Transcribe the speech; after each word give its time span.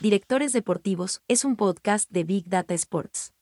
Directores 0.00 0.52
Deportivos 0.52 1.22
es 1.28 1.44
un 1.44 1.56
podcast 1.56 2.10
de 2.10 2.24
Big 2.24 2.48
Data 2.48 2.74
Sports. 2.74 3.32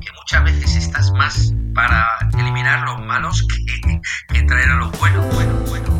Que 0.00 0.12
muchas 0.12 0.44
veces 0.44 0.76
estás 0.76 1.12
más 1.12 1.52
para 1.74 2.08
eliminar 2.38 2.84
los 2.84 3.00
malos 3.06 3.46
que, 3.46 4.00
que 4.34 4.42
traer 4.42 4.70
a 4.70 4.76
los 4.76 4.98
buenos, 4.98 5.34
bueno, 5.34 5.54
bueno, 5.68 5.93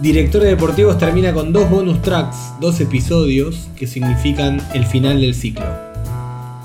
Directores 0.00 0.48
Deportivos 0.48 0.96
termina 0.96 1.34
con 1.34 1.52
dos 1.52 1.68
bonus 1.68 2.00
tracks, 2.00 2.54
dos 2.58 2.80
episodios 2.80 3.68
que 3.76 3.86
significan 3.86 4.58
el 4.72 4.86
final 4.86 5.20
del 5.20 5.34
ciclo. 5.34 5.66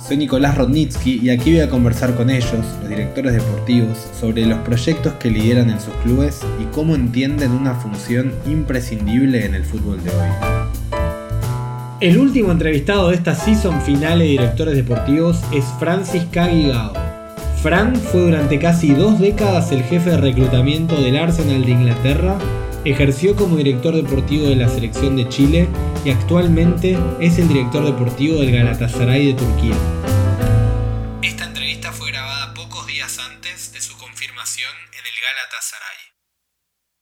Soy 0.02 0.16
Nicolás 0.16 0.57
Rodnitsky 0.57 1.20
y 1.21 1.30
aquí 1.30 1.52
voy 1.52 1.59
a 1.59 1.70
conversar 1.70 2.16
con 2.16 2.29
ellos, 2.29 2.53
los 2.79 2.88
directores 2.88 3.34
deportivos, 3.34 4.07
sobre 4.17 4.45
los 4.45 4.59
proyectos 4.59 5.16
que 5.16 5.29
lideran 5.29 5.70
en 5.70 5.81
sus 5.81 5.93
clubes 5.95 6.43
y 6.62 6.73
cómo 6.73 6.95
entienden 6.95 7.52
una 7.52 7.73
función 7.73 8.31
imprescindible 8.48 9.43
en 9.43 9.54
el 9.54 9.65
fútbol 9.65 10.02
de 10.02 10.12
hoy. 10.12 10.29
El 11.99 12.17
último 12.17 12.54
entrevistado 12.54 13.09
de 13.09 13.15
esta 13.15 13.35
season 13.35 13.81
final 13.81 14.20
de 14.20 14.26
directores 14.26 14.77
deportivos 14.77 15.41
es 15.52 15.65
Francis 15.77 16.23
Cagigao. 16.31 16.93
Fran 17.62 17.98
fue 17.98 18.21
durante 18.21 18.59
casi 18.59 18.93
dos 18.93 19.20
décadas 19.20 19.73
el 19.73 19.84
jefe 19.84 20.12
de 20.12 20.17
reclutamiento 20.17 20.95
del 20.95 21.17
Arsenal 21.17 21.65
de 21.65 21.71
Inglaterra 21.71 22.38
Ejerció 22.85 23.35
como 23.35 23.55
director 23.55 23.95
deportivo 23.95 24.48
de 24.48 24.55
la 24.57 24.70
selección 24.70 25.16
de 25.16 25.27
Chile 25.27 25.67
y 26.05 26.12
actualmente 26.12 26.95
es 27.20 27.39
el 27.39 27.48
director 27.48 27.84
deportivo 27.84 28.40
del 28.40 28.51
Galatasaray 28.51 29.26
de 29.26 29.34
Turquía. 29.34 29.73
Esta 31.23 31.45
entrevista 31.45 31.91
fue 31.91 32.12
grabada 32.12 32.54
pocos 32.54 32.85
días 32.85 33.18
antes 33.18 33.73
de 33.73 33.82
su 33.82 33.98
confirmación 33.98 34.70
en 34.91 34.99
el 34.99 35.20
Galatasaray. 35.20 35.98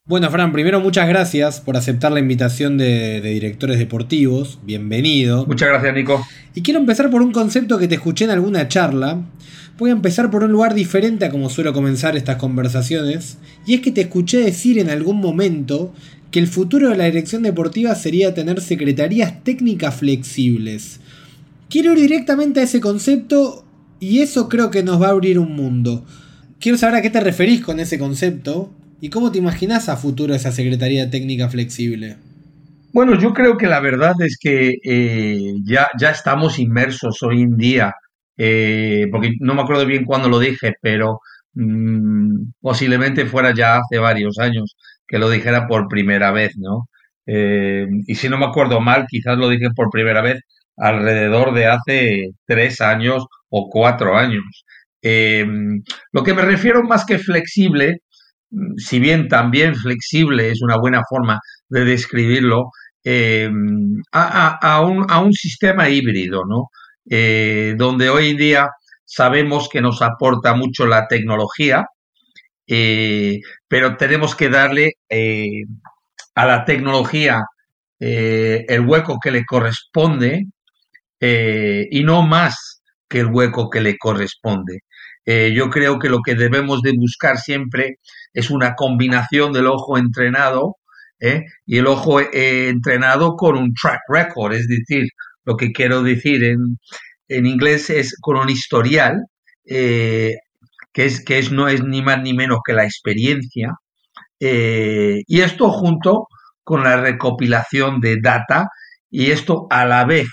Bueno, 0.06 0.32
Fran, 0.32 0.54
primero 0.54 0.80
muchas 0.80 1.06
gracias 1.10 1.60
por 1.60 1.76
aceptar 1.76 2.14
la 2.14 2.22
invitación 2.22 2.78
de, 2.78 3.20
de, 3.20 3.32
directores 3.32 3.78
deportivos. 3.78 4.60
Bienvenido. 4.64 5.46
Muchas 5.48 5.68
gracias, 5.68 5.94
Nico. 5.94 6.26
Y 6.56 6.62
quiero 6.62 6.80
empezar 6.80 7.10
por 7.10 7.22
un 7.22 7.34
concepto 7.34 7.78
que 7.78 7.90
te 7.90 7.96
escuché 7.96 8.24
en 8.24 8.32
alguna 8.32 8.70
charla, 8.70 9.20
voy 9.78 9.90
a 9.90 9.94
empezar 9.94 10.30
por 10.30 10.44
un 10.44 10.52
lugar 10.52 10.74
diferente 10.74 11.26
a 11.26 11.30
como 11.30 11.50
suelo 11.50 11.74
comenzar 11.74 12.16
estas 12.16 12.38
conversaciones, 12.38 13.38
y 13.66 13.74
es 13.74 13.82
que 13.82 13.92
te 13.92 14.02
escuché 14.02 14.40
decir 14.40 14.78
en 14.80 14.90
algún 14.90 15.20
momento 15.20 15.94
que 16.32 16.40
el 16.40 16.48
futuro 16.48 16.90
de 16.90 16.98
la 16.98 17.06
dirección 17.06 17.44
deportiva 17.44 17.94
sería 17.96 18.34
tener 18.34 18.62
secretarías 18.62 19.44
técnicas 19.44 19.96
flexibles. 19.96 21.00
Quiero 21.70 21.94
ir 21.94 22.00
directamente 22.00 22.60
a 22.60 22.64
ese 22.64 22.82
concepto 22.82 23.66
y 24.00 24.20
eso 24.20 24.50
creo 24.50 24.70
que 24.70 24.84
nos 24.84 25.02
va 25.02 25.08
a 25.08 25.12
abrir 25.12 25.40
un 25.40 25.56
mundo. 25.56 26.06
Quiero 26.60 26.78
saber 26.78 26.96
a 26.96 27.02
qué 27.02 27.10
te 27.10 27.20
referís 27.20 27.62
con 27.62 27.80
ese 27.80 28.00
concepto 28.00 28.72
y 29.02 29.10
cómo 29.10 29.32
te 29.32 29.38
imaginas 29.38 29.90
a 29.90 29.98
futuro 29.98 30.34
esa 30.34 30.52
Secretaría 30.52 31.10
Técnica 31.10 31.50
Flexible. 31.50 32.18
Bueno, 32.94 33.20
yo 33.20 33.34
creo 33.34 33.58
que 33.58 33.68
la 33.68 33.80
verdad 33.80 34.14
es 34.20 34.38
que 34.40 34.78
eh, 34.84 35.56
ya, 35.64 35.88
ya 36.00 36.12
estamos 36.12 36.60
inmersos 36.60 37.22
hoy 37.24 37.42
en 37.42 37.58
día 37.58 37.96
eh, 38.38 39.08
porque 39.12 39.34
no 39.40 39.56
me 39.56 39.62
acuerdo 39.62 39.86
bien 39.86 40.06
cuándo 40.06 40.30
lo 40.30 40.40
dije, 40.40 40.74
pero 40.82 41.20
mm, 41.54 42.52
posiblemente 42.62 43.26
fuera 43.26 43.54
ya 43.54 43.78
hace 43.78 44.00
varios 44.00 44.40
años 44.40 44.76
que 45.08 45.20
lo 45.20 45.30
dijera 45.30 45.68
por 45.68 45.88
primera 45.88 46.32
vez, 46.32 46.54
¿no? 46.58 46.88
Eh, 47.26 47.88
y 48.08 48.16
si 48.16 48.30
no 48.30 48.38
me 48.38 48.46
acuerdo 48.46 48.82
mal, 48.82 49.06
quizás 49.10 49.38
lo 49.38 49.50
dije 49.50 49.70
por 49.76 49.90
primera 49.90 50.22
vez 50.22 50.42
alrededor 50.78 51.54
de 51.54 51.68
hace 51.68 52.30
tres 52.46 52.82
años 52.82 53.26
o 53.50 53.70
cuatro 53.70 54.18
años. 54.18 54.44
Eh, 55.02 55.46
lo 56.12 56.24
que 56.24 56.34
me 56.34 56.42
refiero 56.44 56.84
más 56.84 57.06
que 57.06 57.20
flexible, 57.20 58.00
mm, 58.52 58.78
si 58.78 59.00
bien 59.00 59.28
también 59.28 59.76
flexible 59.76 60.50
es 60.52 60.62
una 60.62 60.78
buena 60.78 61.02
forma 61.10 61.40
de 61.70 61.86
describirlo, 61.86 62.72
a, 64.12 64.82
un, 64.82 65.06
a, 65.10 65.20
un, 65.20 65.34
sistema 65.34 65.90
híbrido, 65.90 66.46
¿no? 66.46 66.70
Eh, 67.10 67.76
donde 67.78 68.10
hoy 68.10 68.30
en 68.32 68.38
día 68.38 68.70
sabemos 69.06 69.70
que 69.70 69.82
nos 69.82 70.02
aporta 70.02 70.54
mucho 70.54 70.86
la 70.86 71.08
tecnología, 71.08 71.86
eh, 72.68 73.40
pero 73.68 73.98
tenemos 73.98 74.36
que 74.36 74.50
darle 74.50 74.94
eh, 75.10 75.64
a 76.36 76.46
la 76.46 76.66
tecnología 76.66 77.44
el 78.00 78.82
hueco 78.82 79.18
que 79.24 79.32
le 79.32 79.46
corresponde 79.46 80.48
y 81.22 82.04
no 82.04 82.24
más 82.24 82.82
que 83.08 83.20
el 83.22 83.28
hueco 83.28 83.70
que 83.70 83.80
le 83.82 83.98
corresponde. 83.98 84.80
yo 85.26 85.70
creo 85.70 86.00
que 86.00 86.10
lo 86.10 86.20
que 86.22 86.36
debemos 86.36 86.82
de 86.82 86.92
buscar 86.98 87.38
siempre 87.38 88.00
es 88.34 88.50
una 88.50 88.76
combinación 88.76 89.54
del 89.54 89.68
ojo 89.68 89.98
entrenado 89.98 90.78
y 91.66 91.78
el 91.78 91.88
ojo 91.88 92.20
entrenado 92.20 93.38
con 93.38 93.58
un 93.58 93.74
track 93.74 94.02
record, 94.10 94.54
es 94.54 94.68
decir, 94.68 95.06
lo 95.46 95.58
que 95.58 95.72
quiero 95.72 96.04
decir 96.04 96.44
en, 96.44 96.80
en 97.28 97.46
inglés 97.46 97.90
es 97.90 98.16
con 98.22 98.38
un 98.38 98.50
historial, 98.50 99.26
eh, 99.66 100.36
que, 100.94 101.06
es, 101.06 101.24
que 101.24 101.40
es, 101.40 101.52
no 101.52 101.68
es 101.68 101.84
ni 101.84 102.02
más 102.02 102.22
ni 102.22 102.34
menos 102.34 102.60
que 102.66 102.74
la 102.74 102.86
experiencia, 102.86 103.74
eh, 104.40 105.22
y 105.28 105.42
esto 105.42 105.70
junto 105.72 106.28
con 106.64 106.84
la 106.84 106.98
recopilación 106.98 108.00
de 108.02 108.18
data, 108.22 108.68
y 109.10 109.32
esto 109.32 109.68
a 109.70 109.86
la 109.86 110.06
vez 110.06 110.28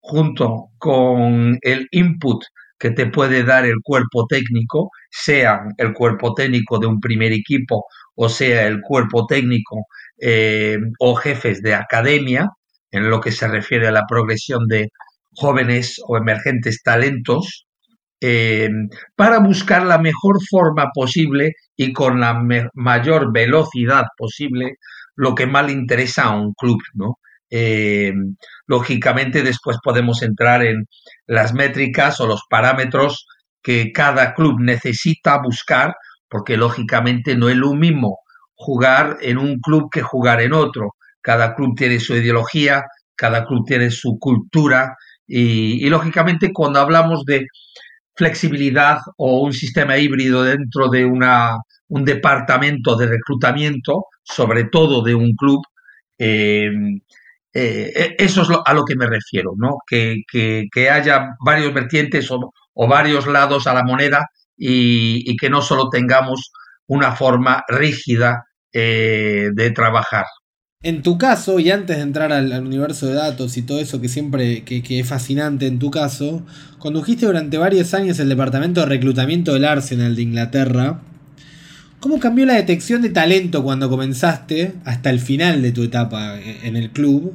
junto 0.00 0.68
con 0.78 1.58
el 1.62 1.88
input 1.90 2.42
que 2.78 2.90
te 2.90 3.06
puede 3.06 3.42
dar 3.44 3.64
el 3.66 3.76
cuerpo 3.82 4.26
técnico, 4.28 4.90
sea 5.10 5.60
el 5.78 5.92
cuerpo 5.94 6.34
técnico 6.34 6.78
de 6.78 6.86
un 6.86 7.00
primer 7.00 7.32
equipo 7.32 7.86
o 8.16 8.28
sea 8.28 8.66
el 8.66 8.80
cuerpo 8.82 9.26
técnico 9.26 9.86
eh, 10.20 10.78
o 10.98 11.14
jefes 11.14 11.62
de 11.62 11.74
academia, 11.74 12.48
en 12.90 13.10
lo 13.10 13.20
que 13.20 13.32
se 13.32 13.48
refiere 13.48 13.88
a 13.88 13.92
la 13.92 14.06
progresión 14.08 14.66
de 14.68 14.90
jóvenes 15.34 16.00
o 16.06 16.16
emergentes 16.16 16.82
talentos, 16.82 17.66
eh, 18.20 18.70
para 19.14 19.40
buscar 19.40 19.84
la 19.84 19.98
mejor 19.98 20.38
forma 20.48 20.90
posible 20.94 21.52
y 21.76 21.92
con 21.92 22.20
la 22.20 22.40
mayor 22.74 23.32
velocidad 23.32 24.04
posible 24.16 24.76
lo 25.16 25.34
que 25.34 25.46
más 25.46 25.66
le 25.66 25.72
interesa 25.72 26.24
a 26.24 26.36
un 26.36 26.54
club, 26.54 26.78
¿no? 26.94 27.18
Eh, 27.50 28.12
lógicamente 28.66 29.42
después 29.42 29.78
podemos 29.82 30.22
entrar 30.22 30.64
en 30.64 30.86
las 31.26 31.54
métricas 31.54 32.20
o 32.20 32.26
los 32.26 32.42
parámetros 32.48 33.26
que 33.62 33.92
cada 33.92 34.34
club 34.34 34.60
necesita 34.60 35.40
buscar, 35.42 35.94
porque 36.28 36.56
lógicamente 36.56 37.36
no 37.36 37.48
es 37.48 37.56
lo 37.56 37.74
mismo 37.74 38.18
jugar 38.54 39.18
en 39.20 39.38
un 39.38 39.60
club 39.60 39.90
que 39.90 40.02
jugar 40.02 40.40
en 40.40 40.54
otro 40.54 40.94
cada 41.26 41.56
club 41.56 41.74
tiene 41.76 41.98
su 41.98 42.14
ideología, 42.14 42.84
cada 43.16 43.44
club 43.44 43.66
tiene 43.66 43.90
su 43.90 44.16
cultura 44.16 44.96
y, 45.26 45.88
lógicamente 45.88 46.52
cuando 46.52 46.78
hablamos 46.78 47.24
de 47.24 47.46
flexibilidad 48.14 48.98
o 49.16 49.40
un 49.40 49.52
sistema 49.52 49.98
híbrido 49.98 50.44
dentro 50.44 50.88
de 50.88 51.04
una, 51.04 51.56
un 51.88 52.04
departamento 52.04 52.94
de 52.94 53.08
reclutamiento, 53.08 54.04
sobre 54.22 54.64
todo 54.66 55.02
de 55.02 55.16
un 55.16 55.32
club, 55.34 55.62
eh, 56.16 56.70
eh, 57.52 58.14
eso 58.18 58.42
es 58.42 58.48
a 58.64 58.72
lo 58.72 58.84
que 58.84 58.94
me 58.94 59.08
refiero, 59.08 59.54
¿no? 59.56 59.78
Que, 59.84 60.22
haya 60.88 61.30
varios 61.44 61.74
vertientes 61.74 62.30
o, 62.30 62.52
varios 62.88 63.26
lados 63.26 63.66
a 63.66 63.74
la 63.74 63.82
moneda 63.82 64.26
y, 64.56 65.36
que 65.36 65.50
no 65.50 65.60
solo 65.60 65.88
tengamos 65.90 66.52
una 66.86 67.16
forma 67.16 67.64
rígida 67.66 68.44
eh, 68.72 69.50
de 69.52 69.70
trabajar. 69.72 70.26
En 70.86 71.02
tu 71.02 71.18
caso, 71.18 71.58
y 71.58 71.72
antes 71.72 71.96
de 71.96 72.02
entrar 72.04 72.32
al, 72.32 72.64
universo 72.64 73.08
de 73.08 73.14
datos 73.14 73.56
y 73.56 73.62
todo 73.62 73.80
eso 73.80 74.00
que 74.00 74.08
siempre 74.08 74.62
que, 74.62 75.00
es 75.00 75.04
fascinante 75.08 75.66
en 75.66 75.80
tu 75.80 75.90
caso, 75.90 76.46
condujiste 76.78 77.26
durante 77.26 77.58
varios 77.58 77.92
años 77.92 78.20
el 78.20 78.28
departamento 78.28 78.82
de 78.82 78.86
reclutamiento 78.86 79.52
del 79.52 79.64
Arsenal 79.64 80.14
de 80.14 80.22
Inglaterra. 80.22 81.00
¿Cómo 81.98 82.20
cambió 82.20 82.46
la 82.46 82.54
detección 82.54 83.02
de 83.02 83.08
talento 83.08 83.64
cuando 83.64 83.90
comenzaste 83.90 84.74
hasta 84.84 85.10
el 85.10 85.18
final 85.18 85.60
de 85.60 85.72
tu 85.72 85.82
etapa 85.82 86.38
en 86.40 86.76
el 86.76 86.90
club? 86.90 87.34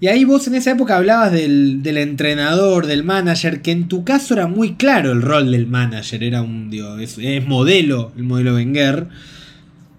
Y 0.00 0.06
ahí 0.06 0.24
vos 0.24 0.46
en 0.46 0.54
esa 0.54 0.70
época 0.70 0.96
hablabas 0.96 1.32
del, 1.32 1.82
entrenador, 1.84 2.86
del 2.86 3.04
manager, 3.04 3.60
que 3.60 3.72
en 3.72 3.86
tu 3.86 4.02
caso 4.02 4.32
era 4.32 4.46
muy 4.46 4.76
claro 4.76 5.12
el 5.12 5.20
rol 5.20 5.52
del 5.52 5.66
manager, 5.66 6.24
era 6.24 6.40
un, 6.40 6.70
es, 7.02 7.18
es 7.18 7.46
modelo, 7.46 8.12
el 8.16 8.22
modelo 8.22 8.54
Wenger 8.54 9.08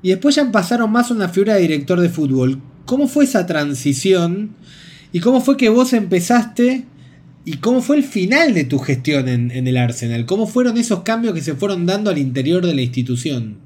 y 0.02 0.10
después 0.10 0.36
ya 0.36 0.52
pasaron 0.52 0.92
más 0.92 1.12
a 1.12 1.14
una 1.14 1.30
figura 1.30 1.56
de 1.56 1.62
director 1.62 2.00
de 2.00 2.10
fútbol. 2.10 2.62
¿Cómo 2.86 3.08
fue 3.08 3.26
esa 3.26 3.46
transición? 3.46 4.52
¿Y 5.12 5.20
cómo 5.20 5.42
fue 5.42 5.58
que 5.58 5.70
vos 5.70 5.94
empezaste? 5.94 6.86
¿Y 7.46 7.58
cómo 7.58 7.82
fue 7.82 7.98
el 7.98 8.04
final 8.04 8.54
de 8.54 8.66
tu 8.66 8.78
gestión 8.78 9.28
en, 9.30 9.52
el 9.52 9.78
Arsenal? 9.78 10.26
¿Cómo 10.26 10.48
fueron 10.48 10.78
esos 10.78 11.04
cambios 11.04 11.34
que 11.34 11.42
se 11.42 11.56
fueron 11.56 11.86
dando 11.86 12.10
al 12.10 12.18
interior 12.18 12.66
de 12.66 12.76
la 12.76 12.82
institución? 12.82 13.58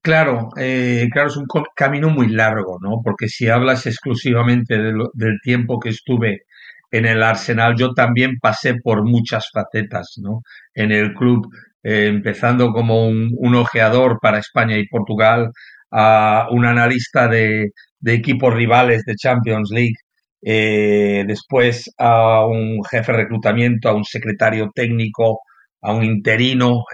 Claro, 0.00 0.50
eh, 0.56 1.08
claro, 1.12 1.28
es 1.28 1.36
un 1.36 1.46
camino 1.74 2.10
muy 2.10 2.28
largo, 2.28 2.78
¿no? 2.80 3.00
Porque 3.04 3.28
si 3.28 3.48
hablas 3.48 3.86
exclusivamente 3.86 4.76
del 4.76 5.40
tiempo 5.42 5.78
que 5.78 5.90
estuve 5.90 6.44
en 6.92 7.06
el 7.06 7.22
Arsenal, 7.22 7.74
yo 7.76 7.94
también 7.94 8.38
pasé 8.38 8.74
por 8.74 9.04
muchas 9.04 9.50
facetas, 9.52 10.14
¿no? 10.18 10.42
En 10.74 10.92
el 10.92 11.14
club, 11.14 11.48
eh, 11.82 12.06
empezando 12.08 12.72
como 12.72 13.06
un, 13.08 13.54
ojeador 13.54 14.18
para 14.20 14.38
España 14.38 14.78
y 14.78 14.86
Portugal, 14.88 15.50
a 15.90 16.48
un 16.50 16.64
analista 16.64 17.28
de, 17.28 17.70
equipos 18.04 18.54
rivales 18.54 19.04
de 19.04 19.14
Champions 19.16 19.70
League, 19.72 19.94
eh, 20.42 21.24
después 21.26 21.90
a 21.98 22.46
un 22.46 22.82
jefe 22.84 23.12
de 23.12 23.18
reclutamiento, 23.18 23.88
a 23.88 23.94
un 23.94 24.04
secretario 24.04 24.70
técnico, 24.74 25.40
a 25.82 25.92
un 25.94 26.04
interino 26.04 26.84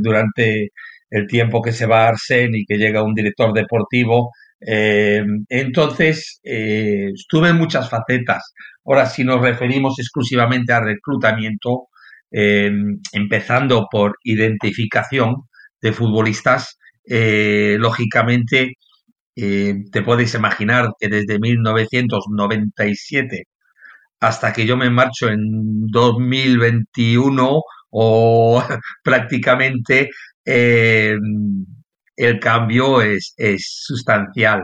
durante 0.00 0.70
el 1.14 1.26
tiempo 1.28 1.62
que 1.62 1.72
se 1.72 1.86
va 1.86 2.04
a 2.04 2.08
Arsen 2.08 2.54
y 2.54 2.64
que 2.66 2.76
llega 2.76 3.04
un 3.04 3.14
director 3.14 3.52
deportivo. 3.52 4.32
Eh, 4.66 5.24
entonces, 5.48 6.40
eh, 6.42 7.10
estuve 7.14 7.50
en 7.50 7.56
muchas 7.56 7.88
facetas. 7.90 8.52
Ahora, 8.84 9.06
si 9.06 9.24
nos 9.24 9.40
referimos 9.40 9.98
exclusivamente 9.98 10.72
al 10.72 10.84
reclutamiento, 10.86 11.88
eh, 12.34 12.70
empezando 13.12 13.86
por 13.90 14.16
identificación 14.24 15.36
de 15.80 15.92
futbolistas, 15.92 16.78
lógicamente 17.06 18.74
te 19.34 20.02
puedes 20.04 20.34
imaginar 20.34 20.90
que 20.98 21.08
desde 21.08 21.38
1997 21.38 23.44
hasta 24.20 24.52
que 24.52 24.66
yo 24.66 24.76
me 24.76 24.90
marcho 24.90 25.28
en 25.28 25.86
2021 25.88 27.60
o 27.90 28.62
prácticamente 29.04 30.10
eh, 30.44 31.16
el 32.16 32.40
cambio 32.40 33.02
es, 33.02 33.34
sustancial. 33.58 34.62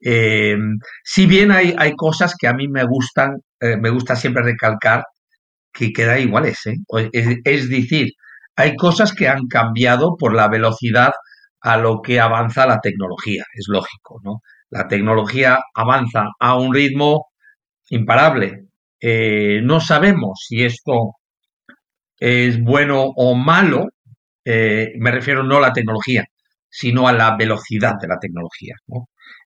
Eh, 0.00 0.56
si 1.04 1.26
bien 1.26 1.50
hay, 1.50 1.74
hay, 1.76 1.94
cosas 1.94 2.34
que 2.38 2.46
a 2.46 2.54
mí 2.54 2.68
me 2.68 2.84
gustan, 2.84 3.36
eh, 3.60 3.76
me 3.76 3.90
gusta 3.90 4.16
siempre 4.16 4.42
recalcar 4.42 5.04
que 5.72 5.92
quedan 5.92 6.20
iguales. 6.20 6.58
Es, 7.12 7.38
es, 7.44 7.70
decir, 7.70 8.12
hay 8.56 8.76
cosas 8.76 9.12
que 9.14 9.28
han 9.28 9.46
cambiado 9.48 10.16
por 10.18 10.34
la 10.34 10.48
velocidad 10.48 11.12
a 11.60 11.76
lo 11.76 12.00
que 12.02 12.20
avanza 12.20 12.66
la 12.66 12.80
tecnología, 12.80 13.44
es 13.54 13.66
lógico, 13.68 14.20
¿no? 14.24 14.40
La 14.70 14.88
tecnología 14.88 15.58
avanza 15.74 16.26
a 16.40 16.56
un 16.56 16.74
ritmo 16.74 17.26
imparable. 17.90 18.66
no 19.62 19.80
sabemos 19.80 20.44
si 20.48 20.64
esto 20.64 21.14
es 22.20 22.62
bueno 22.62 23.04
o 23.16 23.34
malo, 23.34 23.88
eh, 24.44 24.92
me 24.98 25.10
refiero 25.10 25.42
no 25.42 25.56
a 25.58 25.60
la 25.60 25.72
tecnología, 25.72 26.24
sino 26.68 27.08
a 27.08 27.12
la 27.12 27.36
velocidad 27.36 27.94
de 28.00 28.08
la 28.08 28.18
tecnología, 28.20 28.76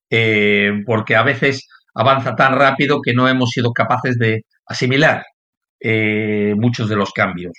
eh, 0.09 0.71
porque 0.85 1.15
a 1.15 1.23
veces 1.23 1.67
avanza 1.95 2.35
tan 2.35 2.55
rápido 2.55 3.01
que 3.01 3.13
no 3.13 3.27
hemos 3.27 3.49
sido 3.51 3.71
capaces 3.71 4.17
de 4.17 4.43
asimilar 4.67 5.23
eh, 5.79 6.53
muchos 6.57 6.89
de 6.89 6.95
los 6.95 7.11
cambios. 7.11 7.53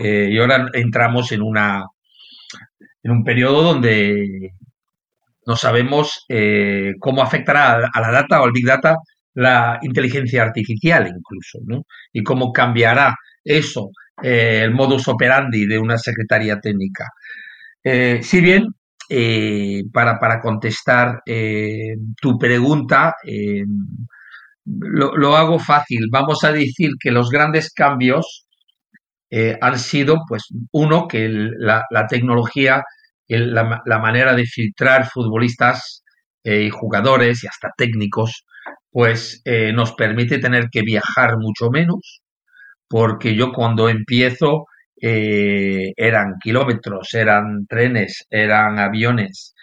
y 0.00 0.38
ahora 0.38 0.68
entramos 0.74 1.32
en 1.32 1.42
una 1.42 1.84
en 3.02 3.10
un 3.10 3.24
periodo 3.24 3.62
donde 3.62 4.52
no 5.46 5.56
sabemos 5.56 6.26
cómo 7.00 7.22
afectará 7.22 7.88
a 7.92 8.00
la 8.00 8.10
data 8.10 8.40
o 8.40 8.44
al 8.44 8.52
big 8.52 8.66
data 8.66 8.96
la 9.34 9.78
inteligencia 9.82 10.42
artificial 10.42 11.06
incluso. 11.06 11.58
Y 12.12 12.22
cómo 12.22 12.52
cambiará 12.52 13.14
eso 13.44 13.90
eh, 14.22 14.62
el 14.64 14.72
modus 14.72 15.06
operandi 15.08 15.66
de 15.66 15.78
una 15.78 15.96
secretaria 15.98 16.58
técnica. 16.60 17.04
Eh, 17.82 18.20
si 18.22 18.40
bien, 18.40 18.66
eh, 19.08 19.84
para, 19.92 20.18
para, 20.18 20.40
contestar 20.40 21.22
tu 22.20 22.38
pregunta, 22.38 23.14
lo, 24.80 25.36
hago 25.36 25.58
fácil. 25.58 26.08
Vamos 26.10 26.44
a 26.44 26.52
decir 26.52 26.92
que 27.00 27.10
los 27.10 27.30
grandes 27.30 27.72
cambios 27.72 28.46
han 29.60 29.78
sido, 29.78 30.22
pues, 30.26 30.44
uno, 30.72 31.06
que 31.06 31.28
la, 31.28 31.84
tecnología, 32.08 32.82
la, 33.28 33.82
la, 33.84 33.98
manera 33.98 34.34
de 34.34 34.46
filtrar 34.46 35.06
futbolistas 35.06 36.02
y 36.44 36.70
jugadores 36.70 37.44
y 37.44 37.46
hasta 37.46 37.70
técnicos, 37.76 38.44
pues 38.90 39.42
nos 39.74 39.92
permite 39.92 40.38
tener 40.38 40.68
que 40.70 40.82
viajar 40.82 41.36
mucho 41.38 41.70
menos, 41.70 42.22
porque 42.88 43.34
yo 43.34 43.52
cuando 43.52 43.88
empiezo 43.88 44.66
eh, 45.00 45.92
eran 45.96 46.34
kilómetros, 46.42 47.14
eran 47.14 47.66
trenes, 47.68 48.26
eran 48.30 48.78
aviones. 48.78 49.54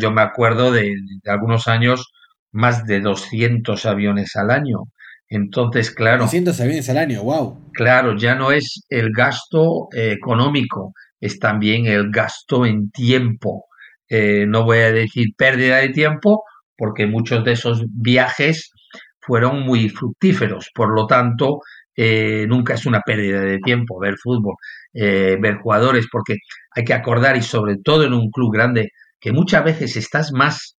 yo 0.00 0.10
me 0.12 0.22
acuerdo 0.22 0.72
de, 0.72 0.94
algunos 1.26 1.68
años 1.68 2.12
más 2.52 2.86
de 2.86 3.00
200 3.00 3.86
aviones 3.86 4.36
al 4.36 4.50
año. 4.50 4.84
Entonces, 5.28 5.92
claro. 5.92 6.24
200 6.24 6.60
aviones 6.60 6.88
al 6.90 6.98
año, 6.98 7.22
wow. 7.22 7.70
Claro, 7.72 8.16
ya 8.16 8.34
no 8.34 8.50
es 8.50 8.84
el 8.88 9.10
gasto 9.12 9.88
eh, 9.94 10.12
económico, 10.12 10.92
es 11.20 11.38
también 11.38 11.86
el 11.86 12.10
gasto 12.10 12.66
en 12.66 12.90
tiempo. 12.90 13.66
Eh, 14.08 14.44
no 14.48 14.64
voy 14.64 14.78
a 14.78 14.92
decir 14.92 15.28
pérdida 15.36 15.76
de 15.78 15.90
tiempo, 15.90 16.42
porque 16.76 17.06
muchos 17.06 17.44
de 17.44 17.52
esos 17.52 17.84
viajes 17.88 18.72
fueron 19.20 19.60
muy 19.60 19.88
fructíferos. 19.88 20.70
Por 20.74 20.92
lo 20.94 21.06
tanto, 21.06 21.60
eh, 21.94 22.46
nunca 22.48 22.74
es 22.74 22.86
una 22.86 23.00
pérdida 23.02 23.40
de 23.42 23.58
tiempo 23.58 24.00
ver 24.00 24.16
fútbol, 24.20 24.56
ver 24.92 25.58
jugadores, 25.62 26.06
porque 26.10 26.38
hay 26.74 26.84
que 26.84 26.94
acordar, 26.94 27.36
y 27.36 27.42
sobre 27.42 27.76
todo 27.84 28.04
en 28.04 28.14
un 28.14 28.30
club 28.30 28.52
grande, 28.52 28.88
que 29.20 29.32
muchas 29.32 29.64
veces 29.64 29.96
estás 29.96 30.32
más 30.32 30.76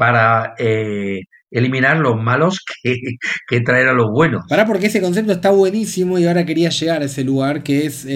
para 0.00 0.54
eh, 0.56 1.24
eliminar 1.50 1.98
los 1.98 2.18
malos 2.18 2.64
que, 2.82 3.60
traer 3.60 3.88
a 3.88 3.92
los 3.92 4.10
buenos. 4.10 4.46
Para 4.48 4.64
porque 4.64 4.86
ese 4.86 5.02
concepto 5.02 5.32
está 5.32 5.50
buenísimo 5.50 6.18
y 6.18 6.26
ahora 6.26 6.46
quería 6.46 6.70
llegar 6.70 7.02
a 7.02 7.04
ese 7.04 7.22
lugar 7.22 7.62
que 7.62 7.84
es 7.84 8.06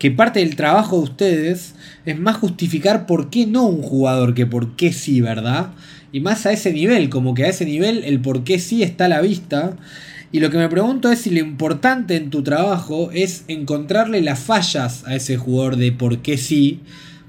que 0.00 0.10
parte 0.10 0.40
del 0.40 0.56
trabajo 0.56 0.96
de 0.96 1.02
ustedes 1.04 1.76
es 2.04 2.18
más 2.18 2.38
justificar 2.38 3.06
por 3.06 3.30
qué 3.30 3.46
no 3.46 3.66
un 3.66 3.82
jugador 3.82 4.34
que 4.34 4.46
por 4.46 4.74
qué 4.74 4.92
sí, 4.92 5.20
¿verdad? 5.20 5.74
Y 6.10 6.18
más 6.18 6.44
a 6.44 6.50
ese 6.50 6.72
nivel, 6.72 7.08
como 7.08 7.34
que 7.34 7.44
a 7.44 7.48
ese 7.50 7.64
nivel 7.64 8.02
el 8.02 8.18
por 8.20 8.42
qué 8.42 8.58
sí 8.58 8.82
está 8.82 9.04
a 9.04 9.08
la 9.08 9.20
vista 9.20 9.76
y 10.32 10.40
lo 10.40 10.50
que 10.50 10.58
me 10.58 10.68
pregunto 10.68 11.12
es 11.12 11.20
si 11.20 11.30
lo 11.30 11.38
importante 11.38 12.16
en 12.16 12.30
tu 12.30 12.42
trabajo 12.42 13.10
es 13.12 13.44
encontrarle 13.46 14.22
las 14.22 14.40
fallas 14.40 15.04
a 15.06 15.14
ese 15.14 15.36
jugador 15.36 15.76
de 15.76 15.92
por 15.92 16.18
qué 16.18 16.36
sí, 16.36 16.80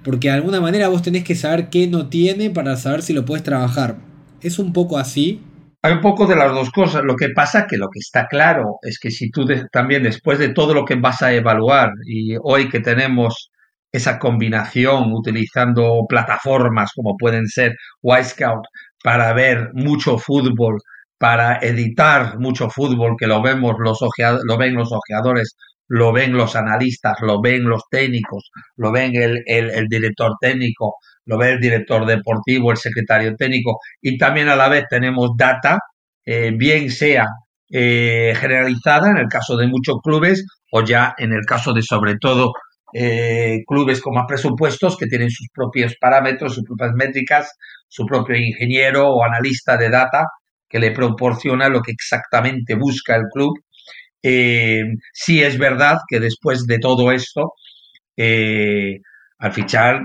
porque 0.04 0.30
de 0.30 0.36
alguna 0.36 0.62
manera 0.62 0.88
vos 0.88 1.02
tenés 1.02 1.24
que 1.24 1.36
saber 1.36 1.70
qué 1.70 1.88
no 1.88 2.10
tiene 2.10 2.50
para 2.50 2.76
saber 2.76 3.02
si 3.02 3.14
lo 3.14 3.26
puedes 3.26 3.44
trabajar. 3.44 3.98
¿Es 4.42 4.60
un 4.60 4.74
poco 4.74 4.98
así? 4.98 5.44
Hay 5.84 5.94
un 5.94 6.02
poco 6.02 6.28
de 6.28 6.36
las 6.36 6.52
dos 6.52 6.72
cosas. 6.72 7.04
Lo 7.04 7.16
que 7.16 7.30
pasa 7.30 7.68
que 7.68 7.78
lo 7.78 7.90
que 7.90 8.00
está 8.00 8.28
claro 8.28 8.78
es 8.82 9.00
que 9.00 9.12
si 9.12 9.30
tú 9.32 9.46
también 9.72 10.04
después 10.04 10.40
de 10.40 10.50
todo 10.50 10.74
lo 10.74 10.86
que 10.86 10.96
vas 10.96 11.22
a 11.22 11.34
evaluar 11.34 11.92
y 12.06 12.36
hoy 12.42 12.70
que 12.70 12.80
tenemos 12.80 13.52
esa 13.92 14.20
combinación 14.20 15.12
utilizando 15.12 16.06
plataformas 16.08 16.92
como 16.96 17.18
pueden 17.18 17.48
ser 17.48 17.76
Scout 18.24 18.64
para 19.04 19.34
ver 19.34 19.72
mucho 19.74 20.18
fútbol 20.18 20.78
para 21.22 21.60
editar 21.60 22.40
mucho 22.40 22.68
fútbol, 22.68 23.16
que 23.16 23.28
lo 23.28 23.44
vemos 23.44 23.76
los 23.78 24.00
lo 24.44 24.58
ven 24.58 24.74
los 24.74 24.92
ojeadores, 24.92 25.56
lo 25.94 26.14
ven 26.14 26.32
los 26.32 26.56
analistas, 26.56 27.18
lo 27.22 27.42
ven 27.42 27.66
los 27.66 27.84
técnicos, 27.90 28.50
lo 28.78 28.94
ven 28.94 29.14
el, 29.14 29.44
el, 29.46 29.88
director 29.90 30.36
técnico, 30.40 30.96
lo 31.26 31.38
ve 31.38 31.52
el 31.52 31.60
director 31.60 32.06
deportivo, 32.06 32.72
el 32.72 32.78
secretario 32.78 33.36
técnico, 33.36 33.78
y 34.02 34.18
también 34.18 34.48
a 34.48 34.56
la 34.56 34.70
vez 34.70 34.86
tenemos 34.90 35.32
data, 35.36 35.80
eh, 36.24 36.52
bien 36.56 36.90
sea 36.92 37.26
eh, 37.70 38.34
generalizada 38.38 39.10
en 39.10 39.18
el 39.18 39.28
caso 39.28 39.58
de 39.58 39.68
muchos 39.68 39.98
clubes 40.02 40.46
o 40.72 40.82
ya 40.82 41.14
en 41.18 41.34
el 41.34 41.42
caso 41.46 41.74
de 41.74 41.82
sobre 41.82 42.16
todo 42.22 42.54
eh, 42.94 43.60
clubes 43.68 44.00
con 44.02 44.14
más 44.14 44.26
presupuestos 44.28 44.96
que 44.96 45.08
tienen 45.08 45.30
sus 45.30 45.48
propios 45.54 45.96
parámetros, 46.00 46.56
sus 46.56 46.64
propias 46.64 46.94
métricas, 46.94 47.52
su 47.90 48.06
propio 48.06 48.38
ingeniero 48.38 49.10
o 49.10 49.26
analista 49.26 49.76
de 49.76 49.90
data 49.90 50.24
que 50.70 50.80
le 50.80 50.92
proporciona 50.92 51.68
lo 51.68 51.82
que 51.82 51.92
exactamente 51.92 52.76
busca 52.76 53.18
el 53.18 53.24
club. 53.34 53.60
Eh, 54.24 54.84
sí 55.14 55.42
es 55.42 55.58
verdad 55.58 55.98
que 56.08 56.20
después 56.20 56.66
de 56.68 56.80
todo 56.80 57.12
esto, 57.12 57.54
eh, 58.18 59.00
al 59.40 59.54
fichar, 59.54 60.02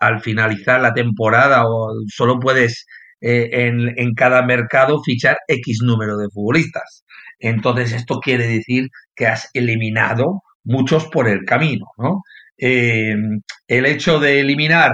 al, 0.00 0.20
finalizar 0.20 0.80
la 0.80 0.92
temporada, 0.92 1.64
o 1.66 1.94
solo 2.08 2.38
puedes 2.38 2.86
eh, 3.20 3.48
en, 3.52 3.98
en, 3.98 4.14
cada 4.14 4.42
mercado 4.42 5.02
fichar 5.02 5.38
X 5.48 5.78
número 5.82 6.18
de 6.18 6.28
futbolistas. 6.30 7.04
Entonces 7.38 7.92
esto 7.92 8.20
quiere 8.20 8.46
decir 8.46 8.88
que 9.14 9.26
has 9.26 9.48
eliminado 9.54 10.42
muchos 10.64 11.06
por 11.06 11.28
el 11.28 11.44
camino. 11.44 11.86
¿no? 11.98 12.22
el 12.60 13.86
hecho 13.86 14.18
de 14.18 14.40
eliminar 14.40 14.90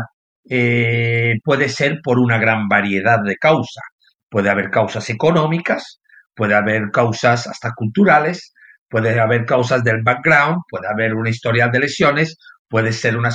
puede 1.42 1.68
ser 1.70 2.00
por 2.02 2.18
una 2.18 2.38
gran 2.38 2.68
variedad 2.68 3.18
de 3.24 3.36
causas. 3.36 3.84
Puede 4.28 4.50
haber 4.50 4.70
causas 4.70 5.08
económicas, 5.10 6.00
puede 6.34 6.54
haber 6.54 6.90
causas 6.92 7.46
hasta 7.46 7.72
culturales, 7.74 8.54
puede 8.88 9.18
haber 9.18 9.44
causas 9.44 9.82
del 9.84 10.02
background, 10.02 10.62
puede 10.68 10.88
haber 10.88 11.14
una 11.14 11.30
historia 11.30 11.68
de 11.68 11.80
lesiones, 11.80 12.36
puede 12.68 12.92
ser 12.92 13.16
una 13.16 13.30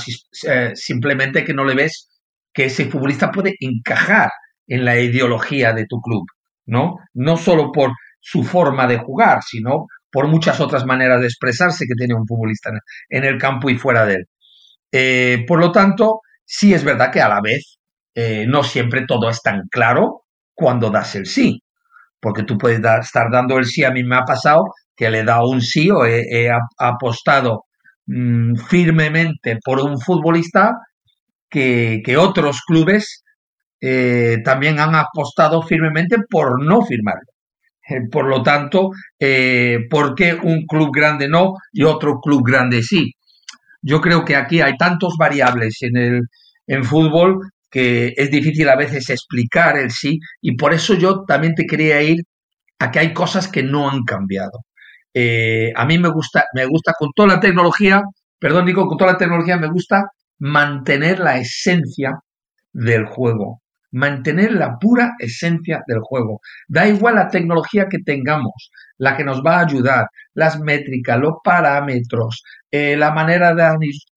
eh, 0.48 0.72
simplemente 0.76 1.44
que 1.44 1.54
no 1.54 1.66
le 1.66 1.76
ves 1.76 2.10
que 2.54 2.66
ese 2.66 2.86
futbolista 2.86 3.32
puede 3.32 3.56
encajar 3.60 4.32
en 4.68 4.86
la 4.86 5.00
ideología 5.00 5.74
de 5.74 5.86
tu 5.86 6.00
club, 6.02 6.26
¿no? 6.66 6.98
No 7.14 7.38
solo 7.38 7.72
por 7.72 7.92
su 8.20 8.44
forma 8.44 8.88
de 8.88 8.98
jugar, 8.98 9.42
sino 9.44 9.88
por 10.12 10.28
muchas 10.28 10.60
otras 10.60 10.86
maneras 10.86 11.22
de 11.22 11.28
expresarse 11.28 11.86
que 11.86 11.96
tiene 11.96 12.16
un 12.16 12.28
futbolista 12.28 12.72
en 13.10 13.24
el 13.24 13.38
campo 13.38 13.70
y 13.70 13.78
fuera 13.78 14.06
de 14.06 14.16
él. 14.16 14.26
Eh, 14.92 15.46
por 15.48 15.60
lo 15.60 15.72
tanto, 15.72 16.22
sí 16.46 16.74
es 16.74 16.84
verdad 16.84 17.12
que 17.12 17.22
a 17.22 17.30
la 17.30 17.42
vez 17.42 17.78
eh, 18.16 18.46
no 18.48 18.64
siempre 18.64 19.06
todo 19.06 19.30
es 19.30 19.42
tan 19.42 19.68
claro 19.70 20.24
cuando 20.54 20.90
das 20.90 21.16
el 21.16 21.26
sí, 21.26 21.62
porque 22.20 22.44
tú 22.44 22.58
puedes 22.58 22.80
estar 22.80 23.32
dando 23.32 23.58
el 23.58 23.66
sí, 23.66 23.84
a 23.84 23.92
mí 23.92 24.04
me 24.04 24.18
ha 24.18 24.24
pasado 24.24 24.74
que 24.96 25.10
le 25.10 25.20
he 25.20 25.24
dado 25.24 25.48
un 25.48 25.62
sí 25.62 25.90
o 25.90 26.06
he, 26.06 26.50
apostado 26.78 27.66
mm, 28.08 28.56
firmemente 28.56 29.58
por 29.64 29.80
un 29.80 30.00
futbolista 30.00 30.74
que, 31.50 32.04
otros 32.18 32.62
clubes 32.68 33.24
eh, 33.82 34.38
también 34.44 34.80
han 34.80 34.96
apostado 34.96 35.62
firmemente 35.62 36.18
por 36.30 36.64
no 36.64 36.82
firmarlo. 36.86 37.32
Eh, 37.90 38.02
por 38.12 38.28
lo 38.28 38.44
tanto, 38.44 38.92
eh, 39.20 39.80
¿por 39.90 40.14
qué 40.16 40.34
un 40.34 40.66
club 40.68 40.92
grande 40.94 41.28
no 41.28 41.54
y 41.72 41.84
otro 41.84 42.20
club 42.20 42.44
grande 42.46 42.84
sí? 42.84 43.14
Yo 43.82 44.02
creo 44.02 44.26
que 44.26 44.36
aquí 44.36 44.62
hay 44.62 44.76
tantos 44.78 45.16
variables 45.18 45.78
en 45.82 45.98
el 45.98 46.22
en 46.68 46.84
fútbol 46.84 47.40
que 47.70 48.14
es 48.18 48.32
difícil 48.32 48.70
a 48.70 48.76
veces 48.76 49.10
explicar 49.10 49.78
el 49.78 49.92
sí 49.92 50.20
y 50.42 50.56
por 50.56 50.74
eso 50.74 50.96
yo 50.96 51.24
también 51.26 51.56
te 51.56 51.66
quería 51.66 52.02
ir 52.02 52.24
a 52.80 52.92
que 52.92 53.00
hay 53.00 53.14
cosas 53.14 53.48
que 53.48 53.64
no 53.64 53.90
han 53.90 54.04
cambiado. 54.04 54.66
Eh, 55.14 55.72
a 55.76 55.86
mí 55.86 55.98
me 56.00 56.10
gusta, 56.10 56.46
me 56.54 56.66
gusta 56.66 56.94
con 56.98 57.12
toda 57.16 57.30
la 57.36 57.40
tecnología, 57.40 58.04
perdón, 58.40 58.66
digo, 58.66 58.88
con 58.88 58.98
toda 58.98 59.14
la 59.14 59.18
tecnología 59.18 59.58
me 59.58 59.70
gusta 59.70 60.06
mantener 60.40 61.20
la 61.20 61.38
esencia 61.38 62.14
del 62.74 63.06
juego 63.06 63.62
mantener 63.92 64.52
la 64.54 64.78
pura 64.78 65.16
esencia 65.20 65.84
del 65.88 66.00
juego. 66.02 66.42
Da 66.68 66.88
igual 66.88 67.16
la 67.16 67.30
tecnología 67.30 67.88
que 67.90 68.00
tengamos, 68.00 68.72
la 68.98 69.16
que 69.18 69.24
nos 69.24 69.42
va 69.44 69.58
a 69.58 69.66
ayudar, 69.66 70.08
las 70.34 70.60
métricas, 70.60 71.20
los 71.20 71.36
parámetros, 71.44 72.44
eh, 72.72 72.96
la 72.98 73.12
manera 73.12 73.54
de 73.54 73.64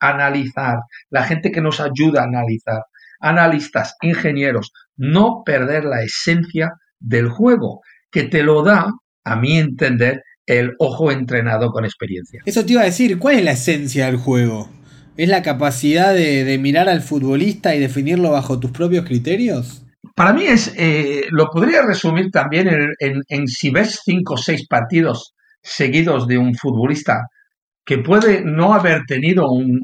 analizar, 0.00 0.78
la 1.11 1.25
gente 1.25 1.50
que 1.50 1.61
nos 1.61 1.80
ayuda 1.80 2.23
a 2.23 2.25
analizar, 2.25 2.82
analistas, 3.23 3.97
ingenieros, 4.02 4.73
no 4.97 5.43
perder 5.45 5.85
la 5.85 6.02
esencia 6.02 6.73
del 7.00 7.29
juego, 7.29 7.81
que 8.11 8.25
te 8.25 8.43
lo 8.43 8.62
da, 8.62 8.93
a 9.25 9.37
mi 9.37 9.59
entender, 9.59 10.23
el 10.47 10.75
ojo 10.79 11.11
entrenado 11.11 11.71
con 11.71 11.85
experiencia. 11.85 12.41
Eso 12.45 12.64
te 12.64 12.73
iba 12.73 12.83
a 12.83 12.87
decir, 12.87 13.19
¿cuál 13.19 13.37
es 13.37 13.45
la 13.45 13.52
esencia 13.52 14.07
del 14.07 14.17
juego? 14.17 14.69
¿Es 15.17 15.29
la 15.29 15.43
capacidad 15.43 16.14
de, 16.14 16.59
mirar 16.59 16.88
al 16.88 17.02
futbolista 17.02 17.75
y 17.75 17.81
definirlo 17.81 18.31
bajo 18.31 18.59
tus 18.59 18.71
propios 18.71 19.05
criterios? 19.05 19.83
Para 20.14 20.33
mí 20.33 20.45
es, 20.45 20.75
eh, 20.76 21.26
lo 21.31 21.49
podría 21.49 21.83
resumir 21.83 22.31
también 22.31 22.69
en, 22.99 23.47
si 23.47 23.71
ves 23.71 24.00
cinco 24.05 24.35
o 24.35 24.38
seis 24.38 24.67
partidos 24.67 25.35
seguidos 25.62 26.26
de 26.26 26.38
un 26.38 26.55
futbolista 26.55 27.26
que 27.85 27.99
puede 27.99 28.43
no 28.45 28.75
haber 28.75 29.02
tenido 29.07 29.47
un, 29.50 29.83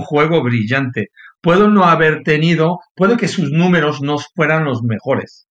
juego 0.00 0.42
brillante, 0.42 1.08
puede 1.48 1.66
no 1.66 1.84
haber 1.84 2.24
tenido, 2.24 2.80
puede 2.94 3.16
que 3.16 3.26
sus 3.26 3.50
números 3.50 4.02
no 4.02 4.18
fueran 4.18 4.66
los 4.66 4.82
mejores, 4.82 5.48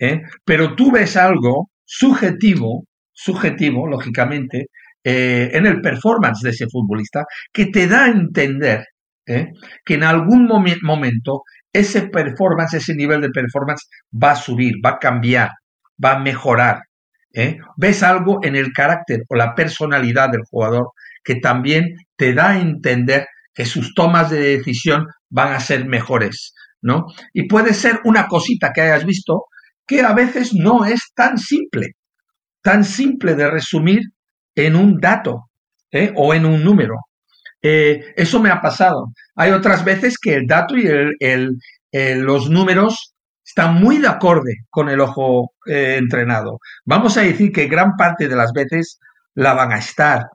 ¿eh? 0.00 0.22
pero 0.44 0.74
tú 0.74 0.90
ves 0.90 1.16
algo 1.16 1.70
subjetivo, 1.84 2.86
subjetivo, 3.12 3.86
lógicamente, 3.86 4.66
eh, 5.04 5.48
en 5.52 5.64
el 5.66 5.80
performance 5.80 6.40
de 6.42 6.50
ese 6.50 6.66
futbolista 6.66 7.24
que 7.52 7.66
te 7.66 7.86
da 7.86 8.06
a 8.06 8.08
entender 8.08 8.84
¿eh? 9.26 9.52
que 9.84 9.94
en 9.94 10.02
algún 10.02 10.48
momento 10.82 11.42
ese 11.72 12.08
performance, 12.08 12.74
ese 12.74 12.96
nivel 12.96 13.20
de 13.20 13.30
performance 13.30 13.88
va 14.12 14.32
a 14.32 14.36
subir, 14.36 14.74
va 14.84 14.90
a 14.90 14.98
cambiar, 14.98 15.50
va 16.04 16.14
a 16.14 16.18
mejorar. 16.18 16.80
¿eh? 17.32 17.58
Ves 17.76 18.02
algo 18.02 18.40
en 18.42 18.56
el 18.56 18.72
carácter 18.72 19.20
o 19.28 19.36
la 19.36 19.54
personalidad 19.54 20.30
del 20.30 20.42
jugador 20.50 20.88
que 21.22 21.36
también 21.36 21.94
te 22.16 22.34
da 22.34 22.50
a 22.50 22.60
entender 22.60 23.28
que 23.58 23.66
sus 23.66 23.92
tomas 23.92 24.30
de 24.30 24.56
decisión 24.56 25.08
van 25.28 25.52
a 25.52 25.58
ser 25.58 25.84
mejores, 25.84 26.54
¿no? 26.80 27.06
Y 27.32 27.48
puede 27.48 27.74
ser 27.74 27.98
una 28.04 28.28
cosita 28.28 28.72
que 28.72 28.82
hayas 28.82 29.04
visto 29.04 29.46
que 29.84 30.00
a 30.00 30.12
veces 30.12 30.54
no 30.54 30.84
es 30.84 31.00
tan 31.12 31.38
simple, 31.38 31.96
tan 32.62 32.84
simple 32.84 33.34
de 33.34 33.50
resumir 33.50 34.02
en 34.54 34.76
un 34.76 35.00
dato 35.00 35.50
¿eh? 35.90 36.12
o 36.14 36.34
en 36.34 36.46
un 36.46 36.62
número. 36.62 36.98
Eh, 37.60 38.14
eso 38.14 38.38
me 38.38 38.50
ha 38.50 38.60
pasado. 38.60 39.06
Hay 39.34 39.50
otras 39.50 39.84
veces 39.84 40.18
que 40.22 40.34
el 40.34 40.46
dato 40.46 40.76
y 40.76 40.86
el, 40.86 41.58
los 42.22 42.48
números 42.48 43.12
están 43.44 43.74
muy 43.74 43.98
de 43.98 44.06
acorde 44.06 44.54
con 44.70 44.88
el 44.88 45.00
ojo 45.00 45.50
eh, 45.66 45.96
entrenado. 45.98 46.60
Vamos 46.84 47.16
a 47.16 47.22
decir 47.22 47.50
que 47.50 47.66
gran 47.66 47.96
parte 47.96 48.28
de 48.28 48.36
las 48.36 48.52
veces 48.52 49.00
la 49.34 49.54
van 49.54 49.72
a 49.72 49.78
estar, 49.78 50.26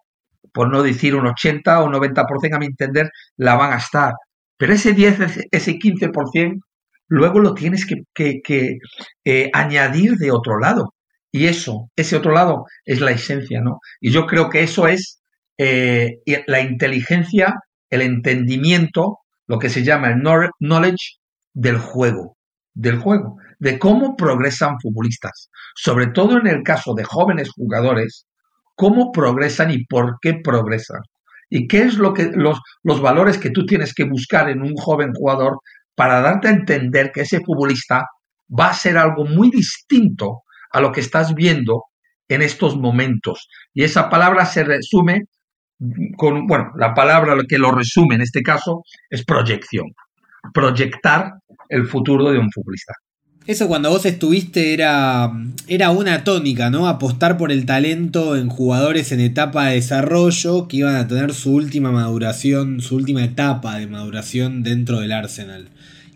por 0.54 0.70
no 0.72 0.84
decir 0.84 1.16
un 1.16 1.28
80 1.28 1.84
o 1.84 1.90
90%, 1.90 2.56
a 2.56 2.60
mi 2.60 2.68
entender, 2.68 3.10
la 3.38 3.56
van 3.56 3.74
a 3.74 3.78
estar. 3.78 4.14
Pero 4.58 4.74
ese 4.74 4.94
10, 4.94 5.48
ese 5.52 5.74
15%, 5.80 6.60
luego 7.08 7.40
lo 7.40 7.54
tienes 7.54 7.86
que, 7.86 8.04
que 8.44 9.50
añadir 9.54 10.16
de 10.18 10.32
otro 10.32 10.60
lado. 10.60 10.94
Y 11.32 11.48
eso, 11.48 11.90
ese 11.96 12.16
otro 12.16 12.32
lado, 12.32 12.66
es 12.86 13.02
la 13.02 13.12
esencia, 13.12 13.60
¿no? 13.62 13.80
Y 14.00 14.12
yo 14.12 14.28
creo 14.28 14.50
que 14.50 14.62
eso 14.62 14.88
es 14.88 15.20
eh, 15.58 16.20
la 16.48 16.62
inteligencia, 16.62 17.56
el 17.90 18.02
entendimiento, 18.02 19.20
lo 19.48 19.60
que 19.60 19.70
se 19.70 19.84
llama 19.84 20.10
el 20.10 20.22
knowledge 20.60 21.18
del 21.54 21.78
juego, 21.78 22.38
del 22.74 23.00
juego, 23.00 23.38
de 23.60 23.80
cómo 23.80 24.16
progresan 24.16 24.80
futbolistas, 24.80 25.50
sobre 25.76 26.08
todo 26.08 26.38
en 26.40 26.48
el 26.48 26.64
caso 26.64 26.94
de 26.94 27.04
jóvenes 27.04 27.52
jugadores, 27.52 28.26
cómo 28.76 29.12
progresan 29.12 29.72
y 29.72 29.86
por 29.86 30.18
qué 30.22 30.36
progresan. 30.44 31.02
Y 31.50 31.68
qué 31.68 31.84
es 31.84 31.96
lo 31.96 32.14
que 32.14 32.32
los, 32.34 32.60
los 32.84 33.02
valores 33.02 33.38
que 33.38 33.52
tú 33.52 33.66
tienes 33.66 33.94
que 33.94 34.06
buscar 34.06 34.50
en 34.50 34.62
un 34.62 34.76
joven 34.76 35.14
jugador 35.14 35.60
para 35.96 36.22
darte 36.22 36.48
a 36.48 36.52
entender 36.52 37.12
que 37.12 37.22
ese 37.22 37.42
futbolista 37.42 38.06
va 38.60 38.70
a 38.70 38.74
ser 38.74 38.98
algo 38.98 39.26
muy 39.26 39.52
distinto 39.52 40.42
a 40.72 40.82
lo 40.82 40.92
que 40.92 41.02
estás 41.02 41.34
viendo 41.36 41.84
en 42.28 42.42
estos 42.42 42.76
momentos. 42.78 43.48
Y 43.74 43.84
esa 43.84 44.10
palabra 44.10 44.46
se 44.46 44.64
resume 44.64 45.22
con, 46.18 46.48
bueno, 46.48 46.72
la 46.78 46.94
palabra 46.94 47.36
que 47.48 47.58
lo 47.58 47.72
resume 47.72 48.16
en 48.16 48.22
este 48.22 48.42
caso 48.42 48.84
es 49.10 49.24
proyección. 49.26 49.86
Proyectar 50.54 51.34
el 51.70 51.88
futuro 51.88 52.32
de 52.32 52.40
un 52.40 52.52
futbolista. 52.52 52.94
Eso 53.46 53.68
cuando 53.68 53.90
vos 53.90 54.06
estuviste 54.06 54.74
era, 54.74 55.30
era 55.68 55.92
una 55.92 56.24
tónica, 56.24 56.70
¿no? 56.70 56.88
Apostar 56.88 57.38
por 57.38 57.52
el 57.52 57.66
talento 57.66 58.38
en 58.38 58.48
jugadores 58.48 59.12
en 59.12 59.20
etapa 59.20 59.68
de 59.68 59.76
desarrollo 59.76 60.70
que 60.70 60.78
iban 60.78 60.96
a 60.96 61.10
tener 61.10 61.34
su 61.34 61.54
última 61.54 61.92
maduración, 61.92 62.80
su 62.80 62.96
última 62.96 63.22
etapa 63.22 63.80
de 63.80 63.88
maduración 63.88 64.64
dentro 64.64 65.02
del 65.02 65.12
Arsenal. 65.12 65.68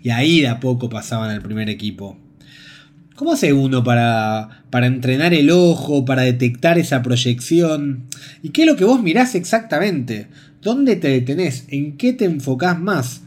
Y 0.02 0.12
ahí 0.12 0.40
de 0.40 0.48
a 0.48 0.62
poco 0.62 0.88
pasaban 0.88 1.30
al 1.30 1.42
primer 1.42 1.70
equipo. 1.70 2.18
¿Cómo 3.16 3.34
hace 3.34 3.52
uno 3.52 3.84
para, 3.84 4.64
para 4.70 4.88
entrenar 4.88 5.34
el 5.34 5.50
ojo, 5.50 6.06
para 6.06 6.22
detectar 6.22 6.78
esa 6.78 7.02
proyección? 7.02 8.06
¿Y 8.42 8.50
qué 8.50 8.62
es 8.62 8.68
lo 8.68 8.78
que 8.78 8.86
vos 8.86 9.04
mirás 9.04 9.36
exactamente? 9.36 10.28
¿Dónde 10.62 10.96
te 10.96 11.10
detenés? 11.10 11.66
¿En 11.68 11.98
qué 11.98 12.14
te 12.14 12.24
enfocás 12.24 12.80
más? 12.80 13.24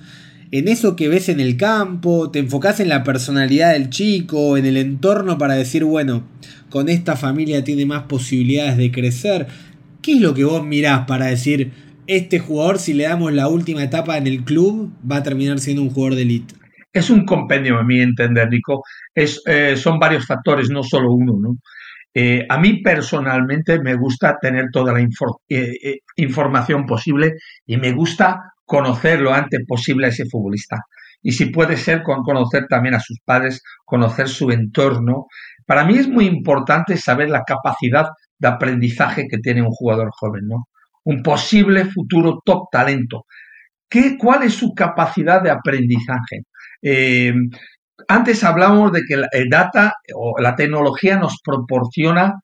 ¿En 0.53 0.67
eso 0.67 0.97
que 0.97 1.09
ves 1.09 1.29
en 1.29 1.39
el 1.39 1.57
campo? 1.57 2.33
¿Te 2.33 2.41
enfocás 2.41 2.81
en 2.81 2.89
la 2.89 3.05
personalidad 3.05 3.73
del 3.73 3.89
chico? 3.89 4.57
¿En 4.57 4.67
el 4.67 4.77
entorno 4.77 5.39
para 5.39 5.55
decir, 5.55 5.85
bueno, 5.85 6.25
con 6.71 6.89
esta 6.89 7.15
familia 7.15 7.63
tiene 7.63 7.87
más 7.87 8.03
posibilidades 8.05 8.77
de 8.77 8.91
crecer? 8.91 9.47
¿Qué 10.03 10.15
es 10.15 10.21
lo 10.21 10.35
que 10.35 10.43
vos 10.43 10.67
mirás 10.67 11.07
para 11.07 11.27
decir, 11.27 11.71
este 12.09 12.41
jugador 12.41 12.81
si 12.81 12.95
le 12.95 13.05
damos 13.05 13.33
la 13.33 13.47
última 13.47 13.85
etapa 13.85 14.19
en 14.19 14.27
el 14.27 14.43
club 14.43 14.93
va 15.09 15.19
a 15.19 15.23
terminar 15.23 15.61
siendo 15.61 15.83
un 15.83 15.91
jugador 15.91 16.17
de 16.17 16.23
élite? 16.23 16.55
Es 16.93 17.11
un 17.11 17.25
compendio, 17.25 17.79
a 17.79 17.85
mi 17.85 18.01
entender, 18.01 18.51
Nico. 18.51 18.83
Es, 19.15 19.41
eh, 19.47 19.77
son 19.77 20.01
varios 20.01 20.27
factores, 20.27 20.69
no 20.69 20.83
solo 20.83 21.13
uno. 21.13 21.39
¿no? 21.41 21.59
Eh, 22.13 22.45
a 22.49 22.59
mí 22.59 22.83
personalmente 22.83 23.81
me 23.81 23.95
gusta 23.95 24.37
tener 24.43 24.67
toda 24.73 24.95
la 24.95 25.09
eh, 25.49 25.99
información 26.17 26.87
posible 26.87 27.35
y 27.65 27.77
me 27.77 27.93
gusta 27.93 28.53
conocer 28.71 29.21
lo 29.21 29.35
antes 29.35 29.65
posible 29.67 30.07
a 30.07 30.11
ese 30.11 30.27
futbolista. 30.31 30.77
Y 31.21 31.33
si 31.33 31.47
puede 31.47 31.77
ser, 31.77 32.05
con 32.05 32.23
conocer 32.23 32.67
también 32.69 32.95
a 32.95 33.01
sus 33.01 33.19
padres, 33.25 33.65
conocer 33.85 34.29
su 34.29 34.53
entorno. 34.53 35.27
Para 35.67 35.85
mí 35.85 35.99
es 35.99 36.07
muy 36.07 36.27
importante 36.27 36.97
saber 36.97 37.31
la 37.31 37.43
capacidad 37.43 38.07
de 38.39 38.49
aprendizaje 38.49 39.27
que 39.29 39.39
tiene 39.39 39.61
un 39.61 39.73
jugador 39.73 40.11
joven, 40.13 40.47
¿no? 40.47 40.69
Un 41.03 41.21
posible 41.21 41.87
futuro 41.87 42.41
top 42.45 42.69
talento. 42.71 43.25
¿Qué, 43.89 44.17
¿Cuál 44.17 44.45
es 44.45 44.55
su 44.55 44.73
capacidad 44.73 45.43
de 45.43 45.51
aprendizaje? 45.51 46.43
Eh, 46.81 47.35
antes 48.07 48.45
hablamos 48.45 48.93
de 48.93 49.01
que 49.07 49.15
el 49.33 49.49
data 49.51 49.95
o 50.15 50.41
la 50.41 50.55
tecnología 50.55 51.17
nos 51.17 51.41
proporciona 51.45 52.35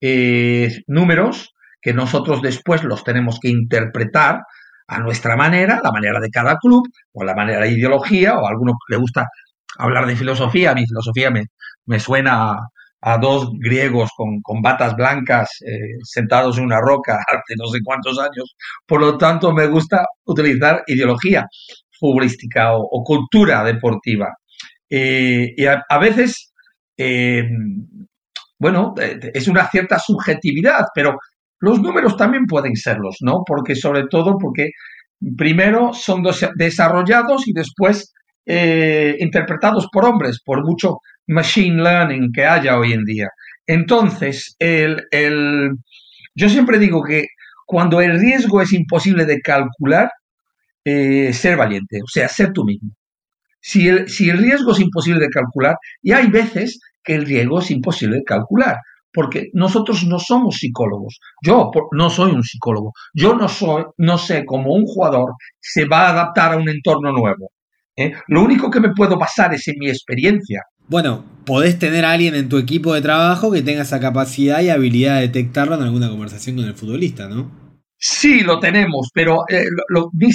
eh, 0.00 0.82
números 0.88 1.54
que 1.80 1.94
nosotros 1.94 2.42
después 2.42 2.82
los 2.82 3.04
tenemos 3.04 3.38
que 3.40 3.50
interpretar 3.50 4.40
a 4.88 4.98
nuestra 5.00 5.36
manera, 5.36 5.80
la 5.82 5.90
manera 5.92 6.20
de 6.20 6.30
cada 6.30 6.56
club, 6.58 6.88
o 7.12 7.24
la 7.24 7.34
manera 7.34 7.60
de 7.60 7.72
ideología, 7.72 8.38
o 8.38 8.46
a 8.46 8.50
alguno 8.50 8.74
le 8.88 8.96
gusta 8.96 9.26
hablar 9.78 10.06
de 10.06 10.16
filosofía. 10.16 10.74
Mi 10.74 10.86
filosofía 10.86 11.30
me, 11.30 11.44
me 11.86 11.98
suena 12.00 12.52
a, 13.00 13.18
dos 13.18 13.50
griegos 13.58 14.10
con, 14.16 14.40
con 14.42 14.62
batas 14.62 14.96
blancas 14.96 15.48
eh, 15.66 15.98
sentados 16.02 16.58
en 16.58 16.64
una 16.64 16.80
roca 16.80 17.18
hace 17.28 17.54
no 17.56 17.66
sé 17.68 17.78
cuántos 17.84 18.18
años. 18.18 18.56
Por 18.86 19.00
lo 19.00 19.18
tanto, 19.18 19.52
me 19.52 19.66
gusta 19.66 20.04
utilizar 20.24 20.82
ideología 20.86 21.46
futbolística 21.98 22.74
o, 22.74 23.02
cultura 23.04 23.64
deportiva. 23.64 24.34
Eh, 24.88 25.54
y 25.56 25.66
a, 25.66 25.98
veces, 25.98 26.52
eh, 26.96 27.48
bueno, 28.58 28.94
es 28.98 29.48
una 29.48 29.68
cierta 29.68 29.98
subjetividad, 29.98 30.84
pero 30.94 31.18
los 31.60 31.80
números 31.80 32.16
también 32.16 32.46
pueden 32.46 32.76
serlos, 32.76 33.16
¿no? 33.20 33.42
Porque 33.46 33.74
sobre 33.74 34.06
todo 34.08 34.36
porque 34.38 34.70
primero 35.36 35.92
son 35.92 36.22
desarrollados 36.56 37.48
y 37.48 37.52
después 37.52 38.12
eh, 38.44 39.16
interpretados 39.18 39.88
por 39.92 40.04
hombres, 40.04 40.40
por 40.44 40.64
mucho 40.64 40.98
machine 41.26 41.82
learning 41.82 42.30
que 42.32 42.44
haya 42.44 42.78
hoy 42.78 42.92
en 42.92 43.04
día. 43.04 43.28
Entonces, 43.66 44.54
el, 44.58 45.02
yo 46.34 46.48
siempre 46.48 46.78
digo 46.78 47.02
que 47.02 47.24
cuando 47.66 48.00
el 48.00 48.20
riesgo 48.20 48.60
es 48.62 48.72
imposible 48.72 49.24
de 49.24 49.40
calcular, 49.40 50.10
eh, 50.84 51.32
ser 51.32 51.56
valiente, 51.56 52.00
o 52.02 52.06
sea, 52.06 52.28
ser 52.28 52.52
tú 52.52 52.64
mismo. 52.64 52.90
Si 53.60 53.88
el, 53.88 54.08
si 54.08 54.30
el 54.30 54.38
riesgo 54.38 54.70
es 54.70 54.78
imposible 54.78 55.20
de 55.20 55.30
calcular, 55.30 55.74
y 56.00 56.12
hay 56.12 56.28
veces 56.28 56.78
que 57.02 57.16
el 57.16 57.26
riesgo 57.26 57.58
es 57.58 57.72
imposible 57.72 58.18
de 58.18 58.22
calcular, 58.22 58.76
porque 59.16 59.48
nosotros 59.54 60.04
no 60.04 60.18
somos 60.18 60.56
psicólogos. 60.56 61.20
Yo 61.42 61.70
no 61.92 62.10
soy 62.10 62.32
un 62.32 62.42
psicólogo. 62.42 62.92
Yo 63.14 63.34
no 63.34 63.48
soy, 63.48 63.84
no 63.96 64.18
sé 64.18 64.44
cómo 64.44 64.74
un 64.74 64.84
jugador 64.84 65.32
se 65.58 65.86
va 65.86 66.02
a 66.02 66.10
adaptar 66.10 66.52
a 66.52 66.58
un 66.58 66.68
entorno 66.68 67.12
nuevo. 67.12 67.50
¿eh? 67.96 68.12
Lo 68.28 68.42
único 68.42 68.70
que 68.70 68.78
me 68.78 68.92
puedo 68.92 69.16
basar 69.16 69.54
es 69.54 69.66
en 69.68 69.76
mi 69.78 69.88
experiencia. 69.88 70.64
Bueno, 70.86 71.24
podés 71.46 71.78
tener 71.78 72.04
a 72.04 72.12
alguien 72.12 72.34
en 72.34 72.50
tu 72.50 72.58
equipo 72.58 72.92
de 72.92 73.00
trabajo 73.00 73.50
que 73.50 73.62
tenga 73.62 73.82
esa 73.82 74.00
capacidad 74.00 74.60
y 74.60 74.68
habilidad 74.68 75.14
de 75.14 75.22
detectarlo 75.22 75.76
en 75.76 75.82
alguna 75.82 76.10
conversación 76.10 76.56
con 76.56 76.66
el 76.66 76.74
futbolista, 76.74 77.26
¿no? 77.26 77.50
Sí, 77.98 78.40
lo 78.40 78.60
tenemos, 78.60 79.08
pero 79.14 79.44
eh, 79.48 79.64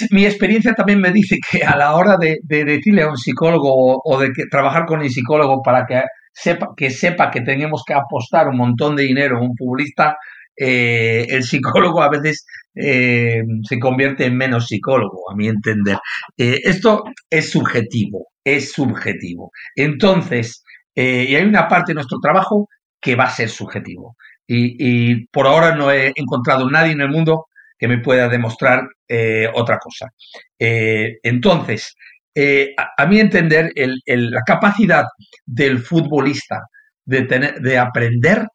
mi, 0.10 0.26
experiencia 0.26 0.74
también 0.74 1.00
me 1.00 1.12
dice 1.12 1.38
que 1.52 1.64
a 1.64 1.78
la 1.78 1.94
hora 1.94 2.18
de, 2.18 2.40
decirle 2.44 3.04
a 3.04 3.10
un 3.10 3.18
psicólogo 3.18 4.02
o, 4.04 4.20
de 4.20 4.32
trabajar 4.50 4.88
con 4.88 5.02
el 5.02 5.12
psicólogo 5.12 5.62
para 5.62 5.86
que 5.86 6.02
sepa, 6.34 6.74
que 6.76 6.90
sepa 6.90 7.32
que 7.32 7.42
tenemos 7.42 7.84
que 7.86 7.94
apostar 7.94 8.48
un 8.48 8.58
montón 8.58 8.96
de 8.96 9.04
dinero 9.04 9.38
en 9.38 9.50
un 9.50 9.58
futbolista, 9.58 10.18
eh, 10.56 11.26
el 11.30 11.44
psicólogo 11.44 12.02
a 12.02 12.10
veces 12.10 12.46
eh, 12.76 13.42
se 13.64 13.80
convierte 13.80 14.26
en 14.26 14.38
menos 14.38 14.68
psicólogo, 14.68 15.32
a 15.32 15.36
mi 15.36 15.48
entender. 15.48 15.98
Eh, 16.38 16.60
esto 16.64 17.04
es 17.30 17.50
subjetivo, 17.50 18.28
es 18.44 18.72
subjetivo. 18.72 19.52
Entonces, 19.76 20.64
y 20.94 21.36
hay 21.36 21.44
una 21.44 21.68
parte 21.68 21.92
de 21.92 21.96
nuestro 21.96 22.20
trabajo 22.20 22.68
que 23.00 23.16
va 23.16 23.24
a 23.26 23.30
ser 23.30 23.50
subjetivo. 23.50 24.16
Y, 24.48 25.26
por 25.28 25.48
ahora 25.48 25.74
no 25.76 25.92
he 25.92 26.12
encontrado 26.16 26.70
nadie 26.70 26.92
en 26.92 27.02
el 27.02 27.10
mundo 27.10 27.46
que 27.80 27.88
me 27.88 28.00
pueda 28.00 28.28
demostrar 28.28 28.82
otra 29.54 29.80
cosa. 29.80 30.10
entonces, 30.60 31.96
eh, 32.34 32.74
a, 32.98 33.06
mi 33.06 33.20
entender, 33.20 33.72
la 34.06 34.42
capacidad 34.46 35.06
del 35.46 35.80
futbolista 35.80 36.62
de, 37.06 37.78
aprender 37.78 38.48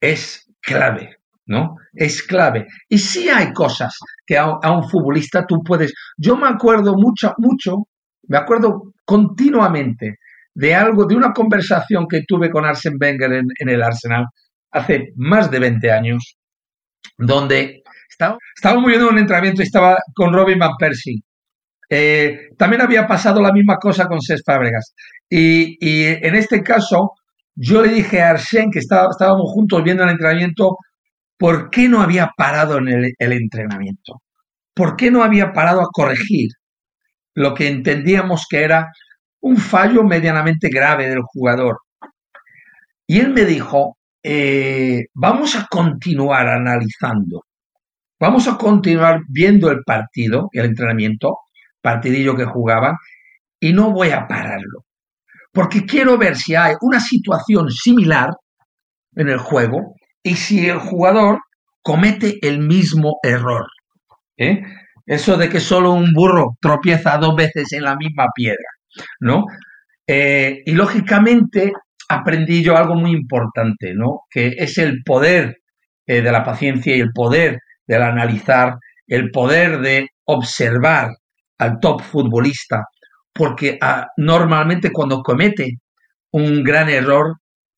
es 0.00 0.50
clave, 0.60 1.16
¿no? 1.46 1.76
Es 1.92 2.22
clave. 2.22 2.66
Y 2.88 2.98
sí 2.98 3.28
hay 3.28 3.52
cosas 3.52 3.94
que 4.26 4.38
a, 4.38 4.48
un 4.48 4.88
futbolista 4.88 5.44
tú 5.46 5.62
puedes... 5.62 5.92
Yo 6.16 6.36
me 6.36 6.48
acuerdo 6.48 6.94
mucho, 6.96 7.34
mucho, 7.38 7.88
me 8.28 8.38
acuerdo 8.38 8.94
continuamente 9.04 10.16
de 10.54 10.74
algo, 10.74 11.04
de 11.04 11.16
una 11.16 11.32
conversación 11.32 12.06
que 12.08 12.22
tuve 12.26 12.50
con 12.50 12.64
Arsene 12.64 12.96
Wenger 12.98 13.32
en, 13.32 13.68
el 13.68 13.82
Arsenal 13.82 14.26
hace 14.70 15.12
más 15.16 15.50
de 15.50 15.58
20 15.58 15.90
años, 15.92 16.36
donde 17.18 17.82
estaba, 18.08 18.38
estábamos 18.54 18.86
viendo 18.86 19.08
un 19.10 19.18
entrenamiento 19.18 19.62
y 19.62 19.66
estaba 19.66 19.98
con 20.14 20.32
Robin 20.32 20.58
Van 20.58 20.76
Persie 20.78 21.22
eh, 21.92 22.50
también 22.56 22.82
había 22.82 23.06
pasado 23.08 23.42
la 23.42 23.52
misma 23.52 23.76
cosa 23.76 24.06
con 24.06 24.20
Cés 24.22 24.42
Fábregas. 24.46 24.94
Y, 25.28 25.76
en 25.80 26.36
este 26.36 26.62
caso, 26.62 27.14
yo 27.56 27.82
le 27.82 27.92
dije 27.92 28.22
a 28.22 28.30
Arsène, 28.30 28.70
que 28.72 28.78
estábamos 28.78 29.50
juntos 29.52 29.82
viendo 29.82 30.04
el 30.04 30.10
entrenamiento, 30.10 30.76
¿por 31.36 31.68
qué 31.70 31.88
no 31.88 32.00
había 32.00 32.30
parado 32.36 32.78
en 32.78 32.88
el, 32.88 33.32
entrenamiento? 33.32 34.22
¿Por 34.72 34.96
qué 34.96 35.10
no 35.10 35.24
había 35.24 35.52
parado 35.52 35.80
a 35.80 35.88
corregir 35.92 36.50
lo 37.34 37.54
que 37.54 37.68
entendíamos 37.68 38.46
que 38.48 38.62
era 38.62 38.92
un 39.40 39.56
fallo 39.56 40.04
medianamente 40.04 40.68
grave 40.68 41.08
del 41.08 41.22
jugador? 41.22 41.78
Y 43.06 43.18
él 43.18 43.30
me 43.30 43.44
dijo, 43.44 43.96
eh, 44.22 45.06
vamos 45.14 45.56
a 45.56 45.66
continuar 45.68 46.46
analizando, 46.46 47.42
vamos 48.20 48.46
a 48.46 48.56
continuar 48.56 49.22
viendo 49.28 49.70
el 49.70 49.82
partido, 49.84 50.48
el 50.52 50.66
entrenamiento, 50.66 51.38
partidillo 51.80 52.36
que 52.36 52.44
jugaban, 52.44 52.94
y 53.58 53.72
no 53.72 53.92
voy 53.92 54.10
a 54.10 54.26
pararlo. 54.26 54.84
Porque 55.52 55.84
quiero 55.84 56.16
ver 56.16 56.36
si 56.36 56.54
hay 56.54 56.74
una 56.80 57.00
situación 57.00 57.70
similar 57.70 58.30
en 59.16 59.28
el 59.28 59.38
juego 59.38 59.94
y 60.22 60.36
si 60.36 60.68
el 60.68 60.78
jugador 60.78 61.40
comete 61.82 62.38
el 62.42 62.60
mismo 62.60 63.18
error. 63.22 63.66
¿eh? 64.36 64.62
Eso 65.06 65.36
de 65.36 65.48
que 65.48 65.60
solo 65.60 65.92
un 65.92 66.12
burro 66.12 66.56
tropieza 66.60 67.18
dos 67.18 67.34
veces 67.34 67.72
en 67.72 67.82
la 67.82 67.96
misma 67.96 68.26
piedra, 68.34 68.68
¿no? 69.20 69.44
Eh, 70.06 70.62
y 70.64 70.72
lógicamente 70.72 71.72
aprendí 72.08 72.62
yo 72.62 72.76
algo 72.76 72.94
muy 72.94 73.12
importante, 73.12 73.94
¿no? 73.94 74.22
Que 74.30 74.54
es 74.58 74.78
el 74.78 75.02
poder 75.04 75.58
eh, 76.06 76.22
de 76.22 76.32
la 76.32 76.44
paciencia 76.44 76.96
y 76.96 77.00
el 77.00 77.12
poder 77.12 77.58
del 77.86 78.02
analizar, 78.02 78.76
el 79.06 79.30
poder 79.30 79.80
de 79.80 80.08
observar 80.24 81.10
al 81.60 81.78
top 81.78 82.02
futbolista, 82.02 82.84
porque 83.32 83.78
ah, 83.80 84.08
normalmente 84.16 84.90
cuando 84.90 85.22
comete 85.22 85.78
un 86.32 86.62
gran 86.64 86.88
error, 86.88 87.36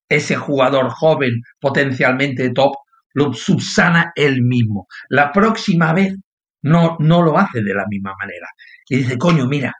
ese 0.09 0.37
jugador 0.37 0.91
joven, 0.91 1.43
potencialmente 1.61 2.51
top, 2.51 2.75
lo 3.15 3.33
subsana 3.33 4.13
él 4.15 4.43
mismo. 4.43 4.87
La 5.09 5.33
próxima 5.33 5.93
vez 5.93 6.15
no, 6.63 6.97
no 7.01 7.23
lo 7.23 7.37
hace 7.39 7.63
de 7.63 7.75
la 7.75 7.85
misma 7.89 8.15
manera. 8.21 8.47
Y 8.89 8.99
dice, 8.99 9.19
coño, 9.19 9.47
mira, 9.47 9.73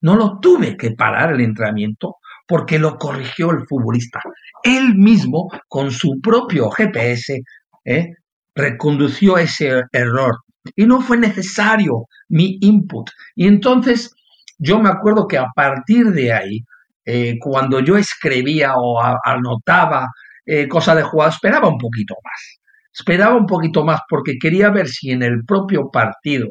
no 0.00 0.16
lo 0.16 0.38
tuve 0.40 0.76
que 0.76 0.92
parar 0.92 1.32
el 1.32 1.40
entrenamiento 1.40 2.16
porque 2.46 2.78
lo 2.78 2.96
corrigió 2.96 3.50
el 3.50 3.66
futbolista. 3.66 4.20
Él 4.62 4.94
mismo, 4.96 5.48
con 5.68 5.90
su 5.90 6.20
propio 6.22 6.70
GPS, 6.70 7.40
¿eh? 7.84 8.08
recondució 8.54 9.38
ese 9.38 9.82
error 9.92 10.41
y 10.76 10.86
no 10.86 11.00
fue 11.00 11.18
necesario 11.18 12.06
mi 12.28 12.58
input. 12.60 13.10
Y 13.34 13.46
entonces 13.46 14.14
yo 14.58 14.78
me 14.78 14.88
acuerdo 14.88 15.26
que 15.26 15.38
a 15.38 15.48
partir 15.54 16.06
de 16.12 16.32
ahí, 16.32 16.60
eh, 17.04 17.36
cuando 17.40 17.80
yo 17.80 17.96
escribía 17.96 18.74
o 18.76 19.00
anotaba 19.24 20.08
eh, 20.46 20.68
cosas 20.68 20.96
de 20.96 21.02
jugador, 21.02 21.32
esperaba 21.34 21.68
un 21.68 21.78
poquito 21.78 22.14
más. 22.22 22.60
Esperaba 22.92 23.36
un 23.36 23.46
poquito 23.46 23.84
más 23.84 24.00
porque 24.08 24.34
quería 24.40 24.70
ver 24.70 24.88
si 24.88 25.10
en 25.10 25.22
el 25.22 25.44
propio 25.46 25.90
partido 25.90 26.48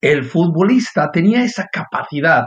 el 0.00 0.24
futbolista 0.24 1.10
tenía 1.10 1.42
esa 1.42 1.66
capacidad 1.72 2.44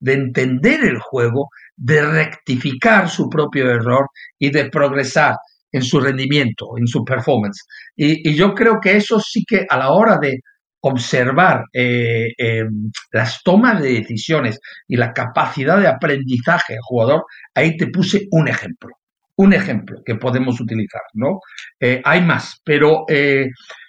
de 0.00 0.12
entender 0.12 0.84
el 0.84 0.98
juego, 0.98 1.48
de 1.76 2.02
rectificar 2.04 3.08
su 3.08 3.28
propio 3.28 3.70
error 3.70 4.06
y 4.38 4.50
de 4.50 4.66
progresar 4.70 5.36
en 5.74 5.82
su 5.82 6.00
rendimiento, 6.00 6.66
en 6.78 6.86
su 6.86 7.04
performance. 7.04 7.64
Y, 7.96 8.32
yo 8.34 8.54
creo 8.54 8.78
que 8.80 8.96
eso 8.96 9.18
sí 9.18 9.44
que 9.46 9.66
a 9.68 9.76
la 9.76 9.90
hora 9.90 10.18
de 10.18 10.38
observar 10.82 11.64
eh, 11.72 12.28
em, 12.38 12.92
las 13.10 13.42
tomas 13.42 13.82
de 13.82 13.94
decisiones 13.94 14.60
y 14.86 14.96
la 14.96 15.12
capacidad 15.12 15.80
de 15.80 15.88
aprendizaje 15.88 16.74
del 16.74 16.82
jugador, 16.82 17.24
ahí 17.54 17.76
te 17.76 17.88
puse 17.88 18.28
un 18.30 18.46
ejemplo, 18.48 18.90
un 19.36 19.52
ejemplo 19.52 20.00
que 20.04 20.14
podemos 20.14 20.60
utilizar, 20.60 21.02
¿no? 21.14 21.40
Eh, 21.80 22.00
hay 22.04 22.20
más, 22.22 22.60
pero 22.64 23.04
eh, 23.08 23.46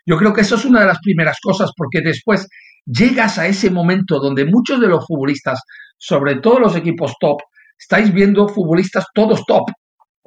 yo 0.07 0.17
creo 0.17 0.33
que 0.33 0.41
eso 0.41 0.55
es 0.55 0.65
una 0.65 0.79
de 0.81 0.87
las 0.87 0.99
primeras 0.99 1.37
cosas 1.39 1.69
porque 1.77 2.01
después 2.01 2.47
llegas 2.85 3.37
a 3.37 3.45
ese 3.45 3.69
momento 3.69 4.19
donde 4.19 4.45
muchos 4.45 4.79
de 4.79 4.87
los 4.87 5.05
futbolistas, 5.05 5.59
sobre 5.97 6.37
todo 6.37 6.59
los 6.59 6.75
equipos 6.75 7.13
top, 7.19 7.41
estáis 7.77 8.11
viendo 8.11 8.47
futbolistas 8.47 9.05
todos 9.13 9.45
top, 9.45 9.69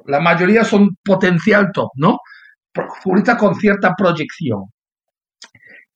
la 0.05 0.19
mayoría 0.19 0.63
son 0.63 0.97
potencial 1.03 1.69
top, 1.73 1.89
¿no? 1.95 2.19
Futbolistas 3.01 3.37
con 3.37 3.55
cierta 3.55 3.93
proyección. 3.97 4.65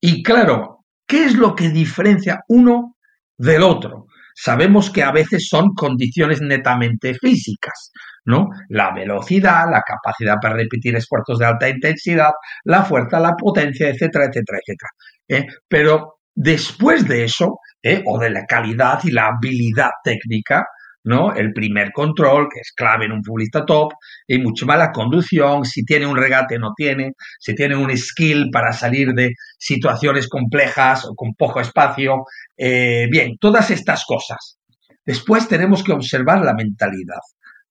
Y 0.02 0.22
claro, 0.24 0.86
¿qué 1.08 1.26
es 1.26 1.36
lo 1.36 1.56
que 1.56 1.70
diferencia 1.70 2.42
uno 2.48 2.98
del 3.38 3.64
otro? 3.64 4.08
Sabemos 4.36 4.90
que 4.90 5.04
a 5.04 5.12
veces 5.12 5.48
son 5.48 5.74
condiciones 5.76 6.42
netamente 6.42 7.14
físicas, 7.14 7.92
¿no? 8.26 8.50
La 8.70 8.92
velocidad, 8.94 9.70
la 9.70 9.82
capacidad 9.82 10.38
para 10.42 10.56
repetir 10.56 10.96
esfuerzos 10.96 11.38
de 11.40 11.46
alta 11.46 11.70
intensidad, 11.70 12.32
la 12.64 12.84
fuerza, 12.84 13.20
la 13.20 13.36
potencia, 13.36 13.90
etcétera, 13.90 14.26
etcétera, 14.26 14.60
etcétera. 14.60 14.90
¿eh? 15.30 15.48
Pero 15.68 16.18
Después 16.36 17.08
de 17.08 17.26
eso, 17.26 17.60
¿eh? 17.84 18.04
o 18.08 18.18
de 18.18 18.32
la 18.32 18.46
calidad 18.46 19.00
y 19.04 19.12
la 19.12 19.28
habilidad 19.28 19.92
técnica, 20.04 20.66
¿no? 21.04 21.34
El 21.34 21.54
primer 21.54 21.92
control, 21.92 22.48
que 22.54 22.62
es 22.62 22.72
clave 22.74 23.06
en 23.06 23.12
un 23.12 23.24
futbolista 23.24 23.66
top, 23.66 23.94
y 24.28 24.38
mucho 24.40 24.66
más 24.66 24.78
la 24.78 24.92
conducción, 24.92 25.66
si 25.66 25.84
tiene 25.84 26.08
un 26.08 26.18
regate 26.18 26.58
no 26.58 26.74
tiene, 26.76 27.14
si 27.40 27.56
tiene 27.56 27.76
un 27.76 27.96
skill 27.96 28.50
para 28.52 28.72
salir 28.72 29.14
de 29.14 29.34
situaciones 29.58 30.28
complejas 30.28 31.06
o 31.06 31.16
con 31.16 31.34
poco 31.34 31.60
espacio. 31.60 32.26
Eh, 32.58 33.08
bien, 33.10 33.38
todas 33.40 33.72
estas 33.72 34.06
cosas. 34.06 34.58
Después 35.06 35.48
tenemos 35.48 35.84
que 35.84 35.92
observar 35.92 36.44
la 36.46 36.54
mentalidad, 36.54 37.20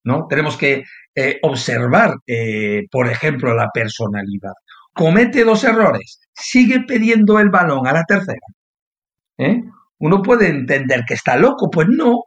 ¿no? 0.05 0.27
Tenemos 0.29 0.57
que 0.57 0.85
eh, 1.14 1.38
observar, 1.42 2.16
eh, 2.27 2.83
por 2.90 3.09
ejemplo, 3.09 3.55
la 3.55 3.71
personalidad. 3.73 4.53
Comete 4.92 5.45
dos 5.45 5.64
errores, 5.64 6.21
sigue 6.35 6.81
pidiendo 6.87 7.38
el 7.38 7.49
balón 7.49 7.87
a 7.87 7.92
la 7.92 8.05
tercera. 8.05 8.47
Uno 9.99 10.21
puede 10.21 10.49
entender 10.49 11.05
que 11.07 11.14
está 11.14 11.37
loco, 11.37 11.71
pues 11.71 11.87
no, 11.88 12.25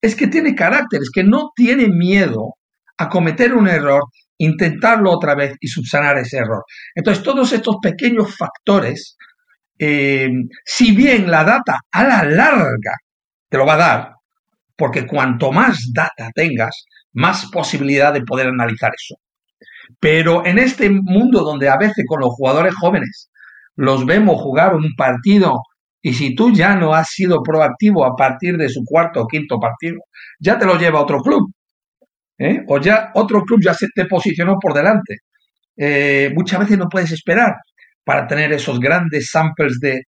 es 0.00 0.14
que 0.14 0.26
tiene 0.26 0.54
carácter, 0.54 1.00
es 1.02 1.10
que 1.10 1.24
no 1.24 1.50
tiene 1.54 1.88
miedo 1.88 2.54
a 2.98 3.08
cometer 3.08 3.54
un 3.54 3.68
error, 3.68 4.02
intentarlo 4.38 5.10
otra 5.10 5.34
vez 5.34 5.54
y 5.60 5.68
subsanar 5.68 6.18
ese 6.18 6.38
error. 6.38 6.64
Entonces, 6.94 7.22
todos 7.22 7.52
estos 7.52 7.76
pequeños 7.82 8.36
factores, 8.36 9.16
eh, 9.78 10.30
si 10.64 10.94
bien 10.94 11.30
la 11.30 11.44
data 11.44 11.80
a 11.90 12.04
la 12.04 12.24
larga 12.24 12.94
te 13.48 13.58
lo 13.58 13.66
va 13.66 13.74
a 13.74 13.76
dar, 13.76 14.12
porque 14.76 15.06
cuanto 15.06 15.52
más 15.52 15.90
data 15.92 16.30
tengas, 16.34 16.84
más 17.12 17.46
posibilidad 17.50 18.12
de 18.12 18.22
poder 18.22 18.48
analizar 18.48 18.92
eso. 18.94 19.16
Pero 20.00 20.44
en 20.44 20.58
este 20.58 20.90
mundo 20.90 21.42
donde 21.42 21.68
a 21.68 21.76
veces 21.76 22.04
con 22.06 22.20
los 22.20 22.30
jugadores 22.34 22.74
jóvenes 22.74 23.30
los 23.76 24.04
vemos 24.04 24.40
jugar 24.40 24.74
un 24.74 24.94
partido 24.96 25.60
y 26.06 26.12
si 26.12 26.36
tú 26.36 26.52
ya 26.52 26.76
no 26.76 26.94
has 26.94 27.08
sido 27.08 27.42
proactivo 27.42 28.04
a 28.06 28.14
partir 28.14 28.56
de 28.56 28.68
su 28.68 28.84
cuarto 28.84 29.22
o 29.22 29.26
quinto 29.26 29.58
partido, 29.58 29.96
ya 30.38 30.56
te 30.56 30.64
lo 30.64 30.78
lleva 30.78 31.00
a 31.00 31.02
otro 31.02 31.20
club. 31.20 31.50
¿eh? 32.38 32.62
O 32.68 32.78
ya 32.78 33.10
otro 33.14 33.42
club 33.42 33.58
ya 33.60 33.74
se 33.74 33.88
te 33.92 34.04
posicionó 34.04 34.56
por 34.60 34.72
delante. 34.72 35.16
Eh, 35.76 36.30
muchas 36.32 36.60
veces 36.60 36.78
no 36.78 36.88
puedes 36.88 37.10
esperar 37.10 37.56
para 38.04 38.28
tener 38.28 38.52
esos 38.52 38.78
grandes 38.78 39.30
samples 39.32 39.80
de, 39.80 40.04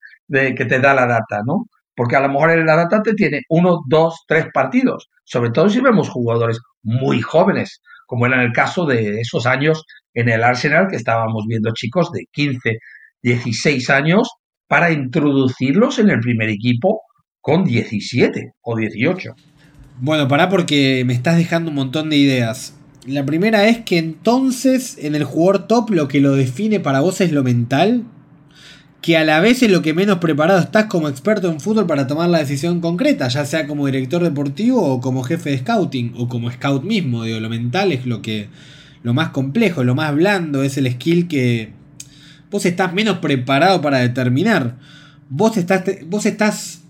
que 0.54 0.66
te 0.66 0.80
da 0.80 0.94
la 0.94 1.08
data, 1.08 1.42
¿no? 1.44 1.66
Porque 1.96 2.16
a 2.16 2.20
lo 2.20 2.30
mejor 2.30 2.56
la 2.64 2.76
data 2.76 3.02
te 3.02 3.16
tiene 3.16 3.42
uno, 3.50 3.80
dos, 3.88 4.24
tres 4.28 4.46
partidos, 4.54 5.10
sobre 5.24 5.50
todo 5.50 5.68
si 5.68 5.82
vemos 5.82 6.10
jugadores 6.10 6.60
muy 6.84 7.22
jóvenes, 7.22 7.82
como 8.06 8.28
era 8.28 8.36
en 8.36 8.42
el 8.42 8.54
caso 8.54 8.86
de 8.86 9.20
esos 9.22 9.48
años 9.48 9.84
en 10.14 10.30
el 10.30 10.44
Arsenal, 10.44 10.90
que 10.92 10.98
estábamos 10.98 11.46
viendo 11.48 11.74
chicos 11.74 12.12
de 12.12 12.26
15, 12.34 12.78
16 13.24 13.90
años 13.90 14.30
para 14.68 14.92
introducirlos 14.92 16.00
en 16.00 16.10
el 16.10 16.20
primer 16.20 16.50
equipo 16.50 17.02
con 17.42 17.64
17 17.64 18.54
o 18.62 18.78
18. 18.78 19.34
Bueno, 20.00 20.28
pará 20.28 20.50
porque 20.50 21.04
me 21.06 21.14
estás 21.14 21.38
dejando 21.38 21.70
un 21.70 21.76
montón 21.76 22.10
de 22.10 22.18
ideas. 22.18 22.76
La 23.06 23.26
primera 23.26 23.68
es 23.68 23.80
que 23.80 23.98
entonces 23.98 24.98
en 25.02 25.16
el 25.16 25.24
jugador 25.24 25.68
top 25.68 25.92
lo 25.92 26.08
que 26.08 26.20
lo 26.20 26.34
define 26.34 26.80
para 26.80 27.00
vos 27.00 27.22
es 27.22 27.32
lo 27.32 27.44
mental, 27.44 28.04
que 29.02 29.16
a 29.16 29.24
la 29.24 29.40
vez 29.40 29.64
es 29.64 29.72
lo 29.72 29.82
que 29.82 29.94
menos 29.94 30.18
preparado 30.18 30.60
estás 30.60 30.86
como 30.86 31.08
experto 31.08 31.50
en 31.50 31.62
fútbol 31.62 31.88
para 31.88 32.08
tomar 32.08 32.30
la 32.30 32.40
decisión 32.40 32.82
concreta, 32.82 33.30
ya 33.30 33.46
sea 33.46 33.66
como 33.66 33.86
director 33.86 34.22
deportivo 34.22 34.84
o 34.84 35.00
como 35.00 35.24
jefe 35.24 35.52
de 35.52 35.60
scouting 35.60 36.16
o 36.18 36.28
como 36.28 36.52
scout 36.52 36.84
mismo. 36.84 37.24
Digo, 37.24 37.40
lo 37.40 37.50
mental 37.50 37.94
es 37.94 38.06
lo 38.06 38.22
que 38.22 38.50
lo 39.04 39.14
más 39.14 39.30
complejo, 39.30 39.86
lo 39.86 39.96
más 39.96 40.14
blando, 40.14 40.64
es 40.64 40.78
el 40.78 40.92
skill 40.92 41.30
que 41.30 41.72
vos 42.50 42.66
estás 42.66 42.94
menos 42.94 43.18
preparado 43.18 43.82
para 43.82 44.00
determinar. 44.00 44.76
Vos 45.30 45.58
estás, 45.58 45.84
vos 46.06 46.26
estás, 46.26 46.84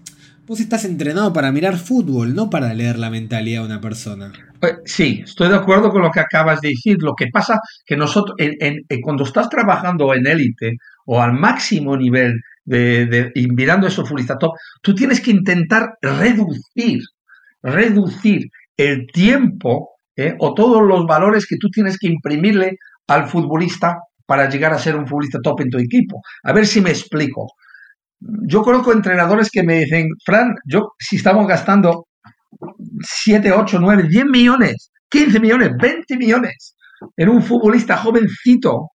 vos 0.46 0.60
estás 0.60 0.86
entrenado 0.86 1.34
para 1.34 1.52
mirar 1.52 1.78
fútbol, 1.78 2.36
no 2.36 2.50
para 2.50 2.74
leer 2.74 3.00
la 3.00 3.10
mentalidad 3.10 3.62
de 3.62 3.65
una 3.67 3.82
persona. 3.82 4.32
Eh, 4.62 4.76
sí, 4.86 5.22
estoy 5.24 5.50
de 5.50 5.56
acuerdo 5.56 5.89
con 5.89 6.02
lo 6.02 6.12
que 6.12 6.20
acabas 6.20 6.62
de 6.62 6.70
decir. 6.70 6.98
Lo 7.00 7.13
que 7.15 7.28
pasa 7.32 7.60
que 7.86 7.96
nosotros, 7.96 8.36
cuando 9.02 9.24
estás 9.24 9.50
trabajando 9.50 10.13
en 10.13 10.28
élite 10.28 10.78
o 11.06 11.22
al 11.22 11.34
máximo 11.34 11.96
nivel 11.98 12.41
de, 12.65 13.06
de 13.06 13.32
y 13.34 13.48
mirando 13.48 13.88
esos 13.88 14.08
futbolistas 14.08 14.38
tú 14.82 14.93
tienes 14.93 15.22
que 15.22 15.32
intentar 15.32 15.93
reducir, 16.02 17.02
reducir 17.63 18.50
el 18.76 19.08
tiempo 19.08 19.91
eh, 20.15 20.36
o 20.39 20.54
todos 20.54 20.84
los 20.84 21.06
valores 21.06 21.48
que 21.48 21.58
tú 21.58 21.70
tienes 21.70 21.98
que 21.98 22.08
imprimirle 22.08 22.78
al 23.08 23.28
futbolista 23.28 24.00
para 24.27 24.49
llegar 24.49 24.73
a 24.73 24.77
ser 24.77 24.95
un 24.95 25.07
futbolista 25.07 25.39
top 25.41 25.61
en 25.61 25.69
tu 25.69 25.79
equipo. 25.79 26.21
A 26.43 26.53
ver 26.53 26.67
si 26.67 26.81
me 26.81 26.91
explico. 26.91 27.47
Yo 28.19 28.61
conozco 28.61 28.91
entrenadores 28.91 29.49
que 29.49 29.63
me 29.63 29.79
dicen, 29.79 30.09
Fran, 30.23 30.53
yo 30.65 30.89
si 30.99 31.15
estamos 31.15 31.47
gastando 31.47 32.07
7, 33.01 33.51
8, 33.51 33.77
9, 33.79 34.03
10 34.09 34.25
millones, 34.25 34.91
15 35.09 35.39
millones, 35.39 35.71
20 35.79 36.17
millones 36.17 36.75
en 37.15 37.29
un 37.29 37.41
futbolista 37.41 37.97
jovencito, 37.97 38.89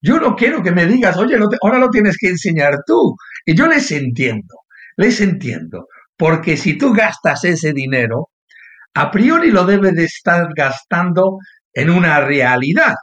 yo 0.00 0.18
no 0.18 0.34
quiero 0.34 0.62
que 0.62 0.72
me 0.72 0.86
digas, 0.86 1.16
oye, 1.16 1.36
ahora 1.62 1.78
lo 1.78 1.90
tienes 1.90 2.16
que 2.18 2.28
enseñar 2.28 2.78
tú. 2.86 3.14
Y 3.44 3.54
yo 3.54 3.66
les 3.66 3.90
entiendo, 3.92 4.54
les 4.96 5.20
entiendo, 5.20 5.86
porque 6.16 6.56
si 6.56 6.78
tú 6.78 6.92
gastas 6.92 7.44
ese 7.44 7.72
dinero, 7.72 8.30
a 8.94 9.10
priori 9.10 9.50
lo 9.50 9.64
debes 9.64 9.94
de 9.94 10.04
estar 10.04 10.48
gastando 10.56 11.38
en 11.72 11.90
una 11.90 12.20
realidad 12.20 12.94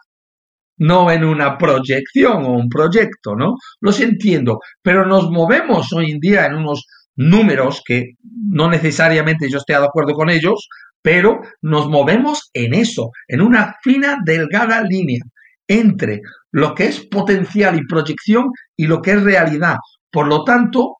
no 0.78 1.12
en 1.12 1.24
una 1.24 1.58
proyección 1.58 2.46
o 2.46 2.54
un 2.54 2.70
proyecto, 2.70 3.36
¿no? 3.36 3.56
Los 3.80 4.00
entiendo, 4.00 4.60
pero 4.82 5.06
nos 5.06 5.30
movemos 5.30 5.92
hoy 5.94 6.12
en 6.12 6.20
día 6.20 6.46
en 6.46 6.56
unos 6.56 6.86
números 7.16 7.82
que 7.86 8.14
no 8.52 8.70
necesariamente 8.70 9.50
yo 9.50 9.58
esté 9.58 9.74
de 9.74 9.86
acuerdo 9.86 10.14
con 10.14 10.30
ellos, 10.30 10.68
pero 11.02 11.42
nos 11.62 11.88
movemos 11.88 12.50
en 12.54 12.74
eso, 12.74 13.12
en 13.28 13.42
una 13.42 13.76
fina, 13.84 14.18
delgada 14.26 14.82
línea 14.82 15.22
entre 15.68 16.22
lo 16.52 16.76
que 16.76 16.86
es 16.86 17.06
potencial 17.08 17.78
y 17.78 17.88
proyección 17.88 18.52
y 18.76 18.88
lo 18.88 19.02
que 19.02 19.12
es 19.12 19.24
realidad. 19.24 19.78
Por 20.12 20.28
lo 20.28 20.44
tanto, 20.44 20.98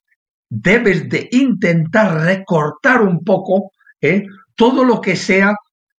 debes 0.48 1.08
de 1.08 1.28
intentar 1.32 2.20
recortar 2.20 3.02
un 3.02 3.22
poco 3.24 3.72
¿eh? 4.00 4.24
todo 4.54 4.84
lo 4.84 5.00
que 5.00 5.16
sea 5.16 5.54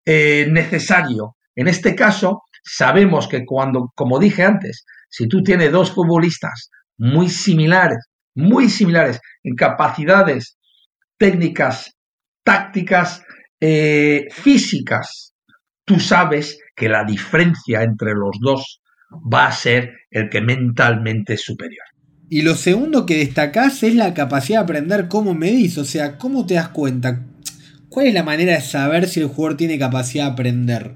eh, 0.06 0.48
necesario. 0.50 1.36
En 1.56 1.68
este 1.68 1.96
caso, 1.96 2.44
sabemos 2.68 3.28
que 3.28 3.46
cuando, 3.46 3.92
como 3.96 4.20
dije 4.20 4.44
antes, 4.44 4.86
si 5.10 5.28
tú 5.28 5.42
tienes 5.42 5.72
dos 5.72 5.92
futbolistas 5.92 6.70
muy 6.98 7.30
similares, 7.30 8.06
muy 8.36 8.70
similares 8.70 9.20
en 9.44 9.56
capacidades 9.56 10.58
técnicas, 11.18 11.96
tácticas, 12.44 13.24
eh, 13.60 14.28
físicas, 14.30 15.34
tú 15.86 16.00
sabes 16.00 16.60
que 16.76 16.90
la 16.90 17.04
diferencia 17.04 17.82
entre 17.82 18.12
los 18.14 18.38
dos 18.40 18.82
va 19.34 19.48
a 19.48 19.52
ser 19.52 19.94
el 20.12 20.30
que 20.30 20.42
mentalmente 20.42 21.34
es 21.34 21.42
superior. 21.42 21.86
Y 22.30 22.42
lo 22.42 22.56
segundo 22.56 23.06
que 23.06 23.18
destacás 23.18 23.82
es 23.84 23.96
la 23.96 24.14
capacidad 24.14 24.60
de 24.60 24.64
aprender 24.64 25.08
cómo 25.08 25.34
medís, 25.34 25.78
o 25.78 25.86
sea, 25.86 26.18
cómo 26.18 26.46
te 26.46 26.56
das 26.56 26.70
cuenta. 26.70 27.24
¿Cuál 27.88 28.08
es 28.08 28.14
la 28.14 28.24
manera 28.24 28.54
de 28.54 28.62
saber 28.62 29.08
si 29.08 29.22
el 29.22 29.28
jugador 29.28 29.56
tiene 29.56 29.80
capacidad 29.80 30.26
de 30.26 30.32
aprender? 30.32 30.96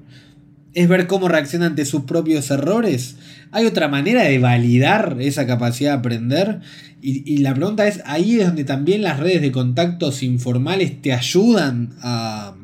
Es 0.74 0.88
ver 0.88 1.08
cómo 1.08 1.28
reacciona 1.28 1.66
ante 1.66 1.86
sus 1.86 2.04
propios 2.04 2.50
errores. 2.52 3.18
¿Hay 3.52 3.66
otra 3.66 3.88
manera 3.88 4.24
de 4.24 4.40
validar 4.40 5.18
esa 5.20 5.46
capacidad 5.46 5.92
de 5.92 5.98
aprender? 5.98 6.62
Y, 7.04 7.40
la 7.40 7.56
pregunta 7.56 7.88
es, 7.88 8.02
ahí 8.06 8.40
es 8.40 8.46
donde 8.46 8.64
también 8.64 9.02
las 9.02 9.20
redes 9.20 9.42
de 9.42 9.52
contactos 9.52 10.22
informales 10.22 11.02
te 11.02 11.14
ayudan 11.14 11.90
a, 12.02 12.56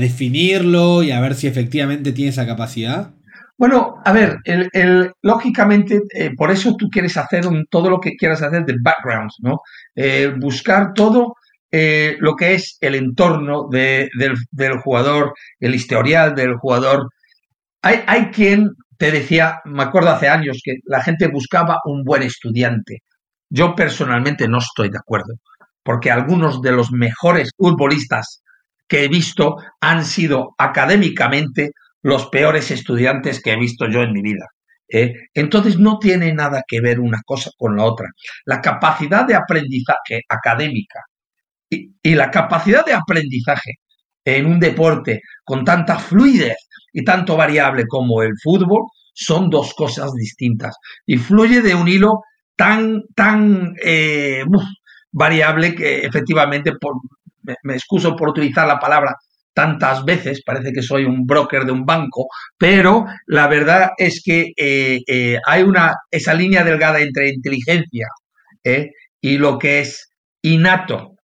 definirlo 0.00 1.02
y 1.02 1.10
a 1.10 1.20
ver 1.20 1.34
si 1.34 1.46
efectivamente 1.46 2.12
tiene 2.12 2.30
esa 2.30 2.46
capacidad. 2.46 3.10
Bueno, 3.58 3.96
a 4.04 4.12
ver, 4.12 4.38
el, 4.44 5.12
lógicamente, 5.22 6.00
eh, 6.14 6.30
por 6.36 6.50
eso 6.50 6.74
tú 6.76 6.88
quieres 6.88 7.16
hacer 7.16 7.44
todo 7.68 7.90
lo 7.90 8.00
que 8.00 8.16
quieras 8.16 8.40
hacer 8.40 8.64
de 8.64 8.76
background, 8.80 9.30
¿no? 9.40 9.60
Eh, 9.94 10.32
buscar 10.38 10.94
todo 10.94 11.34
eh, 11.70 12.16
lo 12.20 12.34
que 12.34 12.54
es 12.54 12.78
el 12.80 12.94
entorno 12.94 13.68
del, 13.70 14.10
jugador, 14.82 15.34
el 15.60 15.74
historial 15.74 16.34
del 16.34 16.56
jugador. 16.56 17.08
Hay, 17.82 18.02
hay 18.06 18.26
quien 18.30 18.70
te 18.96 19.10
decía, 19.12 19.60
me 19.64 19.84
acuerdo 19.84 20.10
hace 20.10 20.28
años, 20.28 20.60
que 20.64 20.76
la 20.84 21.02
gente 21.02 21.28
buscaba 21.28 21.78
un 21.84 22.04
buen 22.04 22.22
estudiante. 22.22 23.02
Yo 23.50 23.74
personalmente 23.74 24.48
no 24.48 24.58
estoy 24.58 24.90
de 24.90 24.98
acuerdo, 24.98 25.34
porque 25.82 26.10
algunos 26.10 26.60
de 26.62 26.72
los 26.72 26.90
mejores 26.90 27.52
futbolistas 27.56 28.42
que 28.88 29.04
he 29.04 29.08
visto 29.08 29.56
han 29.80 30.04
sido 30.04 30.54
académicamente 30.58 31.72
los 32.02 32.26
peores 32.28 32.70
estudiantes 32.70 33.40
que 33.42 33.52
he 33.52 33.58
visto 33.58 33.86
yo 33.88 34.02
en 34.02 34.12
mi 34.12 34.22
vida. 34.22 34.46
¿eh? 34.88 35.12
Entonces 35.34 35.78
no 35.78 35.98
tiene 35.98 36.32
nada 36.32 36.62
que 36.66 36.80
ver 36.80 37.00
una 37.00 37.20
cosa 37.24 37.50
con 37.56 37.76
la 37.76 37.84
otra. 37.84 38.08
La 38.46 38.60
capacidad 38.60 39.26
de 39.26 39.34
aprendizaje 39.34 40.22
académica 40.28 41.00
y, 41.70 42.14
la 42.14 42.30
capacidad 42.30 42.84
de 42.84 42.94
aprendizaje 42.94 43.74
en 44.24 44.46
un 44.46 44.60
deporte 44.60 45.20
con 45.44 45.64
tanta 45.64 45.98
fluidez 45.98 46.56
y 46.92 47.04
tanto 47.04 47.36
variable 47.36 47.86
como 47.86 48.22
el 48.22 48.32
fútbol 48.42 48.86
son 49.14 49.50
dos 49.50 49.74
cosas 49.74 50.12
distintas. 50.14 50.76
Y 51.06 51.16
fluye 51.16 51.60
de 51.60 51.74
un 51.74 51.88
hilo 51.88 52.22
tan, 52.56 53.02
tan 53.14 53.74
eh, 53.82 54.44
variable 55.10 55.74
que 55.74 56.00
efectivamente, 56.00 56.72
por, 56.80 56.94
me, 57.62 57.74
excuso 57.74 58.16
por 58.16 58.30
utilizar 58.30 58.66
la 58.66 58.78
palabra 58.78 59.14
tantas 59.52 60.04
veces, 60.04 60.42
parece 60.44 60.72
que 60.72 60.82
soy 60.82 61.04
un 61.04 61.26
broker 61.26 61.64
de 61.64 61.72
un 61.72 61.84
banco, 61.84 62.28
pero 62.56 63.06
la 63.26 63.48
verdad 63.48 63.90
es 63.96 64.22
que 64.24 64.52
eh, 64.56 65.00
eh, 65.06 65.38
hay 65.44 65.62
una, 65.62 65.94
esa 66.10 66.32
línea 66.32 66.62
delgada 66.62 67.00
entre 67.00 67.30
inteligencia 67.30 68.06
y 69.20 69.38
lo 69.38 69.58
que 69.58 69.80
es 69.80 70.10
innato, 70.42 71.17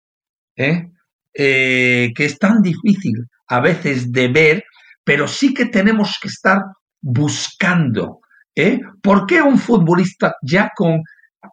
que 1.34 2.12
es 2.16 2.38
tan 2.38 2.62
difícil 2.62 3.14
a 3.48 3.60
veces 3.60 4.12
de 4.12 4.28
ver, 4.28 4.64
pero 5.04 5.26
sí 5.26 5.54
que 5.54 5.66
tenemos 5.66 6.18
que 6.20 6.28
estar 6.28 6.62
buscando. 7.00 8.20
¿eh? 8.54 8.80
¿Por 9.02 9.26
qué 9.26 9.42
un 9.42 9.58
futbolista 9.58 10.36
ya 10.42 10.70
con 10.74 11.02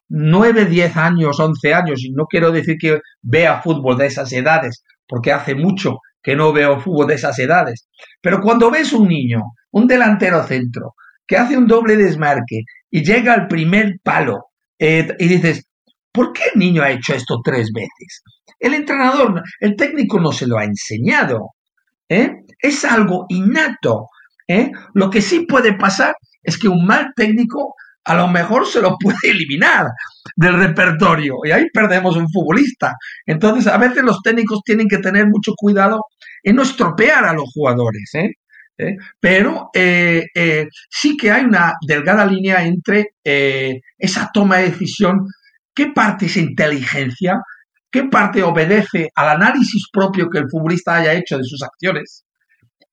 9, 0.09 0.65
10 0.65 0.97
años, 0.97 1.39
11 1.39 1.73
años, 1.73 2.03
y 2.03 2.11
no 2.11 2.25
quiero 2.25 2.51
decir 2.51 2.77
que 2.79 2.99
vea 3.21 3.61
fútbol 3.61 3.97
de 3.97 4.07
esas 4.07 4.31
edades, 4.33 4.83
porque 5.07 5.31
hace 5.31 5.55
mucho 5.55 5.97
que 6.21 6.35
no 6.35 6.53
veo 6.53 6.79
fútbol 6.79 7.07
de 7.07 7.15
esas 7.15 7.39
edades, 7.39 7.87
pero 8.21 8.39
cuando 8.41 8.69
ves 8.69 8.93
un 8.93 9.07
niño, 9.07 9.41
un 9.71 9.87
delantero 9.87 10.43
centro, 10.43 10.93
que 11.25 11.37
hace 11.37 11.57
un 11.57 11.67
doble 11.67 11.95
desmarque 11.95 12.63
y 12.89 13.03
llega 13.03 13.33
al 13.33 13.47
primer 13.47 13.99
palo 14.03 14.47
eh, 14.79 15.07
y 15.19 15.27
dices, 15.27 15.65
¿por 16.19 16.33
qué 16.33 16.41
el 16.53 16.59
niño 16.59 16.83
ha 16.83 16.91
hecho 16.91 17.13
esto 17.13 17.39
tres 17.41 17.71
veces? 17.73 18.23
El 18.59 18.73
entrenador, 18.73 19.41
el 19.61 19.77
técnico 19.77 20.19
no 20.19 20.33
se 20.33 20.47
lo 20.47 20.57
ha 20.57 20.65
enseñado. 20.65 21.51
¿eh? 22.09 22.29
Es 22.59 22.83
algo 22.83 23.25
innato. 23.29 24.07
¿eh? 24.45 24.69
Lo 24.95 25.09
que 25.09 25.21
sí 25.21 25.45
puede 25.47 25.77
pasar 25.77 26.13
es 26.43 26.57
que 26.57 26.67
un 26.67 26.85
mal 26.85 27.13
técnico 27.15 27.73
a 28.03 28.15
lo 28.15 28.27
mejor 28.27 28.67
se 28.67 28.81
lo 28.81 28.97
puede 28.99 29.17
eliminar 29.23 29.85
del 30.35 30.55
repertorio 30.55 31.35
y 31.45 31.51
ahí 31.51 31.67
perdemos 31.73 32.17
un 32.17 32.29
futbolista. 32.29 32.95
Entonces, 33.25 33.67
a 33.67 33.77
veces 33.77 34.03
los 34.03 34.21
técnicos 34.21 34.59
tienen 34.65 34.89
que 34.89 34.97
tener 34.97 35.25
mucho 35.27 35.53
cuidado 35.55 36.01
en 36.43 36.57
no 36.57 36.63
estropear 36.63 37.23
a 37.23 37.33
los 37.33 37.49
jugadores. 37.53 38.13
¿eh? 38.15 38.31
¿Eh? 38.77 38.97
Pero 39.21 39.69
eh, 39.73 40.25
sí 40.89 41.15
que 41.15 41.31
hay 41.31 41.45
una 41.45 41.75
delgada 41.87 42.25
línea 42.25 42.65
entre 42.65 43.11
esa 43.23 44.29
toma 44.33 44.57
de 44.57 44.71
decisión, 44.71 45.25
qué 45.79 45.93
parte 45.95 46.25
es 46.25 46.35
inteligencia, 46.35 47.39
qué 47.89 48.03
parte 48.03 48.43
obedece 48.43 49.07
al 49.15 49.29
análisis 49.29 49.83
propio 49.93 50.29
que 50.29 50.39
el 50.39 50.49
futbolista 50.49 50.95
haya 50.95 51.13
hecho 51.13 51.37
de 51.37 51.45
sus 51.45 51.63
acciones 51.63 52.25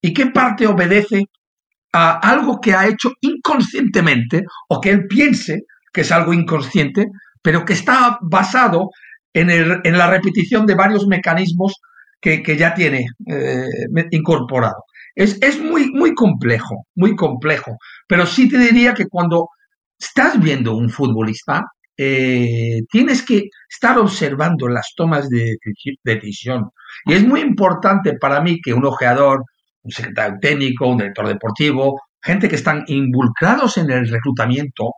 y 0.00 0.14
qué 0.14 0.26
parte 0.26 0.68
obedece 0.68 1.24
a 1.92 2.12
algo 2.12 2.60
que 2.60 2.74
ha 2.74 2.86
hecho 2.86 3.10
inconscientemente 3.22 4.44
o 4.68 4.80
que 4.80 4.90
él 4.90 5.08
piense 5.08 5.62
que 5.92 6.02
es 6.02 6.12
algo 6.12 6.32
inconsciente, 6.32 7.06
pero 7.42 7.64
que 7.64 7.72
está 7.72 8.18
basado 8.22 8.90
en, 9.34 9.48
la 9.82 10.08
repetición 10.08 10.64
de 10.64 10.76
varios 10.76 11.08
mecanismos 11.08 11.80
que, 12.20 12.56
ya 12.56 12.72
tiene 12.72 13.06
eh, 13.26 13.66
incorporado. 14.12 14.84
Es, 15.16 15.60
muy, 15.60 15.90
muy 15.90 16.14
complejo, 16.14 16.86
muy 16.94 17.16
complejo, 17.16 17.78
pero 18.06 18.26
sí 18.26 18.48
te 18.48 18.58
diría 18.58 18.94
que 18.94 19.06
cuando 19.08 19.48
estás 19.98 20.38
viendo 20.38 20.76
un 20.76 20.88
futbolista, 20.88 21.64
eh, 21.96 22.82
tienes 22.90 23.24
que 23.24 23.44
estar 23.68 23.98
observando 23.98 24.68
las 24.68 24.92
tomas 24.94 25.28
de 25.28 25.56
decisión. 26.04 26.70
Y 27.04 27.14
es 27.14 27.26
muy 27.26 27.40
importante 27.40 28.14
para 28.18 28.40
mí 28.40 28.60
que 28.60 28.74
un 28.74 28.84
ojeador, 28.84 29.44
un 29.82 29.90
secretario 29.90 30.38
técnico, 30.40 30.88
un 30.88 30.98
director 30.98 31.26
deportivo, 31.28 32.00
gente 32.22 32.48
que 32.48 32.56
están 32.56 32.84
involucrados 32.88 33.76
en 33.78 33.90
el 33.90 34.08
reclutamiento, 34.08 34.94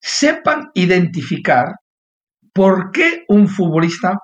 sepan 0.00 0.70
identificar 0.74 1.66
por 2.52 2.90
qué 2.90 3.24
un 3.28 3.48
futbolista 3.48 4.18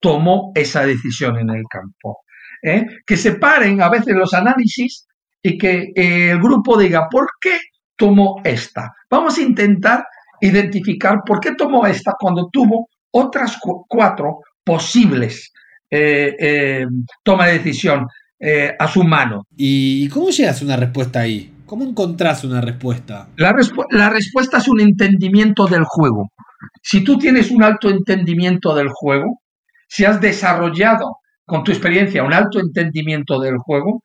tomó 0.00 0.52
esa 0.54 0.86
decisión 0.86 1.38
en 1.38 1.50
el 1.50 1.64
campo. 1.68 2.20
¿eh? 2.62 2.86
Que 3.06 3.16
separen 3.16 3.82
a 3.82 3.88
veces 3.88 4.14
los 4.14 4.32
análisis 4.34 5.06
y 5.42 5.58
que 5.58 5.92
eh, 5.94 6.30
el 6.30 6.38
grupo 6.38 6.78
diga, 6.78 7.08
¿por 7.08 7.28
qué 7.40 7.58
tomó 7.96 8.40
esta? 8.44 8.92
Vamos 9.10 9.38
a 9.38 9.42
intentar 9.42 10.04
identificar 10.40 11.20
por 11.26 11.40
qué 11.40 11.54
tomó 11.54 11.86
esta 11.86 12.12
cuando 12.18 12.48
tuvo 12.52 12.88
otras 13.10 13.58
cuatro 13.88 14.40
posibles 14.64 15.52
eh, 15.90 16.84
toma 17.24 17.46
de 17.46 17.54
decisión 17.54 18.06
eh, 18.38 18.74
a 18.78 18.86
su 18.86 19.02
mano. 19.02 19.46
¿Y 19.56 20.08
cómo 20.10 20.30
llegas 20.30 20.60
a 20.62 20.64
una 20.64 20.76
respuesta 20.76 21.20
ahí? 21.20 21.52
¿Cómo 21.66 21.84
encontrás 21.84 22.44
una 22.44 22.60
respuesta? 22.60 23.28
La, 23.36 23.54
la 23.90 24.10
respuesta 24.10 24.58
es 24.58 24.68
un 24.68 24.80
entendimiento 24.80 25.66
del 25.66 25.84
juego. 25.84 26.30
Si 26.82 27.02
tú 27.02 27.18
tienes 27.18 27.50
un 27.50 27.62
alto 27.62 27.90
entendimiento 27.90 28.74
del 28.74 28.88
juego, 28.88 29.40
si 29.88 30.04
has 30.04 30.20
desarrollado 30.20 31.18
con 31.44 31.64
tu 31.64 31.72
experiencia 31.72 32.22
un 32.22 32.32
alto 32.32 32.60
entendimiento 32.60 33.40
del 33.40 33.56
juego, 33.58 34.02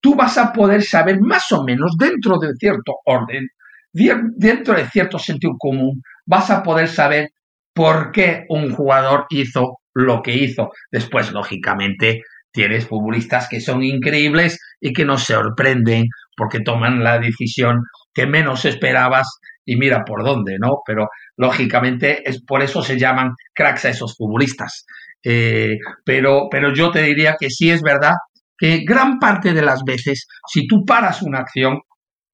tú 0.00 0.14
vas 0.14 0.38
a 0.38 0.52
poder 0.52 0.82
saber 0.82 1.20
más 1.20 1.50
o 1.52 1.62
menos 1.64 1.96
dentro 1.98 2.38
de 2.38 2.52
cierto 2.58 2.94
orden, 3.04 3.46
dentro 4.36 4.74
de 4.74 4.86
cierto 4.86 5.18
sentido 5.18 5.54
común, 5.58 6.02
vas 6.26 6.50
a 6.50 6.62
poder 6.62 6.88
saber 6.88 7.30
por 7.74 8.12
qué 8.12 8.44
un 8.48 8.72
jugador 8.72 9.26
hizo 9.30 9.78
lo 9.94 10.22
que 10.22 10.34
hizo. 10.34 10.70
Después, 10.90 11.32
lógicamente, 11.32 12.22
tienes 12.52 12.86
futbolistas 12.86 13.48
que 13.48 13.60
son 13.60 13.82
increíbles 13.82 14.58
y 14.80 14.92
que 14.92 15.04
nos 15.04 15.24
sorprenden 15.24 16.06
porque 16.36 16.60
toman 16.60 17.02
la 17.02 17.18
decisión 17.18 17.82
que 18.14 18.26
menos 18.26 18.64
esperabas 18.64 19.28
y 19.64 19.76
mira 19.76 20.04
por 20.04 20.24
dónde, 20.24 20.56
¿no? 20.58 20.78
Pero 20.86 21.08
lógicamente 21.36 22.28
es 22.28 22.42
por 22.42 22.62
eso 22.62 22.82
se 22.82 22.98
llaman 22.98 23.34
cracks 23.54 23.84
a 23.84 23.90
esos 23.90 24.16
futbolistas. 24.16 24.86
Eh, 25.22 25.76
pero, 26.04 26.48
pero 26.50 26.72
yo 26.72 26.90
te 26.90 27.02
diría 27.02 27.36
que 27.38 27.50
sí 27.50 27.70
es 27.70 27.82
verdad 27.82 28.14
que 28.56 28.84
gran 28.84 29.18
parte 29.18 29.52
de 29.52 29.62
las 29.62 29.84
veces, 29.84 30.26
si 30.46 30.66
tú 30.66 30.84
paras 30.84 31.22
una 31.22 31.40
acción, 31.40 31.80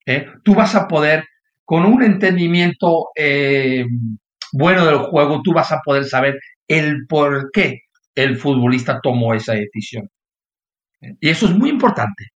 eh, 0.06 0.26
tú 0.42 0.54
vas 0.54 0.74
a 0.74 0.86
poder, 0.86 1.24
con 1.64 1.84
un 1.84 2.02
entendimiento 2.02 3.08
eh, 3.16 3.84
bueno 4.52 4.86
del 4.86 4.98
juego, 4.98 5.40
tú 5.42 5.52
vas 5.52 5.72
a 5.72 5.80
poder 5.84 6.04
saber 6.04 6.38
el 6.68 7.06
por 7.08 7.50
qué 7.52 7.80
el 8.14 8.36
futbolista 8.36 9.00
tomó 9.02 9.34
esa 9.34 9.54
decisión. 9.54 10.08
Y 11.20 11.28
eso 11.28 11.46
es 11.46 11.52
muy 11.52 11.70
importante. 11.70 12.28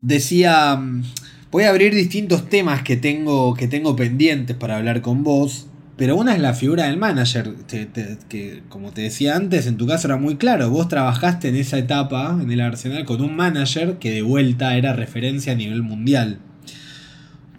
Decía, 0.00 0.76
mm, 0.76 1.02
voy 1.50 1.64
a 1.64 1.70
abrir 1.70 1.94
distintos 1.94 2.48
temas 2.48 2.82
que 2.82 2.96
tengo, 2.96 3.54
que 3.54 3.68
tengo 3.68 3.96
pendientes 3.96 4.56
para 4.56 4.76
hablar 4.76 5.00
con 5.02 5.22
vos, 5.22 5.68
pero 5.96 6.16
una 6.16 6.34
es 6.34 6.40
la 6.40 6.54
figura 6.54 6.84
del 6.84 6.96
manager, 6.96 7.54
que 7.68 8.62
como 8.70 8.90
te 8.92 9.02
decía 9.02 9.36
antes, 9.36 9.66
en 9.66 9.76
tu 9.76 9.86
caso 9.86 10.08
era 10.08 10.16
muy 10.16 10.36
claro, 10.36 10.70
vos 10.70 10.88
trabajaste 10.88 11.48
en 11.48 11.56
esa 11.56 11.76
etapa 11.76 12.38
en 12.40 12.50
el 12.50 12.62
Arsenal 12.62 13.04
con 13.04 13.20
un 13.20 13.36
manager 13.36 13.98
que 13.98 14.10
de 14.10 14.22
vuelta 14.22 14.76
era 14.76 14.94
referencia 14.94 15.52
a 15.52 15.56
nivel 15.56 15.82
mundial. 15.82 16.40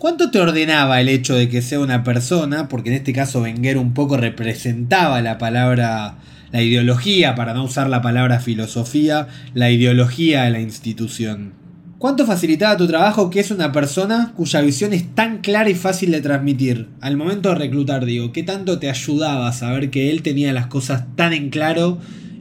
¿Cuánto 0.02 0.32
te 0.32 0.40
ordenaba 0.40 1.00
el 1.00 1.10
hecho 1.10 1.36
de 1.36 1.48
que 1.48 1.62
sea 1.62 1.80
una 1.80 2.04
persona, 2.04 2.68
porque 2.68 2.90
en 2.90 2.96
este 2.96 3.14
caso 3.14 3.44
Wenger 3.44 3.78
un 3.78 3.94
poco 3.94 4.18
representaba 4.18 5.22
la 5.22 5.38
palabra 5.38 6.16
la 6.52 6.64
ideología, 6.64 7.36
para 7.36 7.54
no 7.54 7.66
usar 7.66 7.88
la 7.88 8.02
palabra 8.02 8.40
filosofía, 8.40 9.28
la 9.54 9.70
ideología 9.70 10.46
de 10.46 10.50
la 10.50 10.60
institución. 10.60 11.54
¿Cuánto 12.00 12.26
facilitaba 12.26 12.78
tu 12.78 12.88
trabajo 12.88 13.30
que 13.30 13.42
es 13.42 13.52
una 13.52 13.72
persona 13.72 14.34
cuya 14.36 14.62
visión 14.62 14.92
es 14.94 15.14
tan 15.14 15.42
clara 15.42 15.70
y 15.70 15.76
fácil 15.76 16.10
de 16.10 16.22
transmitir? 16.22 16.90
Al 17.00 17.16
momento 17.16 17.50
de 17.50 17.56
reclutar, 17.60 18.04
digo, 18.04 18.32
¿qué 18.32 18.42
tanto 18.42 18.80
te 18.80 18.90
ayudaba 18.90 19.50
a 19.50 19.54
saber 19.54 19.92
que 19.92 20.10
él 20.10 20.24
tenía 20.24 20.52
las 20.52 20.66
cosas 20.66 21.16
tan 21.16 21.32
en 21.32 21.52
claro 21.52 22.00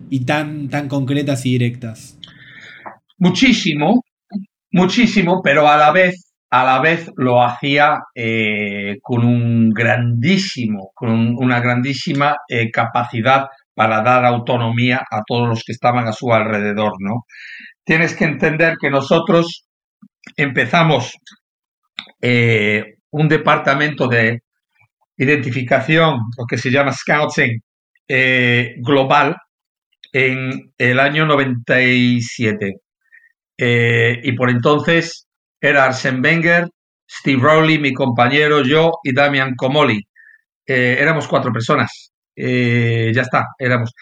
y 0.09 0.21
tan, 0.21 0.71
tan 0.71 0.89
concretas 0.89 1.45
y 1.45 1.51
directas? 1.51 2.17
Muchísimo, 3.19 4.03
muchísimo, 4.73 5.43
pero 5.45 5.69
a 5.69 5.77
la 5.77 5.93
vez, 5.93 6.30
a 6.51 6.65
la 6.65 6.81
vez 6.81 7.11
lo 7.17 7.43
hacía 7.43 8.01
eh, 8.15 8.99
con 9.03 9.25
un 9.25 9.71
grandísimo, 9.71 10.91
con 10.95 11.37
una 11.37 11.61
grandísima 11.61 12.37
eh, 12.49 12.71
capacidad 12.71 13.47
para 13.75 14.03
dar 14.03 14.25
autonomía 14.25 15.03
a 15.11 15.23
todos 15.27 15.49
los 15.49 15.63
que 15.65 15.73
estaban 15.73 16.07
a 16.09 16.13
su 16.13 16.33
alrededor, 16.33 16.95
¿no? 16.99 17.25
Tienes 17.85 18.15
que 18.15 18.25
entender 18.25 18.77
que 18.81 18.91
nosotros 18.91 19.67
empezamos 20.37 21.15
eh, 22.21 22.85
un 23.11 23.29
departamento 23.29 24.09
de 24.09 24.43
identificación, 25.17 26.19
lo 26.37 26.47
que 26.49 26.59
se 26.59 26.71
llama 26.71 26.93
Scouting 26.93 27.61
global, 28.79 29.37
en 30.13 30.73
el 30.79 31.01
año 31.01 31.27
97. 31.27 32.75
Eh, 33.59 34.21
y 34.23 34.33
por 34.33 34.51
entonces 34.51 35.27
era 35.61 35.85
Arsen 35.87 36.23
Wenger, 36.25 36.69
Steve 37.09 37.43
Rowley, 37.43 37.79
mi 37.79 37.93
compañero, 37.93 38.63
yo 38.63 38.93
y 39.05 39.13
Damian 39.15 39.55
Comoli. 39.57 40.01
éramos 40.67 41.29
cuatro 41.29 41.53
personas. 41.53 42.13
Eh, 42.37 43.13
ya 43.15 43.23
está, 43.23 43.47
éramos. 43.59 43.93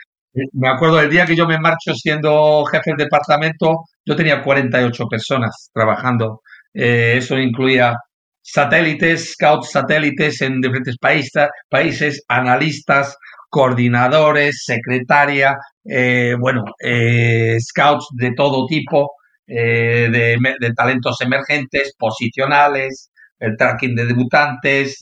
Me 0.53 0.69
acuerdo 0.69 1.01
el 1.01 1.11
día 1.11 1.27
que 1.27 1.35
yo 1.37 1.47
me 1.47 1.59
marcho 1.59 1.95
siendo 1.95 2.65
jefe 2.67 2.91
del 2.91 2.99
departamento, 2.99 3.85
yo 4.05 4.17
tenía 4.17 4.43
48 4.43 5.07
personas 5.07 5.71
trabajando. 5.73 6.43
Eh, 6.75 7.15
eso 7.17 7.39
incluía 7.39 7.97
satélites, 8.43 9.33
scouts 9.33 9.71
satélites 9.73 10.41
en 10.43 10.61
diferentes 10.61 10.97
países, 10.99 11.49
países 11.69 12.23
analistas, 12.29 13.17
coordinadores, 13.51 14.63
secretaria, 14.65 15.57
eh, 15.85 16.35
bueno, 16.39 16.65
eh, 16.83 17.57
scouts 17.61 18.09
de 18.13 18.33
todo 18.35 18.67
tipo, 18.67 19.13
eh, 19.49 20.09
de, 20.11 20.75
talentos 20.75 21.21
emergentes, 21.21 21.95
posicionales, 21.99 23.11
el 23.41 23.57
tracking 23.57 23.95
de 23.97 24.07
debutantes, 24.07 24.99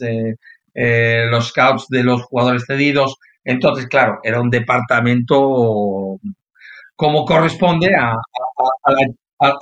los 0.75 1.49
scouts 1.49 1.87
de 1.89 2.05
los 2.05 2.23
jugadores 2.25 2.65
cedidos. 2.67 3.17
Entonces, 3.45 3.87
claro, 3.87 4.19
era 4.23 4.41
un 4.41 4.51
departamento 4.51 6.19
como 6.95 7.25
corresponde 7.25 7.91
a, 7.95 8.15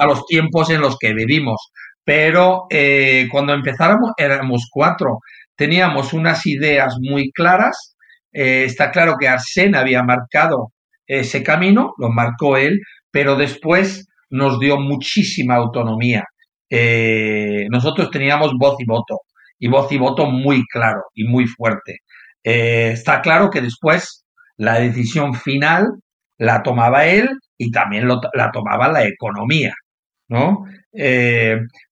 los 0.07 0.27
tiempos 0.27 0.70
en 0.70 0.81
los 0.81 0.99
que 0.99 1.14
vivimos. 1.14 1.73
Pero 2.05 2.66
cuando 3.31 3.55
empezáramos 3.55 4.12
éramos 4.16 4.68
cuatro, 4.70 5.20
teníamos 5.57 6.12
unas 6.12 6.47
ideas 6.47 6.97
muy 7.01 7.31
claras 7.33 7.94
eh, 8.35 8.64
está 8.64 8.90
claro 8.90 9.14
que 9.18 9.29
Arsène 9.29 9.77
había 9.79 10.03
marcado 10.03 10.73
ese 11.07 11.42
camino, 11.42 11.94
lo 11.99 12.11
marcó 12.11 12.57
él, 12.57 12.81
pero 13.11 13.37
después 13.37 14.09
nos 14.35 14.59
dio 14.59 14.79
muchísima 14.79 15.55
autonomía. 15.55 16.25
Eh, 16.68 17.66
nosotros 17.70 18.11
teníamos 18.11 18.53
voz 18.59 18.75
y 18.81 18.85
voto, 18.85 19.20
y 19.59 19.68
voz 19.68 19.90
y 19.92 19.99
voto 19.99 20.27
muy 20.27 20.64
claro 20.66 21.03
y 21.14 21.25
muy 21.25 21.47
fuerte. 21.47 21.99
Eh, 22.42 22.90
está 22.92 23.23
claro 23.23 23.49
que 23.49 23.61
después 23.61 24.25
la 24.57 24.81
decisión 24.81 25.35
final 25.35 25.87
la 26.38 26.62
tomaba 26.62 27.07
él 27.07 27.29
y 27.57 27.70
también 27.70 28.09
la 28.09 28.51
tomaba 28.51 28.90
la 28.90 29.07
economía, 29.07 29.73
¿no? 30.29 30.64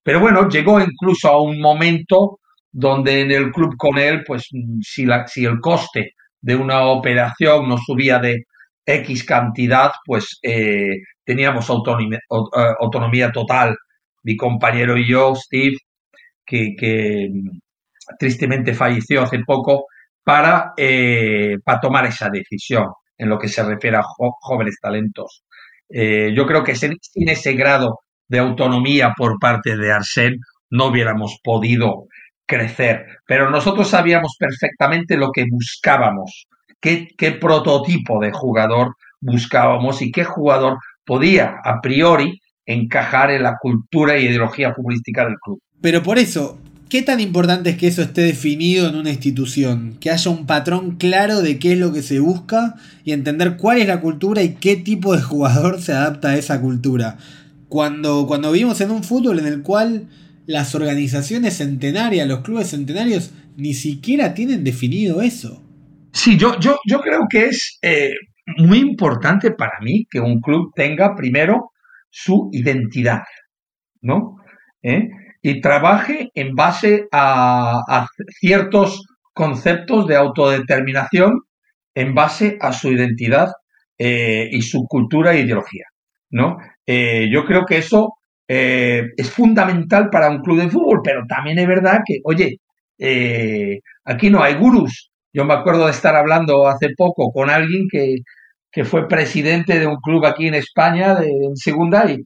pero 0.05 0.21
bueno, 0.21 0.49
llegó 0.49 0.81
incluso 0.81 1.29
a 1.29 1.41
un 1.43 1.61
momento 1.61 2.39
donde 2.71 3.21
en 3.21 3.31
el 3.33 3.51
club 3.51 3.75
con 3.77 3.99
él, 3.99 4.23
pues 4.25 4.49
si, 4.83 5.05
la, 5.07 5.27
si 5.27 5.45
el 5.45 5.59
coste 5.61 6.13
de 6.41 6.55
una 6.55 6.87
operación 6.87 7.69
nos 7.69 7.83
subía 7.85 8.19
de 8.19 8.45
X 8.85 9.25
cantidad, 9.25 9.93
pues 10.05 10.39
eh, 10.43 10.97
teníamos 11.25 11.69
autonomía, 11.71 12.19
eh, 12.19 12.75
autonomía, 12.81 13.33
total. 13.33 13.77
Mi 14.25 14.37
compañero 14.37 14.97
y 14.97 15.09
yo, 15.09 15.35
Steve, 15.35 15.77
que, 16.47 17.29
mm, 17.31 17.59
tristemente 18.19 18.75
falleció 18.75 19.23
hace 19.23 19.41
poco, 19.47 19.87
para, 20.25 20.73
eh, 20.77 21.57
para 21.65 21.81
tomar 21.81 22.07
esa 22.07 22.29
decisión 22.31 22.87
en 23.19 23.29
lo 23.29 23.39
que 23.39 23.49
se 23.49 23.63
refiere 23.65 23.97
a 23.99 24.03
jóvenes 24.41 24.79
talentos. 24.81 25.45
yo 26.35 26.47
creo 26.47 26.65
que 26.65 26.75
sin, 26.75 26.99
ese 27.29 27.53
grado 27.55 28.01
de 28.29 28.39
autonomía 28.39 29.13
por 29.17 29.39
parte 29.39 29.77
de 29.77 29.93
Arsène 29.93 30.39
no 30.71 30.87
hubiéramos 30.87 31.39
podido 31.43 32.07
crecer. 32.47 33.07
Pero 33.27 33.51
nosotros 33.51 33.89
sabíamos 33.89 34.37
perfectamente 34.39 35.17
lo 35.17 35.31
que 35.33 35.45
buscábamos, 35.51 36.47
qué, 36.83 37.33
prototipo 37.41 38.21
de 38.21 38.33
jugador 38.33 38.97
buscábamos 39.21 40.03
y 40.03 40.11
qué 40.11 40.25
jugador 40.25 40.79
podía 41.07 41.57
a 41.65 41.81
priori 41.81 42.41
encajar 42.67 43.31
en 43.31 43.45
la 43.45 43.57
cultura 43.61 44.19
y 44.19 44.27
ideología 44.27 44.75
futbolística 44.75 45.25
del 45.25 45.39
club. 45.39 45.61
Pero 45.81 46.03
por 46.03 46.19
eso, 46.19 46.59
¿qué 46.89 47.03
tan 47.03 47.21
importante 47.21 47.71
es 47.71 47.77
que 47.77 47.89
eso 47.89 48.03
esté 48.03 48.23
definido 48.23 48.89
en 48.89 48.97
una 48.97 49.11
institución? 49.11 49.97
Que 50.01 50.11
haya 50.11 50.31
un 50.31 50.47
patrón 50.47 50.97
claro 50.97 51.41
de 51.41 51.59
qué 51.59 51.73
es 51.73 51.79
lo 51.79 51.93
que 51.93 52.03
se 52.03 52.21
busca 52.21 52.75
y 53.05 53.13
entender 53.13 53.57
cuál 53.57 53.79
es 53.79 53.89
la 53.89 54.01
cultura 54.01 54.43
y 54.43 54.55
qué 54.55 54.77
tipo 54.77 55.15
de 55.15 55.23
jugador 55.23 55.81
se 55.81 55.93
adapta 55.93 56.31
a 56.31 56.37
esa 56.37 56.61
cultura. 56.61 57.19
Cuando, 57.69 58.27
cuando 58.27 58.53
vivimos 58.53 58.81
en 58.81 58.91
un 58.91 59.03
fútbol 59.03 59.39
en 59.39 59.47
el 59.47 59.63
cual 59.63 60.09
las 60.47 60.75
organizaciones 60.75 61.57
centenarias, 61.59 62.29
los 62.29 62.41
clubes 62.41 62.71
centenarios, 62.71 63.31
ni 63.57 63.75
siquiera 63.75 64.35
tienen 64.35 64.65
definido 64.65 65.23
eso. 65.23 65.63
Sí, 66.13 66.37
yo, 66.37 66.59
yo, 66.61 66.79
yo 66.87 67.01
creo 67.01 67.23
que 67.29 67.47
es 67.47 67.79
eh, 67.83 68.13
muy 68.59 68.79
importante 68.81 69.53
para 69.53 69.81
mí 69.81 70.07
que 70.11 70.21
un 70.21 70.41
club 70.41 70.73
tenga 70.75 71.15
primero 71.15 71.73
su 72.11 72.51
identidad, 72.53 73.23
¿no? 74.03 74.37
¿Eh? 74.83 75.09
Y 75.41 75.61
trabaje 75.61 76.31
en 76.35 76.55
base 76.55 77.09
a, 77.13 78.07
ciertos 78.41 79.07
conceptos 79.33 80.07
de 80.07 80.17
autodeterminación 80.17 81.41
en 81.95 82.15
base 82.15 82.59
a 82.61 82.73
su 82.73 82.93
identidad 82.93 83.51
eh, 83.99 84.49
y 84.53 84.63
su 84.63 84.87
cultura 84.87 85.33
e 85.33 85.41
ideología, 85.41 85.87
¿no? 86.31 86.59
yo 86.87 87.45
creo 87.45 87.65
que 87.65 87.79
eso 87.79 88.15
es 88.49 89.31
fundamental 89.31 90.11
para 90.11 90.29
un 90.29 90.43
club 90.43 90.59
de 90.59 90.69
fútbol, 90.69 91.01
pero 91.03 91.23
también 91.27 91.59
es 91.59 91.67
verdad 91.67 92.01
que, 92.05 92.19
oye, 92.25 92.59
aquí 94.05 94.31
no 94.31 94.43
hay 94.43 94.55
gurús. 94.57 95.12
Yo 95.33 95.45
me 95.45 95.55
acuerdo 95.55 95.87
de 95.87 95.93
estar 95.93 96.15
hablando 96.15 96.67
hace 96.69 96.89
poco 96.97 97.33
con 97.33 97.51
alguien 97.51 97.87
que, 97.91 98.17
fue 98.85 99.07
presidente 99.07 99.79
de 99.79 99.87
un 99.87 99.97
club 99.97 100.25
aquí 100.25 100.47
en 100.47 100.55
España, 100.55 101.19
en 101.23 101.57
segunda, 101.57 102.11
y 102.11 102.25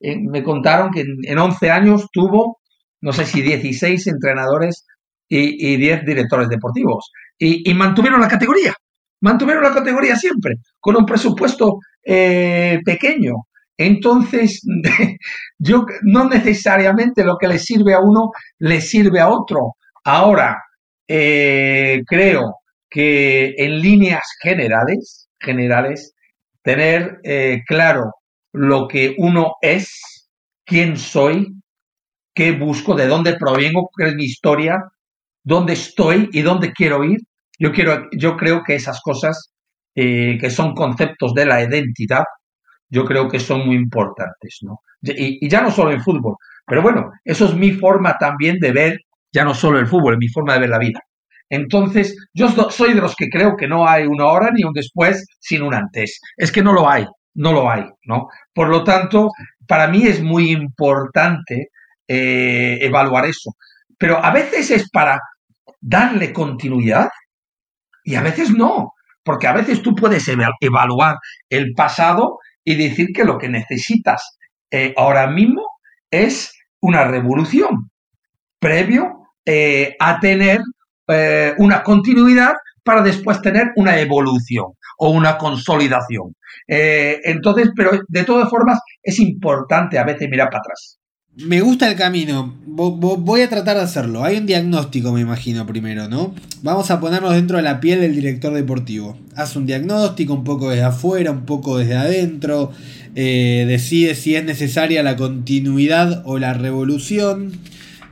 eh, 0.00 0.16
me 0.20 0.44
contaron 0.44 0.90
que 0.90 1.00
en, 1.00 1.38
11 1.38 1.70
años 1.70 2.06
tuvo, 2.12 2.58
no 3.00 3.12
sé 3.12 3.24
si 3.26 3.42
16 3.42 4.06
entrenadores 4.06 4.86
y, 5.28 5.76
10 5.76 6.04
directores 6.04 6.48
deportivos. 6.48 7.10
Y, 7.38 7.72
mantuvieron 7.74 8.20
la 8.20 8.28
categoría, 8.28 8.74
mantuvieron 9.20 9.62
la 9.62 9.74
categoría 9.74 10.16
siempre, 10.16 10.54
con 10.80 10.96
un 10.96 11.04
presupuesto 11.04 11.78
pequeño. 12.04 13.34
Entonces, 13.76 14.60
yo 15.58 15.86
no 16.02 16.28
necesariamente 16.28 17.24
lo 17.24 17.36
que 17.38 17.48
le 17.48 17.58
sirve 17.58 17.94
a 17.94 18.00
uno 18.00 18.30
le 18.58 18.80
sirve 18.80 19.20
a 19.20 19.28
otro. 19.28 19.74
Ahora, 20.04 20.58
eh, 21.08 22.02
creo 22.06 22.56
que 22.90 23.54
en 23.58 23.80
líneas 23.80 24.24
generales, 24.42 25.28
generales, 25.40 26.14
tener 26.62 27.18
eh, 27.24 27.62
claro 27.66 28.12
lo 28.52 28.88
que 28.88 29.14
uno 29.18 29.54
es, 29.62 30.30
quién 30.64 30.96
soy, 30.96 31.54
qué 32.34 32.52
busco, 32.52 32.94
de 32.94 33.06
dónde 33.06 33.36
provengo, 33.36 33.90
qué 33.96 34.08
es 34.08 34.14
mi 34.14 34.24
historia, 34.24 34.78
dónde 35.42 35.72
estoy 35.74 36.28
y 36.32 36.42
dónde 36.42 36.72
quiero 36.72 37.04
ir. 37.04 37.18
Yo 37.58 37.72
quiero, 37.72 38.06
yo 38.12 38.36
creo 38.36 38.62
que 38.64 38.76
esas 38.76 39.00
cosas 39.00 39.52
eh, 39.94 40.38
que 40.40 40.50
son 40.50 40.74
conceptos 40.74 41.34
de 41.34 41.46
la 41.46 41.62
identidad 41.62 42.24
yo 42.90 43.04
creo 43.04 43.28
que 43.28 43.40
son 43.40 43.66
muy 43.66 43.76
importantes, 43.76 44.58
¿no? 44.62 44.80
Y, 45.02 45.48
ya 45.48 45.60
no 45.60 45.70
solo 45.70 45.92
en 45.92 46.02
fútbol, 46.02 46.36
pero 46.66 46.82
bueno, 46.82 47.10
eso 47.24 47.46
es 47.46 47.54
mi 47.54 47.72
forma 47.72 48.16
también 48.18 48.58
de 48.58 48.72
ver, 48.72 48.98
ya 49.32 49.44
no 49.44 49.54
solo 49.54 49.78
el 49.78 49.86
fútbol, 49.86 50.14
es 50.14 50.18
mi 50.18 50.28
forma 50.28 50.54
de 50.54 50.60
ver 50.60 50.70
la 50.70 50.78
vida. 50.78 51.00
Entonces, 51.50 52.16
yo 52.34 52.48
soy 52.70 52.94
de 52.94 53.00
los 53.00 53.16
que 53.16 53.28
creo 53.28 53.56
que 53.56 53.68
no 53.68 53.88
hay 53.88 54.04
una 54.04 54.26
hora 54.26 54.50
ni 54.52 54.64
un 54.64 54.72
después 54.72 55.24
sin 55.40 55.62
un 55.62 55.74
antes. 55.74 56.20
Es 56.36 56.52
que 56.52 56.62
no 56.62 56.72
lo 56.72 56.88
hay, 56.88 57.06
no 57.34 57.52
lo 57.52 57.70
hay, 57.70 57.84
¿no? 58.04 58.28
Por 58.52 58.68
lo 58.68 58.84
tanto, 58.84 59.30
para 59.66 59.88
mí 59.88 60.06
es 60.06 60.22
muy 60.22 60.50
importante 60.50 61.68
eh, 62.06 62.78
evaluar 62.82 63.26
eso. 63.26 63.52
Pero 63.98 64.22
a 64.22 64.30
veces 64.30 64.70
es 64.70 64.90
para 64.90 65.18
darle 65.80 66.32
continuidad 66.32 67.08
y 68.04 68.14
a 68.14 68.22
veces 68.22 68.50
no, 68.50 68.92
porque 69.22 69.46
a 69.46 69.52
veces 69.52 69.82
tú 69.82 69.94
puedes 69.94 70.26
evaluar 70.28 71.16
el 71.48 71.72
pasado 71.74 72.38
y 72.64 72.74
decir 72.74 73.08
que 73.14 73.24
lo 73.24 73.38
que 73.38 73.48
necesitas 73.48 74.38
eh, 74.70 74.92
ahora 74.96 75.26
mismo 75.26 75.62
es 76.10 76.52
una 76.80 77.04
revolución 77.04 77.90
previo 78.58 79.17
eh, 79.50 79.96
a 79.98 80.20
tener 80.20 80.60
eh, 81.06 81.54
una 81.56 81.82
continuidad 81.82 82.52
para 82.84 83.00
después 83.00 83.40
tener 83.40 83.72
una 83.76 83.98
evolución 83.98 84.66
o 84.98 85.08
una 85.10 85.38
consolidación. 85.38 86.34
entonces, 86.66 87.70
pero 87.74 87.92
de 88.08 88.24
todas 88.24 88.50
formas 88.50 88.78
es 89.02 89.18
importante 89.18 89.98
a 89.98 90.04
veces 90.04 90.28
mirar 90.28 90.50
para 90.50 90.60
atrás. 90.60 90.98
Me 91.36 91.60
gusta 91.60 91.88
el 91.88 91.96
camino. 91.96 92.56
Voy 92.66 93.42
a 93.42 93.48
tratar 93.48 93.76
de 93.76 93.84
hacerlo. 93.84 94.24
Hay 94.24 94.38
un 94.38 94.46
diagnóstico, 94.46 95.12
me 95.12 95.20
imagino, 95.20 95.66
primero, 95.66 96.08
¿no? 96.08 96.34
Vamos 96.62 96.90
a 96.90 96.98
ponernos 96.98 97.32
dentro 97.32 97.58
de 97.58 97.62
la 97.62 97.78
piel 97.78 98.00
del 98.00 98.14
director 98.14 98.52
deportivo. 98.52 99.16
Haz 99.36 99.54
un 99.54 99.64
diagnóstico 99.64 100.34
un 100.34 100.42
poco 100.42 100.70
desde 100.70 100.82
afuera, 100.82 101.30
un 101.30 101.46
poco 101.46 101.78
desde 101.78 101.96
adentro. 101.96 102.72
Eh, 103.14 103.64
decide 103.68 104.16
si 104.16 104.34
es 104.34 104.44
necesaria 104.44 105.02
la 105.04 105.14
continuidad 105.14 106.22
o 106.26 106.38
la 106.38 106.54
revolución. 106.54 107.52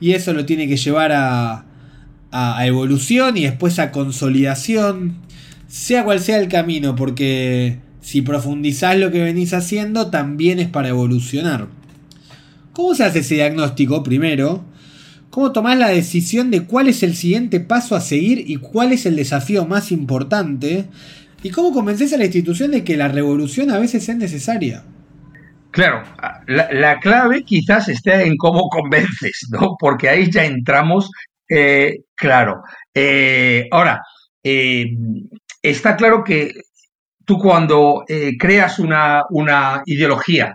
Y 0.00 0.12
eso 0.12 0.32
lo 0.32 0.44
tiene 0.44 0.68
que 0.68 0.76
llevar 0.76 1.12
a, 1.12 1.64
a 2.30 2.66
evolución 2.66 3.36
y 3.36 3.42
después 3.42 3.78
a 3.78 3.92
consolidación. 3.92 5.16
Sea 5.68 6.04
cual 6.04 6.20
sea 6.20 6.38
el 6.38 6.48
camino, 6.48 6.94
porque 6.94 7.78
si 8.00 8.22
profundizás 8.22 8.96
lo 8.98 9.10
que 9.10 9.22
venís 9.22 9.52
haciendo, 9.52 10.10
también 10.10 10.60
es 10.60 10.68
para 10.68 10.90
evolucionar. 10.90 11.66
¿Cómo 12.72 12.94
se 12.94 13.04
hace 13.04 13.20
ese 13.20 13.34
diagnóstico 13.34 14.02
primero? 14.02 14.64
¿Cómo 15.30 15.52
tomás 15.52 15.76
la 15.76 15.88
decisión 15.88 16.50
de 16.50 16.62
cuál 16.62 16.88
es 16.88 17.02
el 17.02 17.16
siguiente 17.16 17.58
paso 17.58 17.96
a 17.96 18.00
seguir 18.00 18.44
y 18.46 18.56
cuál 18.56 18.92
es 18.92 19.06
el 19.06 19.16
desafío 19.16 19.66
más 19.66 19.92
importante? 19.92 20.86
¿Y 21.42 21.50
cómo 21.50 21.72
convences 21.72 22.12
a 22.12 22.16
la 22.16 22.24
institución 22.24 22.70
de 22.70 22.84
que 22.84 22.96
la 22.96 23.08
revolución 23.08 23.70
a 23.70 23.78
veces 23.78 24.08
es 24.08 24.16
necesaria? 24.16 24.84
Claro, 25.76 26.04
la, 26.46 26.98
clave 27.00 27.44
quizás 27.44 27.90
esté 27.90 28.24
en 28.24 28.38
cómo 28.38 28.66
convences, 28.70 29.46
¿no? 29.50 29.76
Porque 29.78 30.08
ahí 30.08 30.30
ya 30.30 30.46
entramos, 30.46 31.10
eh, 31.50 31.98
claro. 32.14 32.62
Eh, 32.94 33.68
ahora, 33.70 34.00
eh, 34.42 34.86
está 35.60 35.94
claro 35.94 36.24
que 36.24 36.50
tú 37.26 37.38
cuando 37.38 38.04
creas 38.38 38.78
una, 38.78 39.24
una, 39.28 39.82
ideología, 39.84 40.54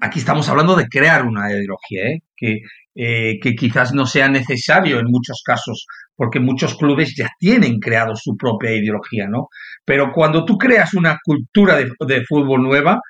aquí 0.00 0.20
estamos 0.20 0.48
hablando 0.48 0.76
de 0.76 0.86
crear 0.86 1.26
una 1.26 1.50
ideología, 1.50 2.16
que, 2.36 2.60
que 2.94 3.54
quizás 3.58 3.92
no 3.92 4.06
sea 4.06 4.28
necesario 4.28 5.00
en 5.00 5.06
muchos 5.06 5.42
casos, 5.44 5.86
porque 6.14 6.38
muchos 6.38 6.76
clubes 6.76 7.14
ya 7.16 7.30
tienen 7.36 7.80
creado 7.80 8.14
su 8.14 8.36
propia 8.36 8.70
ideología, 8.70 9.26
¿no? 9.26 9.48
Pero 9.84 10.12
cuando 10.12 10.44
tú 10.44 10.56
creas 10.56 10.94
una 10.94 11.18
cultura 11.24 11.76
de 11.78 12.24
fútbol 12.28 12.62
nueva, 12.62 13.00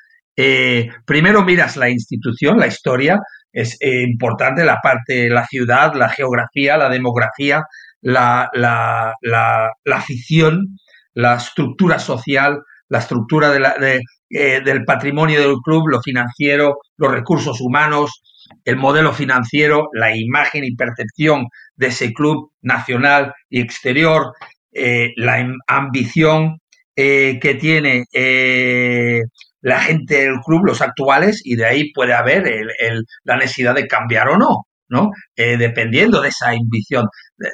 eh, 0.43 0.89
primero 1.05 1.45
miras 1.45 1.77
la 1.77 1.91
institución, 1.91 2.59
la 2.59 2.67
historia, 2.67 3.21
es 3.53 3.77
eh, 3.79 4.05
importante 4.09 4.65
la 4.65 4.79
parte, 4.83 5.29
la 5.29 5.47
ciudad, 5.47 5.93
la 5.95 6.09
geografía, 6.09 6.79
la 6.79 6.89
demografía, 6.89 7.63
la, 8.01 8.49
la, 8.55 9.15
afición, 9.93 10.79
la 11.13 11.35
estructura 11.35 11.99
social, 11.99 12.63
la 12.89 13.01
estructura 13.01 13.53
eh, 13.83 14.01
del 14.65 14.85
patrimonio 14.87 15.41
del 15.41 15.57
club, 15.63 15.89
lo 15.89 16.01
financiero, 16.01 16.79
los 16.97 17.13
recursos 17.13 17.61
humanos, 17.61 18.23
el 18.65 18.77
modelo 18.77 19.13
financiero, 19.13 19.91
la 19.93 20.17
imagen 20.17 20.65
y 20.65 20.75
percepción 20.75 21.49
de 21.77 21.89
ese 21.89 22.15
club 22.15 22.51
nacional 22.63 23.35
y 23.51 23.61
exterior, 23.61 24.33
la 24.73 25.55
ambición 25.67 26.61
que 26.97 27.59
tiene 27.61 28.07
la 29.63 29.81
gente 29.81 30.23
del 30.23 30.41
club, 30.45 30.65
los 30.65 30.81
actuales, 30.81 31.43
y 31.45 31.57
de 31.57 31.67
ahí 31.67 31.93
puede 31.93 32.15
haber 32.15 32.45
la 33.25 33.37
necesidad 33.37 33.75
de 33.75 33.87
cambiar 33.87 34.29
o 34.29 34.39
no, 34.39 34.67
¿no? 34.89 35.11
Eh, 35.37 35.57
dependiendo 35.57 36.21
de 36.21 36.29
esa 36.29 36.51
ambición, 36.51 37.07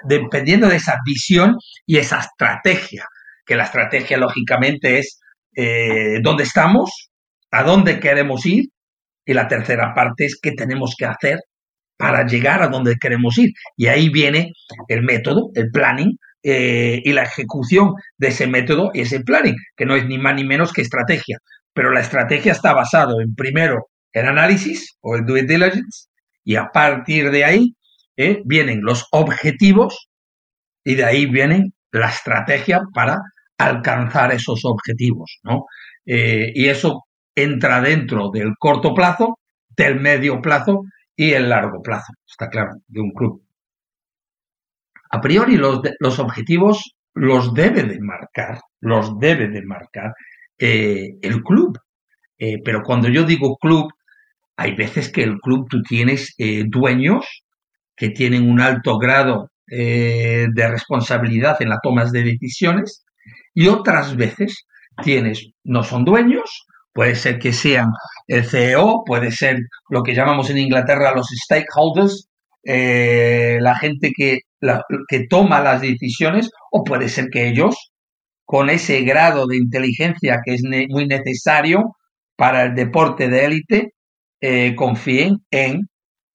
dependiendo 0.09 0.69
de 0.69 0.77
esa 0.77 0.99
visión 1.05 1.57
y 1.85 1.99
esa 1.99 2.21
estrategia, 2.21 3.07
que 3.45 3.57
la 3.57 3.65
estrategia 3.65 4.19
lógicamente 4.19 4.99
es 4.99 5.21
eh, 5.57 6.21
dónde 6.23 6.45
estamos, 6.45 7.11
a 7.51 7.63
dónde 7.63 8.01
queremos 8.01 8.47
ir, 8.47 8.67
y 9.25 9.35
la 9.35 9.49
tercera 9.49 9.93
parte 9.95 10.27
es 10.27 10.39
qué 10.41 10.53
tenemos 10.53 10.95
que 10.97 11.07
hacer 11.07 11.41
para 11.97 12.27
llegar 12.27 12.63
a 12.63 12.69
donde 12.69 12.97
queremos 13.01 13.39
ir. 13.39 13.51
Y 13.77 13.89
ahí 13.89 14.09
viene 14.09 14.53
el 14.89 15.03
método, 15.03 15.51
el 15.55 15.71
planning, 15.71 16.17
eh, 16.43 17.01
y 17.03 17.13
la 17.13 17.25
ejecución 17.25 17.95
de 18.19 18.29
ese 18.29 18.47
método 18.47 18.91
y 18.95 19.01
ese 19.01 19.21
planning, 19.21 19.57
que 19.77 19.85
no 19.85 19.97
es 19.97 20.07
ni 20.07 20.17
más 20.19 20.37
ni 20.37 20.45
menos 20.45 20.73
que 20.73 20.83
estrategia 20.83 21.39
pero 21.77 21.93
la 21.93 22.01
estrategia 22.01 22.53
está 22.53 22.72
basada 22.72 23.12
en 23.22 23.35
primero 23.35 23.91
el 24.11 24.27
análisis 24.27 24.97
o 25.03 25.14
el 25.14 25.27
due 25.27 25.43
diligence 25.43 26.09
y 26.43 26.57
a 26.57 26.72
partir 26.72 27.31
de 27.31 27.45
ahí 27.45 27.77
eh, 28.16 28.41
vienen 28.47 28.81
los 28.81 29.07
objetivos 29.12 30.09
y 30.83 30.95
de 30.95 31.05
ahí 31.05 31.27
viene 31.27 31.72
la 31.93 32.09
estrategia 32.09 32.81
para 32.95 33.20
alcanzar 33.59 34.33
esos 34.33 34.64
objetivos, 34.64 35.39
¿no? 35.43 35.66
Eh, 36.07 36.51
y 36.55 36.66
eso 36.68 37.05
entra 37.35 37.83
dentro 37.83 38.31
del 38.31 38.55
corto 38.59 38.95
plazo, 38.95 39.39
del 39.68 40.01
medio 40.01 40.41
plazo 40.41 40.85
y 41.14 41.33
el 41.33 41.51
largo 41.51 41.83
plazo, 41.83 42.14
está 42.27 42.49
claro, 42.49 42.72
de 42.87 43.01
un 43.01 43.11
club. 43.11 43.43
A 45.11 45.20
priori 45.20 45.57
los, 45.57 45.83
los 45.99 46.18
objetivos 46.18 46.97
los 47.12 47.53
debe 47.53 47.83
de 47.83 48.01
marcar, 48.01 48.61
los 48.81 49.18
debe 49.18 49.49
de 49.49 49.62
marcar 49.62 50.14
eh, 50.59 51.17
el 51.23 51.43
club. 51.43 51.79
Eh, 52.39 52.59
pero 52.65 52.83
cuando 52.83 53.09
yo 53.09 53.25
digo 53.25 53.57
club, 53.57 53.93
hay 54.57 54.75
veces 54.75 55.11
que 55.11 55.23
el 55.23 55.39
club 55.41 55.67
tú 55.69 55.83
tienes 55.83 56.35
eh, 56.39 56.65
dueños 56.67 57.45
que 57.97 58.11
tienen 58.11 58.49
un 58.49 58.61
alto 58.61 58.99
grado 58.99 59.51
de 59.69 60.69
responsabilidad 60.69 61.61
en 61.61 61.71
la 61.71 61.81
toma 61.83 62.05
de 62.05 62.23
decisiones 62.23 63.05
y 63.53 63.67
otras 63.67 64.15
veces 64.15 64.65
tienes, 65.03 65.49
no 65.65 65.83
son 65.83 66.05
dueños, 66.05 66.67
puede 66.93 67.17
ser 67.17 67.41
que 67.41 67.53
sean 67.53 67.89
el 68.29 68.45
CEO, 68.45 69.03
puede 69.05 69.33
ser 69.33 69.59
lo 69.89 70.05
que 70.05 70.15
llamamos 70.15 70.51
en 70.51 70.59
Inglaterra 70.59 71.17
los 71.17 71.27
stakeholders, 71.45 72.29
la 72.63 73.75
gente 73.75 74.13
que, 74.17 74.43
que 75.09 75.27
toma 75.27 75.61
las 75.61 75.81
decisiones, 75.81 76.49
o 76.71 76.85
puede 76.85 77.09
ser 77.09 77.27
que 77.33 77.49
ellos 77.49 77.91
con 78.47 78.71
ese 78.71 79.03
grado 79.03 79.47
de 79.47 79.57
inteligencia 79.57 80.41
que 80.45 80.55
es 80.55 80.63
muy 80.63 81.07
necesario 81.07 81.97
para 82.37 82.63
el 82.63 82.75
deporte 82.75 83.29
de 83.29 83.45
élite, 83.45 83.93
eh, 84.41 84.75
confíen 84.77 85.39
en 85.51 85.81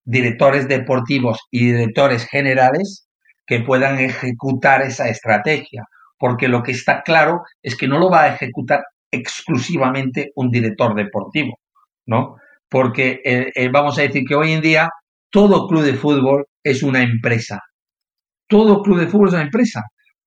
directores 0.04 0.68
deportivos 0.68 1.40
y 1.52 1.72
directores 1.72 2.28
generales 2.28 3.08
que 3.48 3.62
puedan 3.62 4.00
ejecutar 4.00 4.82
esa 4.82 5.10
estrategia, 5.10 5.86
porque 6.18 6.48
lo 6.48 6.64
que 6.64 6.74
está 6.74 7.02
claro 7.02 7.44
es 7.64 7.78
que 7.78 7.88
no 7.88 7.98
lo 7.98 8.10
va 8.10 8.24
a 8.24 8.36
ejecutar 8.36 8.84
exclusivamente 9.12 10.32
un 10.36 10.50
director 10.52 10.96
deportivo, 10.96 11.60
¿no? 12.06 12.36
Porque 12.70 13.22
eh, 13.24 13.52
eh, 13.56 13.70
vamos 13.72 13.98
a 13.98 14.04
decir 14.04 14.24
que 14.28 14.36
hoy 14.36 14.52
en 14.52 14.62
día 14.62 14.90
todo 15.30 15.68
club 15.68 15.84
de 15.84 15.94
fútbol 15.94 16.46
es 16.64 16.84
una 16.84 17.02
empresa. 17.02 17.60
Todo 18.48 18.82
club 18.82 19.00
de 19.00 19.08
fútbol 19.08 19.30
es 19.30 19.34
una 19.34 19.44
empresa. 19.44 19.82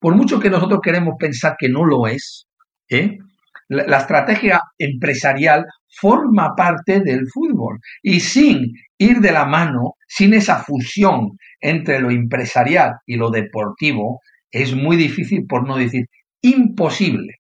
Por 0.05 0.17
mucho 0.17 0.39
que 0.39 0.51
nosotros 0.51 0.81
queremos 0.83 1.15
pensar 1.19 1.57
que 1.59 1.71
no 1.71 1.83
lo 1.83 2.07
es, 2.07 2.47
¿eh? 2.91 3.17
la, 3.69 3.97
estrategia 3.97 4.61
empresarial 4.77 5.65
forma 5.99 6.55
parte 6.55 7.01
del 7.01 7.27
fútbol 7.33 7.79
y 8.03 8.21
sin 8.21 8.75
ir 8.99 9.21
de 9.21 9.33
la 9.33 9.47
mano, 9.47 9.95
sin 10.07 10.35
esa 10.35 10.63
fusión 10.63 11.31
entre 11.59 12.01
lo 12.01 12.11
empresarial 12.11 12.97
y 13.07 13.17
lo 13.17 13.31
deportivo, 13.31 14.21
es 14.51 14.75
muy 14.75 14.99
difícil, 14.99 15.47
por 15.49 15.67
no 15.67 15.79
decir 15.79 16.05
imposible, 16.43 17.37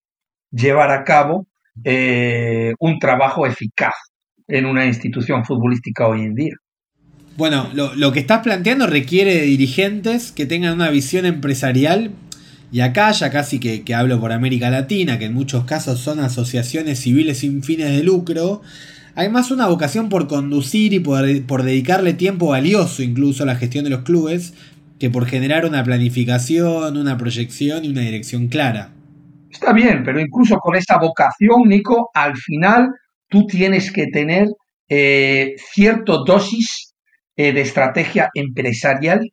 llevar 0.51 0.91
a 0.91 1.05
cabo 1.05 1.47
eh, 1.85 2.73
un 2.79 2.99
trabajo 2.99 3.47
eficaz 3.47 3.93
en 4.49 4.65
una 4.65 4.87
institución 4.87 5.45
futbolística 5.45 6.09
hoy 6.09 6.23
en 6.23 6.35
día. 6.35 6.55
Bueno, 7.37 7.69
lo, 7.75 7.95
lo, 7.95 8.13
que 8.13 8.21
estás 8.21 8.43
planteando 8.43 8.87
requiere 8.87 9.35
de 9.35 9.43
dirigentes 9.43 10.33
que 10.33 10.47
tengan 10.47 10.73
una 10.73 10.89
visión 10.89 11.27
empresarial 11.27 12.13
y 12.73 12.81
acá 12.81 13.13
ya 13.13 13.31
casi 13.31 13.61
que, 13.61 13.95
hablo 13.95 14.21
por 14.21 14.33
América 14.33 14.71
Latina, 14.71 15.19
que 15.19 15.27
en 15.27 15.35
muchos 15.35 15.65
casos 15.65 16.01
son 16.01 16.21
asociaciones 16.21 17.01
civiles 17.01 17.39
sin 17.39 17.63
fines 17.63 17.91
de 17.91 18.03
lucro, 18.03 18.63
hay 19.15 19.29
más 19.29 19.51
una 19.51 19.69
vocación 19.69 20.09
por 20.09 20.27
conducir 20.27 20.93
y 20.93 20.99
por, 20.99 21.25
por 21.47 21.63
dedicarle 21.63 22.15
tiempo 22.15 22.49
valioso 22.49 23.03
incluso 23.03 23.45
a 23.45 23.47
la 23.47 23.57
gestión 23.57 23.85
de 23.85 23.91
los 23.91 24.03
clubes, 24.03 24.55
que 24.99 25.11
por 25.11 25.27
generar 25.27 25.67
una 25.67 25.85
planificación, 25.85 26.97
una 26.97 27.17
proyección 27.17 27.85
y 27.85 27.89
una 27.89 28.01
dirección 28.01 28.49
clara. 28.49 28.91
Está 29.51 29.73
bien, 29.73 30.03
pero 30.05 30.21
incluso 30.21 30.59
con 30.59 30.75
esa 30.75 30.99
vocación, 30.99 31.63
Nico, 31.67 32.11
al 32.13 32.37
final 32.37 32.89
tú 33.29 33.47
tienes 33.47 33.93
que 33.93 34.09
tener 34.09 34.49
eh, 34.89 35.55
cierto 35.73 36.25
dosis 36.25 36.95
eh, 37.37 37.53
de 37.53 37.61
estrategia 37.61 38.31
empresarial 38.35 39.31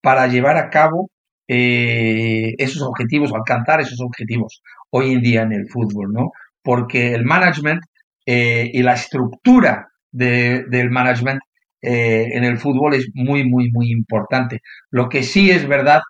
para 0.00 0.28
llevar 0.28 0.56
a 0.56 0.70
cabo 0.70 1.10
eh, 1.48 2.54
esos 2.58 2.82
objetivos, 2.82 3.32
alcanzar 3.32 3.80
esos 3.80 4.00
objetivos 4.00 4.62
hoy 4.90 5.12
en 5.12 5.20
día 5.20 5.42
en 5.42 5.52
el 5.52 5.68
fútbol, 5.68 6.12
¿no? 6.12 6.32
Porque 6.62 7.14
el 7.14 7.24
management 7.24 7.82
eh, 8.26 8.68
y 8.72 8.82
la 8.82 8.94
estructura 8.94 9.88
del 10.10 10.90
management 10.90 11.40
eh, 11.82 12.28
en 12.32 12.44
el 12.44 12.58
fútbol 12.58 12.94
es 12.94 13.08
muy, 13.14 13.48
muy, 13.48 13.70
muy 13.70 13.92
importante. 13.92 14.60
Lo 14.90 15.08
que 15.08 15.22
sí 15.22 15.50
es 15.50 15.68
verdad 15.68 16.00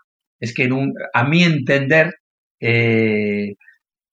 es 0.41 0.55
que 0.55 0.71
a 1.13 1.25
mi 1.25 1.43
entender 1.43 2.15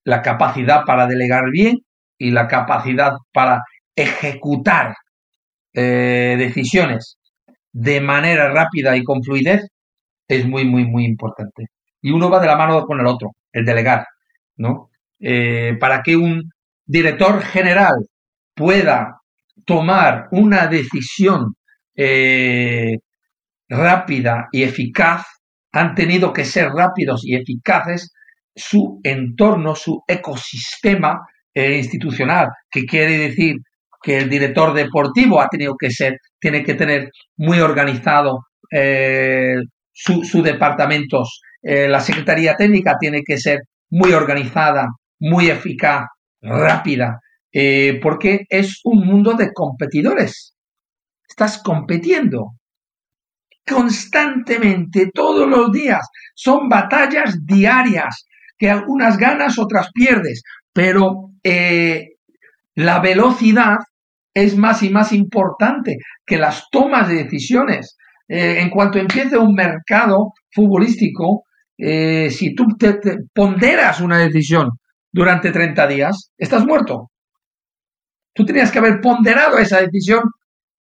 la 0.06 0.22
capacidad 0.22 0.84
para 0.86 1.08
delegar 1.08 1.50
bien 1.52 1.78
y 2.18 2.32
la 2.32 2.48
capacidad 2.48 3.14
para 3.32 3.62
ejecutar 3.96 4.96
decisiones 5.74 7.18
de 7.72 8.02
manera 8.02 8.50
rápida 8.50 8.98
y 8.98 9.04
con 9.04 9.24
fluidez 9.24 9.62
es 10.28 10.46
muy, 10.48 10.66
muy, 10.66 10.86
muy 10.86 11.06
importante. 11.06 11.68
Y 12.02 12.12
uno 12.12 12.30
va 12.30 12.40
de 12.40 12.48
la 12.48 12.58
mano 12.58 12.86
con 12.86 13.00
el 13.00 13.08
otro, 13.08 13.32
el 13.52 13.66
delegar, 13.66 14.06
¿no? 14.58 14.90
Eh, 15.20 15.78
para 15.80 16.02
que 16.02 16.16
un 16.16 16.52
director 16.86 17.42
general 17.42 17.94
pueda 18.54 19.22
tomar 19.66 20.28
una 20.32 20.68
decisión 20.68 21.56
eh, 21.96 22.98
rápida 23.70 24.48
y 24.52 24.64
eficaz, 24.64 25.26
han 25.72 25.96
tenido 25.96 26.34
que 26.34 26.46
ser 26.46 26.70
rápidos 26.70 27.22
y 27.24 27.36
eficaces 27.36 28.12
su 28.56 29.00
entorno, 29.04 29.76
su 29.76 30.04
ecosistema 30.08 31.22
eh, 31.54 31.78
institucional, 31.78 32.50
que 32.70 32.84
quiere 32.84 33.18
decir 33.18 33.56
que 34.02 34.18
el 34.18 34.30
director 34.30 34.74
deportivo 34.74 35.40
ha 35.42 35.48
tenido 35.48 35.76
que 35.80 35.90
ser, 35.90 36.18
tiene 36.40 36.64
que 36.64 36.74
tener 36.76 37.10
muy 37.38 37.60
organizado 37.60 38.42
sus 39.94 40.44
departamentos. 40.44 41.42
Eh, 41.62 41.88
la 41.88 42.02
Secretaría 42.02 42.56
Técnica 42.58 42.98
tiene 43.00 43.22
que 43.24 43.38
ser 43.38 43.62
muy 43.90 44.12
organizada, 44.12 44.88
muy 45.20 45.50
eficaz, 45.50 46.08
rápida 46.42 47.20
eh, 47.56 48.00
porque 48.02 48.46
es 48.50 48.80
un 48.84 49.06
mundo 49.06 49.34
de 49.34 49.54
competidores. 49.54 50.56
Estás 51.28 51.62
compitiendo 51.62 52.54
constantemente, 53.66 55.12
todos 55.14 55.48
los 55.48 55.72
días. 55.72 56.06
Son 56.34 56.68
batallas 56.68 57.46
diarias, 57.46 58.26
que 58.58 58.70
algunas 58.70 59.18
ganas, 59.18 59.60
otras 59.60 59.92
pierdes, 59.94 60.42
pero 60.74 61.30
eh, 61.44 62.16
la 62.74 63.00
velocidad 63.00 63.78
es 64.34 64.58
más 64.58 64.82
y 64.82 64.90
más 64.90 65.14
importante 65.14 65.98
que 66.26 66.38
las 66.38 66.66
tomas 66.72 67.08
de 67.08 67.24
decisiones. 67.24 67.98
Eh, 68.36 68.62
en 68.62 68.72
cuanto 68.72 68.98
empiece 68.98 69.38
un 69.38 69.54
mercado 69.54 70.34
futbolístico, 70.52 71.44
eh, 71.78 72.32
si 72.32 72.56
tú 72.56 72.66
te, 72.80 73.00
ponderas 73.32 74.02
una 74.02 74.18
decisión 74.18 74.72
durante 75.12 75.52
30 75.52 75.86
días, 75.86 76.32
estás 76.36 76.66
muerto. 76.66 77.12
Tú 78.34 78.44
tenías 78.44 78.72
que 78.72 78.80
haber 78.80 79.02
ponderado 79.02 79.60
esa 79.60 79.82
decisión 79.82 80.24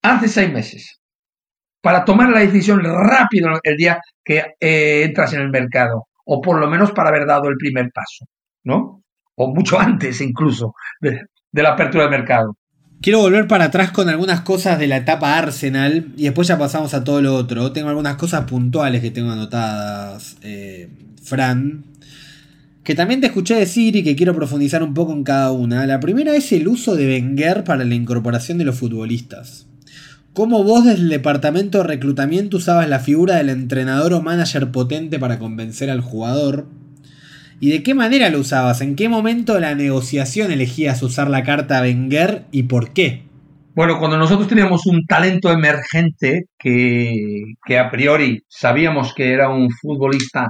hace 0.01 0.29
seis 0.29 0.51
meses 0.51 0.99
para 1.79 2.03
tomar 2.03 2.29
la 2.29 2.39
decisión 2.39 2.81
rápido 2.83 3.49
el 3.61 3.77
día 3.77 3.99
que 4.25 4.55
eh, 4.59 5.03
entras 5.03 5.33
en 5.33 5.41
el 5.41 5.51
mercado, 5.51 6.07
o 6.25 6.41
por 6.41 6.59
lo 6.59 6.67
menos 6.67 6.91
para 6.91 7.09
haber 7.09 7.27
dado 7.27 7.49
el 7.49 7.57
primer 7.57 7.91
paso, 7.93 8.25
¿no? 8.63 9.03
O 9.35 9.53
mucho 9.53 9.79
antes 9.79 10.21
incluso 10.21 10.73
de, 10.99 11.21
de 11.51 11.61
la 11.61 11.73
apertura 11.73 12.05
del 12.05 12.17
mercado. 12.17 12.55
Quiero 13.03 13.19
volver 13.19 13.49
para 13.49 13.65
atrás 13.65 13.91
con 13.91 14.07
algunas 14.07 14.39
cosas 14.43 14.79
de 14.79 14.87
la 14.87 14.95
etapa 14.95 15.37
Arsenal 15.37 16.13
y 16.15 16.23
después 16.23 16.47
ya 16.47 16.57
pasamos 16.57 16.93
a 16.93 17.03
todo 17.03 17.21
lo 17.21 17.35
otro. 17.35 17.73
Tengo 17.73 17.89
algunas 17.89 18.15
cosas 18.15 18.45
puntuales 18.45 19.01
que 19.01 19.11
tengo 19.11 19.29
anotadas, 19.29 20.37
eh, 20.41 20.87
Fran, 21.21 21.83
que 22.85 22.95
también 22.95 23.19
te 23.19 23.27
escuché 23.27 23.55
decir 23.55 23.97
y 23.97 24.03
que 24.05 24.15
quiero 24.15 24.33
profundizar 24.33 24.81
un 24.83 24.93
poco 24.93 25.11
en 25.11 25.25
cada 25.25 25.51
una. 25.51 25.85
La 25.85 25.99
primera 25.99 26.33
es 26.33 26.53
el 26.53 26.65
uso 26.69 26.95
de 26.95 27.07
Wenger 27.07 27.65
para 27.65 27.83
la 27.83 27.93
incorporación 27.93 28.57
de 28.57 28.63
los 28.63 28.77
futbolistas. 28.77 29.65
¿Cómo 30.31 30.63
vos 30.63 30.85
desde 30.85 31.01
el 31.01 31.09
departamento 31.09 31.79
de 31.79 31.83
reclutamiento 31.83 32.55
usabas 32.55 32.87
la 32.87 32.99
figura 32.99 33.35
del 33.35 33.49
entrenador 33.49 34.13
o 34.13 34.21
manager 34.21 34.71
potente 34.71 35.19
para 35.19 35.39
convencer 35.39 35.89
al 35.89 35.99
jugador? 35.99 36.67
¿Y 37.63 37.71
de 37.71 37.81
qué 37.81 37.93
manera 37.93 38.29
lo 38.29 38.39
usabas? 38.39 38.81
¿En 38.81 38.97
qué 38.97 39.07
momento 39.07 39.57
la 39.57 39.73
negociación 39.73 40.51
elegías 40.51 41.01
usar 41.01 41.29
la 41.29 41.43
carta 41.43 41.81
Wenger 41.81 42.43
y 42.51 42.63
por 42.63 42.91
qué? 42.91 43.23
Bueno, 43.73 43.99
cuando 43.99 44.17
nosotros 44.17 44.49
teníamos 44.49 44.85
un 44.85 45.05
talento 45.05 45.49
emergente 45.49 46.47
que, 46.59 47.53
que 47.65 47.79
a 47.79 47.89
priori 47.89 48.43
sabíamos 48.49 49.13
que 49.13 49.31
era 49.31 49.47
un 49.47 49.69
futbolista 49.69 50.49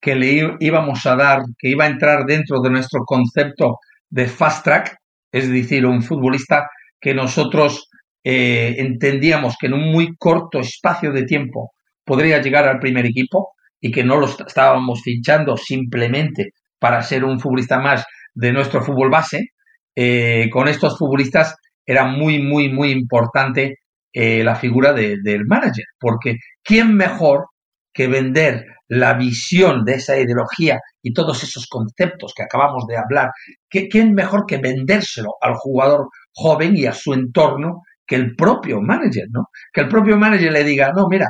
que 0.00 0.16
le 0.16 0.56
íbamos 0.58 1.06
a 1.06 1.14
dar, 1.14 1.42
que 1.56 1.68
iba 1.68 1.84
a 1.84 1.88
entrar 1.88 2.26
dentro 2.26 2.60
de 2.60 2.70
nuestro 2.70 3.04
concepto 3.04 3.78
de 4.08 4.26
fast 4.26 4.64
track, 4.64 4.96
es 5.30 5.48
decir, 5.48 5.86
un 5.86 6.02
futbolista 6.02 6.68
que 7.00 7.14
nosotros 7.14 7.88
eh, 8.24 8.74
entendíamos 8.78 9.54
que 9.56 9.68
en 9.68 9.74
un 9.74 9.92
muy 9.92 10.16
corto 10.16 10.58
espacio 10.58 11.12
de 11.12 11.22
tiempo 11.22 11.70
podría 12.04 12.42
llegar 12.42 12.66
al 12.66 12.80
primer 12.80 13.06
equipo, 13.06 13.52
y 13.80 13.90
que 13.90 14.04
no 14.04 14.18
lo 14.18 14.26
estábamos 14.26 15.02
fichando 15.02 15.56
simplemente 15.56 16.52
para 16.78 17.02
ser 17.02 17.24
un 17.24 17.40
futbolista 17.40 17.78
más 17.78 18.04
de 18.34 18.52
nuestro 18.52 18.82
fútbol 18.82 19.10
base, 19.10 19.50
eh, 19.94 20.48
con 20.50 20.68
estos 20.68 20.96
futbolistas 20.98 21.56
era 21.84 22.04
muy, 22.06 22.42
muy, 22.42 22.72
muy 22.72 22.90
importante 22.90 23.78
eh, 24.12 24.44
la 24.44 24.54
figura 24.54 24.92
del 24.92 25.46
manager, 25.46 25.84
porque 25.98 26.36
¿quién 26.62 26.94
mejor 26.94 27.46
que 27.92 28.06
vender 28.06 28.66
la 28.88 29.14
visión 29.14 29.84
de 29.84 29.94
esa 29.94 30.18
ideología 30.18 30.80
y 31.02 31.12
todos 31.12 31.42
esos 31.44 31.66
conceptos 31.66 32.32
que 32.34 32.42
acabamos 32.42 32.86
de 32.86 32.96
hablar? 32.96 33.30
¿Quién 33.68 34.14
mejor 34.14 34.46
que 34.46 34.58
vendérselo 34.58 35.34
al 35.40 35.54
jugador 35.54 36.08
joven 36.32 36.76
y 36.76 36.86
a 36.86 36.92
su 36.92 37.12
entorno 37.12 37.82
que 38.06 38.16
el 38.16 38.34
propio 38.34 38.80
manager, 38.80 39.26
¿no? 39.30 39.46
Que 39.72 39.82
el 39.82 39.88
propio 39.88 40.16
manager 40.16 40.52
le 40.52 40.64
diga, 40.64 40.92
no, 40.92 41.06
mira, 41.08 41.28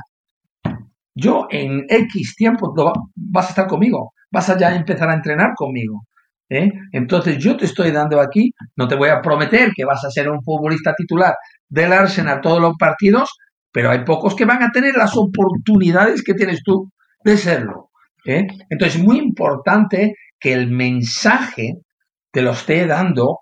yo 1.15 1.47
en 1.51 1.87
X 1.89 2.35
tiempo 2.37 2.73
vas 3.15 3.47
a 3.47 3.51
estar 3.51 3.67
conmigo, 3.67 4.13
vas 4.31 4.49
a 4.51 4.59
ya 4.59 4.75
empezar 4.75 5.09
a 5.11 5.15
entrenar 5.15 5.55
conmigo. 5.55 6.05
¿eh? 6.49 6.71
Entonces 6.93 7.39
yo 7.39 7.57
te 7.57 7.65
estoy 7.65 7.91
dando 7.91 8.21
aquí, 8.21 8.53
no 8.77 8.89
te 8.89 8.97
voy 8.97 9.09
a 9.09 9.23
prometer 9.23 9.71
que 9.75 9.85
vas 9.85 10.05
a 10.05 10.11
ser 10.11 10.29
un 10.29 10.43
futbolista 10.43 10.95
titular 10.95 11.35
del 11.69 11.93
Arsenal 11.93 12.41
todos 12.41 12.61
los 12.61 12.77
partidos, 12.77 13.31
pero 13.73 13.91
hay 13.91 14.05
pocos 14.05 14.35
que 14.35 14.45
van 14.45 14.63
a 14.63 14.73
tener 14.73 14.97
las 14.97 15.17
oportunidades 15.17 16.23
que 16.23 16.35
tienes 16.35 16.63
tú 16.63 16.91
de 17.25 17.37
serlo. 17.37 17.91
¿eh? 18.27 18.47
Entonces 18.69 19.01
es 19.01 19.05
muy 19.05 19.19
importante 19.19 20.15
que 20.39 20.53
el 20.53 20.71
mensaje 20.71 21.75
te 22.33 22.43
lo 22.43 22.53
esté 22.53 22.87
dando 22.87 23.41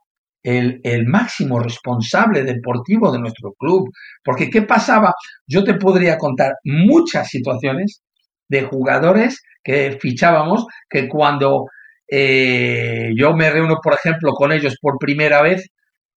el, 0.48 1.06
máximo 1.06 1.60
responsable 1.60 2.42
deportivo 2.42 3.12
de 3.12 3.18
nuestro 3.18 3.52
club. 3.58 3.90
Porque 4.24 4.50
¿qué 4.50 4.62
pasaba? 4.62 5.12
Yo 5.46 5.64
te 5.64 5.74
podría 5.74 6.16
contar 6.16 6.54
muchas 6.64 7.28
situaciones 7.28 8.02
de 8.48 8.62
jugadores 8.62 9.42
que 9.62 9.98
fichábamos 10.00 10.66
que 10.88 11.08
cuando 11.08 11.66
eh, 12.10 13.10
yo 13.16 13.34
me 13.34 13.50
reúno, 13.50 13.76
por 13.82 13.94
ejemplo, 13.94 14.32
con 14.32 14.52
ellos 14.52 14.76
por 14.80 14.98
primera 14.98 15.42
vez, 15.42 15.68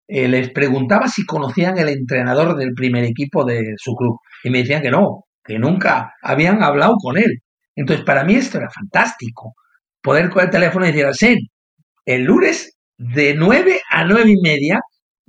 eh, 0.07 0.27
les 0.27 0.49
preguntaba 0.51 1.07
si 1.07 1.25
conocían 1.25 1.77
el 1.77 1.89
entrenador 1.89 2.55
del 2.57 2.73
primer 2.73 3.03
equipo 3.03 3.43
de 3.43 3.73
su 3.77 3.93
club. 3.95 4.17
Y 4.43 4.49
me 4.49 4.59
decían 4.59 4.82
que 4.82 4.91
no, 4.91 5.25
que 5.43 5.59
nunca 5.59 6.13
habían 6.21 6.63
hablado 6.63 6.95
con 7.01 7.17
él. 7.17 7.41
Entonces, 7.75 8.05
para 8.05 8.23
mí 8.23 8.36
esto 8.36 8.57
era 8.57 8.69
fantástico. 8.69 9.55
Poder 10.01 10.29
con 10.29 10.43
el 10.43 10.49
teléfono 10.49 10.86
y 10.86 10.89
decir, 10.89 11.05
Arsen, 11.05 11.38
el 12.05 12.23
lunes 12.23 12.77
de 13.02 13.34
9 13.34 13.82
a 13.89 14.06
9 14.06 14.30
y 14.30 14.41
media 14.41 14.80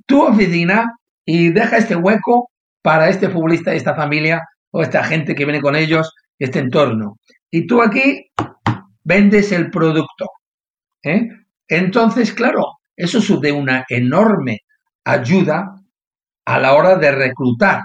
tu 0.07 0.23
oficina 0.23 0.93
y 1.25 1.51
deja 1.51 1.79
este 1.79 1.97
hueco 1.97 2.51
para 2.83 3.09
este 3.09 3.31
futbolista, 3.31 3.73
esta 3.73 3.95
familia 3.95 4.43
o 4.71 4.83
esta 4.83 5.03
gente 5.05 5.35
que 5.35 5.45
viene 5.45 5.63
con 5.63 5.75
ellos, 5.75 6.13
este 6.39 6.59
entorno. 6.59 7.17
Y 7.51 7.67
tú 7.67 7.81
aquí 7.81 8.31
vendes 9.05 9.53
el 9.53 9.71
producto. 9.71 10.27
¿eh? 11.03 11.29
Entonces, 11.67 12.33
claro, 12.33 12.81
eso 12.95 13.19
es 13.19 13.41
de 13.41 13.53
una 13.53 13.87
enorme 13.89 14.59
ayuda 15.05 15.75
a 16.45 16.59
la 16.59 16.75
hora 16.75 16.97
de 16.97 17.11
reclutar. 17.11 17.81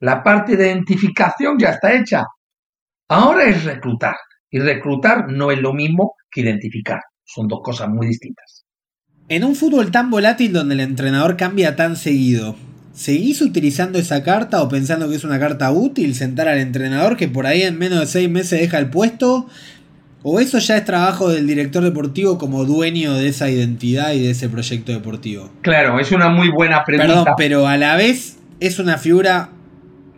La 0.00 0.22
parte 0.22 0.56
de 0.56 0.68
identificación 0.68 1.58
ya 1.58 1.70
está 1.70 1.92
hecha. 1.92 2.24
Ahora 3.08 3.44
es 3.44 3.64
reclutar. 3.64 4.16
Y 4.50 4.60
reclutar 4.60 5.28
no 5.28 5.50
es 5.50 5.58
lo 5.60 5.72
mismo 5.72 6.14
que 6.30 6.42
identificar. 6.42 7.00
Son 7.24 7.48
dos 7.48 7.60
cosas 7.64 7.88
muy 7.88 8.06
distintas. 8.06 8.63
En 9.26 9.42
un 9.42 9.56
fútbol 9.56 9.90
tan 9.90 10.10
volátil 10.10 10.52
donde 10.52 10.74
el 10.74 10.80
entrenador 10.80 11.38
cambia 11.38 11.76
tan 11.76 11.96
seguido, 11.96 12.56
¿seguís 12.92 13.40
utilizando 13.40 13.98
esa 13.98 14.22
carta 14.22 14.60
o 14.60 14.68
pensando 14.68 15.08
que 15.08 15.16
es 15.16 15.24
una 15.24 15.38
carta 15.38 15.70
útil 15.70 16.14
sentar 16.14 16.46
al 16.46 16.58
entrenador 16.58 17.16
que 17.16 17.26
por 17.26 17.46
ahí 17.46 17.62
en 17.62 17.78
menos 17.78 18.00
de 18.00 18.06
seis 18.06 18.28
meses 18.28 18.60
deja 18.60 18.78
el 18.78 18.90
puesto? 18.90 19.48
¿O 20.22 20.40
eso 20.40 20.58
ya 20.58 20.76
es 20.76 20.84
trabajo 20.84 21.30
del 21.30 21.46
director 21.46 21.82
deportivo 21.82 22.36
como 22.36 22.66
dueño 22.66 23.14
de 23.14 23.28
esa 23.28 23.48
identidad 23.48 24.12
y 24.12 24.20
de 24.20 24.30
ese 24.30 24.50
proyecto 24.50 24.92
deportivo? 24.92 25.50
Claro, 25.62 25.98
es 25.98 26.12
una 26.12 26.28
muy 26.28 26.50
buena 26.50 26.84
pregunta. 26.84 27.14
Perdón, 27.14 27.34
pero 27.38 27.66
a 27.66 27.78
la 27.78 27.96
vez 27.96 28.36
es 28.60 28.78
una 28.78 28.98
figura 28.98 29.48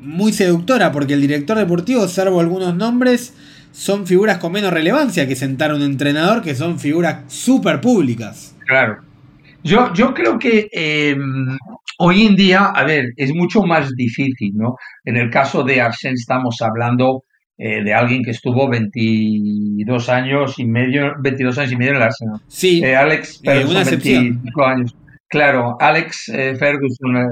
muy 0.00 0.32
seductora 0.32 0.90
porque 0.90 1.14
el 1.14 1.20
director 1.20 1.56
deportivo, 1.56 2.08
salvo 2.08 2.40
algunos 2.40 2.74
nombres, 2.74 3.34
son 3.70 4.04
figuras 4.08 4.38
con 4.38 4.50
menos 4.50 4.72
relevancia 4.72 5.28
que 5.28 5.36
sentar 5.36 5.70
a 5.70 5.76
un 5.76 5.82
entrenador 5.82 6.42
que 6.42 6.56
son 6.56 6.80
figuras 6.80 7.18
súper 7.28 7.80
públicas. 7.80 8.55
Claro. 8.66 8.98
Yo, 9.62 9.92
yo 9.94 10.14
creo 10.14 10.38
que 10.38 10.68
em, 10.70 11.56
hoy 11.98 12.26
en 12.26 12.36
día, 12.36 12.66
a 12.66 12.84
ver, 12.84 13.06
es 13.16 13.34
mucho 13.34 13.62
más 13.62 13.90
difícil, 13.96 14.52
¿no? 14.54 14.76
En 15.04 15.16
el 15.16 15.30
caso 15.30 15.64
de 15.64 15.80
Arsène 15.80 16.14
estamos 16.14 16.60
hablando 16.60 17.24
eh, 17.58 17.82
de 17.82 17.94
alguien 17.94 18.22
que 18.22 18.32
estuvo 18.32 18.68
22 18.68 20.08
años 20.10 20.58
y 20.58 20.66
medio, 20.66 21.14
22 21.20 21.58
años 21.58 21.72
y 21.72 21.76
medio 21.76 21.92
en 21.92 21.96
el 21.96 22.02
Arsenal. 22.02 22.40
Sí. 22.48 22.84
Eh, 22.84 22.94
Alex 22.94 23.40
eh, 23.44 23.64
una 23.64 23.82
25 23.82 24.64
años. 24.64 24.94
Claro, 25.28 25.76
Alex 25.80 26.30
Ferguson, 26.56 27.28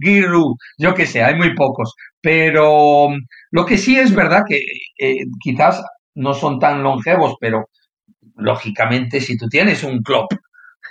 Giroud, 0.00 0.56
yo 0.78 0.94
qué 0.94 1.04
sé, 1.04 1.22
hay 1.22 1.34
muy 1.34 1.54
pocos. 1.54 1.94
Pero 2.22 3.08
lo 3.50 3.66
que 3.66 3.76
sí 3.76 3.98
es 3.98 4.14
verdad 4.14 4.44
que 4.48 4.58
quizás 5.38 5.82
no 6.14 6.32
son 6.32 6.58
tan 6.58 6.82
longevos, 6.82 7.34
pero 7.38 7.68
lógicamente, 8.36 9.20
si 9.20 9.36
tú 9.36 9.46
tienes 9.48 9.84
un 9.84 10.02
club, 10.02 10.26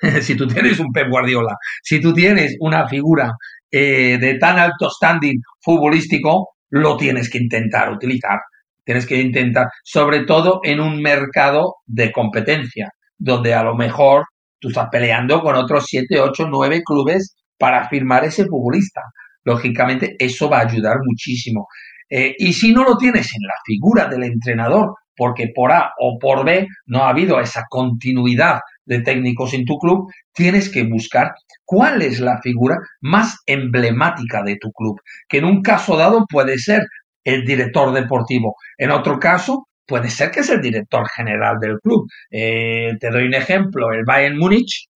si 0.22 0.36
tú 0.36 0.48
tienes 0.48 0.80
un 0.80 0.92
Pep 0.92 1.10
Guardiola, 1.10 1.56
si 1.84 2.00
tú 2.02 2.14
tienes 2.14 2.56
una 2.60 2.88
figura 2.88 3.32
eh, 3.72 4.18
de 4.20 4.36
tan 4.36 4.60
alto 4.60 4.90
standing 4.90 5.42
futbolístico, 5.62 6.56
lo 6.70 6.98
tienes 6.98 7.30
que 7.30 7.38
intentar 7.38 7.92
utilizar. 7.92 8.40
Tienes 8.84 9.06
que 9.06 9.20
intentar, 9.20 9.68
sobre 9.84 10.24
todo 10.24 10.62
en 10.64 10.80
un 10.80 11.02
mercado 11.02 11.76
de 11.86 12.12
competencia, 12.12 12.90
donde 13.18 13.54
a 13.54 13.64
lo 13.64 13.76
mejor 13.76 14.24
tú 14.60 14.70
estás 14.70 14.88
peleando 14.90 15.42
con 15.42 15.56
otros 15.56 15.86
7, 15.88 16.20
8, 16.20 16.48
9 16.50 16.84
clubes 16.86 17.36
para 17.58 17.88
firmar 17.90 18.24
ese 18.24 18.46
futbolista. 18.46 19.02
Lógicamente, 19.44 20.16
eso 20.18 20.50
va 20.50 20.60
a 20.60 20.68
ayudar 20.70 20.98
muchísimo. 21.04 21.68
Eh, 22.10 22.36
y 22.38 22.54
si 22.54 22.72
no 22.72 22.84
lo 22.86 22.98
tienes 22.98 23.28
en 23.34 23.46
la 23.46 23.56
figura 23.66 24.08
del 24.08 24.24
entrenador 24.24 24.94
porque 25.18 25.52
por 25.54 25.72
A 25.72 25.92
o 26.00 26.18
por 26.20 26.46
B 26.46 26.68
no 26.86 27.04
ha 27.04 27.10
habido 27.10 27.40
esa 27.40 27.66
continuidad 27.70 28.60
de 28.88 29.02
técnicos 29.02 29.54
en 29.54 29.66
tu 29.66 29.78
club, 29.78 30.12
tienes 30.34 30.70
que 30.70 30.84
buscar 30.84 31.34
cuál 31.66 32.02
es 32.02 32.20
la 32.20 32.42
figura 32.42 32.78
más 33.02 33.38
emblemática 33.46 34.42
de 34.44 34.56
tu 34.56 34.72
club, 34.72 35.00
que 35.30 35.38
en 35.38 35.46
un 35.46 35.62
caso 35.62 35.96
dado 35.98 36.26
puede 36.28 36.58
ser 36.58 36.82
el 37.24 37.46
director 37.46 37.94
deportivo, 37.94 38.56
en 38.78 38.92
otro 38.92 39.20
caso 39.20 39.68
puede 39.86 40.10
ser 40.10 40.32
que 40.32 40.42
es 40.42 40.50
el 40.50 40.62
director 40.62 41.08
general 41.16 41.58
del 41.60 41.80
club. 41.80 42.08
Eh, 42.32 42.94
te 43.00 43.10
doy 43.10 43.26
un 43.26 43.34
ejemplo, 43.34 43.92
el 43.92 44.04
Bayern 44.06 44.38
Múnich 44.38 44.88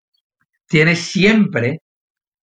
tiene 0.67 0.95
siempre 0.95 1.79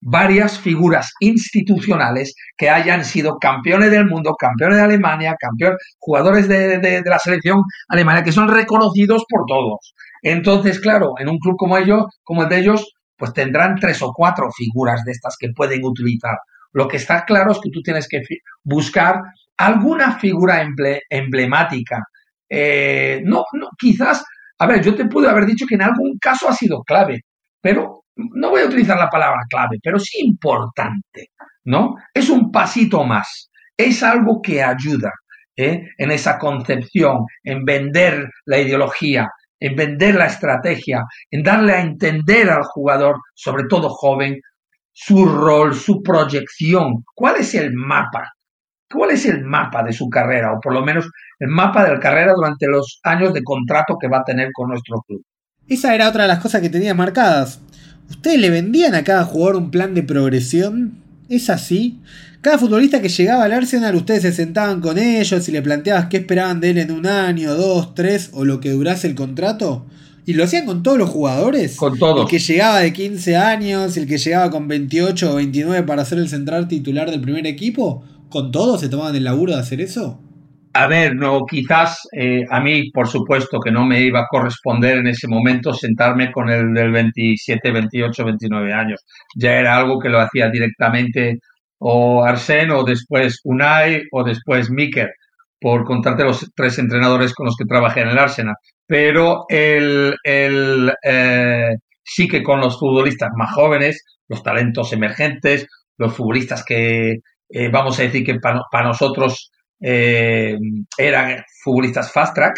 varias 0.00 0.58
figuras 0.58 1.12
institucionales 1.20 2.34
que 2.56 2.70
hayan 2.70 3.04
sido 3.04 3.38
campeones 3.38 3.90
del 3.90 4.06
mundo, 4.06 4.34
campeones 4.38 4.78
de 4.78 4.84
Alemania, 4.84 5.34
campeones, 5.38 5.78
jugadores 5.98 6.48
de, 6.48 7.02
la 7.04 7.18
selección 7.18 7.62
alemana, 7.88 8.22
que 8.22 8.32
son 8.32 8.48
reconocidos 8.48 9.24
por 9.28 9.44
todos. 9.46 9.94
Entonces, 10.22 10.80
claro, 10.80 11.14
en 11.18 11.28
un 11.28 11.38
club 11.38 11.56
como 11.56 11.76
ellos, 11.76 12.04
como 12.22 12.42
el 12.42 12.48
de 12.48 12.58
ellos, 12.58 12.92
pues 13.16 13.32
tendrán 13.32 13.76
tres 13.76 14.00
o 14.02 14.12
cuatro 14.14 14.50
figuras 14.52 15.04
de 15.04 15.12
estas 15.12 15.36
que 15.38 15.48
pueden 15.54 15.84
utilizar. 15.84 16.36
Lo 16.72 16.86
que 16.86 16.98
está 16.98 17.24
claro 17.24 17.52
es 17.52 17.58
que 17.62 17.70
tú 17.70 17.80
tienes 17.82 18.06
que 18.08 18.22
buscar 18.62 19.20
alguna 19.56 20.18
figura 20.18 20.66
emblemática. 21.10 22.04
Eh, 22.48 23.20
no, 23.24 23.44
no, 23.52 23.68
quizás, 23.78 24.24
a 24.58 24.66
ver, 24.66 24.82
yo 24.82 24.94
te 24.94 25.06
pude 25.06 25.28
haber 25.28 25.46
dicho 25.46 25.66
que 25.66 25.74
en 25.74 25.82
algún 25.82 26.18
caso 26.20 26.48
ha 26.48 26.52
sido 26.52 26.82
clave, 26.82 27.22
pero 27.60 28.04
no 28.16 28.50
voy 28.50 28.62
a 28.62 28.66
utilizar 28.66 28.96
la 28.96 29.10
palabra 29.10 29.40
clave, 29.48 29.78
pero 29.82 29.98
sí 29.98 30.18
importante, 30.24 31.30
¿no? 31.64 31.96
Es 32.14 32.28
un 32.30 32.50
pasito 32.50 33.04
más, 33.04 33.50
es 33.76 34.02
algo 34.02 34.40
que 34.42 34.62
ayuda 34.62 35.12
¿eh? 35.56 35.88
en 35.96 36.10
esa 36.10 36.38
concepción, 36.38 37.26
en 37.42 37.64
vender 37.64 38.28
la 38.46 38.58
ideología, 38.58 39.28
en 39.60 39.76
vender 39.76 40.14
la 40.14 40.26
estrategia, 40.26 41.04
en 41.30 41.42
darle 41.42 41.72
a 41.72 41.80
entender 41.80 42.50
al 42.50 42.64
jugador, 42.64 43.16
sobre 43.34 43.64
todo 43.68 43.88
joven, 43.88 44.40
su 44.92 45.26
rol, 45.26 45.74
su 45.74 46.02
proyección, 46.02 47.04
cuál 47.14 47.36
es 47.36 47.54
el 47.54 47.72
mapa, 47.72 48.32
cuál 48.90 49.10
es 49.10 49.26
el 49.26 49.44
mapa 49.44 49.82
de 49.82 49.92
su 49.92 50.08
carrera, 50.08 50.52
o 50.52 50.60
por 50.60 50.74
lo 50.74 50.84
menos 50.84 51.08
el 51.38 51.48
mapa 51.48 51.84
de 51.84 51.94
la 51.94 52.00
carrera 52.00 52.32
durante 52.34 52.66
los 52.66 53.00
años 53.04 53.32
de 53.32 53.44
contrato 53.44 53.96
que 54.00 54.08
va 54.08 54.18
a 54.18 54.24
tener 54.24 54.48
con 54.52 54.70
nuestro 54.70 55.00
club. 55.06 55.22
Esa 55.68 55.94
era 55.94 56.08
otra 56.08 56.22
de 56.22 56.28
las 56.28 56.40
cosas 56.40 56.62
que 56.62 56.70
tenía 56.70 56.94
marcadas. 56.94 57.60
¿Ustedes 58.08 58.40
le 58.40 58.50
vendían 58.50 58.94
a 58.94 59.04
cada 59.04 59.24
jugador 59.24 59.56
un 59.56 59.70
plan 59.70 59.94
de 59.94 60.02
progresión? 60.02 61.02
¿Es 61.28 61.50
así? 61.50 62.00
Cada 62.40 62.56
futbolista 62.56 63.02
que 63.02 63.08
llegaba 63.08 63.44
al 63.44 63.52
Arsenal, 63.52 63.96
ustedes 63.96 64.22
se 64.22 64.32
sentaban 64.32 64.80
con 64.80 64.96
ellos 64.96 65.48
y 65.48 65.52
le 65.52 65.60
planteabas 65.60 66.06
qué 66.06 66.18
esperaban 66.18 66.60
de 66.60 66.70
él 66.70 66.78
en 66.78 66.92
un 66.92 67.04
año, 67.04 67.54
dos, 67.54 67.96
tres 67.96 68.30
o 68.32 68.44
lo 68.44 68.60
que 68.60 68.70
durase 68.70 69.08
el 69.08 69.16
contrato. 69.16 69.86
¿Y 70.24 70.34
lo 70.34 70.44
hacían 70.44 70.64
con 70.64 70.84
todos 70.84 70.98
los 70.98 71.10
jugadores? 71.10 71.76
Con 71.76 71.98
todos. 71.98 72.22
El 72.22 72.28
que 72.28 72.38
llegaba 72.38 72.78
de 72.78 72.92
15 72.92 73.36
años, 73.36 73.96
el 73.96 74.06
que 74.06 74.18
llegaba 74.18 74.50
con 74.50 74.68
28 74.68 75.32
o 75.32 75.34
29 75.34 75.84
para 75.84 76.04
ser 76.04 76.18
el 76.18 76.28
central 76.28 76.68
titular 76.68 77.10
del 77.10 77.20
primer 77.20 77.44
equipo. 77.46 78.04
¿Con 78.28 78.52
todos 78.52 78.80
se 78.80 78.88
tomaban 78.88 79.16
el 79.16 79.24
laburo 79.24 79.54
de 79.54 79.60
hacer 79.60 79.80
eso? 79.80 80.20
A 80.74 80.86
ver, 80.86 81.16
no, 81.16 81.44
quizás 81.44 82.06
eh, 82.12 82.44
a 82.48 82.60
mí, 82.60 82.90
por 82.92 83.08
supuesto, 83.08 83.58
que 83.58 83.72
no 83.72 83.84
me 83.84 84.02
iba 84.02 84.20
a 84.20 84.26
corresponder 84.30 84.98
en 84.98 85.08
ese 85.08 85.26
momento 85.26 85.72
sentarme 85.72 86.30
con 86.30 86.48
el 86.50 86.72
del 86.72 86.92
27, 86.92 87.72
28, 87.72 88.24
29 88.24 88.72
años. 88.72 89.00
Ya 89.34 89.54
era 89.54 89.76
algo 89.76 89.98
que 89.98 90.08
lo 90.08 90.20
hacía 90.20 90.48
directamente 90.50 91.40
o 91.78 92.24
Arsène 92.24 92.72
o 92.72 92.84
después 92.84 93.40
Unai 93.44 94.02
o 94.12 94.24
después 94.24 94.70
Miker, 94.70 95.10
por 95.60 95.84
contarte 95.84 96.24
los 96.24 96.50
tres 96.54 96.78
entrenadores 96.78 97.34
con 97.34 97.46
los 97.46 97.56
que 97.56 97.64
trabajé 97.64 98.00
en 98.00 98.08
el 98.08 98.18
Arsenal. 98.18 98.56
Pero 98.86 99.44
el, 99.48 100.14
el 100.24 100.92
eh, 101.02 101.76
sí 102.04 102.28
que 102.28 102.42
con 102.42 102.60
los 102.60 102.78
futbolistas 102.78 103.30
más 103.36 103.52
jóvenes, 103.52 104.04
los 104.28 104.42
talentos 104.42 104.92
emergentes, 104.92 105.66
los 105.98 106.14
futbolistas 106.14 106.64
que 106.64 107.18
eh, 107.50 107.68
vamos 107.70 107.98
a 107.98 108.02
decir 108.02 108.24
que 108.24 108.38
para 108.40 108.86
nosotros 108.86 109.50
eh, 109.80 110.56
eran 110.96 111.44
futbolistas 111.62 112.12
fast 112.12 112.34
track, 112.34 112.56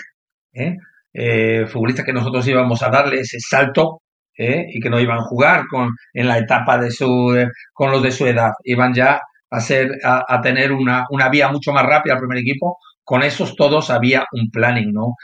¿eh? 0.54 0.76
¿eh? 1.12 1.66
futbolistas 1.66 2.04
que 2.04 2.12
nosotros 2.12 2.46
íbamos 2.48 2.82
a 2.82 2.90
darle 2.90 3.20
ese 3.20 3.38
salto 3.40 4.02
¿eh? 4.36 4.66
y 4.68 4.80
que 4.80 4.90
no 4.90 5.00
iban 5.00 5.18
a 5.18 5.24
jugar 5.24 5.64
con, 5.68 5.90
en 6.14 6.28
la 6.28 6.38
etapa 6.38 6.78
de 6.78 6.90
su, 6.90 7.36
con 7.72 7.90
los 7.90 8.02
de 8.02 8.12
su 8.12 8.26
edad, 8.26 8.52
iban 8.64 8.94
ya 8.94 9.20
a, 9.50 9.60
ser, 9.60 9.98
a, 10.04 10.40
tener 10.40 10.72
una, 10.72 11.06
una, 11.10 11.28
vía 11.28 11.48
mucho 11.48 11.72
más 11.72 11.84
rápida 11.84 12.14
al 12.14 12.20
primer 12.20 12.38
equipo. 12.38 12.78
Con 13.02 13.22
esos 13.22 13.56
todos 13.56 13.90
había 13.90 14.24
un 14.32 14.50
planning, 14.50 14.92
¿no? 14.92 15.14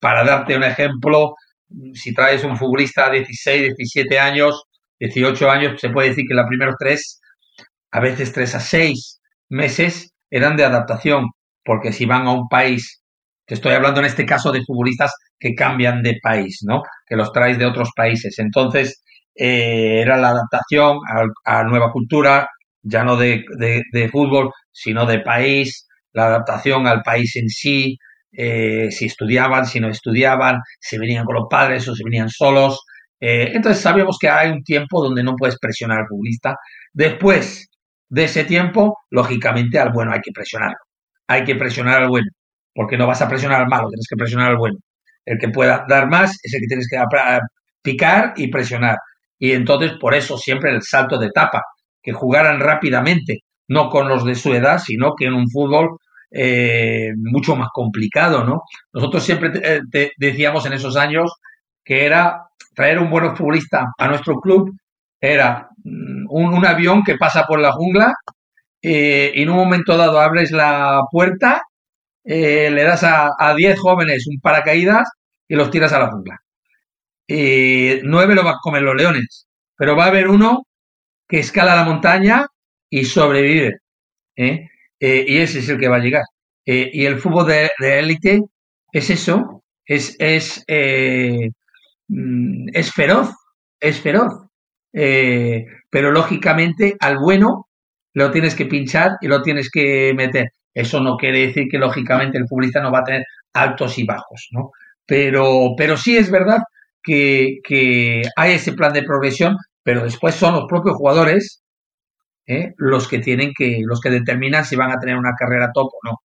para 0.00 0.24
darte 0.24 0.56
un 0.56 0.64
ejemplo, 0.64 1.34
si 1.92 2.14
traes 2.14 2.42
un 2.44 2.56
futbolista 2.56 3.10
de 3.10 3.18
16, 3.18 3.76
17 3.76 4.18
años, 4.18 4.64
18 4.98 5.50
años, 5.50 5.80
se 5.80 5.90
puede 5.90 6.10
decir 6.10 6.24
que 6.26 6.34
los 6.34 6.46
primeros 6.46 6.76
tres, 6.78 7.20
a 7.90 8.00
veces 8.00 8.32
tres 8.32 8.54
a 8.54 8.60
seis 8.60 9.20
meses, 9.48 10.12
eran 10.30 10.56
de 10.56 10.64
adaptación, 10.64 11.30
porque 11.64 11.92
si 11.92 12.06
van 12.06 12.26
a 12.26 12.32
un 12.32 12.48
país, 12.48 12.99
estoy 13.54 13.72
hablando 13.72 14.00
en 14.00 14.06
este 14.06 14.26
caso 14.26 14.52
de 14.52 14.62
futbolistas 14.64 15.14
que 15.38 15.54
cambian 15.54 16.02
de 16.02 16.18
país, 16.22 16.60
¿no? 16.62 16.82
Que 17.06 17.16
los 17.16 17.32
traes 17.32 17.58
de 17.58 17.66
otros 17.66 17.90
países. 17.96 18.38
Entonces, 18.38 19.02
eh, 19.34 20.00
era 20.02 20.16
la 20.18 20.30
adaptación 20.30 20.98
a, 21.44 21.64
nueva 21.64 21.90
cultura, 21.92 22.48
ya 22.82 23.04
no 23.04 23.16
de, 23.16 23.44
fútbol, 24.12 24.50
sino 24.72 25.06
de 25.06 25.20
país, 25.20 25.88
la 26.12 26.26
adaptación 26.26 26.86
al 26.86 27.02
país 27.02 27.36
en 27.36 27.48
sí, 27.48 27.96
eh, 28.32 28.90
si 28.90 29.06
estudiaban, 29.06 29.66
si 29.66 29.80
no 29.80 29.88
estudiaban, 29.88 30.60
si 30.80 30.98
venían 30.98 31.24
con 31.24 31.36
los 31.36 31.46
padres 31.50 31.88
o 31.88 31.94
si 31.94 32.04
venían 32.04 32.28
solos. 32.28 32.80
Eh, 33.20 33.52
entonces 33.54 33.82
sabemos 33.82 34.18
que 34.20 34.28
hay 34.28 34.50
un 34.50 34.62
tiempo 34.62 35.02
donde 35.02 35.22
no 35.22 35.36
puedes 35.36 35.58
presionar 35.58 36.00
al 36.00 36.06
futbolista. 36.08 36.56
Después, 36.92 37.68
de 38.08 38.24
ese 38.24 38.44
tiempo, 38.44 38.98
lógicamente 39.10 39.78
al 39.78 39.92
bueno 39.92 40.12
hay 40.12 40.20
que 40.20 40.32
presionarlo. 40.32 40.78
Hay 41.28 41.44
que 41.44 41.54
presionar 41.56 42.02
al 42.02 42.08
bueno, 42.08 42.28
porque 42.74 42.96
no 42.96 43.06
vas 43.06 43.22
a 43.22 43.28
presionar 43.28 43.62
al 43.62 43.68
malo, 43.68 43.88
tienes 43.88 44.06
que 44.08 44.16
presionar 44.16 44.50
al 44.50 44.56
bueno. 44.56 44.78
El 45.24 45.38
que 45.38 45.48
pueda 45.48 45.84
dar 45.88 46.08
más 46.08 46.38
es 46.42 46.54
el 46.54 46.60
que 46.60 46.66
tienes 46.66 46.88
que 46.88 46.98
picar 47.82 48.34
y 48.36 48.48
presionar. 48.48 48.96
Y 49.38 49.52
entonces, 49.52 49.92
por 50.00 50.14
eso 50.14 50.36
siempre 50.38 50.70
el 50.70 50.82
salto 50.82 51.18
de 51.18 51.26
etapa, 51.26 51.62
que 52.02 52.12
jugaran 52.12 52.60
rápidamente, 52.60 53.40
no 53.68 53.88
con 53.90 54.08
los 54.08 54.24
de 54.24 54.34
su 54.34 54.54
edad, 54.54 54.78
sino 54.78 55.14
que 55.14 55.26
en 55.26 55.34
un 55.34 55.48
fútbol 55.50 55.98
eh, 56.30 57.10
mucho 57.16 57.56
más 57.56 57.68
complicado, 57.72 58.44
¿no? 58.44 58.62
Nosotros 58.92 59.22
siempre 59.22 59.50
eh, 59.62 60.10
decíamos 60.16 60.66
en 60.66 60.74
esos 60.74 60.96
años 60.96 61.32
que 61.84 62.04
era 62.06 62.44
traer 62.74 62.98
un 62.98 63.10
buen 63.10 63.36
futbolista 63.36 63.92
a 63.98 64.08
nuestro 64.08 64.36
club, 64.40 64.70
era 65.20 65.70
Mm, 65.84 66.26
un, 66.28 66.66
avión 66.66 67.02
que 67.04 67.16
pasa 67.16 67.44
por 67.46 67.58
la 67.60 67.72
jungla 67.72 68.12
eh, 68.82 69.32
y 69.34 69.42
en 69.42 69.50
un 69.50 69.56
momento 69.56 69.96
dado 69.96 70.20
abres 70.20 70.50
la 70.52 71.02
puerta, 71.10 71.62
eh, 72.24 72.70
le 72.70 72.82
das 72.84 73.04
a 73.04 73.54
10 73.54 73.78
jóvenes 73.78 74.26
un 74.28 74.40
paracaídas 74.40 75.08
y 75.48 75.54
los 75.56 75.70
tiras 75.70 75.92
a 75.92 76.00
la 76.00 76.10
jungla. 76.10 76.38
Y 77.26 78.00
nueve 78.04 78.34
lo 78.34 78.44
van 78.44 78.54
a 78.54 78.58
comer 78.62 78.82
los 78.82 78.96
leones, 78.96 79.46
pero 79.76 79.96
va 79.96 80.04
a 80.06 80.08
haber 80.08 80.28
uno 80.28 80.66
que 81.28 81.40
escala 81.40 81.76
la 81.76 81.84
montaña 81.84 82.46
y 82.90 83.04
sobrevive. 83.04 83.78
¿eh? 84.36 84.68
y 85.00 85.38
ese 85.38 85.60
es 85.60 85.68
el 85.68 85.78
que 85.78 85.88
va 85.88 85.96
a 85.96 86.00
llegar. 86.00 86.24
y 86.64 87.04
el 87.06 87.18
fútbol 87.20 87.46
de 87.48 87.70
élite 87.98 88.40
es 88.92 89.10
eso, 89.10 89.62
es, 89.86 90.16
es, 90.18 90.64
mm, 92.08 92.68
es 92.74 92.92
feroz, 92.92 93.30
es 93.80 94.00
feroz. 94.00 94.50
Eh, 94.92 95.66
pero 95.88 96.10
lógicamente 96.10 96.96
al 97.00 97.18
bueno 97.18 97.68
lo 98.12 98.30
tienes 98.32 98.54
que 98.54 98.66
pinchar 98.66 99.12
y 99.20 99.28
lo 99.28 99.42
tienes 99.42 99.70
que 99.70 100.12
meter. 100.14 100.50
Eso 100.74 101.00
no 101.00 101.16
quiere 101.16 101.46
decir 101.46 101.68
que 101.70 101.78
lógicamente 101.78 102.38
el 102.38 102.46
futbolista 102.48 102.80
no 102.80 102.92
va 102.92 103.00
a 103.00 103.04
tener 103.04 103.24
altos 103.52 103.98
y 103.98 104.04
bajos, 104.04 104.48
¿no? 104.52 104.70
Pero, 105.06 105.74
pero 105.76 105.96
sí 105.96 106.16
es 106.16 106.30
verdad 106.30 106.58
que, 107.02 107.58
que 107.64 108.22
hay 108.36 108.52
ese 108.52 108.72
plan 108.72 108.92
de 108.92 109.02
progresión, 109.02 109.56
pero 109.82 110.04
después 110.04 110.34
son 110.34 110.54
los 110.54 110.66
propios 110.68 110.96
jugadores 110.96 111.60
¿eh? 112.50 112.74
los 112.76 113.08
que 113.08 113.20
tienen 113.20 113.52
que, 113.56 113.80
los 113.84 114.00
que 114.00 114.10
determinan 114.10 114.64
si 114.64 114.76
van 114.76 114.90
a 114.90 114.98
tener 114.98 115.16
una 115.16 115.34
carrera 115.38 115.70
top 115.72 115.86
o 115.86 115.98
no. 116.08 116.20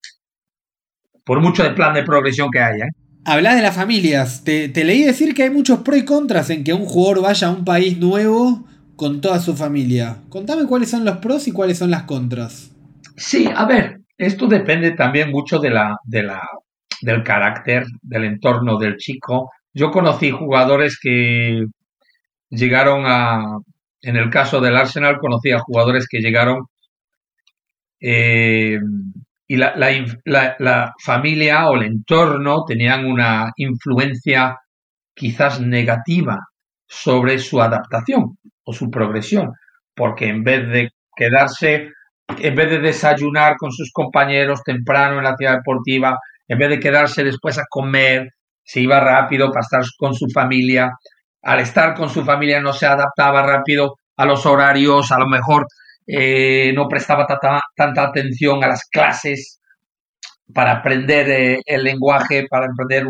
Por 1.23 1.39
mucho 1.41 1.63
de 1.63 1.71
plan 1.71 1.93
de 1.93 2.03
progresión 2.03 2.49
que 2.51 2.59
haya. 2.59 2.85
¿eh? 2.85 2.91
Hablas 3.25 3.55
de 3.55 3.61
las 3.61 3.75
familias. 3.75 4.43
Te, 4.43 4.69
leí 4.83 5.03
decir 5.03 5.33
que 5.33 5.43
hay 5.43 5.49
muchos 5.49 5.79
pros 5.79 5.97
y 5.97 6.05
contras 6.05 6.49
en 6.49 6.63
que 6.63 6.73
un 6.73 6.85
jugador 6.85 7.23
vaya 7.23 7.47
a 7.47 7.51
un 7.51 7.65
país 7.65 7.97
nuevo 7.97 8.67
con 8.95 9.21
toda 9.21 9.39
su 9.39 9.55
familia. 9.55 10.17
Contame 10.29 10.65
cuáles 10.65 10.89
son 10.89 11.05
los 11.05 11.17
pros 11.17 11.47
y 11.47 11.51
cuáles 11.51 11.77
son 11.77 11.91
las 11.91 12.03
contras. 12.03 12.71
Sí, 13.17 13.49
a 13.53 13.65
ver, 13.65 14.01
esto 14.17 14.47
depende 14.47 14.91
también 14.91 15.31
mucho 15.31 15.59
de 15.59 15.69
la, 15.69 15.97
de 16.03 16.23
la, 16.23 16.41
del 17.01 17.23
carácter, 17.23 17.85
del 18.01 18.25
entorno 18.25 18.77
del 18.77 18.97
chico. 18.97 19.51
Yo 19.73 19.91
conocí 19.91 20.31
jugadores 20.31 20.99
que 21.01 21.65
llegaron 22.49 23.03
a, 23.05 23.57
en 24.01 24.15
el 24.15 24.29
caso 24.29 24.61
del 24.61 24.77
Arsenal, 24.77 25.19
conocí 25.19 25.51
a 25.51 25.59
jugadores 25.59 26.07
que 26.07 26.19
llegaron 26.19 26.67
eh, 27.99 28.79
y 29.47 29.57
la, 29.57 29.75
la, 29.75 30.55
la, 30.59 30.93
familia 31.03 31.69
o 31.69 31.75
el 31.75 31.83
entorno 31.83 32.65
tenían 32.65 33.05
una 33.05 33.51
influencia 33.57 34.59
quizás 35.13 35.59
negativa 35.61 36.39
sobre 36.87 37.39
su 37.39 37.61
adaptación 37.61 38.37
o 38.63 38.73
su 38.73 38.89
progresión, 38.89 39.53
porque 39.95 40.27
en 40.27 40.43
vez 40.43 40.67
de 40.69 40.91
quedarse, 41.15 41.91
en 42.27 42.55
vez 42.55 42.69
de 42.69 42.79
desayunar 42.79 43.55
con 43.57 43.71
sus 43.71 43.91
compañeros 43.91 44.63
temprano 44.63 45.17
en 45.17 45.23
la 45.23 45.35
ciudad 45.35 45.57
deportiva, 45.57 46.17
en 46.47 46.57
vez 46.57 46.69
de 46.69 46.79
quedarse 46.79 47.23
después 47.23 47.57
a 47.57 47.65
comer, 47.69 48.29
se 48.63 48.81
iba 48.81 48.99
rápido 48.99 49.51
para 49.51 49.61
estar 49.61 49.81
con 49.97 50.13
su 50.13 50.27
familia. 50.29 50.91
Al 51.43 51.59
estar 51.59 51.93
con 51.93 52.09
su 52.09 52.23
familia 52.23 52.59
no 52.59 52.73
se 52.73 52.87
adaptaba 52.87 53.43
rápido 53.43 53.95
a 54.17 54.25
los 54.25 54.45
horarios, 54.45 55.11
a 55.11 55.19
lo 55.19 55.27
mejor 55.27 55.67
eh, 56.07 56.71
no 56.73 56.87
prestaba 56.87 57.27
tanta, 57.27 58.03
atención 58.03 58.63
a 58.63 58.67
las 58.67 58.85
clases 58.85 59.59
para 60.53 60.73
aprender 60.73 61.29
eh, 61.29 61.59
el 61.65 61.83
lenguaje, 61.83 62.47
para 62.49 62.67
aprender 62.67 63.05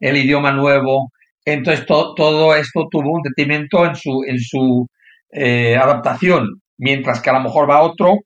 el 0.00 0.16
idioma 0.16 0.52
nuevo. 0.52 1.10
Entonces 1.44 1.86
todo 1.86 2.54
esto 2.54 2.86
tuvo 2.90 3.12
un 3.12 3.22
detrimento 3.22 3.86
en 3.86 3.94
su, 3.94 4.22
en 4.26 4.38
su 4.38 4.86
eh, 5.32 5.76
adaptación, 5.76 6.60
mientras 6.76 7.20
que 7.22 7.30
a 7.30 7.34
lo 7.34 7.40
mejor 7.40 7.68
va 7.68 7.82
otro 7.82 8.18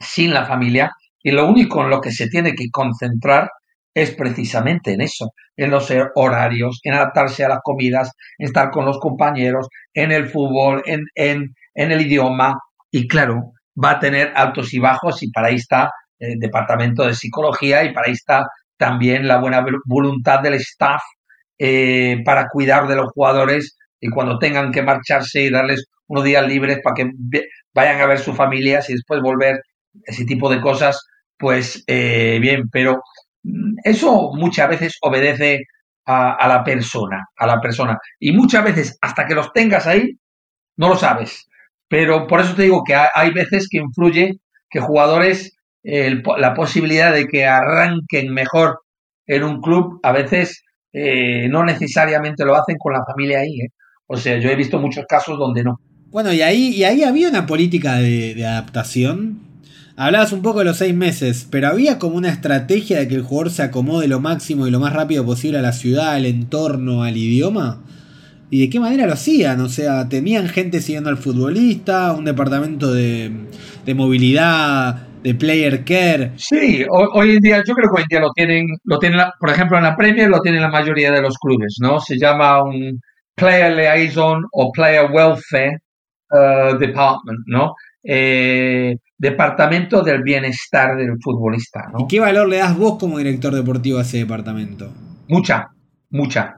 sin 0.00 0.32
la 0.32 0.44
familia 0.46 0.90
y 1.22 1.30
lo 1.32 1.46
único 1.48 1.82
en 1.82 1.90
lo 1.90 2.00
que 2.00 2.12
se 2.12 2.28
tiene 2.28 2.54
que 2.54 2.70
concentrar 2.70 3.50
es 3.94 4.10
precisamente 4.14 4.92
en 4.92 5.00
eso, 5.00 5.30
en 5.56 5.70
los 5.70 5.90
horarios, 6.14 6.80
en 6.82 6.94
adaptarse 6.94 7.44
a 7.44 7.48
las 7.48 7.60
comidas, 7.62 8.12
en 8.38 8.46
estar 8.46 8.70
con 8.70 8.84
los 8.84 8.98
compañeros, 8.98 9.68
en 9.94 10.12
el 10.12 10.28
fútbol, 10.28 10.82
en, 10.84 11.04
en, 11.14 11.54
en 11.74 11.92
el 11.92 12.02
idioma. 12.02 12.58
Y 12.90 13.08
claro, 13.08 13.52
va 13.82 13.92
a 13.92 13.98
tener 13.98 14.32
altos 14.34 14.74
y 14.74 14.78
bajos 14.78 15.22
y 15.22 15.30
para 15.30 15.48
ahí 15.48 15.56
está 15.56 15.90
el 16.18 16.38
departamento 16.38 17.06
de 17.06 17.14
psicología 17.14 17.84
y 17.84 17.92
para 17.92 18.08
ahí 18.08 18.12
está 18.12 18.46
también 18.76 19.26
la 19.26 19.38
buena 19.38 19.64
voluntad 19.86 20.40
del 20.40 20.54
staff 20.54 21.02
eh, 21.58 22.22
para 22.24 22.48
cuidar 22.48 22.86
de 22.88 22.96
los 22.96 23.10
jugadores 23.12 23.78
y 24.00 24.08
cuando 24.10 24.38
tengan 24.38 24.72
que 24.72 24.82
marcharse 24.82 25.42
y 25.42 25.50
darles 25.50 25.86
unos 26.06 26.24
días 26.24 26.46
libres 26.46 26.80
para 26.82 26.94
que 26.94 27.10
vayan 27.74 28.00
a 28.00 28.06
ver 28.06 28.18
sus 28.18 28.36
familias 28.36 28.88
y 28.90 28.92
después 28.92 29.20
volver, 29.22 29.60
ese 30.04 30.24
tipo 30.24 30.50
de 30.50 30.60
cosas, 30.60 31.06
pues 31.38 31.84
eh, 31.86 32.38
bien, 32.40 32.68
pero 32.70 33.02
eso 33.84 34.32
muchas 34.34 34.68
veces 34.68 34.98
obedece 35.00 35.64
a, 36.06 36.46
la 36.48 36.62
persona, 36.62 37.24
a 37.36 37.46
la 37.46 37.60
persona. 37.60 37.98
Y 38.20 38.32
muchas 38.32 38.64
veces, 38.64 38.98
hasta 39.00 39.26
que 39.26 39.34
los 39.34 39.52
tengas 39.52 39.86
ahí, 39.86 40.16
no 40.76 40.88
lo 40.88 40.96
sabes. 40.96 41.48
Pero 41.88 42.26
por 42.26 42.40
eso 42.40 42.54
te 42.54 42.62
digo 42.62 42.82
que 42.84 42.94
hay 42.94 43.30
veces 43.32 43.68
que 43.68 43.78
influye 43.78 44.38
que 44.70 44.80
jugadores, 44.80 45.56
la 45.82 46.54
posibilidad 46.54 47.12
de 47.12 47.26
que 47.26 47.46
arranquen 47.46 48.32
mejor 48.32 48.80
en 49.26 49.44
un 49.44 49.60
club, 49.60 50.00
a 50.02 50.12
veces 50.12 50.64
eh, 50.92 51.48
no 51.48 51.64
necesariamente 51.64 52.44
lo 52.44 52.56
hacen 52.56 52.76
con 52.78 52.92
la 52.92 53.04
familia 53.04 53.40
ahí. 53.40 53.60
¿eh? 53.60 53.68
O 54.06 54.16
sea, 54.16 54.38
yo 54.38 54.50
he 54.50 54.56
visto 54.56 54.78
muchos 54.78 55.04
casos 55.08 55.38
donde 55.38 55.64
no. 55.64 55.80
Bueno, 56.08 56.32
y 56.32 56.42
ahí, 56.42 56.68
y 56.68 56.84
ahí 56.84 57.02
había 57.02 57.28
una 57.28 57.46
política 57.46 57.96
de 57.96 58.46
adaptación 58.46 59.45
Hablabas 59.98 60.32
un 60.32 60.42
poco 60.42 60.58
de 60.58 60.66
los 60.66 60.76
seis 60.76 60.94
meses, 60.94 61.48
pero 61.50 61.68
había 61.68 61.98
como 61.98 62.16
una 62.16 62.28
estrategia 62.28 62.98
de 62.98 63.08
que 63.08 63.14
el 63.14 63.22
jugador 63.22 63.50
se 63.50 63.62
acomode 63.62 64.08
lo 64.08 64.20
máximo 64.20 64.66
y 64.66 64.70
lo 64.70 64.78
más 64.78 64.92
rápido 64.92 65.24
posible 65.24 65.58
a 65.58 65.62
la 65.62 65.72
ciudad, 65.72 66.12
al 66.12 66.26
entorno, 66.26 67.02
al 67.02 67.16
idioma. 67.16 67.80
¿Y 68.50 68.60
de 68.60 68.68
qué 68.68 68.78
manera 68.78 69.06
lo 69.06 69.14
hacían? 69.14 69.58
O 69.62 69.70
sea, 69.70 70.06
¿tenían 70.10 70.48
gente 70.48 70.82
siguiendo 70.82 71.08
al 71.08 71.16
futbolista? 71.16 72.12
¿Un 72.12 72.26
departamento 72.26 72.92
de, 72.92 73.32
movilidad? 73.94 75.08
¿De 75.22 75.34
player 75.34 75.82
care? 75.82 76.32
Sí, 76.36 76.84
hoy, 76.90 77.36
en 77.36 77.40
día, 77.40 77.62
yo 77.66 77.74
creo 77.74 77.88
que 77.88 78.00
hoy 78.00 78.02
en 78.02 78.08
día 78.08 78.20
lo 78.20 78.32
tienen, 78.34 78.66
lo 78.84 78.98
tienen, 78.98 79.20
por 79.40 79.48
ejemplo, 79.48 79.78
en 79.78 79.84
la 79.84 79.96
Premier 79.96 80.28
lo 80.28 80.42
tienen 80.42 80.60
la 80.60 80.68
mayoría 80.68 81.10
de 81.10 81.22
los 81.22 81.38
clubes, 81.38 81.78
¿no? 81.80 82.00
Se 82.00 82.18
llama 82.18 82.62
un 82.62 83.00
Player 83.34 83.74
Liaison 83.74 84.42
o 84.52 84.70
Player 84.72 85.10
Welfare 85.10 85.78
uh, 86.32 86.76
Department, 86.76 87.40
¿no? 87.46 87.74
Eh, 88.04 88.94
departamento 89.18 90.02
del 90.02 90.22
bienestar 90.22 90.96
del 90.96 91.16
futbolista. 91.20 91.90
¿Y 91.98 92.06
qué 92.06 92.20
valor 92.20 92.48
le 92.48 92.58
das 92.58 92.76
vos 92.76 92.98
como 92.98 93.18
director 93.18 93.54
deportivo 93.54 93.98
a 93.98 94.02
ese 94.02 94.18
departamento? 94.18 94.92
Mucha, 95.28 95.68
mucha, 96.10 96.54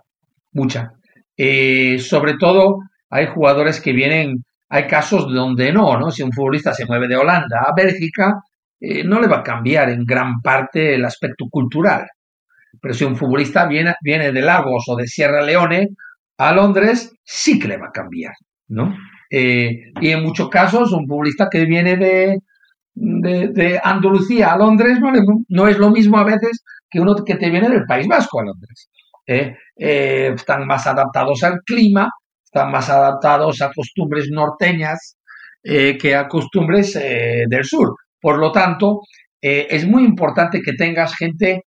mucha. 0.52 0.92
Eh, 1.36 1.98
sobre 2.00 2.34
todo 2.34 2.80
hay 3.10 3.26
jugadores 3.26 3.80
que 3.80 3.92
vienen, 3.92 4.44
hay 4.68 4.86
casos 4.86 5.32
donde 5.32 5.72
no, 5.72 5.98
¿no? 5.98 6.10
Si 6.10 6.22
un 6.22 6.32
futbolista 6.32 6.72
se 6.74 6.86
mueve 6.86 7.08
de 7.08 7.16
Holanda 7.16 7.64
a 7.66 7.72
Bélgica, 7.76 8.34
eh, 8.80 9.04
no 9.04 9.20
le 9.20 9.28
va 9.28 9.38
a 9.38 9.42
cambiar 9.42 9.90
en 9.90 10.04
gran 10.04 10.40
parte 10.42 10.94
el 10.94 11.04
aspecto 11.04 11.46
cultural. 11.50 12.06
Pero 12.80 12.94
si 12.94 13.04
un 13.04 13.16
futbolista 13.16 13.66
viene, 13.66 13.94
viene 14.02 14.32
de 14.32 14.42
Lagos 14.42 14.84
o 14.88 14.96
de 14.96 15.06
Sierra 15.06 15.42
Leone 15.42 15.88
a 16.38 16.52
Londres, 16.52 17.12
sí 17.24 17.58
que 17.58 17.68
le 17.68 17.78
va 17.78 17.88
a 17.88 17.92
cambiar, 17.92 18.34
¿no? 18.68 18.94
Eh, 19.30 19.92
y 20.00 20.10
en 20.10 20.22
muchos 20.22 20.48
casos, 20.48 20.92
un 20.92 21.06
futbolista 21.06 21.48
que 21.50 21.64
viene 21.64 21.96
de, 21.96 22.38
de, 23.00 23.80
Andalucía 23.82 24.52
a 24.52 24.58
Londres 24.58 24.98
no, 25.48 25.68
es 25.68 25.78
lo 25.78 25.90
mismo 25.90 26.18
a 26.18 26.24
veces 26.24 26.64
que 26.90 27.00
uno 27.00 27.14
que 27.16 27.36
te 27.36 27.50
viene 27.50 27.68
del 27.68 27.84
País 27.86 28.06
Vasco 28.08 28.40
a 28.40 28.44
Londres. 28.44 28.90
¿eh? 29.26 29.56
Eh, 29.76 30.32
están 30.34 30.66
más 30.66 30.86
adaptados 30.86 31.42
al 31.42 31.60
clima, 31.64 32.10
están 32.44 32.70
más 32.70 32.88
adaptados 32.88 33.60
a 33.62 33.70
costumbres 33.72 34.28
norteñas 34.30 35.16
que 35.62 36.14
a 36.14 36.28
costumbres 36.28 36.94
del 36.94 37.64
sur. 37.64 37.94
Por 38.20 38.38
lo 38.38 38.50
tanto, 38.52 39.00
es 39.38 39.86
muy 39.86 40.04
importante 40.04 40.62
que 40.62 40.72
tengas 40.72 41.14
gente 41.14 41.64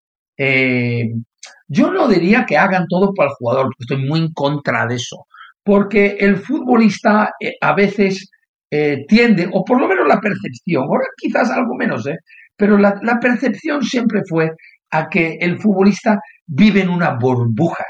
yo 1.67 1.91
no 1.91 2.07
diría 2.07 2.45
que 2.45 2.57
hagan 2.57 2.85
todo 2.87 3.13
para 3.13 3.29
el 3.29 3.35
jugador, 3.35 3.73
estoy 3.77 4.05
muy 4.05 4.21
en 4.21 4.31
contra 4.31 4.85
de 4.85 4.95
eso 4.95 5.25
porque 5.69 6.17
el 6.19 6.37
futbolista 6.37 7.33
eh, 7.39 7.53
a 7.61 7.73
veces 7.73 8.31
eh, 8.71 9.05
tiende, 9.07 9.49
o 9.51 9.63
por 9.63 9.79
lo 9.79 9.87
menos 9.87 10.07
la 10.07 10.19
percepción, 10.19 10.83
ahora 10.83 11.05
quizás 11.17 11.49
algo 11.51 11.75
menos, 11.75 12.05
¿eh? 12.07 12.17
pero 12.55 12.77
la, 12.77 13.19
percepción 13.21 13.83
siempre 13.83 14.21
fue 14.27 14.51
a 14.91 15.07
que 15.09 15.37
el 15.39 15.59
futbolista 15.59 16.19
vive 16.45 16.81
en 16.81 16.89
una 16.89 17.17
burbuja. 17.19 17.85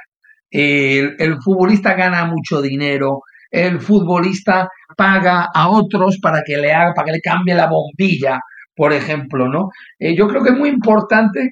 El, 0.51 1.38
futbolista 1.43 1.93
gana 1.93 2.25
mucho 2.25 2.61
dinero, 2.61 3.21
el 3.51 3.80
futbolista 3.80 4.69
paga 4.95 5.47
a 5.53 5.69
otros 5.69 6.19
para 6.21 6.41
que 6.45 6.57
le 6.57 6.71
haga, 6.73 6.93
para 6.93 7.05
que 7.05 7.11
le 7.13 7.21
cambie 7.21 7.55
la 7.55 7.67
bombilla, 7.67 8.39
por 8.75 8.93
ejemplo, 8.93 9.47
¿no? 9.49 9.69
yo 9.99 10.27
creo 10.27 10.43
que 10.43 10.51
es 10.51 10.57
muy 10.57 10.69
importante 10.69 11.51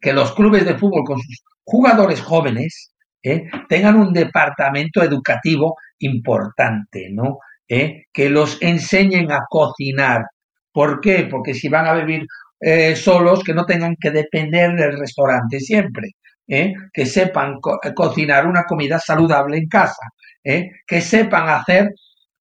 que 0.00 0.12
los 0.12 0.32
clubes 0.34 0.64
de 0.64 0.78
fútbol 0.78 1.02
con 1.04 1.18
sus 1.18 1.42
jugadores 1.64 2.20
jóvenes 2.20 2.94
¿eh? 3.22 3.48
tengan 3.68 3.96
un 3.96 4.12
departamento 4.12 5.02
educativo 5.02 5.76
importante, 5.98 7.08
¿no? 7.10 7.38
¿Eh? 7.68 8.04
Que 8.12 8.28
los 8.30 8.60
enseñen 8.60 9.32
a 9.32 9.40
cocinar. 9.48 10.24
¿Por 10.72 11.00
qué? 11.00 11.28
Porque 11.30 11.54
si 11.54 11.68
van 11.68 11.86
a 11.86 11.94
vivir 11.94 12.26
eh, 12.60 12.96
solos, 12.96 13.42
que 13.44 13.54
no 13.54 13.64
tengan 13.64 13.96
que 14.00 14.10
depender 14.10 14.74
del 14.74 14.98
restaurante 14.98 15.60
siempre. 15.60 16.10
que 16.46 17.06
sepan 17.06 17.58
cocinar 17.94 18.46
una 18.46 18.64
comida 18.64 18.98
saludable 18.98 19.56
en 19.58 19.66
casa, 19.68 20.02
que 20.42 21.00
sepan 21.00 21.48
hacer 21.48 21.88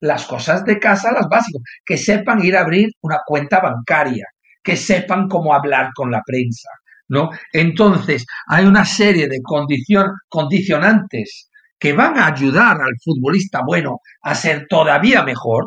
las 0.04 0.26
cosas 0.26 0.66
de 0.66 0.80
casa, 0.80 1.14
las 1.14 1.30
básicas, 1.30 1.62
que 1.86 1.98
sepan 1.98 2.44
ir 2.44 2.58
a 2.58 2.62
abrir 2.62 2.90
una 3.02 3.20
cuenta 3.26 3.62
bancaria, 3.62 4.26
que 4.62 4.76
sepan 4.76 5.30
cómo 5.30 5.54
hablar 5.54 5.92
con 5.96 6.12
la 6.12 6.22
prensa, 6.26 6.70
¿no? 7.08 7.30
Entonces, 7.54 8.26
hay 8.48 8.66
una 8.66 8.84
serie 8.84 9.30
de 9.30 9.40
condicionantes 10.30 11.50
que 11.84 11.92
van 11.92 12.18
a 12.18 12.28
ayudar 12.28 12.78
al 12.82 12.96
futbolista 13.04 13.60
bueno 13.66 14.00
a 14.22 14.34
ser 14.36 14.68
todavía 14.70 15.22
mejor, 15.24 15.66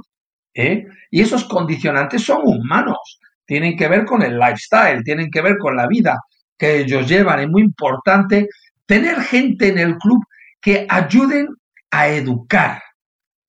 ¿eh? 0.55 0.87
y 1.11 1.21
esos 1.21 1.45
condicionantes 1.45 2.25
son 2.25 2.41
humanos, 2.43 3.21
tienen 3.45 3.77
que 3.77 3.87
ver 3.87 4.07
con 4.07 4.23
el 4.23 4.39
lifestyle, 4.39 5.05
tienen 5.05 5.31
que 5.31 5.43
ver 5.43 5.59
con 5.59 5.77
la 5.77 5.87
vida 5.87 6.17
que 6.57 6.79
ellos 6.79 7.07
llevan. 7.07 7.41
Es 7.41 7.49
muy 7.51 7.61
importante 7.61 8.49
tener 8.87 9.21
gente 9.21 9.69
en 9.69 9.79
el 9.79 9.97
club 9.99 10.25
que 10.59 10.87
ayuden 10.89 11.49
a 11.91 12.09
educar, 12.09 12.81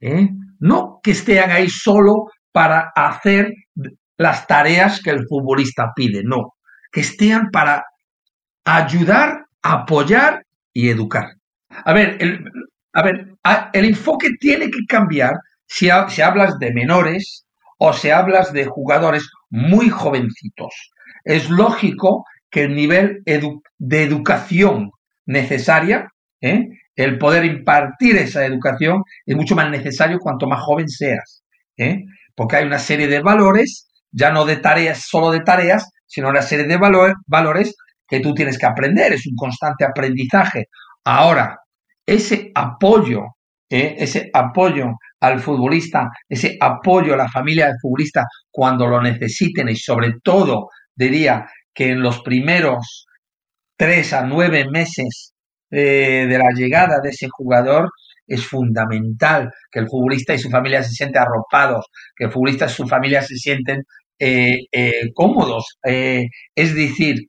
¿eh? 0.02 0.28
no 0.60 1.00
que 1.02 1.12
estén 1.12 1.50
ahí 1.50 1.70
solo 1.70 2.26
para 2.52 2.92
hacer 2.94 3.54
las 4.18 4.46
tareas 4.46 5.02
que 5.02 5.12
el 5.12 5.26
futbolista 5.26 5.94
pide, 5.96 6.22
no 6.22 6.56
que 6.92 7.00
estén 7.00 7.50
para 7.50 7.86
ayudar, 8.66 9.46
apoyar 9.62 10.44
y 10.74 10.90
educar. 10.90 11.37
A 11.86 11.94
ver, 11.94 12.18
el, 12.20 12.44
a 12.94 13.04
ver, 13.04 13.28
el 13.74 13.86
enfoque 13.86 14.30
tiene 14.40 14.70
que 14.70 14.86
cambiar 14.88 15.36
si, 15.68 15.90
si 16.10 16.22
hablas 16.22 16.58
de 16.60 16.74
menores 16.74 17.46
o 17.78 17.94
si 17.94 18.10
hablas 18.10 18.54
de 18.54 18.66
jugadores 18.66 19.30
muy 19.50 19.90
jovencitos. 19.90 20.74
Es 21.24 21.50
lógico 21.50 22.26
que 22.50 22.64
el 22.64 22.76
nivel 22.76 23.22
de 23.26 24.04
educación 24.04 24.92
necesaria, 25.26 26.08
¿eh? 26.42 26.68
el 26.96 27.18
poder 27.18 27.46
impartir 27.46 28.18
esa 28.18 28.46
educación, 28.46 29.04
es 29.26 29.36
mucho 29.36 29.56
más 29.56 29.70
necesario 29.70 30.20
cuanto 30.20 30.48
más 30.48 30.62
joven 30.64 30.90
seas. 30.90 31.44
¿eh? 31.78 32.04
Porque 32.34 32.58
hay 32.58 32.66
una 32.66 32.80
serie 32.80 33.08
de 33.08 33.22
valores, 33.22 33.88
ya 34.12 34.32
no 34.32 34.46
de 34.46 34.56
tareas, 34.56 35.04
solo 35.08 35.32
de 35.32 35.42
tareas, 35.42 35.92
sino 36.06 36.30
una 36.30 36.42
serie 36.42 36.66
de 36.66 36.78
valores 37.28 37.76
que 38.08 38.22
tú 38.22 38.34
tienes 38.34 38.58
que 38.58 38.66
aprender, 38.66 39.14
es 39.14 39.28
un 39.28 39.36
constante 39.36 39.86
aprendizaje. 39.86 40.70
Ahora, 41.04 41.60
ese 42.08 42.52
apoyo, 42.56 43.24
¿eh? 43.70 43.96
ese 44.00 44.30
apoyo 44.34 44.94
al 45.20 45.40
futbolista, 45.42 46.10
ese 46.28 46.58
apoyo 46.60 47.14
a 47.14 47.18
la 47.18 47.30
familia 47.30 47.68
del 47.68 47.76
futbolista 47.82 48.24
cuando 48.50 48.88
lo 48.88 49.02
necesiten 49.02 49.68
y 49.70 49.76
sobre 49.76 50.14
todo 50.24 50.70
diría 50.96 51.46
que 51.74 51.90
en 51.90 52.02
los 52.02 52.22
primeros 52.22 53.06
tres 53.76 54.14
a 54.14 54.26
nueve 54.26 54.66
meses 54.72 55.34
eh, 55.70 56.26
de 56.28 56.38
la 56.38 56.52
llegada 56.56 57.00
de 57.04 57.10
ese 57.10 57.28
jugador 57.30 57.90
es 58.26 58.46
fundamental 58.46 59.52
que 59.70 59.80
el 59.80 59.88
futbolista 59.88 60.34
y 60.34 60.40
su 60.40 60.50
familia 60.50 60.84
se 60.84 60.92
sienten 60.92 61.22
arropados, 61.22 61.86
que 62.16 62.26
el 62.26 62.32
futbolista 62.32 62.66
y 62.66 62.70
su 62.70 62.88
familia 62.88 63.22
se 63.22 63.36
sienten 63.36 63.84
eh, 64.20 64.66
cómodos. 65.14 65.78
es 65.84 66.76
decir, 66.76 67.28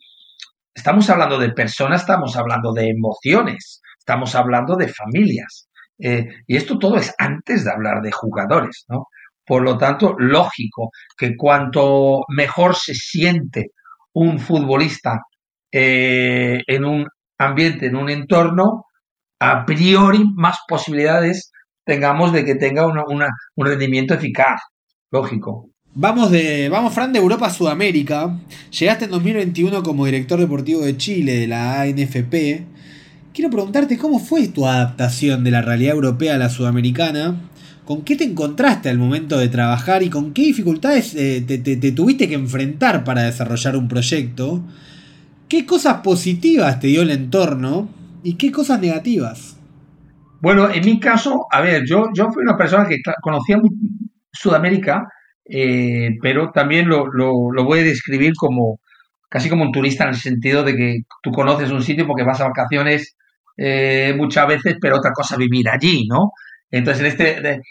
estamos 0.75 1.11
hablando 1.11 1.39
de 1.39 1.51
personas, 1.51 2.01
estamos 2.01 2.37
hablando 2.37 2.73
de 2.73 2.89
emociones, 2.89 3.83
estamos 4.09 4.35
hablando 4.35 4.75
de 4.75 4.89
familias. 4.89 5.69
y 5.99 6.57
esto 6.57 6.79
todo 6.79 6.97
es 6.97 7.15
antes 7.19 7.65
de 7.65 7.71
hablar 7.71 8.01
de 8.01 8.11
jugadores, 8.11 8.87
¿no? 8.89 9.09
Por 9.45 9.63
lo 9.63 9.77
tanto, 9.77 10.15
lógico 10.19 10.91
que 11.17 11.37
cuanto 11.37 12.21
mejor 12.29 12.75
se 12.75 12.95
siente 12.95 13.73
un 14.15 14.39
futbolista 14.39 15.21
en 15.71 16.85
un 16.85 17.07
ambiente, 17.37 17.87
en 17.87 17.97
un 17.97 18.09
entorno, 18.09 18.85
a 19.41 19.67
priori 19.67 20.25
más 20.37 20.59
posibilidades 20.67 21.53
tengamos 21.85 22.33
de 22.33 22.45
que 22.45 22.55
tenga 22.55 22.87
un 22.87 23.67
rendimiento 23.67 24.15
eficaz, 24.15 24.63
lógico. 25.11 25.69
Vamos, 25.95 26.31
de, 26.31 26.69
vamos, 26.71 26.95
Fran, 26.95 27.13
de 27.13 27.19
Europa 27.19 27.47
a 27.47 27.51
Sudamérica. 27.51 28.39
Llegaste 28.71 29.07
en 29.07 29.11
2021 29.11 29.83
como 29.83 30.07
director 30.07 30.39
deportivo 30.39 30.81
de 30.83 30.97
Chile, 30.97 31.41
de 31.41 31.47
la 31.47 31.83
ANFP. 31.83 32.78
Quiero 33.33 33.51
preguntarte 33.51 33.99
cómo 33.99 34.19
fue 34.19 34.49
tu 34.49 34.67
adaptación 34.67 35.45
de 35.45 35.51
la 35.51 35.63
realidad 35.63 35.95
europea 35.95 36.35
a 36.35 36.39
la 36.39 36.51
sudamericana. 36.51 37.37
¿Con 37.85 38.03
qué 38.03 38.17
te 38.17 38.25
encontraste 38.25 38.89
al 38.89 38.99
momento 38.99 39.39
de 39.39 39.49
trabajar 39.49 40.03
y 40.03 40.11
con 40.11 40.35
qué 40.35 40.43
dificultades 40.43 41.15
eh, 41.15 41.43
te 41.47 41.93
tuviste 41.93 42.29
que 42.29 42.35
enfrentar 42.35 43.05
para 43.05 43.23
desarrollar 43.23 43.77
un 43.77 43.89
proyecto? 43.89 44.63
¿Qué 45.49 45.65
cosas 45.65 46.03
positivas 46.03 46.79
te 46.79 46.89
dio 46.89 47.03
el 47.03 47.11
entorno 47.11 47.89
y 48.23 48.35
qué 48.35 48.53
cosas 48.53 48.81
negativas? 48.81 49.59
Bueno, 50.41 50.71
en 50.71 50.85
mi 50.85 51.01
caso, 51.01 51.47
a 51.51 51.61
ver, 51.61 51.85
yo, 51.87 52.09
yo 52.15 52.31
fui 52.31 52.43
una 52.43 52.57
persona 52.57 52.87
que 52.87 52.99
conocía 53.23 53.59
Sudamérica, 54.31 55.09
eh, 55.45 56.11
pero 56.23 56.51
también 56.53 56.89
lo, 56.89 57.07
voy 57.65 57.81
a 57.81 57.85
describir 57.85 58.35
como 58.37 58.79
casi 59.29 59.49
como 59.49 59.65
un 59.65 59.73
turista 59.73 60.05
en 60.05 60.11
el 60.11 60.17
sentido 60.17 60.63
de 60.63 60.77
que 60.77 60.99
tú 61.23 61.33
conoces 61.33 61.71
un 61.71 61.83
sitio 61.83 62.07
porque 62.07 62.25
vas 62.25 62.41
a 62.41 62.49
vacaciones 62.49 63.17
eh, 63.61 64.15
muchas 64.17 64.47
veces, 64.47 64.77
pero 64.81 64.99
otra 64.99 65.11
cosa 65.13 65.37
vivir 65.37 65.69
allí, 65.69 66.07
¿no? 66.09 66.31
Entonces, 66.71 67.01
en 67.03 67.07
este, 67.09 67.63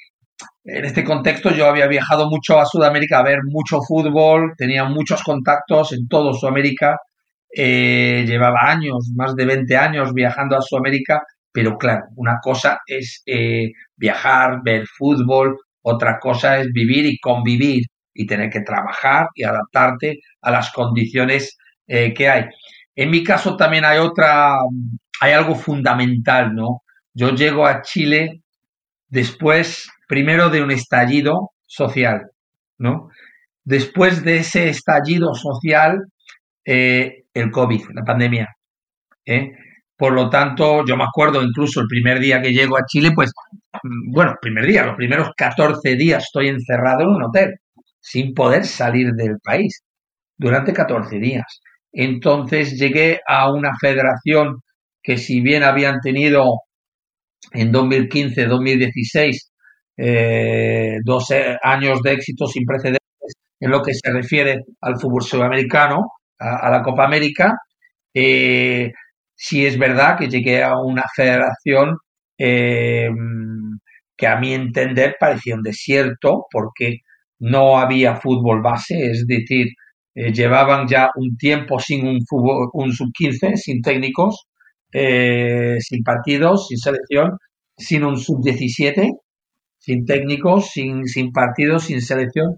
en 0.66 0.86
este 0.86 1.04
contexto 1.06 1.52
yo 1.52 1.68
había 1.68 1.88
viajado 1.88 2.30
mucho 2.30 2.60
a 2.60 2.66
Sudamérica 2.66 3.20
a 3.20 3.24
ver 3.24 3.40
mucho 3.46 3.80
fútbol, 3.82 4.54
tenía 4.58 4.84
muchos 4.84 5.24
contactos 5.24 5.94
en 5.94 6.08
todo 6.10 6.34
Sudamérica 6.34 6.98
eh, 7.56 8.26
llevaba 8.28 8.70
años, 8.70 9.10
más 9.16 9.34
de 9.36 9.46
20 9.46 9.78
años 9.78 10.14
viajando 10.14 10.58
a 10.58 10.62
Sudamérica, 10.62 11.22
pero 11.52 11.78
claro, 11.78 12.04
una 12.18 12.40
cosa 12.42 12.80
es 12.86 13.24
eh, 13.26 13.72
viajar, 13.96 14.60
ver 14.64 14.86
fútbol, 14.88 15.58
otra 15.82 16.20
cosa 16.20 16.60
es 16.60 16.68
vivir 16.74 17.06
y 17.06 17.18
convivir 17.18 17.84
y 18.14 18.26
tener 18.28 18.50
que 18.50 18.62
trabajar 18.62 19.28
y 19.36 19.44
adaptarte 19.44 20.20
a 20.42 20.52
las 20.52 20.72
condiciones 20.72 21.58
que 21.88 22.28
hay. 22.28 22.44
En 22.96 23.12
mi 23.12 23.24
caso 23.24 23.56
también 23.56 23.86
hay 23.86 24.00
otra, 24.00 24.58
hay 25.22 25.34
algo 25.34 25.56
fundamental, 25.56 26.54
¿no? 26.54 26.84
Yo 27.14 27.32
llego 27.32 27.66
a 27.66 27.82
Chile 27.82 28.42
después, 29.08 29.90
primero 30.08 30.50
de 30.50 30.62
un 30.62 30.72
estallido 30.72 31.52
social, 31.66 32.32
¿no? 32.78 33.10
Después 33.64 34.24
de 34.24 34.38
ese 34.38 34.70
estallido 34.70 35.34
social, 35.34 36.06
eh, 36.66 37.24
el 37.34 37.52
COVID, 37.52 37.86
la 37.94 38.04
pandemia. 38.04 38.48
¿eh? 39.26 39.52
Por 39.96 40.14
lo 40.14 40.30
tanto, 40.30 40.86
yo 40.86 40.96
me 40.96 41.04
acuerdo 41.04 41.42
incluso 41.42 41.82
el 41.82 41.88
primer 41.88 42.20
día 42.20 42.42
que 42.42 42.54
llego 42.54 42.78
a 42.78 42.86
Chile, 42.86 43.12
pues, 43.16 43.32
mm, 43.84 44.12
bueno, 44.14 44.36
primer 44.42 44.66
día, 44.66 44.86
los 44.86 44.96
primeros 44.96 45.30
14 45.36 45.96
días 45.96 46.24
estoy 46.24 46.50
encerrado 46.50 47.02
en 47.02 47.10
un 47.10 47.24
hotel, 47.24 47.56
sin 48.00 48.34
poder 48.34 48.66
salir 48.66 49.12
del 49.14 49.38
país, 49.44 49.84
durante 50.38 50.74
14 50.74 51.20
días. 51.20 51.62
Entonces 51.92 52.78
llegué 52.80 53.20
a 53.28 53.52
una 53.52 53.72
federación 53.82 54.62
que 55.08 55.18
si 55.18 55.40
bien 55.40 55.64
habían 55.64 56.02
tenido 56.02 56.64
en 57.54 57.72
2015-2016 57.72 59.38
eh, 59.96 60.98
dos 61.06 61.34
años 61.64 62.02
de 62.04 62.12
éxito 62.12 62.46
sin 62.46 62.66
precedentes 62.66 63.00
en 63.62 63.72
lo 63.72 63.82
que 63.82 63.94
se 63.94 64.12
refiere 64.12 64.60
al 64.82 65.00
fútbol 65.00 65.24
sudamericano, 65.24 66.12
a, 66.38 66.70
la 66.70 66.84
Copa 66.84 67.06
América. 67.06 67.54
Eh, 68.14 68.92
si 69.34 69.66
es 69.66 69.80
verdad 69.80 70.18
que 70.18 70.28
llegué 70.28 70.62
a 70.62 70.78
una 70.78 71.06
federación 71.16 71.96
eh, 72.38 73.10
que 74.18 74.28
a 74.28 74.36
mi 74.36 74.54
entender 74.54 75.16
parecía 75.18 75.56
un 75.56 75.64
desierto 75.64 76.48
porque 76.52 76.98
no 77.40 77.78
había 77.80 78.18
fútbol 78.18 78.62
base, 78.62 79.12
es 79.12 79.26
decir, 79.26 79.68
eh, 80.16 80.34
llevaban 80.34 80.86
ya 80.86 81.12
un 81.16 81.38
tiempo 81.38 81.80
sin 81.80 82.06
un, 82.08 82.20
un 82.74 82.92
sub-15, 82.92 83.56
sin 83.56 83.82
técnicos, 83.82 84.48
sin 84.92 86.04
partidos, 86.04 86.68
sin 86.68 86.78
selección, 86.78 87.38
sin 87.78 88.04
un 88.04 88.18
sub-17, 88.18 89.20
sin 89.78 90.06
técnicos, 90.06 90.72
sin, 90.72 91.06
sin 91.06 91.32
partidos, 91.32 91.86
sin 91.86 92.02
selección. 92.02 92.58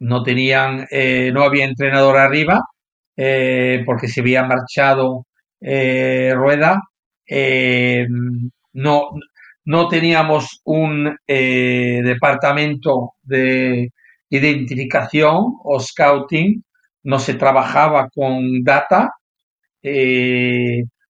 No 0.00 0.22
tenían, 0.22 0.86
eh, 0.90 1.30
no 1.32 1.42
había 1.42 1.66
entrenador 1.66 2.16
arriba, 2.16 2.60
eh, 3.16 3.82
porque 3.84 4.08
se 4.08 4.20
había 4.22 4.44
marchado 4.44 5.26
eh, 5.60 6.32
Rueda, 6.34 6.80
no, 8.72 9.08
no 9.64 9.88
teníamos 9.88 10.60
un 10.64 11.16
departamento 11.26 13.12
de 13.22 13.90
identificación 14.30 15.58
o 15.64 15.80
scouting, 15.80 16.64
no 17.04 17.18
se 17.18 17.34
trabajaba 17.34 18.08
con 18.14 18.62
data, 18.64 19.10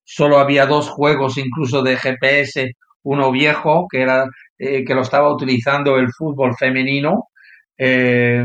solo 0.05 0.39
había 0.39 0.67
dos 0.67 0.89
juegos 0.89 1.39
incluso 1.39 1.83
de 1.83 1.97
GPS, 1.97 2.73
uno 3.03 3.31
viejo 3.31 3.87
que 3.91 4.03
era 4.03 4.27
que 4.59 4.95
lo 4.95 5.03
estaba 5.03 5.33
utilizando 5.33 5.97
el 5.97 6.13
fútbol 6.13 6.55
femenino 6.57 7.31
eh, 7.83 8.45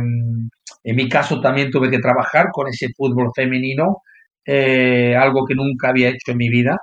en 0.83 0.95
mi 0.95 1.09
caso 1.09 1.41
también 1.41 1.69
tuve 1.69 1.91
que 1.91 1.99
trabajar 1.99 2.47
con 2.53 2.67
ese 2.69 2.87
fútbol 2.95 3.31
femenino, 3.35 3.97
eh, 4.45 5.13
algo 5.15 5.45
que 5.45 5.55
nunca 5.55 5.89
había 5.89 6.09
hecho 6.09 6.31
en 6.31 6.37
mi 6.37 6.49
vida, 6.49 6.77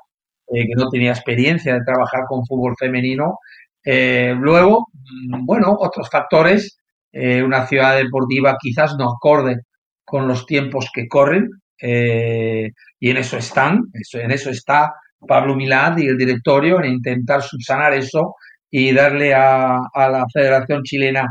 eh, 0.48 0.66
que 0.66 0.74
no 0.76 0.88
tenía 0.90 1.12
experiencia 1.12 1.74
de 1.74 1.84
trabajar 1.84 2.24
con 2.28 2.44
fútbol 2.46 2.74
femenino. 2.78 3.38
luego, 3.84 4.86
mm, 5.28 5.44
bueno, 5.46 5.76
otros 5.78 6.08
factores, 6.10 6.78
una 7.12 7.66
ciudad 7.66 7.96
deportiva 7.96 8.56
quizás 8.60 8.94
no 8.98 9.10
acorde 9.10 9.56
con 10.04 10.28
los 10.28 10.46
tiempos 10.46 10.90
que 10.94 11.08
corren, 11.08 11.48
y 11.82 13.10
en 13.10 13.16
eso 13.16 13.36
están, 13.36 13.80
en 14.12 14.30
eso 14.30 14.50
está 14.50 14.92
Pablo 15.26 15.54
Milad 15.56 15.96
y 15.98 16.06
el 16.06 16.16
directorio, 16.16 16.78
en 16.78 16.92
intentar 16.92 17.42
subsanar 17.42 17.94
eso 17.94 18.34
y 18.70 18.92
darle 18.92 19.34
a, 19.34 19.80
la 19.94 20.24
Federación 20.32 20.82
Chilena 20.82 21.26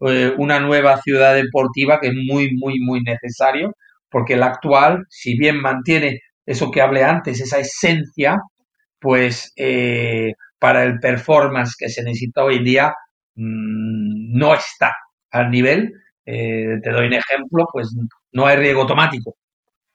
eh, 0.00 0.32
una 0.38 0.60
nueva 0.60 1.00
ciudad 1.02 1.34
deportiva 1.34 2.00
que 2.00 2.08
es 2.08 2.14
muy, 2.14 2.50
muy, 2.56 2.80
muy 2.80 3.02
necesario, 3.02 3.74
porque 4.10 4.36
la 4.36 4.46
actual, 4.46 5.04
si 5.08 5.36
bien 5.36 5.60
mantiene 5.60 6.20
eso 6.46 6.70
que 6.70 6.80
hablé 6.80 7.04
antes, 7.04 7.40
esa 7.40 7.58
esencia, 7.58 8.38
pues 8.98 9.52
eh, 9.56 10.32
para 10.58 10.84
el 10.84 10.98
performance 10.98 11.74
que 11.78 11.88
se 11.88 12.02
necesita 12.02 12.44
hoy 12.44 12.56
en 12.56 12.64
día 12.64 12.94
mm, 13.36 14.38
no 14.38 14.54
está 14.54 14.92
al 15.30 15.50
nivel. 15.50 15.92
Eh, 16.26 16.78
te 16.82 16.90
doy 16.90 17.06
un 17.06 17.14
ejemplo, 17.14 17.66
pues 17.72 17.94
no 18.32 18.46
hay 18.46 18.56
riego 18.56 18.82
automático. 18.82 19.36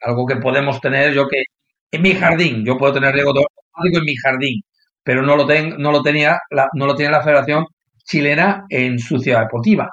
Algo 0.06 0.26
que 0.26 0.36
podemos 0.38 0.80
tener 0.82 1.14
yo 1.14 1.28
que 1.28 1.44
en 1.92 2.02
mi 2.02 2.14
jardín, 2.14 2.66
yo 2.66 2.78
puedo 2.78 2.94
tener 2.94 3.14
riego 3.14 3.30
automático 3.32 4.00
en 4.00 4.06
mi 4.06 4.16
jardín, 4.16 4.62
pero 5.04 5.22
no 5.24 5.36
lo, 5.36 5.46
ten, 5.46 5.76
no 5.80 5.92
lo 5.92 6.02
tenía 6.04 6.38
la, 6.52 6.70
no 6.74 6.86
lo 6.86 6.96
tiene 6.96 7.12
la 7.12 7.24
Federación 7.24 7.66
chilena 8.04 8.66
en 8.70 9.00
su 9.00 9.20
ciudad 9.20 9.42
deportiva. 9.42 9.90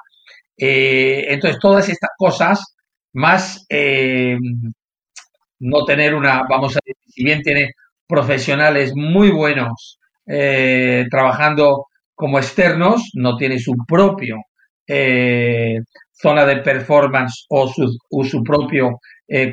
Eh, 0.57 1.25
entonces, 1.29 1.59
todas 1.59 1.89
estas 1.89 2.11
cosas, 2.17 2.75
más 3.13 3.65
eh, 3.69 4.37
no 5.59 5.85
tener 5.85 6.13
una, 6.15 6.43
vamos 6.49 6.75
a 6.75 6.79
decir, 6.85 6.95
si 7.07 7.23
bien 7.23 7.41
tiene 7.41 7.71
profesionales 8.07 8.93
muy 8.95 9.31
buenos 9.31 9.99
eh, 10.27 11.05
trabajando 11.09 11.87
como 12.15 12.37
externos, 12.37 13.09
no 13.15 13.37
tiene 13.37 13.59
su 13.59 13.73
propio 13.87 14.37
zona 16.11 16.45
de 16.45 16.57
performance 16.57 17.45
o 17.49 17.67
su, 17.67 17.97
su 18.23 18.43
propio 18.43 18.99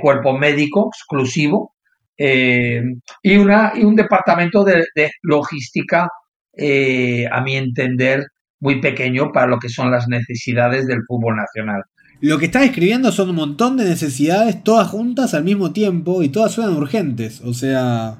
cuerpo 0.01 0.37
médico 0.37 0.91
exclusivo, 0.93 1.75
eh, 2.23 2.83
y, 3.23 3.37
una, 3.39 3.73
y 3.75 3.83
un 3.83 3.97
departamento 3.97 4.63
de, 4.63 4.85
logística, 5.23 6.07
eh, 6.55 7.27
a 7.33 7.41
mi 7.41 7.57
entender, 7.57 8.27
muy 8.61 8.79
pequeño 8.79 9.33
para 9.33 9.47
lo 9.47 9.59
que 9.59 9.71
son 9.71 9.91
las 9.91 10.07
necesidades 10.07 10.87
del 10.87 11.01
fútbol 11.07 11.37
nacional. 11.37 11.83
Lo 12.21 12.39
que 12.39 12.45
estás 12.45 12.65
escribiendo 12.65 13.11
son 13.11 13.31
un 13.31 13.37
montón 13.37 13.79
de 13.79 13.85
necesidades, 13.85 14.63
todas 14.63 14.89
juntas 14.89 15.33
al 15.33 15.45
mismo 15.45 15.73
tiempo 15.73 16.23
y 16.23 16.29
todas 16.29 16.53
suenan 16.53 16.77
urgentes. 16.77 17.41
O 17.41 17.55
sea, 17.55 18.19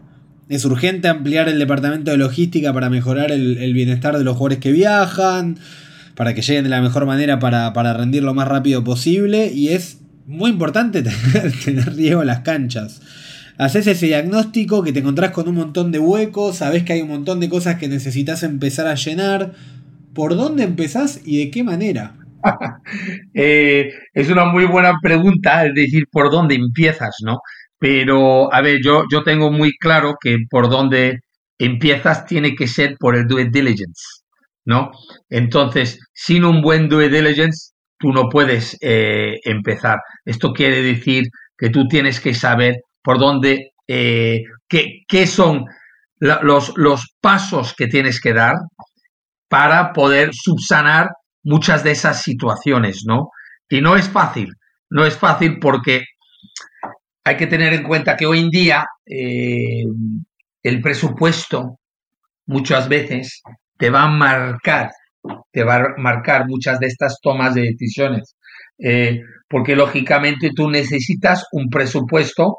es 0.49 0.65
urgente 0.65 1.09
ampliar 1.09 1.51
el 1.51 1.59
departamento 1.59 2.11
de 2.11 2.17
logística 2.17 2.73
para 2.73 2.89
mejorar 2.89 3.31
el, 3.31 3.75
bienestar 3.75 4.17
de 4.17 4.25
los 4.25 4.39
jugadores 4.39 4.61
que 4.61 4.73
viajan, 4.73 5.59
para 6.15 6.33
que 6.33 6.41
lleguen 6.41 6.65
de 6.65 6.71
la 6.71 6.81
mejor 6.81 7.05
manera 7.05 7.39
para, 7.39 7.93
rendir 7.93 8.23
lo 8.23 8.33
más 8.33 8.49
rápido 8.49 8.83
posible. 8.83 9.53
Y 9.53 9.69
es 9.69 10.00
muy 10.31 10.51
importante 10.51 11.03
tener, 11.33 11.53
tener 11.65 11.95
riego 11.95 12.25
las 12.25 12.41
canchas. 12.41 13.03
Haces 13.59 13.87
ese 13.87 14.07
diagnóstico 14.07 14.83
que 14.83 14.93
te 14.93 15.01
encontrás 15.01 15.33
con 15.33 15.47
un 15.49 15.57
montón 15.57 15.93
de 15.93 15.99
huecos, 15.99 16.57
sabes 16.57 16.83
que 16.85 16.95
hay 16.95 17.03
un 17.03 17.09
montón 17.09 17.41
de 17.41 17.51
cosas 17.51 17.77
que 17.77 17.89
necesitas 17.89 18.43
empezar 18.43 18.87
a 18.87 18.95
llenar. 18.95 19.53
¿Por 20.15 20.35
dónde 20.35 20.65
empezás 20.65 21.21
y 21.25 21.45
de 21.45 21.51
qué 21.51 21.63
manera? 21.63 22.17
Eh, 23.35 23.93
es 24.15 24.31
una 24.31 24.47
muy 24.47 24.65
buena 24.65 24.95
pregunta, 25.03 25.67
es 25.67 25.75
decir, 25.75 26.05
¿por 26.11 26.31
dónde 26.31 26.55
empiezas, 26.55 27.17
no? 27.23 27.41
Pero, 27.79 28.53
a 28.53 28.63
ver, 28.63 28.81
yo, 28.83 29.05
yo 29.13 29.23
tengo 29.23 29.51
muy 29.51 29.73
claro 29.79 30.17
que 30.21 30.39
por 30.49 30.71
donde 30.71 31.21
empiezas 31.59 32.25
tiene 32.27 32.55
que 32.55 32.67
ser 32.67 32.97
por 32.99 33.15
el 33.17 33.27
due 33.27 33.51
diligence, 33.51 34.23
¿no? 34.65 34.91
Entonces, 35.29 35.99
sin 36.15 36.45
un 36.45 36.63
buen 36.63 36.89
due 36.89 37.11
diligence, 37.11 37.73
tú 38.01 38.13
no 38.13 38.29
puedes 38.29 38.77
eh, 38.81 39.39
empezar. 39.45 39.99
Esto 40.25 40.53
quiere 40.53 40.83
decir 40.83 41.25
que 41.57 41.69
tú 41.69 41.87
tienes 41.87 42.19
que 42.19 42.35
saber 42.35 42.77
por 43.03 43.19
dónde, 43.19 43.73
eh, 43.87 44.43
qué, 44.67 45.03
qué, 45.07 45.27
son 45.27 45.67
los, 46.19 46.73
los 46.77 47.15
pasos 47.21 47.75
que 47.75 47.87
tienes 47.87 48.21
que 48.21 48.33
dar 48.33 48.55
para 49.49 49.93
poder 49.93 50.31
subsanar 50.33 51.11
muchas 51.45 51.85
de 51.85 51.93
esas 51.93 52.23
situaciones, 52.23 53.03
¿no? 53.07 53.29
Y 53.69 53.81
no 53.81 53.97
es 53.97 54.09
fácil, 54.09 54.55
no 54.89 55.05
es 55.05 55.17
fácil 55.17 55.59
porque 55.61 56.05
hay 57.25 57.37
que 57.37 57.47
tener 57.47 57.75
en 57.75 57.83
cuenta 57.83 58.17
que 58.17 58.27
hoy 58.27 58.41
en 58.41 58.51
día 58.51 58.87
eh, 59.07 59.85
el 60.63 60.81
presupuesto 60.81 61.79
muchas 62.47 62.89
veces 62.89 63.43
te 63.77 63.91
va 63.91 64.05
a 64.05 64.09
marcar, 64.09 64.91
te 65.53 65.65
va 65.65 65.77
a 65.77 65.95
marcar 65.99 66.47
muchas 66.47 66.79
de 66.81 66.87
estas 66.87 67.19
tomas 67.21 67.55
de 67.55 67.63
decisiones, 67.63 68.37
eh, 68.79 69.21
porque 69.49 69.77
lógicamente 69.77 70.51
tú 70.55 70.71
necesitas 70.71 71.47
un 71.53 71.69
presupuesto 71.69 72.59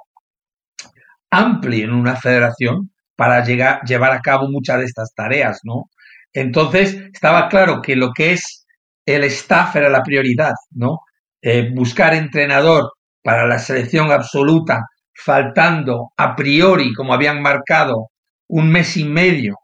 amplio 1.32 1.86
en 1.86 1.94
una 1.94 2.16
federación 2.16 2.92
para 3.16 3.44
llegar, 3.44 3.82
llevar 3.84 4.12
a 4.12 4.22
cabo 4.22 4.50
muchas 4.50 4.80
de 4.80 4.86
estas 4.86 5.14
tareas, 5.16 5.60
¿no? 5.64 5.90
Entonces, 6.34 6.96
estaba 7.14 7.50
claro 7.50 7.82
que 7.82 7.96
lo 7.96 8.12
que 8.14 8.34
es 8.34 8.66
el 9.06 9.24
staff 9.26 9.76
era 9.76 9.90
la 9.90 10.04
prioridad, 10.04 10.54
¿no? 10.72 11.00
Eh, 11.42 11.72
buscar 11.74 12.14
entrenador 12.14 12.92
para 13.24 13.48
la 13.48 13.60
selección 13.60 14.12
absoluta, 14.12 14.86
faltando 15.14 16.12
a 16.18 16.36
priori, 16.36 16.94
como 16.94 17.14
habían 17.14 17.42
marcado, 17.42 18.08
un 18.48 18.70
mes 18.72 18.98
y 18.98 19.06
medio 19.06 19.56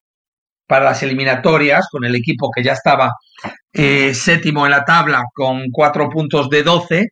para 0.68 0.86
las 0.86 1.02
eliminatorias, 1.04 1.88
con 1.90 2.04
el 2.06 2.16
equipo 2.16 2.50
que 2.54 2.64
ya 2.64 2.74
estaba 2.74 3.12
eh, 3.74 4.14
séptimo 4.14 4.66
en 4.66 4.72
la 4.72 4.84
tabla 4.86 5.24
con 5.34 5.64
cuatro 5.72 6.10
puntos 6.10 6.50
de 6.50 6.64
doce, 6.64 7.08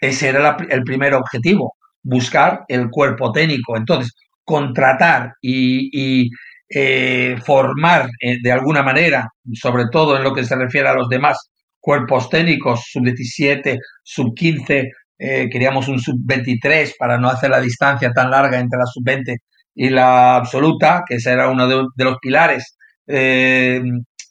ese 0.00 0.28
era 0.28 0.56
el 0.70 0.82
primer 0.82 1.14
objetivo, 1.14 1.74
buscar 2.02 2.64
el 2.68 2.88
cuerpo 2.90 3.32
técnico. 3.32 3.76
Entonces, 3.76 4.12
contratar 4.44 5.34
y, 5.42 6.30
eh, 6.70 7.36
formar 7.44 8.08
eh, 8.20 8.36
de 8.42 8.52
alguna 8.52 8.82
manera, 8.82 9.28
sobre 9.54 9.84
todo 9.90 10.16
en 10.16 10.22
lo 10.22 10.34
que 10.34 10.44
se 10.44 10.56
refiere 10.56 10.88
a 10.88 10.94
los 10.94 11.08
demás 11.08 11.50
cuerpos 11.80 12.28
técnicos, 12.28 12.84
sub-17, 12.90 13.78
sub-15, 14.02 14.90
eh, 15.18 15.48
queríamos 15.50 15.88
un 15.88 15.98
sub-23 15.98 16.94
para 16.98 17.18
no 17.18 17.28
hacer 17.28 17.50
la 17.50 17.60
distancia 17.60 18.12
tan 18.12 18.30
larga 18.30 18.58
entre 18.58 18.78
la 18.78 18.86
sub-20 18.86 19.36
y 19.74 19.90
la 19.90 20.36
absoluta, 20.36 21.04
que 21.06 21.16
ese 21.16 21.32
era 21.32 21.50
uno 21.50 21.68
de, 21.68 22.04
los 22.04 22.18
pilares 22.20 22.76
eh, 23.06 23.80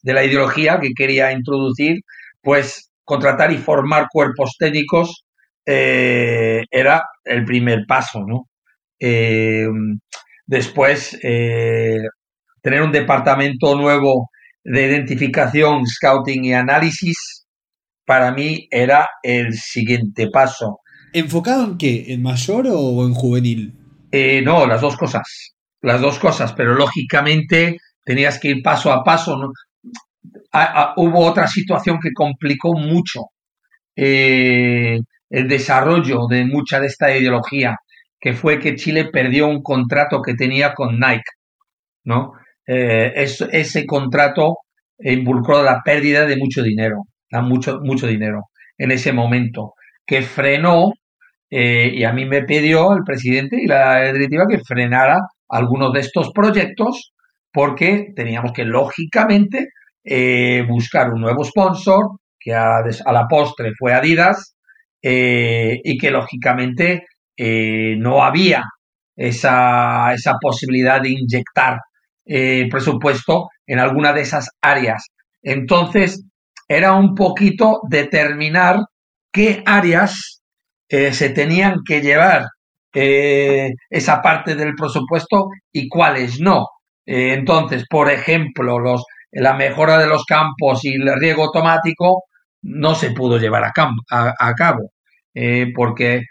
de 0.01 0.13
la 0.13 0.23
ideología 0.23 0.79
que 0.79 0.93
quería 0.95 1.31
introducir, 1.31 1.97
pues 2.41 2.91
contratar 3.03 3.51
y 3.51 3.57
formar 3.57 4.07
cuerpos 4.11 4.55
técnicos 4.57 5.23
eh, 5.65 6.63
era 6.69 7.03
el 7.23 7.45
primer 7.45 7.85
paso, 7.87 8.23
¿no? 8.25 8.47
después, 10.47 11.19
tener 11.21 12.81
un 12.81 12.91
departamento 12.91 13.75
nuevo 13.75 14.29
de 14.63 14.87
identificación, 14.87 15.85
scouting 15.85 16.45
y 16.45 16.53
análisis, 16.53 17.45
para 18.07 18.31
mí 18.31 18.67
era 18.71 19.09
el 19.21 19.53
siguiente 19.53 20.29
paso. 20.29 20.79
¿Enfocado 21.13 21.65
en 21.65 21.77
qué? 21.77 22.05
¿En 22.13 22.21
mayor 22.21 22.67
o 22.69 23.05
en 23.05 23.13
juvenil? 23.13 23.76
Eh, 24.19 24.41
no, 24.41 24.65
las 24.65 24.81
dos 24.81 24.97
cosas. 24.97 25.55
Las 25.81 26.01
dos 26.01 26.17
cosas, 26.19 26.53
pero 26.53 26.73
lógicamente 26.73 27.77
tenías 28.03 28.39
que 28.39 28.49
ir 28.49 28.63
paso 28.63 28.91
a 28.91 29.03
paso. 29.03 29.37
hubo 30.97 31.19
otra 31.25 31.47
situación 31.47 31.99
que 32.01 32.11
complicó 32.13 32.73
mucho 32.73 33.27
eh, 33.95 34.99
el 35.29 35.47
desarrollo 35.47 36.27
de 36.27 36.45
mucha 36.45 36.79
de 36.79 36.87
esta 36.87 37.15
ideología, 37.15 37.77
que 38.19 38.33
fue 38.33 38.59
que 38.59 38.75
Chile 38.75 39.09
perdió 39.11 39.47
un 39.47 39.61
contrato 39.61 40.21
que 40.21 40.33
tenía 40.33 40.73
con 40.73 40.99
Nike. 40.99 41.31
¿no? 42.05 42.33
Eh, 42.65 43.13
ese 43.15 43.85
contrato 43.85 44.57
involucró 44.99 45.61
la 45.63 45.81
pérdida 45.85 46.25
de 46.25 46.37
mucho 46.37 46.63
dinero 46.63 47.03
mucho, 47.41 47.79
mucho 47.83 48.07
dinero 48.07 48.49
en 48.77 48.91
ese 48.91 49.11
momento, 49.11 49.73
que 50.05 50.21
frenó, 50.21 50.93
eh, 51.49 51.91
y 51.93 52.03
a 52.03 52.11
mí 52.11 52.25
me 52.25 52.43
pidió 52.43 52.93
el 52.93 53.03
presidente 53.03 53.57
y 53.61 53.67
la 53.67 54.11
directiva 54.11 54.45
que 54.49 54.59
frenara 54.59 55.19
algunos 55.49 55.93
de 55.93 56.01
estos 56.01 56.31
proyectos, 56.31 57.13
porque 57.51 58.07
teníamos 58.15 58.51
que, 58.51 58.65
lógicamente, 58.65 59.69
eh, 60.03 60.65
buscar 60.67 61.13
un 61.13 61.21
nuevo 61.21 61.43
sponsor, 61.43 62.19
que 62.39 62.53
a, 62.53 62.81
la 63.11 63.27
postre 63.27 63.71
fue 63.77 63.93
Adidas, 63.93 64.55
eh, 65.01 65.79
y 65.83 65.97
que, 65.97 66.11
lógicamente, 66.11 67.05
no 67.39 68.23
había 68.23 68.63
esa, 69.15 70.11
esa 70.13 70.37
posibilidad 70.41 70.99
de 71.01 71.11
inyectar 71.11 71.77
presupuesto 72.69 73.49
en 73.67 73.79
alguna 73.79 74.11
de 74.11 74.21
esas 74.21 74.49
áreas. 74.59 75.05
Entonces, 75.43 76.23
era 76.67 76.93
un 76.93 77.13
poquito 77.13 77.81
determinar 77.89 78.79
qué 79.31 79.61
áreas 79.65 80.36
eh, 80.89 81.13
se 81.13 81.29
tenían 81.29 81.81
que 81.85 82.01
llevar 82.01 82.47
eh, 82.93 83.73
esa 83.89 84.21
parte 84.21 84.55
del 84.55 84.73
presupuesto 84.75 85.49
y 85.71 85.87
cuáles 85.89 86.39
no. 86.39 86.67
Eh, 87.05 87.33
entonces, 87.33 87.85
por 87.89 88.09
ejemplo, 88.09 88.79
los, 88.79 89.03
la 89.31 89.53
mejora 89.53 89.97
de 89.97 90.07
los 90.07 90.25
campos 90.25 90.85
y 90.85 90.93
el 90.93 91.19
riego 91.19 91.45
automático 91.45 92.23
no 92.61 92.95
se 92.95 93.11
pudo 93.11 93.37
llevar 93.37 93.63
a, 93.65 94.33
a 94.39 94.53
cabo, 94.53 94.91
porque 95.75 96.23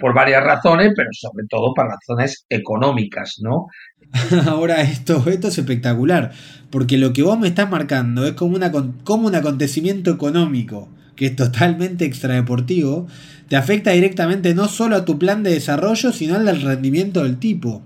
por 0.00 0.14
varias 0.14 0.44
razones, 0.44 0.92
pero 0.94 1.08
sobre 1.12 1.44
todo 1.50 1.74
por 1.74 1.88
razones 1.88 2.46
económicas, 2.48 3.38
¿no? 3.42 3.66
Ahora 4.46 4.82
esto, 4.82 5.24
esto 5.28 5.48
es 5.48 5.58
espectacular, 5.58 6.30
porque 6.70 6.96
lo 6.96 7.12
que 7.12 7.22
vos 7.22 7.38
me 7.38 7.48
estás 7.48 7.68
marcando 7.68 8.24
es 8.24 8.32
como, 8.34 8.54
una, 8.54 8.70
como 8.70 9.26
un 9.26 9.34
acontecimiento 9.34 10.12
económico 10.12 10.88
que 11.18 11.26
es 11.26 11.36
totalmente 11.36 12.04
extradeportivo, 12.04 13.08
te 13.48 13.56
afecta 13.56 13.90
directamente 13.90 14.54
no 14.54 14.68
solo 14.68 14.94
a 14.94 15.04
tu 15.04 15.18
plan 15.18 15.42
de 15.42 15.50
desarrollo, 15.50 16.12
sino 16.12 16.36
al 16.36 16.62
rendimiento 16.62 17.24
del 17.24 17.38
tipo. 17.38 17.82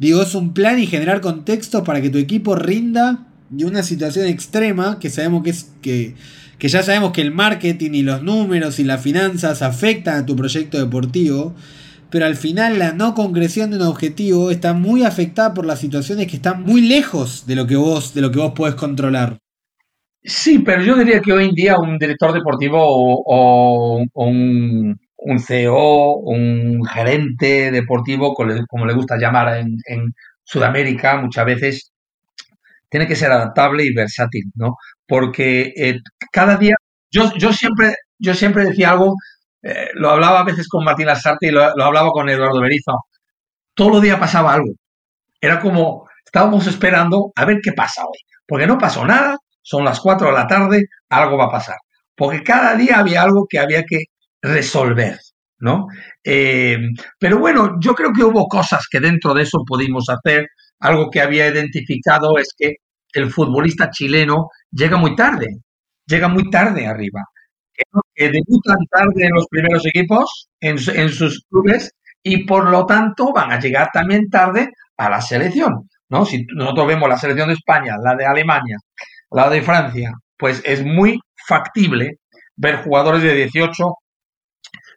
Digo, 0.00 0.22
es 0.22 0.34
un 0.34 0.54
plan 0.54 0.78
y 0.80 0.86
generar 0.86 1.20
contextos 1.20 1.82
para 1.82 2.02
que 2.02 2.10
tu 2.10 2.18
equipo 2.18 2.56
rinda 2.56 3.28
de 3.50 3.64
una 3.64 3.82
situación 3.82 4.26
extrema 4.26 4.98
que 4.98 5.08
sabemos 5.08 5.44
que 5.44 5.50
es 5.50 5.70
que, 5.80 6.14
que 6.58 6.68
ya 6.68 6.82
sabemos 6.82 7.12
que 7.12 7.22
el 7.22 7.30
marketing 7.30 7.92
y 7.92 8.02
los 8.02 8.22
números 8.22 8.80
y 8.80 8.84
las 8.84 9.00
finanzas 9.00 9.62
afectan 9.62 10.16
a 10.16 10.26
tu 10.26 10.36
proyecto 10.36 10.78
deportivo 10.78 11.54
pero 12.10 12.26
al 12.26 12.36
final 12.36 12.78
la 12.78 12.92
no 12.92 13.14
concreción 13.14 13.70
de 13.70 13.76
un 13.76 13.82
objetivo 13.82 14.50
está 14.50 14.72
muy 14.72 15.04
afectada 15.04 15.54
por 15.54 15.66
las 15.66 15.78
situaciones 15.78 16.26
que 16.26 16.36
están 16.36 16.62
muy 16.62 16.80
lejos 16.80 17.44
de 17.46 17.54
lo 17.54 17.66
que 17.66 17.76
vos, 17.76 18.14
de 18.14 18.22
lo 18.22 18.30
que 18.30 18.38
vos 18.38 18.52
podés 18.54 18.76
controlar. 18.76 19.38
Sí, 20.28 20.58
pero 20.60 20.82
yo 20.82 20.94
diría 20.96 21.20
que 21.20 21.32
hoy 21.32 21.46
en 21.48 21.54
día 21.54 21.78
un 21.78 21.98
director 21.98 22.32
deportivo 22.32 22.78
o, 22.80 24.04
un, 24.14 24.98
CEO, 25.40 26.16
un 26.18 26.84
gerente 26.84 27.70
deportivo, 27.70 28.34
como 28.34 28.86
le 28.86 28.94
gusta 28.94 29.16
llamar 29.16 29.56
en, 29.56 30.14
Sudamérica, 30.44 31.20
muchas 31.20 31.44
veces 31.44 31.92
tiene 32.88 33.06
que 33.06 33.16
ser 33.16 33.30
adaptable 33.32 33.84
y 33.84 33.94
versátil, 33.94 34.44
¿no? 34.54 34.76
Porque 35.06 35.72
eh, 35.76 36.00
cada 36.32 36.56
día, 36.56 36.74
yo, 37.10 37.32
yo, 37.38 37.52
siempre, 37.52 37.94
yo 38.18 38.34
siempre 38.34 38.64
decía 38.66 38.92
algo 38.92 39.14
eh, 39.62 39.90
lo 39.94 40.10
hablaba 40.10 40.40
a 40.40 40.44
veces 40.44 40.68
con 40.68 40.84
Martín 40.84 41.06
Lasarte 41.06 41.48
y 41.48 41.50
lo, 41.50 41.62
hablaba 41.64 42.10
con 42.10 42.28
Eduardo 42.28 42.60
Berizo. 42.60 42.92
todos 43.74 43.92
los 43.92 44.02
días 44.02 44.18
pasaba 44.18 44.54
algo. 44.54 44.72
Era 45.40 45.60
como, 45.60 46.08
estábamos 46.24 46.66
esperando 46.66 47.32
a 47.36 47.44
ver 47.44 47.58
qué 47.62 47.72
pasa 47.72 48.02
hoy. 48.04 48.18
Porque 48.46 48.66
no 48.66 48.78
pasó 48.78 49.04
nada, 49.06 49.36
son 49.68 49.84
las 49.84 50.00
4 50.00 50.28
de 50.28 50.32
la 50.32 50.46
tarde, 50.46 50.84
algo 51.10 51.36
va 51.36 51.44
a 51.44 51.50
pasar. 51.50 51.76
Porque 52.16 52.42
cada 52.42 52.74
día 52.74 52.98
había 52.98 53.22
algo 53.22 53.46
que 53.46 53.58
había 53.58 53.82
que 53.82 54.04
resolver, 54.40 55.18
¿no? 55.58 55.88
Eh, 56.24 56.78
pero 57.18 57.38
bueno, 57.38 57.76
yo 57.78 57.94
creo 57.94 58.10
que 58.12 58.24
hubo 58.24 58.46
cosas 58.48 58.86
que 58.90 58.98
dentro 58.98 59.34
de 59.34 59.42
eso 59.42 59.58
pudimos 59.66 60.06
hacer. 60.08 60.46
Algo 60.80 61.10
que 61.10 61.20
había 61.20 61.48
identificado 61.48 62.38
es 62.38 62.54
que 62.56 62.76
el 63.12 63.30
futbolista 63.30 63.90
chileno 63.90 64.48
llega 64.70 64.96
muy 64.96 65.14
tarde, 65.14 65.46
llega 66.06 66.28
muy 66.28 66.48
tarde 66.48 66.86
arriba. 66.86 67.24
Que 68.14 68.30
debutan 68.30 68.78
tarde 68.90 69.26
en 69.26 69.34
los 69.34 69.46
primeros 69.50 69.84
equipos, 69.86 70.48
en, 70.60 70.78
sus 70.78 71.44
clubes, 71.50 71.92
y 72.22 72.44
por 72.46 72.70
lo 72.70 72.86
tanto 72.86 73.32
van 73.34 73.52
a 73.52 73.60
llegar 73.60 73.90
también 73.92 74.30
tarde 74.30 74.70
a 74.96 75.10
la 75.10 75.20
selección. 75.20 75.88
¿no? 76.08 76.24
Si 76.24 76.46
nosotros 76.54 76.86
vemos 76.86 77.08
la 77.08 77.18
selección 77.18 77.48
de 77.48 77.54
España, 77.54 77.96
la 78.02 78.16
de 78.16 78.24
Alemania, 78.26 78.78
la 79.30 79.50
de 79.50 79.62
Francia, 79.62 80.12
pues 80.36 80.62
es 80.64 80.84
muy 80.84 81.20
factible 81.46 82.18
ver 82.56 82.82
jugadores 82.82 83.22
de 83.22 83.34
18, 83.34 83.94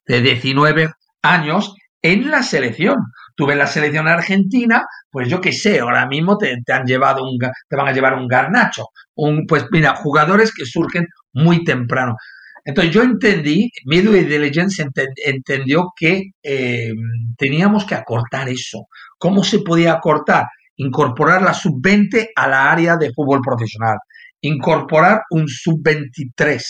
de 0.08 0.22
19 0.22 0.92
años 1.22 1.76
en 2.02 2.30
la 2.30 2.44
selección. 2.44 2.98
Tú 3.36 3.46
ves 3.46 3.58
la 3.58 3.68
selección 3.68 4.08
argentina, 4.08 4.86
pues 5.10 5.30
yo 5.30 5.40
qué 5.42 5.52
sé, 5.52 5.80
ahora 5.80 6.06
mismo 6.08 6.38
te, 6.38 6.58
han 6.68 6.86
llevado 6.86 7.24
un, 7.24 7.38
te 7.40 7.76
van 7.76 7.88
a 7.88 7.94
llevar 7.94 8.16
un 8.16 8.28
garnacho, 8.28 8.88
un, 9.16 9.46
pues 9.48 9.66
mira, 9.72 9.96
jugadores 9.96 10.54
que 10.54 10.66
surgen 10.66 11.08
muy 11.34 11.64
temprano. 11.64 12.16
Entonces 12.64 12.94
yo 12.94 13.02
entendí, 13.02 13.72
Medio 13.86 14.16
Intelligence 14.16 14.86
entendió 15.26 15.92
que 15.96 16.32
eh, 16.44 16.92
teníamos 17.38 17.86
que 17.86 17.96
acortar 17.96 18.50
eso. 18.50 18.88
¿Cómo 19.18 19.44
se 19.44 19.60
podía 19.60 19.94
acortar? 19.94 20.46
Incorporar 20.76 21.42
la 21.42 21.54
sub-20 21.54 22.30
a 22.36 22.48
la 22.48 22.72
área 22.72 22.98
de 22.98 23.12
fútbol 23.14 23.42
profesional. 23.42 23.98
Incorporar 24.42 25.22
un 25.30 25.48
sub-23 25.48 26.62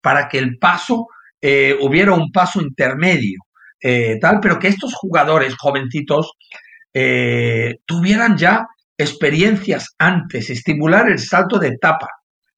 para 0.00 0.28
que 0.28 0.38
el 0.38 0.58
paso, 0.58 1.06
eh, 1.40 1.76
hubiera 1.80 2.12
un 2.12 2.30
paso 2.32 2.60
intermedio, 2.60 3.38
eh, 3.80 4.18
tal, 4.20 4.40
pero 4.40 4.58
que 4.58 4.68
estos 4.68 4.94
jugadores 4.94 5.54
jovencitos 5.56 6.32
tuvieran 7.86 8.36
ya 8.36 8.66
experiencias 8.96 9.94
antes, 9.98 10.50
estimular 10.50 11.08
el 11.08 11.20
salto 11.20 11.60
de 11.60 11.68
etapa, 11.68 12.08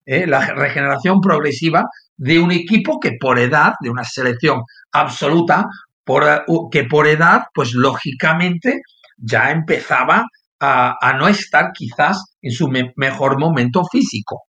la 0.07 0.55
regeneración 0.55 1.21
progresiva 1.21 1.85
de 2.17 2.39
un 2.39 2.51
equipo 2.51 2.99
que 2.99 3.19
por 3.21 3.39
edad, 3.39 3.75
de 3.81 3.91
una 3.91 4.05
selección 4.05 4.63
absoluta, 4.93 5.67
por, 6.05 6.25
que 6.71 6.85
por 6.85 7.07
edad, 7.07 7.45
pues 7.55 7.73
lógicamente 7.73 8.81
ya 9.17 9.51
empezaba 9.51 10.25
a, 10.61 11.15
no 11.19 11.29
estar 11.29 11.73
quizás 11.73 12.37
en 12.43 12.53
su 12.53 12.69
mejor 12.97 13.39
momento 13.39 13.85
físico. 13.91 14.43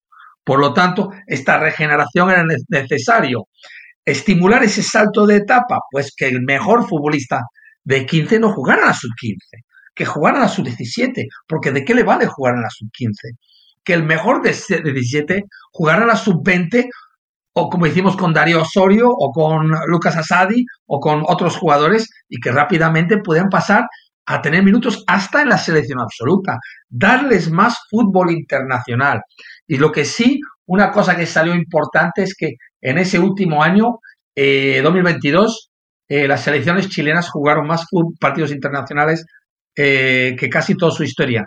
Por 0.44 0.58
lo 0.58 0.72
tanto, 0.72 1.10
esta 1.26 1.58
regeneración 1.58 2.30
era 2.30 2.44
necesario. 2.68 3.48
Estimular 4.04 4.64
ese 4.64 4.82
salto 4.82 5.26
de 5.26 5.36
etapa, 5.36 5.78
pues 5.90 6.12
que 6.16 6.28
el 6.28 6.42
mejor 6.42 6.88
futbolista 6.88 7.42
de 7.84 8.04
15 8.06 8.40
no 8.40 8.52
jugara 8.52 8.84
a 8.84 8.86
la 8.88 8.94
sub-15, 8.94 9.36
que 9.94 10.04
jugara 10.04 10.38
a 10.38 10.42
la 10.42 10.48
sub-17, 10.48 11.26
porque 11.46 11.70
¿de 11.70 11.84
qué 11.84 11.94
le 11.94 12.02
vale 12.02 12.26
jugar 12.26 12.56
a 12.56 12.60
la 12.60 12.70
sub-15? 12.70 13.36
Que 13.84 13.94
el 13.94 14.02
mejor 14.02 14.42
de 14.42 14.50
17 14.50 15.44
jugara 15.72 16.04
a 16.04 16.06
la 16.06 16.16
sub-20 16.16 16.88
o 17.54 17.68
como 17.68 17.86
hicimos 17.86 18.16
con 18.16 18.32
Darío 18.32 18.62
Osorio 18.62 19.10
o 19.10 19.30
con 19.30 19.70
Lucas 19.86 20.16
Asadi 20.16 20.64
o 20.86 21.00
con 21.00 21.22
otros 21.26 21.56
jugadores 21.56 22.08
y 22.28 22.40
que 22.40 22.50
rápidamente 22.50 23.18
puedan 23.18 23.48
pasar 23.48 23.84
a 24.26 24.40
tener 24.40 24.62
minutos 24.62 25.04
hasta 25.06 25.42
en 25.42 25.48
la 25.48 25.58
selección 25.58 26.00
absoluta, 26.00 26.58
darles 26.88 27.50
más 27.50 27.76
fútbol 27.90 28.30
internacional. 28.30 29.20
Y 29.66 29.76
lo 29.76 29.92
que 29.92 30.04
sí, 30.04 30.40
una 30.66 30.90
cosa 30.90 31.16
que 31.16 31.26
salió 31.26 31.54
importante 31.54 32.22
es 32.22 32.34
que 32.34 32.54
en 32.80 32.98
ese 32.98 33.18
último 33.18 33.62
año, 33.62 34.00
2022, 34.34 35.70
eh, 36.08 36.24
eh, 36.24 36.28
las 36.28 36.42
selecciones 36.42 36.88
chilenas 36.88 37.30
jugaron 37.30 37.66
más 37.66 37.86
partidos 38.20 38.52
internacionales 38.52 39.24
eh, 39.76 40.34
que 40.38 40.48
casi 40.50 40.76
toda 40.76 40.92
su 40.92 41.04
historia, 41.04 41.44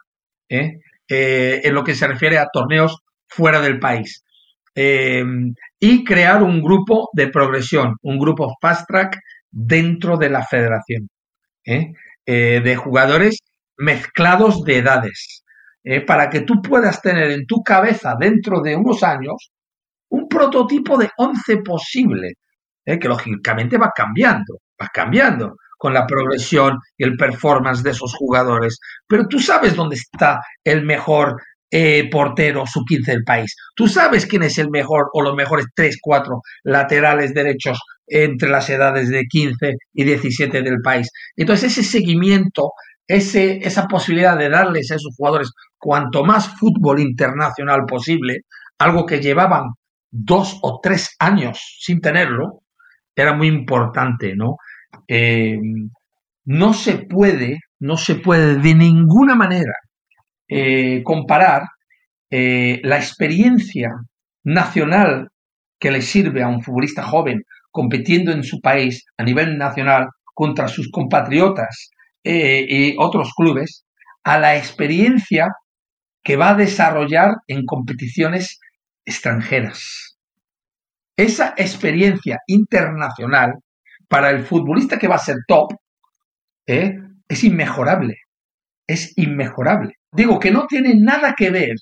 en 0.48 1.74
lo 1.74 1.84
que 1.84 1.96
se 1.96 2.08
refiere 2.08 2.38
a 2.38 2.48
torneos 2.52 2.98
fuera 3.28 3.62
del 3.62 3.80
país. 3.80 4.24
Y 4.76 6.04
crear 6.04 6.44
un 6.44 6.62
grupo 6.62 7.10
de 7.14 7.28
progresión, 7.28 7.96
un 8.02 8.18
grupo 8.20 8.56
fast 8.62 8.88
track 8.88 9.20
dentro 9.52 10.18
de 10.18 10.30
la 10.30 10.44
federación, 10.44 11.10
de 12.26 12.76
jugadores 12.76 13.40
mezclados 13.78 14.64
de 14.64 14.78
edades, 14.78 15.45
¿eh? 15.86 16.02
para 16.02 16.30
que 16.30 16.42
tú 16.42 16.62
puedas 16.62 17.02
tener 17.02 17.32
en 17.32 17.46
tu 17.46 17.64
cabeza 17.64 18.16
dentro 18.20 18.60
de 18.62 18.76
unos 18.76 19.02
años 19.04 19.52
un 20.10 20.28
prototipo 20.28 20.98
de 20.98 21.10
11 21.18 21.58
posible, 21.58 22.34
que 22.84 23.08
lógicamente 23.08 23.78
va 23.78 23.92
cambiando, 23.96 24.60
va 24.82 24.90
cambiando 24.94 25.56
con 25.78 25.94
la 25.94 26.06
progresión 26.06 26.80
y 26.98 27.04
el 27.04 27.16
performance 27.16 27.84
de 27.84 27.92
esos 27.92 28.14
jugadores, 28.14 28.80
pero 29.08 29.28
tú 29.28 29.40
sabes 29.40 29.76
dónde 29.76 29.96
está 29.96 30.40
el 30.64 30.84
mejor 30.84 31.38
eh, 31.72 32.10
portero 32.10 32.66
su 32.66 32.86
15 32.86 33.12
del 33.12 33.24
país. 33.24 33.56
Tú 33.76 33.88
sabes 33.88 34.26
quién 34.26 34.44
es 34.44 34.58
el 34.58 34.70
mejor 34.70 35.10
o 35.14 35.22
los 35.22 35.36
mejores 35.36 35.66
3, 35.76 35.98
4 36.02 36.42
laterales 36.64 37.34
derechos 37.34 37.80
entre 38.08 38.50
las 38.50 38.70
edades 38.70 39.10
de 39.10 39.24
15 39.26 39.76
y 39.94 40.04
17 40.04 40.62
del 40.62 40.82
país. 40.82 41.10
Entonces 41.36 41.78
ese 41.78 41.84
seguimiento, 41.84 42.72
ese, 43.08 43.58
esa 43.58 43.88
posibilidad 43.88 44.38
de 44.38 44.50
darles 44.50 44.92
a 44.92 44.96
esos 44.96 45.16
jugadores 45.16 45.52
cuanto 45.78 46.24
más 46.24 46.48
fútbol 46.58 47.00
internacional 47.00 47.86
posible, 47.88 48.42
algo 48.80 49.06
que 49.06 49.22
llevaban 49.22 49.66
dos 50.12 50.60
o 50.62 50.80
tres 50.82 51.16
años 51.20 51.78
sin 51.80 52.02
tenerlo, 52.02 52.62
era 53.16 53.34
muy 53.34 53.48
importante, 53.48 54.36
¿no? 54.36 54.58
Eh, 55.08 55.60
no 56.46 56.74
se 56.74 57.00
puede, 57.00 57.60
no 57.80 57.98
se 57.98 58.16
puede 58.16 58.58
de 58.58 58.76
ninguna 58.76 59.36
manera 59.36 59.74
eh, 60.48 61.02
comparar 61.04 61.64
eh, 62.30 62.82
la 62.84 62.98
experiencia 62.98 63.90
nacional 64.44 65.30
que 65.80 65.92
le 65.92 66.02
sirve 66.02 66.44
a 66.44 66.48
un 66.48 66.62
futbolista 66.62 67.04
joven 67.04 67.44
compitiendo 67.72 68.32
en 68.32 68.44
su 68.44 68.62
país 68.62 69.06
a 69.18 69.24
nivel 69.24 69.58
nacional 69.58 70.08
contra 70.34 70.68
sus 70.68 70.90
compatriotas 70.92 71.90
eh, 72.26 72.66
y 72.68 72.96
otros 72.98 73.34
clubes 73.36 73.86
a 74.24 74.40
la 74.40 74.58
experiencia 74.58 75.48
que 76.24 76.36
va 76.36 76.50
a 76.50 76.56
desarrollar 76.56 77.36
en 77.48 77.66
competiciones 77.66 78.60
extranjeras. 79.06 80.18
Esa 81.16 81.54
experiencia 81.56 82.40
internacional 82.48 83.54
para 84.10 84.32
el 84.32 84.44
futbolista 84.44 84.98
que 84.98 85.08
va 85.08 85.16
a 85.16 85.20
ser 85.20 85.38
top 85.48 85.74
es 86.66 87.44
inmejorable. 87.44 88.18
Es 88.88 89.16
inmejorable. 89.18 89.94
Digo 90.12 90.40
que 90.40 90.50
no 90.50 90.66
tiene 90.66 90.96
nada 90.96 91.36
que 91.38 91.52
ver 91.52 91.76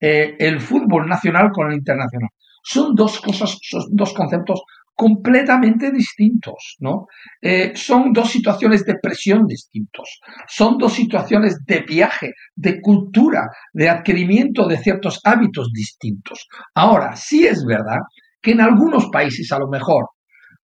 eh, 0.00 0.36
el 0.38 0.60
fútbol 0.60 1.08
nacional 1.08 1.50
con 1.52 1.70
el 1.70 1.78
internacional. 1.78 2.30
Son 2.62 2.94
dos 2.94 3.20
cosas, 3.20 3.58
son 3.60 3.84
dos 3.90 4.14
conceptos 4.14 4.62
completamente 5.00 5.90
distintos, 5.90 6.76
¿no? 6.80 7.06
Eh, 7.40 7.72
son 7.74 8.12
dos 8.12 8.30
situaciones 8.30 8.84
de 8.84 8.96
presión 9.00 9.46
distintos, 9.46 10.20
son 10.46 10.76
dos 10.76 10.92
situaciones 10.92 11.64
de 11.64 11.80
viaje, 11.80 12.34
de 12.54 12.82
cultura, 12.82 13.48
de 13.72 13.88
adquirimiento 13.88 14.68
de 14.68 14.76
ciertos 14.76 15.18
hábitos 15.24 15.70
distintos. 15.72 16.46
Ahora, 16.74 17.16
sí 17.16 17.46
es 17.46 17.64
verdad 17.64 18.00
que 18.42 18.50
en 18.50 18.60
algunos 18.60 19.06
países 19.10 19.50
a 19.52 19.58
lo 19.58 19.68
mejor 19.68 20.10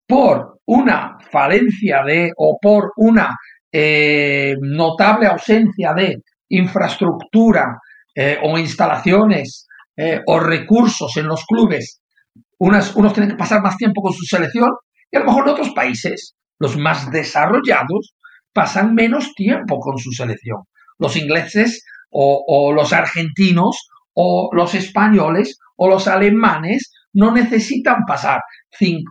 por 0.07 0.61
una 0.67 1.17
falencia 1.31 2.03
de 2.05 2.31
o 2.37 2.59
por 2.61 2.93
una 2.97 3.35
eh, 3.73 4.55
notable 4.61 5.29
ausencia 5.29 5.95
de 5.95 6.19
infraestructura 6.51 7.79
eh, 8.15 8.39
o 8.43 8.59
instalaciones 8.59 9.67
o 10.27 10.39
recursos 10.39 11.17
en 11.17 11.27
los 11.27 11.47
clubes, 11.47 12.03
unos 12.59 13.13
tienen 13.13 13.31
que 13.31 13.37
pasar 13.37 13.63
más 13.63 13.77
tiempo 13.77 14.03
con 14.03 14.13
su 14.13 14.25
selección 14.25 14.71
y 15.11 15.17
a 15.17 15.21
lo 15.21 15.27
mejor 15.27 15.45
en 15.45 15.53
otros 15.53 15.71
países, 15.71 16.35
los 16.59 16.77
más 16.77 17.11
desarrollados, 17.11 18.15
pasan 18.53 18.95
menos 18.95 19.35
tiempo 19.35 19.79
con 19.79 19.99
su 19.99 20.11
selección. 20.13 20.63
Los 20.99 21.17
ingleses 21.17 21.85
o, 22.11 22.45
o 22.47 22.73
los 22.73 22.93
argentinos 22.93 23.89
o 24.15 24.51
los 24.53 24.75
españoles 24.75 25.59
o 25.77 25.89
los 25.89 26.09
alemanes 26.09 26.91
no 27.13 27.33
necesitan 27.33 28.05
pasar, 28.07 28.41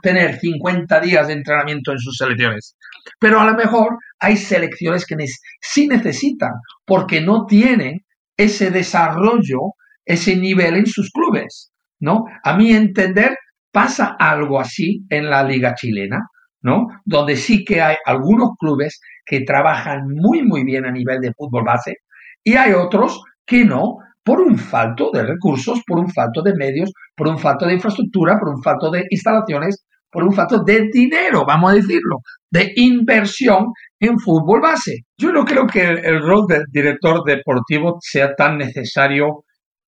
tener 0.02 0.40
50 0.40 1.00
días 1.00 1.28
de 1.28 1.34
entrenamiento 1.34 1.92
en 1.92 2.00
sus 2.00 2.18
selecciones. 2.18 2.76
Pero 3.20 3.40
a 3.40 3.46
lo 3.46 3.56
mejor 3.56 3.98
hay 4.20 4.38
selecciones 4.38 5.06
que 5.06 5.16
sí 5.62 5.88
necesitan, 5.88 6.52
porque 6.86 7.22
no 7.22 7.46
tienen 7.46 8.06
ese 8.38 8.70
desarrollo, 8.70 9.60
ese 10.06 10.36
nivel 10.36 10.76
en 10.76 10.86
sus 10.86 11.10
clubes, 11.12 11.72
¿no? 12.06 12.26
A 12.44 12.56
mi 12.56 12.72
entender, 12.72 13.36
pasa 13.72 14.16
algo 14.20 14.60
así 14.60 15.06
en 15.10 15.30
la 15.30 15.44
liga 15.44 15.74
chilena, 15.74 16.20
¿no? 16.62 16.88
Donde 17.04 17.36
sí 17.36 17.66
que 17.66 17.82
hay 17.82 17.96
algunos 18.06 18.52
clubes 18.60 19.02
que 19.26 19.42
trabajan 19.42 20.04
muy, 20.08 20.44
muy 20.44 20.64
bien 20.64 20.86
a 20.86 20.92
nivel 20.92 21.20
de 21.20 21.34
fútbol 21.36 21.64
base 21.66 21.96
y 22.44 22.54
hay 22.54 22.74
otros 22.74 23.22
que 23.46 23.66
no, 23.66 23.98
por 24.24 24.40
un 24.40 24.58
falto 24.58 25.10
de 25.12 25.24
recursos, 25.24 25.82
por 25.86 26.00
un 26.00 26.10
falto 26.10 26.44
de 26.44 26.54
medios, 26.56 26.92
por 27.16 27.28
un 27.28 27.40
falto 27.40 27.66
de 27.66 27.74
infraestructura, 27.74 28.38
por 28.40 28.50
un 28.50 28.62
falto 28.62 28.92
de 28.92 29.04
instalaciones, 29.10 29.84
por 30.12 30.24
un 30.24 30.32
falto 30.32 30.64
de 30.64 30.90
dinero, 30.94 31.44
vamos 31.46 31.72
a 31.72 31.76
decirlo, 31.76 32.20
de 32.50 32.72
inversión 32.76 33.66
en 34.00 34.20
fútbol 34.20 34.62
base. 34.62 35.00
Yo 35.18 35.32
no 35.34 35.44
creo 35.44 35.66
que 35.66 35.82
el, 35.82 36.22
rol 36.22 36.46
del 36.48 36.64
director 36.72 37.24
deportivo 37.26 37.98
sea 38.00 38.36
tan 38.36 38.58
necesario 38.58 39.45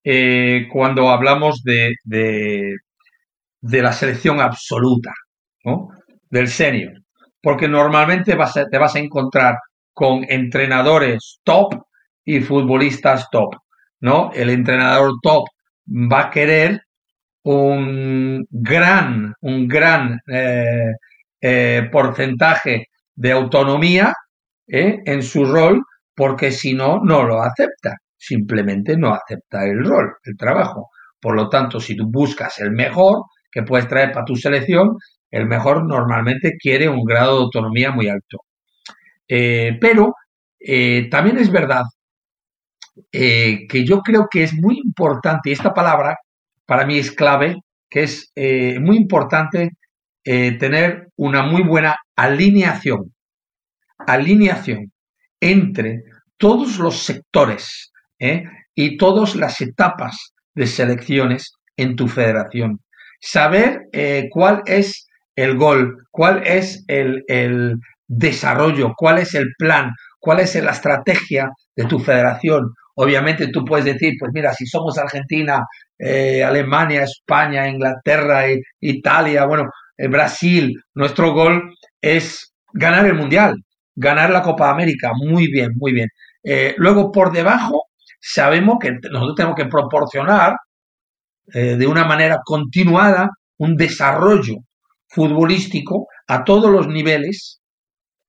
eh, 0.10 0.70
cuando 0.72 1.10
hablamos 1.10 1.62
de, 1.64 1.94
de, 2.06 2.78
la 3.60 3.92
selección 3.92 4.40
absoluta, 4.40 5.12
¿no? 5.66 5.90
del 6.30 6.48
senior, 6.48 6.94
porque 7.42 7.68
normalmente 7.68 8.38
te 8.72 8.78
vas 8.78 8.96
a 8.96 9.00
encontrar 9.00 9.58
con 9.92 10.26
entrenadores 10.30 11.42
top 11.44 11.74
y 12.24 12.40
futbolistas 12.40 13.28
top, 13.30 13.56
¿no? 14.00 14.32
El 14.34 14.50
entrenador 14.50 15.12
top 15.22 15.44
va 15.86 16.28
a 16.28 16.30
querer 16.30 16.84
un 17.44 18.46
gran, 18.50 19.34
un 19.42 19.68
gran 19.68 20.22
eh, 20.28 20.94
eh, 21.42 21.90
porcentaje 21.92 22.86
de 23.14 23.32
autonomía 23.34 24.14
en 24.68 25.22
su 25.22 25.44
rol, 25.44 25.84
porque 26.16 26.52
si 26.52 26.74
no, 26.74 27.02
no 27.04 27.24
lo 27.24 27.42
acepta. 27.42 27.98
Simplemente 28.18 28.98
no 28.98 29.14
acepta 29.14 29.66
el 29.66 29.84
rol, 29.86 30.16
el 30.24 30.36
trabajo. 30.38 30.90
Por 31.20 31.36
lo 31.36 31.50
tanto, 31.50 31.80
si 31.80 31.96
tú 31.96 32.06
buscas 32.10 32.60
el 32.60 32.72
mejor 32.72 33.26
que 33.52 33.64
puedes 33.64 33.88
traer 33.88 34.12
para 34.12 34.26
tu 34.26 34.36
selección, 34.36 34.98
el 35.32 35.46
mejor 35.48 35.86
normalmente 35.86 36.58
quiere 36.58 36.90
un 36.90 37.04
grado 37.04 37.38
de 37.38 37.44
autonomía 37.44 37.92
muy 37.92 38.08
alto. 38.10 38.40
pero 39.28 40.14
también 41.12 41.38
es 41.38 41.52
verdad 41.52 41.84
que 43.12 43.86
yo 43.86 44.02
creo 44.02 44.28
que 44.30 44.44
es 44.44 44.54
muy 44.54 44.80
importante, 44.84 45.50
y 45.50 45.54
esta 45.54 45.74
palabra 45.74 46.18
para 46.66 46.86
mí 46.86 46.98
es 47.00 47.12
clave, 47.12 47.56
que 47.90 48.04
es 48.04 48.32
eh, 48.36 48.80
muy 48.80 48.98
importante 48.98 49.72
eh, 50.24 50.58
tener 50.58 51.08
una 51.16 51.44
muy 51.44 51.64
buena 51.64 51.96
alineación, 52.16 53.14
alineación 54.00 54.92
entre 55.40 56.04
todos 56.38 56.78
los 56.80 56.98
sectores 56.98 57.92
¿eh? 58.20 58.44
y 58.76 58.98
todas 58.98 59.36
las 59.36 59.60
etapas 59.62 60.34
de 60.56 60.68
selecciones 60.68 61.54
en 61.76 61.96
tu 61.96 62.08
federación. 62.08 62.80
Saber 63.20 63.82
cuál 64.30 64.62
es 64.66 65.08
el 65.36 65.58
gol, 65.58 65.98
cuál 66.12 66.42
es 66.46 66.84
el, 66.88 67.24
el 67.28 67.76
desarrollo, 68.08 68.94
cuál 68.96 69.20
es 69.20 69.34
el 69.36 69.48
plan, 69.58 69.92
cuál 70.20 70.40
es 70.40 70.56
la 70.56 70.72
estrategia 70.72 71.50
de 71.76 71.86
tu 71.86 72.00
federación. 72.00 72.74
Obviamente 72.96 73.48
tú 73.50 73.64
puedes 73.64 73.86
decir, 73.86 74.14
pues 74.20 74.32
mira, 74.34 74.54
si 74.54 74.66
somos 74.66 74.98
Argentina, 74.98 75.60
eh, 76.00 76.44
Alemania, 76.44 77.04
España, 77.04 77.68
Inglaterra, 77.68 78.46
Italia, 78.80 79.46
bueno, 79.46 79.70
eh, 79.98 80.08
Brasil, 80.08 80.74
nuestro 80.96 81.34
gol 81.34 81.74
es 82.02 82.54
ganar 82.74 83.06
el 83.06 83.14
Mundial, 83.14 83.56
ganar 83.96 84.32
la 84.32 84.42
Copa 84.42 84.70
América. 84.70 85.12
Muy 85.16 85.48
bien, 85.52 85.72
muy 85.76 85.94
bien. 85.94 86.10
Eh, 86.44 86.74
luego, 86.78 87.12
por 87.12 87.32
debajo, 87.32 87.87
sabemos 88.34 88.78
que 88.80 88.92
nosotros 89.12 89.36
tenemos 89.36 89.56
que 89.56 89.66
proporcionar 89.66 90.56
de 91.54 91.88
una 91.88 92.04
manera 92.04 92.40
continuada 92.44 93.30
un 93.58 93.78
desarrollo 93.78 94.56
futbolístico 95.08 96.08
a 96.28 96.44
todos 96.44 96.70
los 96.70 96.88
niveles 96.88 97.62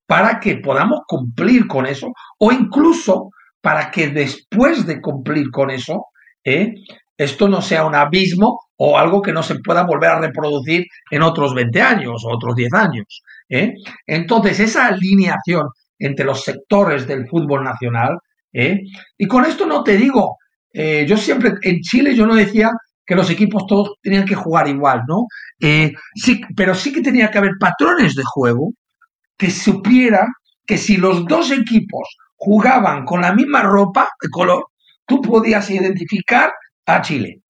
para 0.07 0.41
que 0.41 0.57
podamos 0.57 1.01
cumplir 1.07 1.67
con 1.67 1.87
eso 1.87 2.09
o 2.39 2.53
incluso 2.53 3.31
para 3.61 3.91
que 3.91 4.09
después 4.09 4.87
de 4.87 5.01
cumplir 5.01 5.51
con 5.51 5.71
eso, 5.71 6.07
¿eh? 6.45 6.73
esto 7.17 7.49
no 7.49 7.61
sea 7.61 7.85
un 7.85 7.95
abismo 7.95 8.61
o 8.77 8.97
algo 8.97 9.21
que 9.21 9.33
no 9.33 9.43
se 9.43 9.57
pueda 9.57 9.85
volver 9.85 10.11
a 10.11 10.21
reproducir 10.21 10.87
en 11.11 11.23
otros 11.23 11.55
20 11.55 11.83
años 11.83 12.25
o 12.25 12.35
otros 12.35 12.55
10 12.55 12.73
años. 12.73 13.23
¿eh? 13.49 13.75
Entonces, 14.07 14.61
esa 14.61 14.87
alineación 14.87 15.67
entre 15.99 16.25
los 16.25 16.45
sectores 16.45 17.07
del 17.07 17.29
fútbol 17.29 17.65
nacional, 17.65 18.17
¿eh? 18.53 18.81
y 19.17 19.27
con 19.27 19.45
esto 19.45 19.67
no 19.67 19.83
te 19.83 19.97
digo, 19.97 20.37
yo 20.73 21.17
siempre, 21.17 21.55
en 21.63 21.81
Chile 21.81 22.15
yo 22.15 22.27
no 22.27 22.37
decía 22.37 22.71
que 23.05 23.17
los 23.17 23.31
equipos 23.31 23.67
todos 23.67 23.95
tenían 24.03 24.25
que 24.25 24.35
jugar 24.35 24.69
igual, 24.69 25.03
¿no? 25.09 25.27
sí, 26.15 26.41
pero 26.57 26.75
sí 26.75 26.93
que 26.93 27.01
tenía 27.01 27.31
que 27.31 27.39
haber 27.39 27.53
patrones 27.59 28.15
de 28.15 28.23
juego 28.25 28.73
que 29.37 29.51
supiera 29.51 30.27
que 30.67 30.77
si 30.77 30.99
los 30.99 31.25
dos 31.27 31.51
equipos 31.51 32.07
jugaban 32.37 33.05
con 33.05 33.23
la 33.23 33.33
misma 33.33 33.63
ropa 33.63 34.09
de 34.21 34.29
color, 34.29 34.67
tú 35.07 35.23
podías 35.23 35.71
identificar 35.71 36.53
a 36.87 37.01
Chile. 37.01 37.41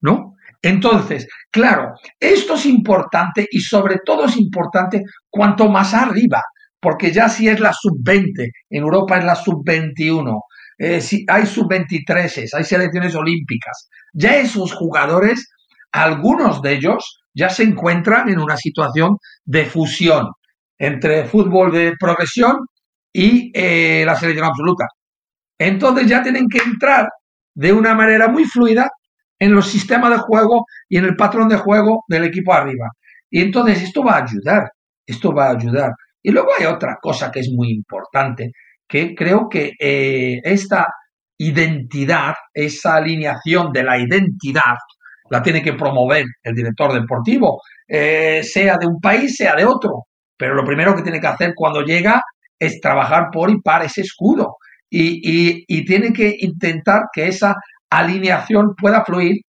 ¿No? 0.00 0.34
Entonces, 0.60 1.28
claro, 1.50 1.94
esto 2.18 2.54
es 2.54 2.66
importante 2.66 3.46
y 3.50 3.60
sobre 3.60 3.98
todo 4.04 4.26
es 4.26 4.36
importante 4.36 5.02
cuanto 5.28 5.68
más 5.68 5.94
arriba, 5.94 6.42
porque 6.82 7.12
ya 7.12 7.28
si 7.28 7.48
es 7.48 7.60
la 7.60 7.72
sub-20, 7.72 8.50
en 8.70 8.82
Europa 8.82 9.16
es 9.16 9.24
la 9.24 9.36
sub-21, 9.36 10.40
eh, 10.78 11.00
si 11.00 11.24
hay 11.28 11.46
sub-23, 11.46 12.48
hay 12.52 12.64
selecciones 12.64 13.14
olímpicas, 13.14 13.88
ya 14.12 14.36
esos 14.36 14.74
jugadores, 14.74 15.48
algunos 15.92 16.60
de 16.60 16.72
ellos 16.72 17.20
ya 17.32 17.48
se 17.50 17.62
encuentran 17.62 18.28
en 18.28 18.40
una 18.40 18.56
situación 18.56 19.16
de 19.44 19.64
fusión 19.64 20.26
entre 20.76 21.24
fútbol 21.24 21.70
de 21.70 21.94
progresión 21.98 22.66
y 23.12 23.52
eh, 23.54 24.02
la 24.04 24.16
selección 24.16 24.46
absoluta. 24.46 24.86
Entonces 25.56 26.08
ya 26.08 26.20
tienen 26.20 26.48
que 26.48 26.58
entrar 26.58 27.06
de 27.54 27.72
una 27.72 27.94
manera 27.94 28.26
muy 28.26 28.44
fluida 28.44 28.90
en 29.38 29.54
los 29.54 29.68
sistemas 29.68 30.10
de 30.10 30.18
juego 30.18 30.64
y 30.88 30.96
en 30.96 31.04
el 31.04 31.14
patrón 31.14 31.48
de 31.48 31.58
juego 31.58 32.02
del 32.08 32.24
equipo 32.24 32.52
arriba. 32.52 32.88
Y 33.30 33.40
entonces 33.40 33.82
esto 33.82 34.02
va 34.02 34.16
a 34.16 34.24
ayudar, 34.24 34.68
esto 35.06 35.32
va 35.32 35.46
a 35.46 35.52
ayudar. 35.52 35.92
Y 36.22 36.30
luego 36.30 36.50
hay 36.58 36.66
otra 36.66 36.98
cosa 37.00 37.30
que 37.30 37.40
es 37.40 37.50
muy 37.52 37.72
importante, 37.72 38.52
que 38.86 39.14
creo 39.14 39.48
que 39.48 39.72
eh, 39.78 40.40
esta 40.44 40.86
identidad, 41.38 42.34
esa 42.54 42.96
alineación 42.96 43.72
de 43.72 43.82
la 43.82 43.98
identidad, 43.98 44.76
la 45.30 45.42
tiene 45.42 45.62
que 45.62 45.72
promover 45.72 46.26
el 46.42 46.54
director 46.54 46.92
deportivo, 46.92 47.60
eh, 47.88 48.42
sea 48.44 48.76
de 48.76 48.86
un 48.86 49.00
país, 49.00 49.34
sea 49.36 49.54
de 49.56 49.64
otro. 49.64 50.04
Pero 50.36 50.54
lo 50.54 50.64
primero 50.64 50.94
que 50.94 51.02
tiene 51.02 51.20
que 51.20 51.26
hacer 51.26 51.52
cuando 51.56 51.82
llega 51.82 52.22
es 52.58 52.80
trabajar 52.80 53.28
por 53.32 53.50
y 53.50 53.60
para 53.60 53.84
ese 53.84 54.02
escudo. 54.02 54.56
Y, 54.90 55.84
tiene 55.86 56.12
que 56.12 56.36
intentar 56.40 57.04
que 57.12 57.26
esa 57.26 57.54
alineación 57.90 58.74
pueda 58.76 59.04
fluir 59.04 59.40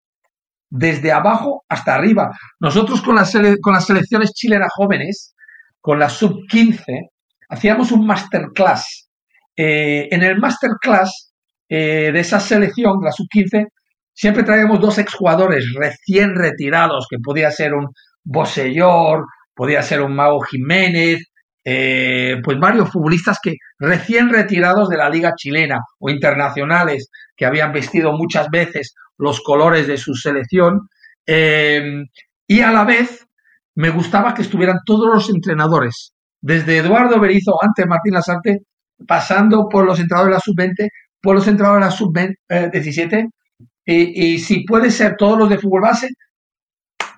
desde 0.69 1.11
abajo 1.11 1.63
hasta 1.67 1.95
arriba. 1.95 2.31
Nosotros 2.59 3.01
con 3.01 3.15
las, 3.15 3.33
con 3.61 3.73
las 3.73 3.85
selecciones 3.85 4.31
chilenas 4.33 4.71
jóvenes, 4.73 5.35
con 5.83 5.99
la 5.99 6.09
sub-15, 6.09 7.09
hacíamos 7.49 7.91
un 7.91 8.07
masterclass. 8.07 9.09
Eh, 9.53 10.07
en 10.09 10.23
el 10.23 10.39
masterclass 10.39 11.33
eh, 11.67 12.09
de 12.13 12.19
esa 12.21 12.39
selección, 12.39 12.99
la 13.03 13.11
sub-15, 13.11 13.67
siempre 14.13 14.43
traíamos 14.43 14.79
dos 14.79 14.97
exjugadores 14.97 15.65
recién 15.75 16.35
retirados, 16.35 17.05
que 17.09 17.17
podía 17.21 17.51
ser 17.51 17.73
un 17.73 17.89
Bosellor, 18.23 19.25
podía 19.53 19.81
ser 19.81 19.99
un 19.99 20.15
Mago 20.15 20.39
Jiménez, 20.39 21.19
eh, 21.65 22.37
pues 22.41 22.57
varios 22.59 22.89
futbolistas 22.89 23.39
que 23.43 23.55
recién 23.77 24.29
retirados 24.29 24.87
de 24.87 24.95
la 24.95 25.09
liga 25.09 25.33
chilena 25.35 25.79
o 25.99 26.09
internacionales 26.09 27.09
que 27.35 27.45
habían 27.45 27.73
vestido 27.73 28.13
muchas 28.13 28.47
veces 28.49 28.95
los 29.17 29.41
colores 29.41 29.85
de 29.87 29.97
su 29.97 30.13
selección 30.15 30.87
y 31.25 32.61
a 32.61 32.71
la 32.71 32.83
vez 32.85 33.25
me 33.75 33.89
gustaba 33.89 34.33
que 34.33 34.43
estuvieran 34.43 34.79
todos 34.85 35.07
los 35.13 35.29
entrenadores 35.29 36.13
desde 36.41 36.77
Eduardo 36.77 37.19
Berizo 37.19 37.53
antes 37.61 37.85
Martín 37.87 38.13
Lasarte 38.13 38.59
pasando 39.07 39.67
por 39.69 39.85
los 39.85 39.99
entrenadores 39.99 40.31
de 40.31 40.35
la 40.35 40.39
sub-20 40.39 40.89
por 41.21 41.35
los 41.35 41.47
entrenadores 41.47 41.85
de 41.85 41.89
la 41.89 41.95
sub-17 41.95 43.29
y, 43.85 44.39
si 44.39 44.63
puede 44.63 44.91
ser 44.91 45.15
todos 45.17 45.37
los 45.37 45.49
de 45.49 45.57
fútbol 45.57 45.81
base 45.81 46.09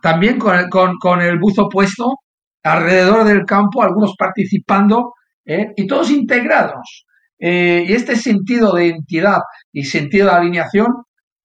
también 0.02 0.38
con, 0.40 0.69
con, 0.69 0.98
con 0.98 1.22
el 1.22 1.40
buzo 1.40 1.68
puesto 1.69 2.19
alrededor 2.64 3.26
del 3.26 3.45
campo, 3.45 3.84
algunos 3.84 4.15
participando 4.18 5.14
¿eh? 5.45 5.68
y 5.76 5.88
todos 5.88 6.10
integrados. 6.10 7.06
Eh, 7.38 7.86
y 7.88 7.94
este 7.94 8.15
sentido 8.15 8.73
de 8.73 8.90
entidad 8.90 9.40
y 9.72 9.84
sentido 9.84 10.27
de 10.27 10.36
alineación, 10.36 10.88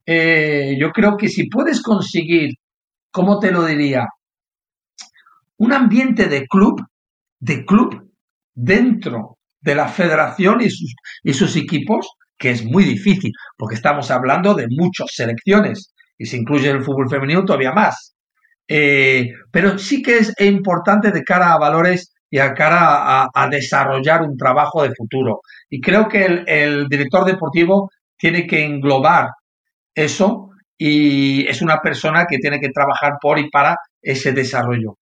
eh, 0.07 0.77
yo 0.81 0.91
creo 0.91 1.16
que 1.16 1.28
si 1.28 1.49
puedes 1.49 1.82
conseguir, 1.82 2.51
¿cómo 3.11 3.39
te 3.39 3.51
lo 3.51 3.65
diría? 3.65 4.07
Un 5.61 5.73
ambiente 5.74 6.27
de 6.27 6.47
club, 6.47 6.81
de 7.39 7.65
club 7.66 8.11
dentro 8.55 9.37
de 9.61 9.74
la 9.74 9.89
federación 9.89 10.62
y 10.62 10.70
sus, 10.70 10.95
y 11.23 11.35
sus 11.35 11.55
equipos, 11.57 12.09
que 12.39 12.51
es 12.51 12.65
muy 12.65 12.82
difícil, 12.82 13.31
porque 13.59 13.74
estamos 13.74 14.11
hablando 14.11 14.55
de 14.55 14.66
muchas 14.70 15.11
selecciones, 15.12 15.93
y 16.16 16.24
se 16.24 16.39
incluye 16.39 16.70
el 16.70 16.82
fútbol 16.82 17.11
femenino 17.11 17.45
todavía 17.45 17.73
más. 17.73 18.15
pero 18.66 19.78
sí 19.78 20.01
que 20.03 20.19
es 20.19 20.32
importante 20.41 21.11
de 21.11 21.24
cara 21.24 21.53
a 21.53 21.59
valores 21.59 22.15
y 22.31 22.39
a 22.39 22.55
cara 22.55 23.28
a, 23.35 23.49
desarrollar 23.51 24.23
un 24.23 24.37
trabajo 24.37 24.82
de 24.82 24.95
futuro. 24.97 25.41
Y 25.69 25.81
creo 25.81 26.09
que 26.09 26.24
el, 26.47 26.89
director 26.89 27.27
deportivo 27.27 27.91
tiene 28.16 28.47
que 28.47 28.65
englobar 28.65 29.28
eso 29.95 30.51
y 30.78 31.47
es 31.49 31.61
una 31.61 31.82
persona 31.82 32.24
que 32.27 32.39
tiene 32.39 32.61
que 32.61 32.70
trabajar 32.70 33.15
por 33.20 33.39
y 33.39 33.51
para 33.51 33.77
ese 34.01 34.32
desarrollo. 34.32 34.97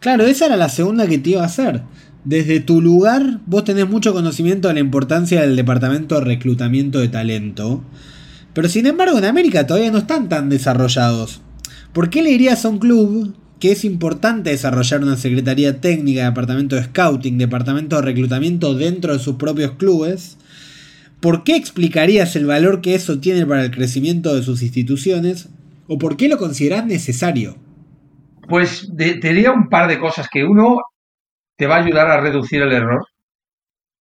Claro, 0.00 0.26
esa 0.26 0.46
era 0.46 0.56
la 0.56 0.68
segunda 0.68 1.06
que 1.06 1.18
te 1.18 1.30
iba 1.30 1.42
a 1.42 1.46
hacer. 1.46 1.82
Desde 2.24 2.60
tu 2.60 2.80
lugar, 2.80 3.40
vos 3.46 3.64
tenés 3.64 3.88
mucho 3.88 4.12
conocimiento 4.12 4.68
de 4.68 4.74
la 4.74 4.80
importancia 4.80 5.40
del 5.40 5.56
departamento 5.56 6.16
de 6.16 6.24
reclutamiento 6.24 6.98
de 7.00 7.08
talento. 7.08 7.82
Pero 8.52 8.68
sin 8.68 8.86
embargo, 8.86 9.18
en 9.18 9.24
América 9.24 9.66
todavía 9.66 9.90
no 9.90 9.98
están 9.98 10.28
tan 10.28 10.48
desarrollados. 10.48 11.40
¿Por 11.92 12.10
qué 12.10 12.22
le 12.22 12.30
irías 12.30 12.64
a 12.64 12.68
un 12.68 12.78
club 12.78 13.34
que 13.60 13.72
es 13.72 13.84
importante 13.84 14.50
desarrollar 14.50 15.02
una 15.02 15.16
secretaría 15.16 15.80
técnica, 15.80 16.24
departamento 16.24 16.76
de 16.76 16.84
scouting, 16.84 17.38
departamento 17.38 17.96
de 17.96 18.02
reclutamiento 18.02 18.74
dentro 18.74 19.12
de 19.12 19.18
sus 19.18 19.36
propios 19.36 19.72
clubes. 19.72 20.36
¿Por 21.20 21.42
qué 21.42 21.56
explicarías 21.56 22.36
el 22.36 22.46
valor 22.46 22.80
que 22.80 22.94
eso 22.94 23.18
tiene 23.18 23.44
para 23.44 23.64
el 23.64 23.70
crecimiento 23.72 24.34
de 24.34 24.44
sus 24.44 24.62
instituciones? 24.62 25.48
¿O 25.88 25.98
por 25.98 26.16
qué 26.16 26.28
lo 26.28 26.38
consideras 26.38 26.86
necesario? 26.86 27.56
Pues 28.48 28.90
te 28.96 29.14
diría 29.14 29.52
un 29.52 29.68
par 29.68 29.88
de 29.88 29.98
cosas 29.98 30.28
que 30.28 30.44
uno 30.44 30.78
te 31.56 31.66
va 31.66 31.76
a 31.76 31.84
ayudar 31.84 32.10
a 32.10 32.20
reducir 32.20 32.62
el 32.62 32.72
error. 32.72 33.06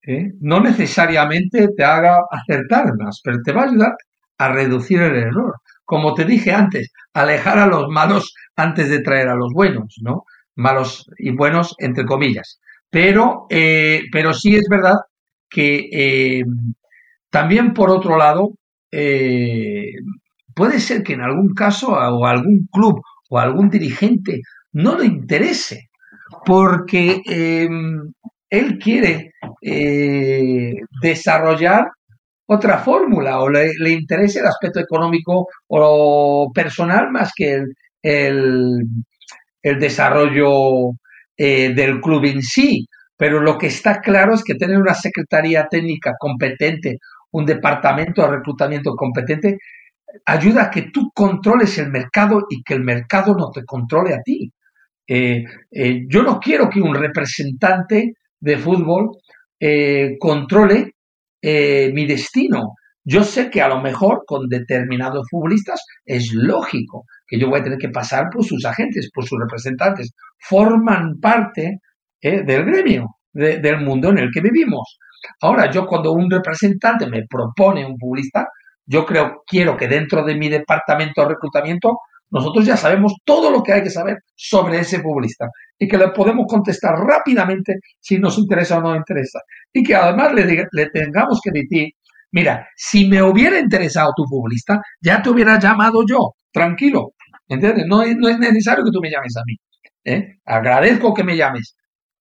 ¿eh? 0.04 0.32
No 0.40 0.60
necesariamente 0.62 1.70
te 1.76 1.84
haga 1.84 2.20
acertar 2.32 2.96
más, 2.98 3.22
pero 3.24 3.40
te 3.44 3.52
va 3.52 3.64
a 3.64 3.66
ayudar 3.66 3.94
a 4.38 4.52
reducir 4.52 5.02
el 5.02 5.16
error 5.16 5.56
como 5.88 6.14
te 6.14 6.26
dije 6.26 6.52
antes, 6.52 6.92
alejar 7.14 7.60
a 7.60 7.66
los 7.66 7.88
malos 7.88 8.34
antes 8.58 8.90
de 8.90 9.00
traer 9.00 9.30
a 9.30 9.36
los 9.36 9.54
buenos, 9.54 9.96
¿no? 10.02 10.26
Malos 10.56 11.10
y 11.18 11.32
buenos, 11.32 11.76
entre 11.80 12.06
comillas. 12.06 12.60
Pero, 12.90 13.46
eh, 13.50 14.02
pero 14.12 14.34
sí 14.34 14.58
es 14.58 14.68
verdad 14.70 14.96
que 15.50 15.90
eh, 15.94 16.44
también, 17.30 17.74
por 17.74 17.90
otro 17.90 18.18
lado, 18.18 18.52
puede 20.54 20.80
ser 20.82 21.04
que 21.04 21.14
en 21.14 21.22
algún 21.22 21.54
caso 21.54 21.94
o 21.94 22.26
algún 22.26 22.68
club 22.70 23.02
o 23.30 23.40
algún 23.40 23.70
dirigente 23.70 24.42
no 24.74 24.98
le 24.98 25.06
interese, 25.06 25.90
porque 26.46 27.22
él 28.50 28.78
quiere 28.80 29.32
desarrollar 31.02 31.88
otra 32.48 32.78
fórmula 32.80 33.40
o 33.42 33.50
le, 33.50 33.92
interesa 33.92 34.40
el 34.40 34.48
aspecto 34.48 34.80
económico 34.80 35.48
o 35.68 36.50
personal 36.54 37.12
más 37.12 37.32
que 37.36 37.64
el, 38.02 38.86
el, 39.62 39.80
desarrollo 39.80 40.92
eh, 41.36 41.74
del 41.74 42.00
club 42.00 42.26
en 42.26 42.42
sí. 42.42 42.88
Pero 43.18 43.42
lo 43.42 43.58
que 43.58 43.68
está 43.68 44.00
claro 44.00 44.34
es 44.36 44.44
que 44.44 44.56
tener 44.56 44.78
una 44.78 44.94
secretaría 44.94 45.68
técnica 45.70 46.14
competente, 46.20 46.98
un 47.32 47.46
departamento 47.46 48.22
de 48.22 48.38
reclutamiento 48.38 48.96
competente, 48.96 49.58
ayuda 50.26 50.64
a 50.64 50.70
que 50.70 50.84
tú 50.94 51.12
controles 51.14 51.78
el 51.78 51.90
mercado 51.90 52.46
y 52.50 52.64
que 52.64 52.74
el 52.74 52.84
mercado 52.84 53.36
no 53.36 53.52
te 53.52 53.64
controle 53.66 54.14
a 54.14 54.22
ti. 54.22 54.52
Eh, 55.08 55.44
eh, 55.72 56.06
yo 56.10 56.24
no 56.24 56.40
quiero 56.40 56.70
que 56.70 56.82
un 56.82 56.94
representante 56.96 58.14
de 58.40 58.58
fútbol 58.58 59.12
controle 60.20 60.94
eh, 61.42 61.92
mi 61.94 62.06
destino. 62.06 62.76
Yo 63.04 63.24
sé 63.24 63.50
que 63.50 63.62
a 63.62 63.70
lo 63.70 63.80
mejor 63.82 64.24
con 64.26 64.50
determinados 64.50 65.28
futbolistas 65.30 65.82
es 66.04 66.34
lógico 66.34 67.06
que 67.26 67.40
yo 67.40 67.48
voy 67.48 67.60
a 67.60 67.64
tener 67.64 67.78
que 67.78 67.90
pasar 67.90 68.26
por 68.32 68.44
sus 68.44 68.66
agentes, 68.66 69.10
por 69.14 69.26
sus 69.26 69.40
representantes. 69.40 70.14
Forman 70.40 71.20
parte 71.22 71.80
eh, 72.22 72.44
del 72.44 72.66
gremio, 72.66 73.06
del 73.32 73.82
mundo 73.82 74.10
en 74.10 74.18
el 74.18 74.32
que 74.32 74.42
vivimos. 74.42 74.98
Ahora, 75.42 75.72
yo 75.72 75.86
cuando 75.86 76.12
un 76.12 76.30
representante 76.30 77.08
me 77.08 77.26
propone 77.30 77.86
un 77.86 77.98
futbolista, 77.98 78.48
yo 78.88 79.06
creo, 79.06 79.44
quiero 79.46 79.78
que 79.78 79.88
dentro 79.88 80.24
de 80.24 80.36
mi 80.36 80.50
departamento 80.50 81.22
de 81.22 81.30
reclutamiento 81.30 82.00
nosotros 82.30 82.66
ya 82.66 82.76
sabemos 82.76 83.14
todo 83.24 83.52
lo 83.52 83.64
que 83.64 83.74
hay 83.74 83.84
que 83.84 83.90
saber 83.90 84.18
sobre 84.36 84.80
ese 84.80 85.02
futbolista 85.02 85.48
y 85.78 85.88
que 85.88 85.98
le 85.98 86.10
podemos 86.10 86.46
contestar 86.48 86.96
rápidamente 86.96 87.76
si 88.00 88.18
nos 88.18 88.38
interesa 88.38 88.78
o 88.78 88.82
no 88.82 88.96
interesa. 88.96 89.40
Y 89.72 89.84
que 89.84 89.96
además 89.96 90.34
le, 90.34 90.90
tengamos 90.90 91.40
que 91.42 91.52
decir, 91.52 91.90
mira, 92.32 92.68
si 92.76 93.08
me 93.08 93.22
hubiera 93.22 93.60
interesado 93.60 94.12
tu 94.16 94.26
futbolista, 94.26 94.80
ya 95.02 95.22
te 95.22 95.30
hubiera 95.30 95.60
llamado 95.60 96.04
yo, 96.08 96.34
tranquilo, 96.52 97.14
¿entiendes? 97.48 97.86
No, 97.88 98.04
no 98.06 98.28
es 98.28 98.40
necesario 98.40 98.84
que 98.84 98.92
tú 98.92 99.00
me 99.02 99.10
llames 99.10 99.38
a 99.38 99.42
mí. 99.46 99.56
¿eh? 100.04 100.40
Agradezco 100.46 101.14
que 101.14 101.24
me 101.24 101.38
llames, 101.38 101.76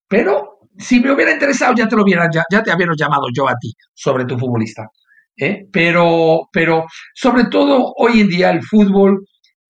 pero 0.07 0.59
si 0.77 0.99
me 0.99 1.11
hubiera 1.11 1.31
interesado 1.31 1.73
ya 1.75 1.87
te 1.87 1.95
lo 1.95 2.03
hubiera, 2.03 2.29
ya, 2.31 2.43
ya 2.51 2.63
te 2.63 2.73
hubiera 2.73 2.93
llamado 2.95 3.27
yo 3.33 3.47
a 3.49 3.55
ti 3.59 3.73
sobre 3.93 4.25
tu 4.25 4.37
futbolista. 4.37 4.87
¿Eh? 5.37 5.67
Pero, 5.71 6.49
pero 6.51 6.85
sobre 7.13 7.45
todo 7.45 7.93
hoy 7.97 8.21
en 8.21 8.29
día 8.29 8.51
el 8.51 8.63
fútbol 8.63 9.25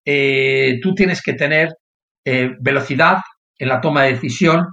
eh, 0.05 0.79
tú 0.81 0.93
tienes 0.95 1.21
que 1.21 1.33
tener 1.33 1.69
eh, 2.25 2.51
velocidad 2.59 3.17
en 3.57 3.69
la 3.69 3.81
toma 3.81 4.03
de 4.03 4.13
decisión. 4.13 4.65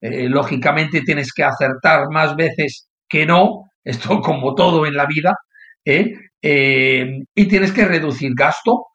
Lógicamente 0.00 1.02
tienes 1.02 1.32
que 1.32 1.44
acertar 1.44 2.08
más 2.10 2.34
veces 2.34 2.88
que 3.08 3.24
no, 3.24 3.66
esto 3.84 4.20
como 4.20 4.54
todo 4.54 4.84
en 4.86 4.94
la 4.94 5.06
vida, 5.06 5.36
y 5.84 7.48
tienes 7.48 7.72
que 7.72 7.84
reducir 7.84 8.32
gasto. 8.34 8.86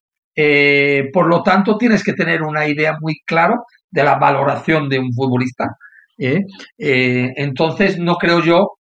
por 1.13 1.27
lo 1.27 1.43
tanto, 1.43 1.77
tienes 1.77 2.03
que 2.03 2.13
tener 2.13 2.41
una 2.43 2.67
idea 2.67 2.97
muy 2.99 3.21
clara 3.25 3.55
de 3.89 4.03
la 4.03 4.15
valoración 4.15 4.89
de 4.89 4.99
un 4.99 5.13
futbolista. 5.13 5.65
entonces, 6.77 7.97
no 7.99 8.15
creo 8.15 8.41
yo, 8.41 8.77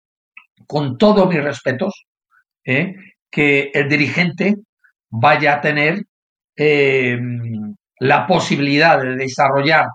con 0.67 0.97
todos 0.97 1.27
mis 1.27 1.43
respetos, 1.43 2.05
que 2.63 3.71
el 3.73 3.89
dirigente 3.89 4.55
vaya 5.09 5.55
a 5.55 5.61
tener 5.61 6.03
eh, 6.55 7.17
la 7.99 8.27
posibilidad 8.27 9.01
de 9.01 9.15
desarrollar 9.15 9.85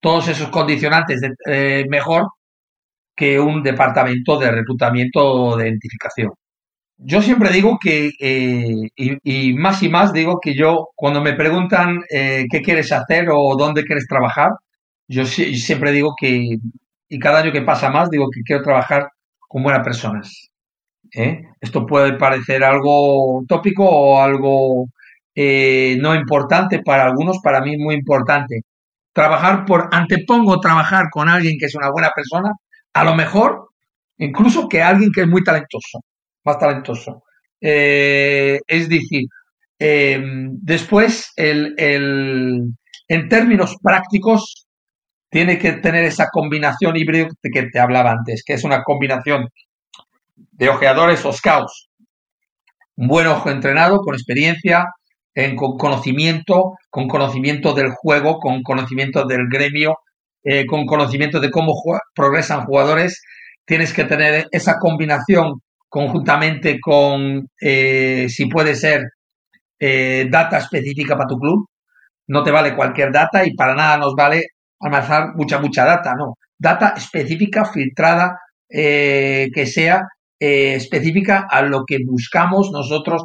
todos 0.00 0.28
esos 0.28 0.50
condicionantes 0.50 1.20
eh, 1.46 1.84
mejor 1.88 2.28
que 3.16 3.40
un 3.40 3.62
departamento 3.62 4.38
de 4.38 4.50
reclutamiento 4.50 5.20
o 5.24 5.56
de 5.56 5.68
identificación. 5.68 6.30
Yo 6.98 7.22
siempre 7.22 7.50
digo 7.50 7.78
que, 7.80 8.10
eh, 8.20 8.90
y, 8.96 9.54
más 9.54 9.82
y 9.82 9.88
más 9.88 10.12
digo 10.12 10.38
que 10.40 10.54
yo, 10.54 10.88
cuando 10.94 11.20
me 11.20 11.34
preguntan 11.34 12.00
qué 12.08 12.62
quieres 12.64 12.90
hacer 12.92 13.28
o 13.30 13.54
dónde 13.56 13.84
quieres 13.84 14.06
trabajar, 14.08 14.50
yo 15.08 15.26
siempre 15.26 15.92
digo 15.92 16.14
que, 16.18 16.56
y 17.08 17.18
cada 17.18 17.40
año 17.40 17.52
que 17.52 17.62
pasa 17.62 17.90
más, 17.90 18.10
digo 18.10 18.28
que 18.32 18.42
quiero 18.42 18.62
trabajar 18.62 19.08
con 19.48 19.62
buenas 19.62 19.84
personas. 19.84 20.50
Esto 21.60 21.86
puede 21.86 22.14
parecer 22.14 22.62
algo 22.64 23.42
tópico 23.48 23.84
o 23.84 24.20
algo 24.20 24.86
eh, 25.34 25.96
no 26.00 26.14
importante 26.14 26.80
para 26.84 27.04
algunos, 27.04 27.38
para 27.42 27.60
mí 27.60 27.76
muy 27.76 27.94
importante. 27.94 28.62
Trabajar 29.12 29.64
por, 29.64 29.88
antepongo 29.92 30.60
trabajar 30.60 31.06
con 31.10 31.28
alguien 31.28 31.56
que 31.58 31.66
es 31.66 31.74
una 31.74 31.90
buena 31.90 32.10
persona, 32.14 32.52
a 32.94 33.04
lo 33.04 33.14
mejor 33.14 33.68
incluso 34.18 34.68
que 34.68 34.82
alguien 34.82 35.10
que 35.14 35.22
es 35.22 35.28
muy 35.28 35.42
talentoso, 35.42 36.00
más 36.44 36.58
talentoso. 36.58 37.22
Eh, 37.60 38.58
es 38.66 38.88
decir, 38.88 39.24
eh, 39.78 40.22
después, 40.62 41.32
el, 41.36 41.74
en 43.08 43.28
términos 43.28 43.76
prácticos, 43.82 44.66
tiene 45.30 45.58
que 45.58 45.72
tener 45.72 46.04
esa 46.04 46.28
combinación 46.32 46.96
híbrida 46.96 47.28
que 47.42 47.62
te 47.64 47.78
hablaba 47.80 48.12
antes, 48.12 48.42
que 48.46 48.54
es 48.54 48.64
una 48.64 48.82
combinación 48.82 49.48
de 50.36 50.68
ojeadores 50.68 51.24
o 51.24 51.32
scouts. 51.32 51.88
Un 52.96 53.08
buen 53.08 53.26
ojo 53.26 53.50
entrenado, 53.50 53.98
con 53.98 54.14
experiencia, 54.14 54.86
con 55.56 55.76
conocimiento, 55.76 56.76
con 56.90 57.08
conocimiento 57.08 57.74
del 57.74 57.90
juego, 57.90 58.38
con 58.38 58.62
conocimiento 58.62 59.26
del 59.26 59.48
gremio, 59.50 59.98
eh, 60.42 60.64
con 60.66 60.86
conocimiento 60.86 61.40
de 61.40 61.50
cómo 61.50 61.74
progresan 62.14 62.64
jugadores. 62.64 63.22
Tienes 63.66 63.92
que 63.92 64.04
tener 64.04 64.46
esa 64.50 64.78
combinación 64.78 65.60
conjuntamente 65.88 66.78
con, 66.80 67.48
eh, 67.60 68.28
si 68.30 68.46
puede 68.46 68.74
ser, 68.76 69.02
eh, 69.78 70.26
data 70.30 70.58
específica 70.58 71.16
para 71.16 71.28
tu 71.28 71.38
club. 71.38 71.68
No 72.28 72.42
te 72.42 72.50
vale 72.50 72.74
cualquier 72.74 73.12
data 73.12 73.44
y 73.46 73.54
para 73.54 73.74
nada 73.74 73.98
nos 73.98 74.14
vale 74.14 74.42
almacenar 74.80 75.34
mucha, 75.36 75.58
mucha 75.58 75.84
data, 75.84 76.14
no. 76.14 76.34
Data 76.58 76.94
específica, 76.96 77.64
filtrada, 77.66 78.38
que 78.68 79.66
sea 79.66 80.02
específica 80.38 81.46
a 81.50 81.62
lo 81.62 81.84
que 81.86 81.98
buscamos 82.06 82.70
nosotros 82.72 83.24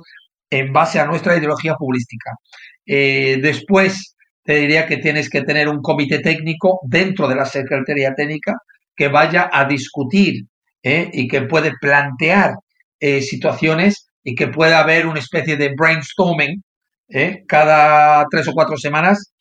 en 0.50 0.74
base 0.74 1.00
a 1.00 1.06
nuestra 1.06 1.38
ideología 1.38 1.76
futbolística. 1.78 2.32
Eh, 2.86 3.40
después, 3.42 4.16
te 4.44 4.56
diría 4.56 4.86
que 4.88 4.98
tienes 4.98 5.30
que 5.30 5.42
tener 5.44 5.70
un 5.70 5.82
comité 5.82 6.20
técnico 6.20 6.80
dentro 6.84 7.28
de 7.28 7.36
la 7.36 7.46
Secretaría 7.46 8.14
Técnica 8.14 8.56
que 8.96 9.08
vaya 9.08 9.50
a 9.52 9.66
discutir 9.66 10.44
eh, 10.84 11.10
y 11.14 11.28
que 11.28 11.44
puede 11.44 11.72
plantear 11.80 12.56
eh, 13.00 13.22
situaciones 13.22 14.08
y 14.24 14.36
que 14.36 14.48
pueda 14.48 14.80
haber 14.80 15.08
una 15.08 15.20
especie 15.20 15.58
de 15.58 15.74
brainstorming 15.76 16.64
cada 17.48 18.26
tres 18.32 18.48
o 18.48 18.54
cuatro 18.54 18.78
semanas 18.78 19.34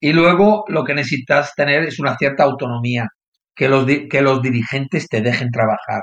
Y 0.00 0.12
luego 0.12 0.64
lo 0.68 0.84
que 0.84 0.94
necesitas 0.94 1.54
tener 1.56 1.82
es 1.84 1.98
una 1.98 2.16
cierta 2.16 2.44
autonomía, 2.44 3.08
que 3.54 3.68
los, 3.68 3.86
que 4.10 4.22
los 4.22 4.42
dirigentes 4.42 5.08
te 5.08 5.20
dejen 5.20 5.50
trabajar 5.50 6.02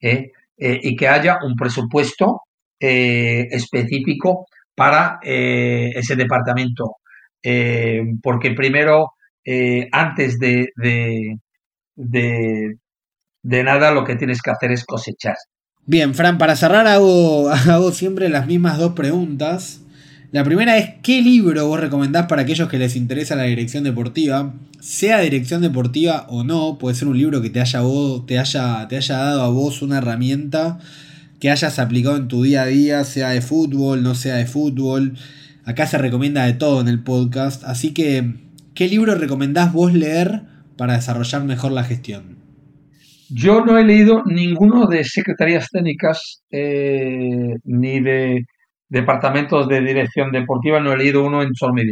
¿eh? 0.00 0.32
Eh, 0.56 0.80
y 0.82 0.96
que 0.96 1.08
haya 1.08 1.38
un 1.42 1.54
presupuesto 1.54 2.42
eh, 2.80 3.46
específico 3.50 4.46
para 4.74 5.18
ese 5.22 6.16
departamento. 6.16 6.96
porque 8.22 8.50
primero, 8.52 9.12
antes 9.92 10.38
de, 10.38 10.68
de, 10.76 11.38
de, 13.42 13.64
nada, 13.64 13.90
lo 13.90 14.04
que 14.04 14.16
tienes 14.16 14.42
que 14.42 14.50
hacer 14.50 14.72
es 14.72 14.84
cosechar. 14.84 15.36
Bien, 15.86 16.14
Fran, 16.14 16.36
para 16.36 16.56
cerrar 16.56 16.86
hago, 16.86 17.48
hago 17.70 17.92
siempre 17.92 18.28
las 18.28 18.46
mismas 18.46 18.76
dos 18.76 18.92
preguntas. 18.92 19.85
La 20.36 20.44
primera 20.44 20.76
es, 20.76 20.90
¿qué 21.02 21.22
libro 21.22 21.66
vos 21.66 21.80
recomendás 21.80 22.26
para 22.26 22.42
aquellos 22.42 22.68
que 22.68 22.76
les 22.76 22.94
interesa 22.94 23.36
la 23.36 23.44
dirección 23.44 23.84
deportiva? 23.84 24.52
Sea 24.80 25.20
dirección 25.20 25.62
deportiva 25.62 26.26
o 26.28 26.44
no, 26.44 26.76
puede 26.76 26.94
ser 26.94 27.08
un 27.08 27.16
libro 27.16 27.40
que 27.40 27.48
te 27.48 27.58
haya, 27.58 27.80
te 28.26 28.38
haya, 28.38 28.86
te 28.86 28.98
haya 28.98 29.16
dado 29.16 29.40
a 29.40 29.48
vos 29.48 29.80
una 29.80 29.96
herramienta 29.96 30.78
que 31.40 31.48
hayas 31.48 31.78
aplicado 31.78 32.18
en 32.18 32.28
tu 32.28 32.42
día 32.42 32.64
a 32.64 32.66
día, 32.66 33.04
sea 33.04 33.30
de 33.30 33.40
fútbol, 33.40 34.02
no 34.02 34.14
sea 34.14 34.34
de 34.36 34.44
fútbol. 34.44 35.14
Acá 35.64 35.86
se 35.86 35.96
recomienda 35.96 36.44
de 36.44 36.52
todo 36.52 36.82
en 36.82 36.88
el 36.88 37.02
podcast, 37.02 37.64
así 37.64 37.94
que, 37.94 38.34
¿qué 38.74 38.88
libro 38.88 39.14
recomendás 39.14 39.72
vos 39.72 39.94
leer 39.94 40.42
para 40.76 40.96
desarrollar 40.96 41.44
mejor 41.44 41.72
la 41.72 41.84
gestión? 41.84 42.36
Yo 43.30 43.64
no 43.64 43.78
he 43.78 43.84
leído 43.84 44.22
ninguno 44.26 44.86
de 44.86 45.02
secretarías 45.02 45.70
técnicas 45.70 46.42
eh, 46.50 47.54
ni 47.64 48.00
de 48.00 48.44
departamentos 48.88 49.68
de 49.68 49.80
dirección 49.80 50.30
deportiva, 50.30 50.80
no 50.80 50.92
he 50.92 50.96
leído 50.96 51.24
uno 51.24 51.42
en, 51.42 51.52
toda 51.54 51.72
mi, 51.72 51.84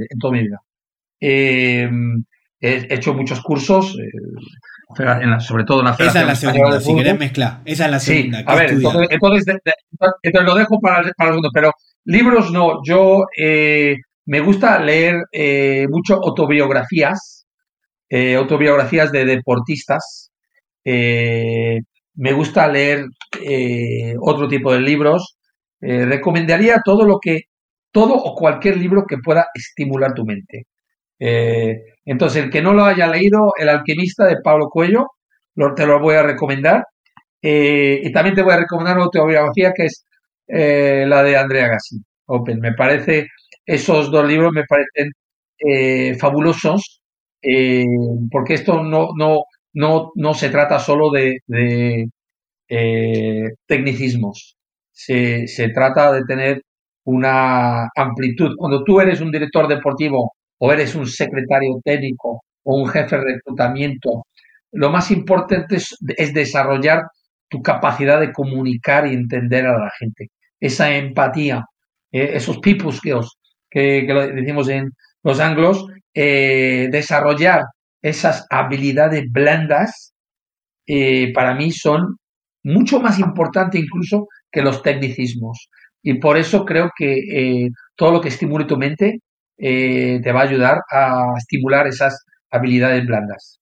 vida. 0.42 0.58
Eh, 1.20 1.88
he 2.60 2.94
hecho 2.94 3.14
muchos 3.14 3.40
cursos, 3.42 3.96
eh, 3.98 5.40
sobre 5.40 5.64
todo 5.64 5.80
en 5.80 5.86
la 5.86 5.92
Esa 5.92 6.20
es 6.20 6.26
la 6.26 6.34
segunda, 6.34 6.80
si 6.80 6.94
querés 6.94 7.18
mezclar. 7.18 7.60
Esa 7.64 7.86
es 7.86 7.90
la 7.90 8.00
segunda. 8.00 8.42
a 8.46 8.54
ver, 8.54 8.70
entonces, 8.70 9.46
lo 10.44 10.54
dejo 10.54 10.80
para, 10.80 11.02
para 11.16 11.30
el 11.30 11.34
segundo, 11.34 11.50
pero 11.52 11.72
libros 12.04 12.52
no. 12.52 12.80
Yo 12.84 13.24
eh, 13.36 13.96
me 14.26 14.40
gusta 14.40 14.78
leer 14.78 15.16
mucho 15.90 16.14
autobiografías, 16.14 17.46
autobiografías 18.36 19.10
de 19.10 19.24
deportistas. 19.24 20.30
me 20.84 22.32
gusta 22.32 22.68
leer 22.68 23.06
otro 24.20 24.48
tipo 24.48 24.72
de 24.72 24.80
libros. 24.80 25.36
Eh, 25.86 26.06
recomendaría 26.06 26.80
todo 26.84 27.04
lo 27.04 27.18
que, 27.20 27.42
todo 27.92 28.14
o 28.14 28.34
cualquier 28.34 28.78
libro 28.78 29.04
que 29.06 29.18
pueda 29.18 29.48
estimular 29.54 30.14
tu 30.14 30.24
mente. 30.24 30.66
Eh, 31.20 31.76
entonces, 32.06 32.44
el 32.44 32.50
que 32.50 32.62
no 32.62 32.74
lo 32.74 32.84
haya 32.84 33.08
leído, 33.08 33.52
El 33.58 33.68
alquimista 33.70 34.26
de 34.26 34.40
Pablo 34.42 34.68
Cuello, 34.70 35.08
te 35.76 35.86
lo 35.86 36.00
voy 36.00 36.16
a 36.16 36.22
recomendar. 36.24 36.84
Eh, 37.42 38.00
y 38.04 38.12
también 38.12 38.34
te 38.36 38.42
voy 38.42 38.54
a 38.54 38.58
recomendar 38.58 38.96
una 38.96 39.04
autobiografía 39.06 39.72
que 39.74 39.86
es 39.86 40.06
la 40.48 41.22
de 41.22 41.36
Andrea 41.36 41.68
Gassi, 41.68 41.98
Open. 42.26 42.60
Me 42.60 42.74
parece, 42.74 43.28
esos 43.66 44.10
dos 44.10 44.26
libros 44.28 44.52
me 44.52 44.64
parecen 44.64 45.12
fabulosos, 46.18 47.02
porque 48.30 48.54
esto 48.54 48.82
no, 48.82 49.10
no, 49.16 49.44
no, 49.74 50.12
no 50.14 50.34
se 50.34 50.50
trata 50.50 50.78
solo 50.78 51.10
de, 51.10 51.38
de 51.46 52.08
tecnicismos 53.66 54.56
se, 54.94 55.46
se 55.48 55.68
trata 55.70 56.12
de 56.12 56.24
tener 56.24 56.62
una 57.04 57.88
amplitud. 57.96 58.54
Cuando 58.56 58.82
tú 58.84 59.00
eres 59.00 59.20
un 59.20 59.30
director 59.30 59.68
deportivo 59.68 60.32
o 60.58 60.72
eres 60.72 60.94
un 60.94 61.06
secretario 61.06 61.80
técnico 61.84 62.42
o 62.62 62.76
un 62.76 62.88
jefe 62.88 63.16
de 63.18 63.24
reclutamiento, 63.34 64.26
lo 64.72 64.90
más 64.90 65.10
importante 65.10 65.76
es, 65.76 66.32
desarrollar 66.32 67.02
tu 67.48 67.62
capacidad 67.62 68.20
de 68.20 68.32
comunicar 68.32 69.06
y 69.06 69.14
entender 69.14 69.66
a 69.66 69.78
la 69.78 69.90
gente. 69.98 70.28
Esa 70.58 70.94
empatía, 70.96 71.64
eh, 72.10 72.30
esos 72.34 72.58
people 72.58 72.92
skills 72.92 73.36
que, 73.70 74.04
que, 74.06 74.14
lo 74.14 74.26
decimos 74.26 74.68
en 74.68 74.90
los 75.22 75.40
anglos, 75.40 75.86
eh, 76.14 76.88
desarrollar 76.90 77.64
esas 78.02 78.46
habilidades 78.50 79.24
blandas, 79.30 80.14
eh, 80.86 81.32
para 81.32 81.54
mí 81.54 81.70
son 81.72 82.16
mucho 82.62 83.00
más 83.00 83.18
importantes 83.18 83.80
incluso 83.80 84.28
que 84.54 84.62
los 84.62 84.82
tecnicismos. 84.82 85.68
Y 86.02 86.14
por 86.14 86.38
eso 86.38 86.64
creo 86.64 86.90
que 86.96 87.14
eh, 87.14 87.70
todo 87.96 88.12
lo 88.12 88.20
que 88.20 88.28
estimule 88.28 88.66
tu 88.66 88.76
mente 88.76 89.18
eh, 89.58 90.20
te 90.22 90.32
va 90.32 90.40
a 90.40 90.44
ayudar 90.44 90.78
a 90.90 91.34
estimular 91.36 91.86
esas 91.86 92.24
habilidades 92.50 93.04
blandas. 93.06 93.58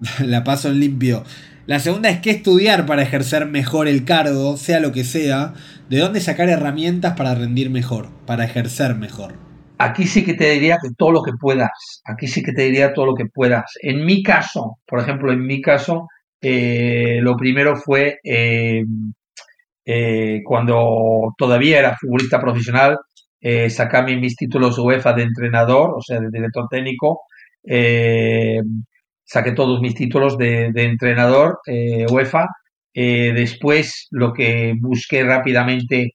La 0.24 0.42
paso 0.42 0.68
en 0.68 0.80
limpio. 0.80 1.24
La 1.66 1.78
segunda 1.78 2.08
es 2.10 2.20
qué 2.20 2.30
estudiar 2.30 2.86
para 2.86 3.02
ejercer 3.02 3.46
mejor 3.46 3.86
el 3.86 4.04
cargo, 4.04 4.56
sea 4.56 4.80
lo 4.80 4.90
que 4.90 5.04
sea. 5.04 5.54
¿De 5.88 5.98
dónde 5.98 6.20
sacar 6.20 6.48
herramientas 6.48 7.14
para 7.14 7.34
rendir 7.34 7.70
mejor, 7.70 8.08
para 8.26 8.44
ejercer 8.44 8.96
mejor? 8.96 9.34
Aquí 9.78 10.06
sí 10.06 10.24
que 10.24 10.34
te 10.34 10.50
diría 10.50 10.78
que 10.82 10.90
todo 10.96 11.12
lo 11.12 11.22
que 11.22 11.32
puedas. 11.32 12.02
Aquí 12.04 12.26
sí 12.26 12.42
que 12.42 12.52
te 12.52 12.62
diría 12.62 12.92
todo 12.94 13.06
lo 13.06 13.14
que 13.14 13.26
puedas. 13.26 13.72
En 13.80 14.04
mi 14.04 14.22
caso, 14.22 14.78
por 14.86 15.00
ejemplo, 15.00 15.32
en 15.32 15.46
mi 15.46 15.60
caso, 15.60 16.08
eh, 16.40 17.20
lo 17.20 17.36
primero 17.36 17.76
fue 17.76 18.18
eh, 18.24 18.84
cuando 20.44 21.34
todavía 21.36 21.80
era 21.80 21.96
futbolista 21.96 22.40
profesional, 22.40 22.98
eh, 23.44 23.68
sacarme 23.70 24.16
mis 24.16 24.36
títulos 24.36 24.78
UEFA 24.78 25.12
de 25.14 25.24
entrenador, 25.24 25.94
o 25.96 26.00
sea, 26.00 26.20
de 26.20 26.28
director 26.30 26.68
técnico. 26.70 27.22
Eh, 27.64 28.60
saqué 29.24 29.50
todos 29.52 29.80
mis 29.80 29.94
títulos 29.96 30.38
de, 30.38 30.70
entrenador 30.76 31.58
eh, 31.66 32.06
UEFA. 32.10 32.46
después 32.94 34.08
lo 34.10 34.32
que 34.32 34.74
busqué 34.80 35.24
rápidamente 35.24 36.12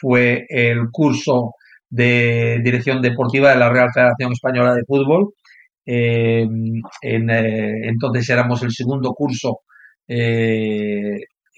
fue 0.00 0.44
el 0.48 0.90
curso 0.92 1.54
de 1.88 2.60
dirección 2.62 3.00
deportiva 3.02 3.50
de 3.50 3.56
la 3.58 3.70
Real 3.70 3.90
Federación 3.94 4.32
Española 4.32 4.74
de 4.74 4.84
Fútbol. 4.86 5.32
entonces 7.02 8.28
éramos 8.30 8.62
el 8.62 8.72
segundo 8.72 9.12
curso 9.14 9.60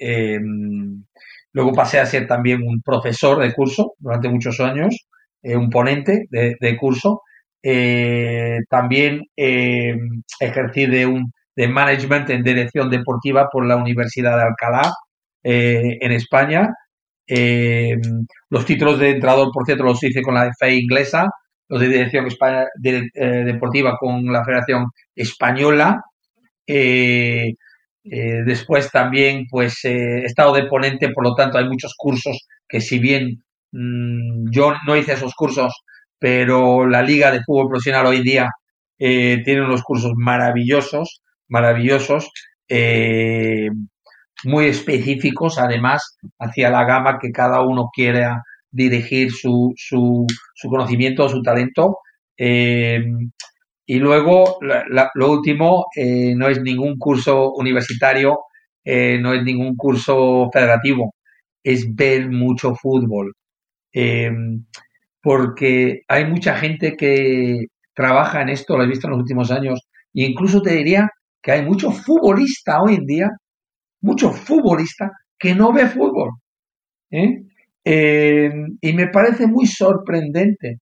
Em, 0.01 1.05
luego 1.52 1.72
pasé 1.72 2.01
a 2.01 2.06
ser 2.06 2.27
también 2.27 2.62
un 2.66 2.81
profesor 2.82 3.40
de 3.40 3.52
curso 3.52 3.94
durante 3.98 4.28
muchos 4.31 4.60
años, 4.60 5.06
eh, 5.43 5.56
un 5.56 5.70
ponente 5.70 6.27
de, 6.31 6.77
curso. 6.78 7.22
Eh, 7.62 8.59
también 8.70 9.22
em, 9.36 10.22
ejercí 10.40 10.86
de, 10.86 11.06
un, 11.06 11.32
de 11.56 11.68
management 11.68 12.31
en 12.31 12.43
dirección 12.43 12.90
deportiva 12.90 13.48
por 13.52 13.66
la 13.66 13.77
Universidad 13.77 14.36
de 14.39 14.43
Alcalá 14.44 14.93
eh, 15.44 15.98
en 16.01 16.12
España. 16.12 16.70
Em, 17.27 18.01
los 18.51 18.64
títulos 18.66 18.98
de 18.98 19.10
entrenador, 19.10 19.51
por 19.52 19.66
cierto, 19.66 19.85
los 19.85 20.02
hice 20.02 20.22
con 20.22 20.35
la 20.35 20.51
FA 20.59 20.70
inglesa, 20.70 21.28
los 21.68 21.81
de 21.81 21.89
dirección 21.89 22.27
deportiva 23.44 23.97
con 23.98 24.24
la 24.32 24.44
Federación 24.44 24.86
Española. 25.14 26.01
Después 28.02 28.90
también, 28.90 29.47
pues, 29.51 29.85
eh, 29.85 30.22
he 30.22 30.27
estado 30.27 30.52
de 30.55 30.66
ponente, 30.66 31.10
por 31.10 31.24
lo 31.24 31.35
tanto, 31.35 31.59
hay 31.59 31.66
muchos 31.68 31.94
cursos 31.97 32.47
que 32.68 32.81
si 32.81 32.98
bien 32.98 33.43
mm, 33.72 34.51
yo 34.51 34.74
no 34.86 34.97
hice 34.97 35.12
esos 35.14 35.35
cursos, 35.35 35.74
pero 36.18 36.86
la 36.86 37.02
Liga 37.02 37.31
de 37.31 37.43
Fútbol 37.44 37.68
Profesional 37.68 38.06
hoy 38.06 38.22
día 38.22 38.51
eh, 38.98 39.43
tiene 39.44 39.62
unos 39.62 39.82
cursos 39.82 40.12
maravillosos, 40.16 41.22
maravillosos, 41.48 42.31
muy 44.44 44.66
específicos, 44.66 45.59
además, 45.59 46.16
hacia 46.39 46.70
la 46.70 46.85
gama 46.85 47.18
que 47.18 47.31
cada 47.32 47.62
uno 47.62 47.90
quiera 47.93 48.43
dirigir 48.70 49.32
su, 49.32 49.72
su, 49.77 50.27
su 50.55 50.68
conocimiento, 50.68 51.28
su 51.28 51.43
talento. 51.43 51.98
Y 53.92 53.98
luego, 53.98 54.60
lo 55.14 55.32
último, 55.32 55.86
eh, 55.96 56.32
no 56.36 56.46
es 56.46 56.62
ningún 56.62 56.96
curso 56.96 57.52
universitario, 57.54 58.38
eh, 58.84 59.18
no 59.20 59.34
es 59.34 59.42
ningún 59.42 59.74
curso 59.74 60.48
federativo, 60.52 61.16
es 61.64 61.92
ver 61.96 62.30
mucho 62.30 62.76
fútbol. 62.76 63.34
Em, 63.92 64.64
porque 65.20 66.02
hay 66.06 66.24
mucha 66.24 66.54
gente 66.54 66.96
que 66.96 67.66
trabaja 67.92 68.42
en 68.42 68.50
esto, 68.50 68.76
lo 68.76 68.84
he 68.84 68.86
visto 68.86 69.08
en 69.08 69.12
los 69.14 69.20
últimos 69.22 69.50
años, 69.50 69.80
e 70.14 70.22
incluso 70.22 70.62
te 70.62 70.72
diría 70.76 71.10
que 71.42 71.50
hay 71.50 71.62
mucho 71.64 71.90
futbolista 71.90 72.80
hoy 72.80 72.94
en 72.94 73.06
día, 73.06 73.28
mucho 74.02 74.30
futbolista 74.30 75.10
que 75.36 75.52
no 75.52 75.72
ve 75.72 75.88
fútbol. 75.88 76.30
¿eh? 77.10 77.42
Em, 77.84 78.78
y 78.80 78.92
me 78.92 79.08
parece 79.08 79.48
muy 79.48 79.66
sorprendente 79.66 80.78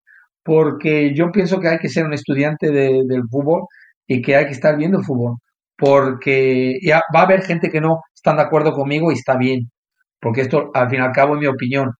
porque 0.49 1.15
yo 1.15 1.31
pienso 1.31 1.61
que 1.61 1.69
hay 1.69 1.79
que 1.79 1.91
ser 1.91 2.07
un 2.07 2.15
estudiante 2.15 2.71
del 2.71 3.23
fútbol 3.31 3.67
y 4.07 4.23
que 4.23 4.35
hay 4.35 4.47
que 4.47 4.53
estar 4.53 4.79
viendo 4.79 5.03
fútbol, 5.03 5.37
porque 5.77 6.79
ya 6.83 7.03
va 7.15 7.21
a 7.21 7.25
haber 7.25 7.43
gente 7.43 7.69
que 7.69 7.83
no 7.83 8.01
están 8.15 8.37
de 8.37 8.45
acuerdo 8.45 8.73
conmigo 8.73 9.11
y 9.11 9.15
está 9.17 9.37
bien, 9.37 9.71
porque 10.19 10.41
esto 10.41 10.71
al 10.73 10.89
fin 10.89 11.01
y 11.01 11.03
al 11.03 11.13
cabo 11.13 11.35
es 11.35 11.41
mi 11.41 11.47
opinión, 11.49 11.93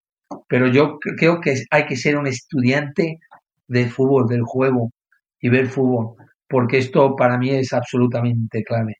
pero 0.47 0.65
yo 0.67 0.97
creo 0.99 1.39
que 1.41 1.63
hay 1.69 1.85
que 1.85 1.95
ser 1.95 2.17
un 2.17 2.25
estudiante 2.25 3.19
del 3.67 3.91
fútbol, 3.91 4.27
del 4.27 4.41
juego, 4.41 4.89
y 5.39 5.49
ver 5.49 5.67
fútbol, 5.67 6.15
porque 6.47 6.79
esto 6.79 7.15
para 7.15 7.37
mí 7.37 7.51
es 7.51 7.71
absolutamente 7.71 8.63
clave. 8.63 8.95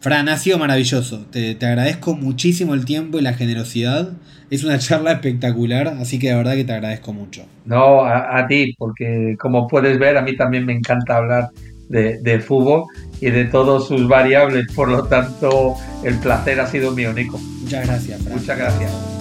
Fran, 0.00 0.28
ha 0.28 0.36
sido 0.36 0.58
maravilloso. 0.58 1.26
Te, 1.30 1.56
agradezco 1.60 2.14
muchísimo 2.14 2.74
el 2.74 2.84
tiempo 2.84 3.18
y 3.18 3.22
la 3.22 3.34
generosidad. 3.34 4.12
Es 4.50 4.64
una 4.64 4.78
charla 4.78 5.12
espectacular, 5.12 5.88
así 5.88 6.18
que 6.18 6.28
de 6.28 6.36
verdad 6.36 6.54
que 6.54 6.64
te 6.64 6.72
agradezco 6.72 7.12
mucho. 7.12 7.44
No, 7.64 8.04
a, 8.04 8.46
ti, 8.46 8.74
porque 8.78 9.36
como 9.38 9.66
puedes 9.66 9.98
ver, 9.98 10.16
a 10.16 10.22
mí 10.22 10.36
también 10.36 10.64
me 10.64 10.72
encanta 10.72 11.16
hablar 11.16 11.48
de, 11.88 12.18
de, 12.22 12.40
fútbol 12.40 12.84
y 13.20 13.30
de 13.30 13.46
todos 13.46 13.88
sus 13.88 14.06
variables. 14.06 14.66
Por 14.74 14.88
lo 14.88 15.04
tanto, 15.04 15.74
el 16.04 16.18
placer 16.18 16.60
ha 16.60 16.66
sido 16.66 16.92
mío, 16.92 17.12
Nico. 17.12 17.38
Muchas 17.38 17.86
gracias. 17.86 18.22
Fran. 18.22 18.38
Muchas 18.38 18.58
gracias. 18.58 19.17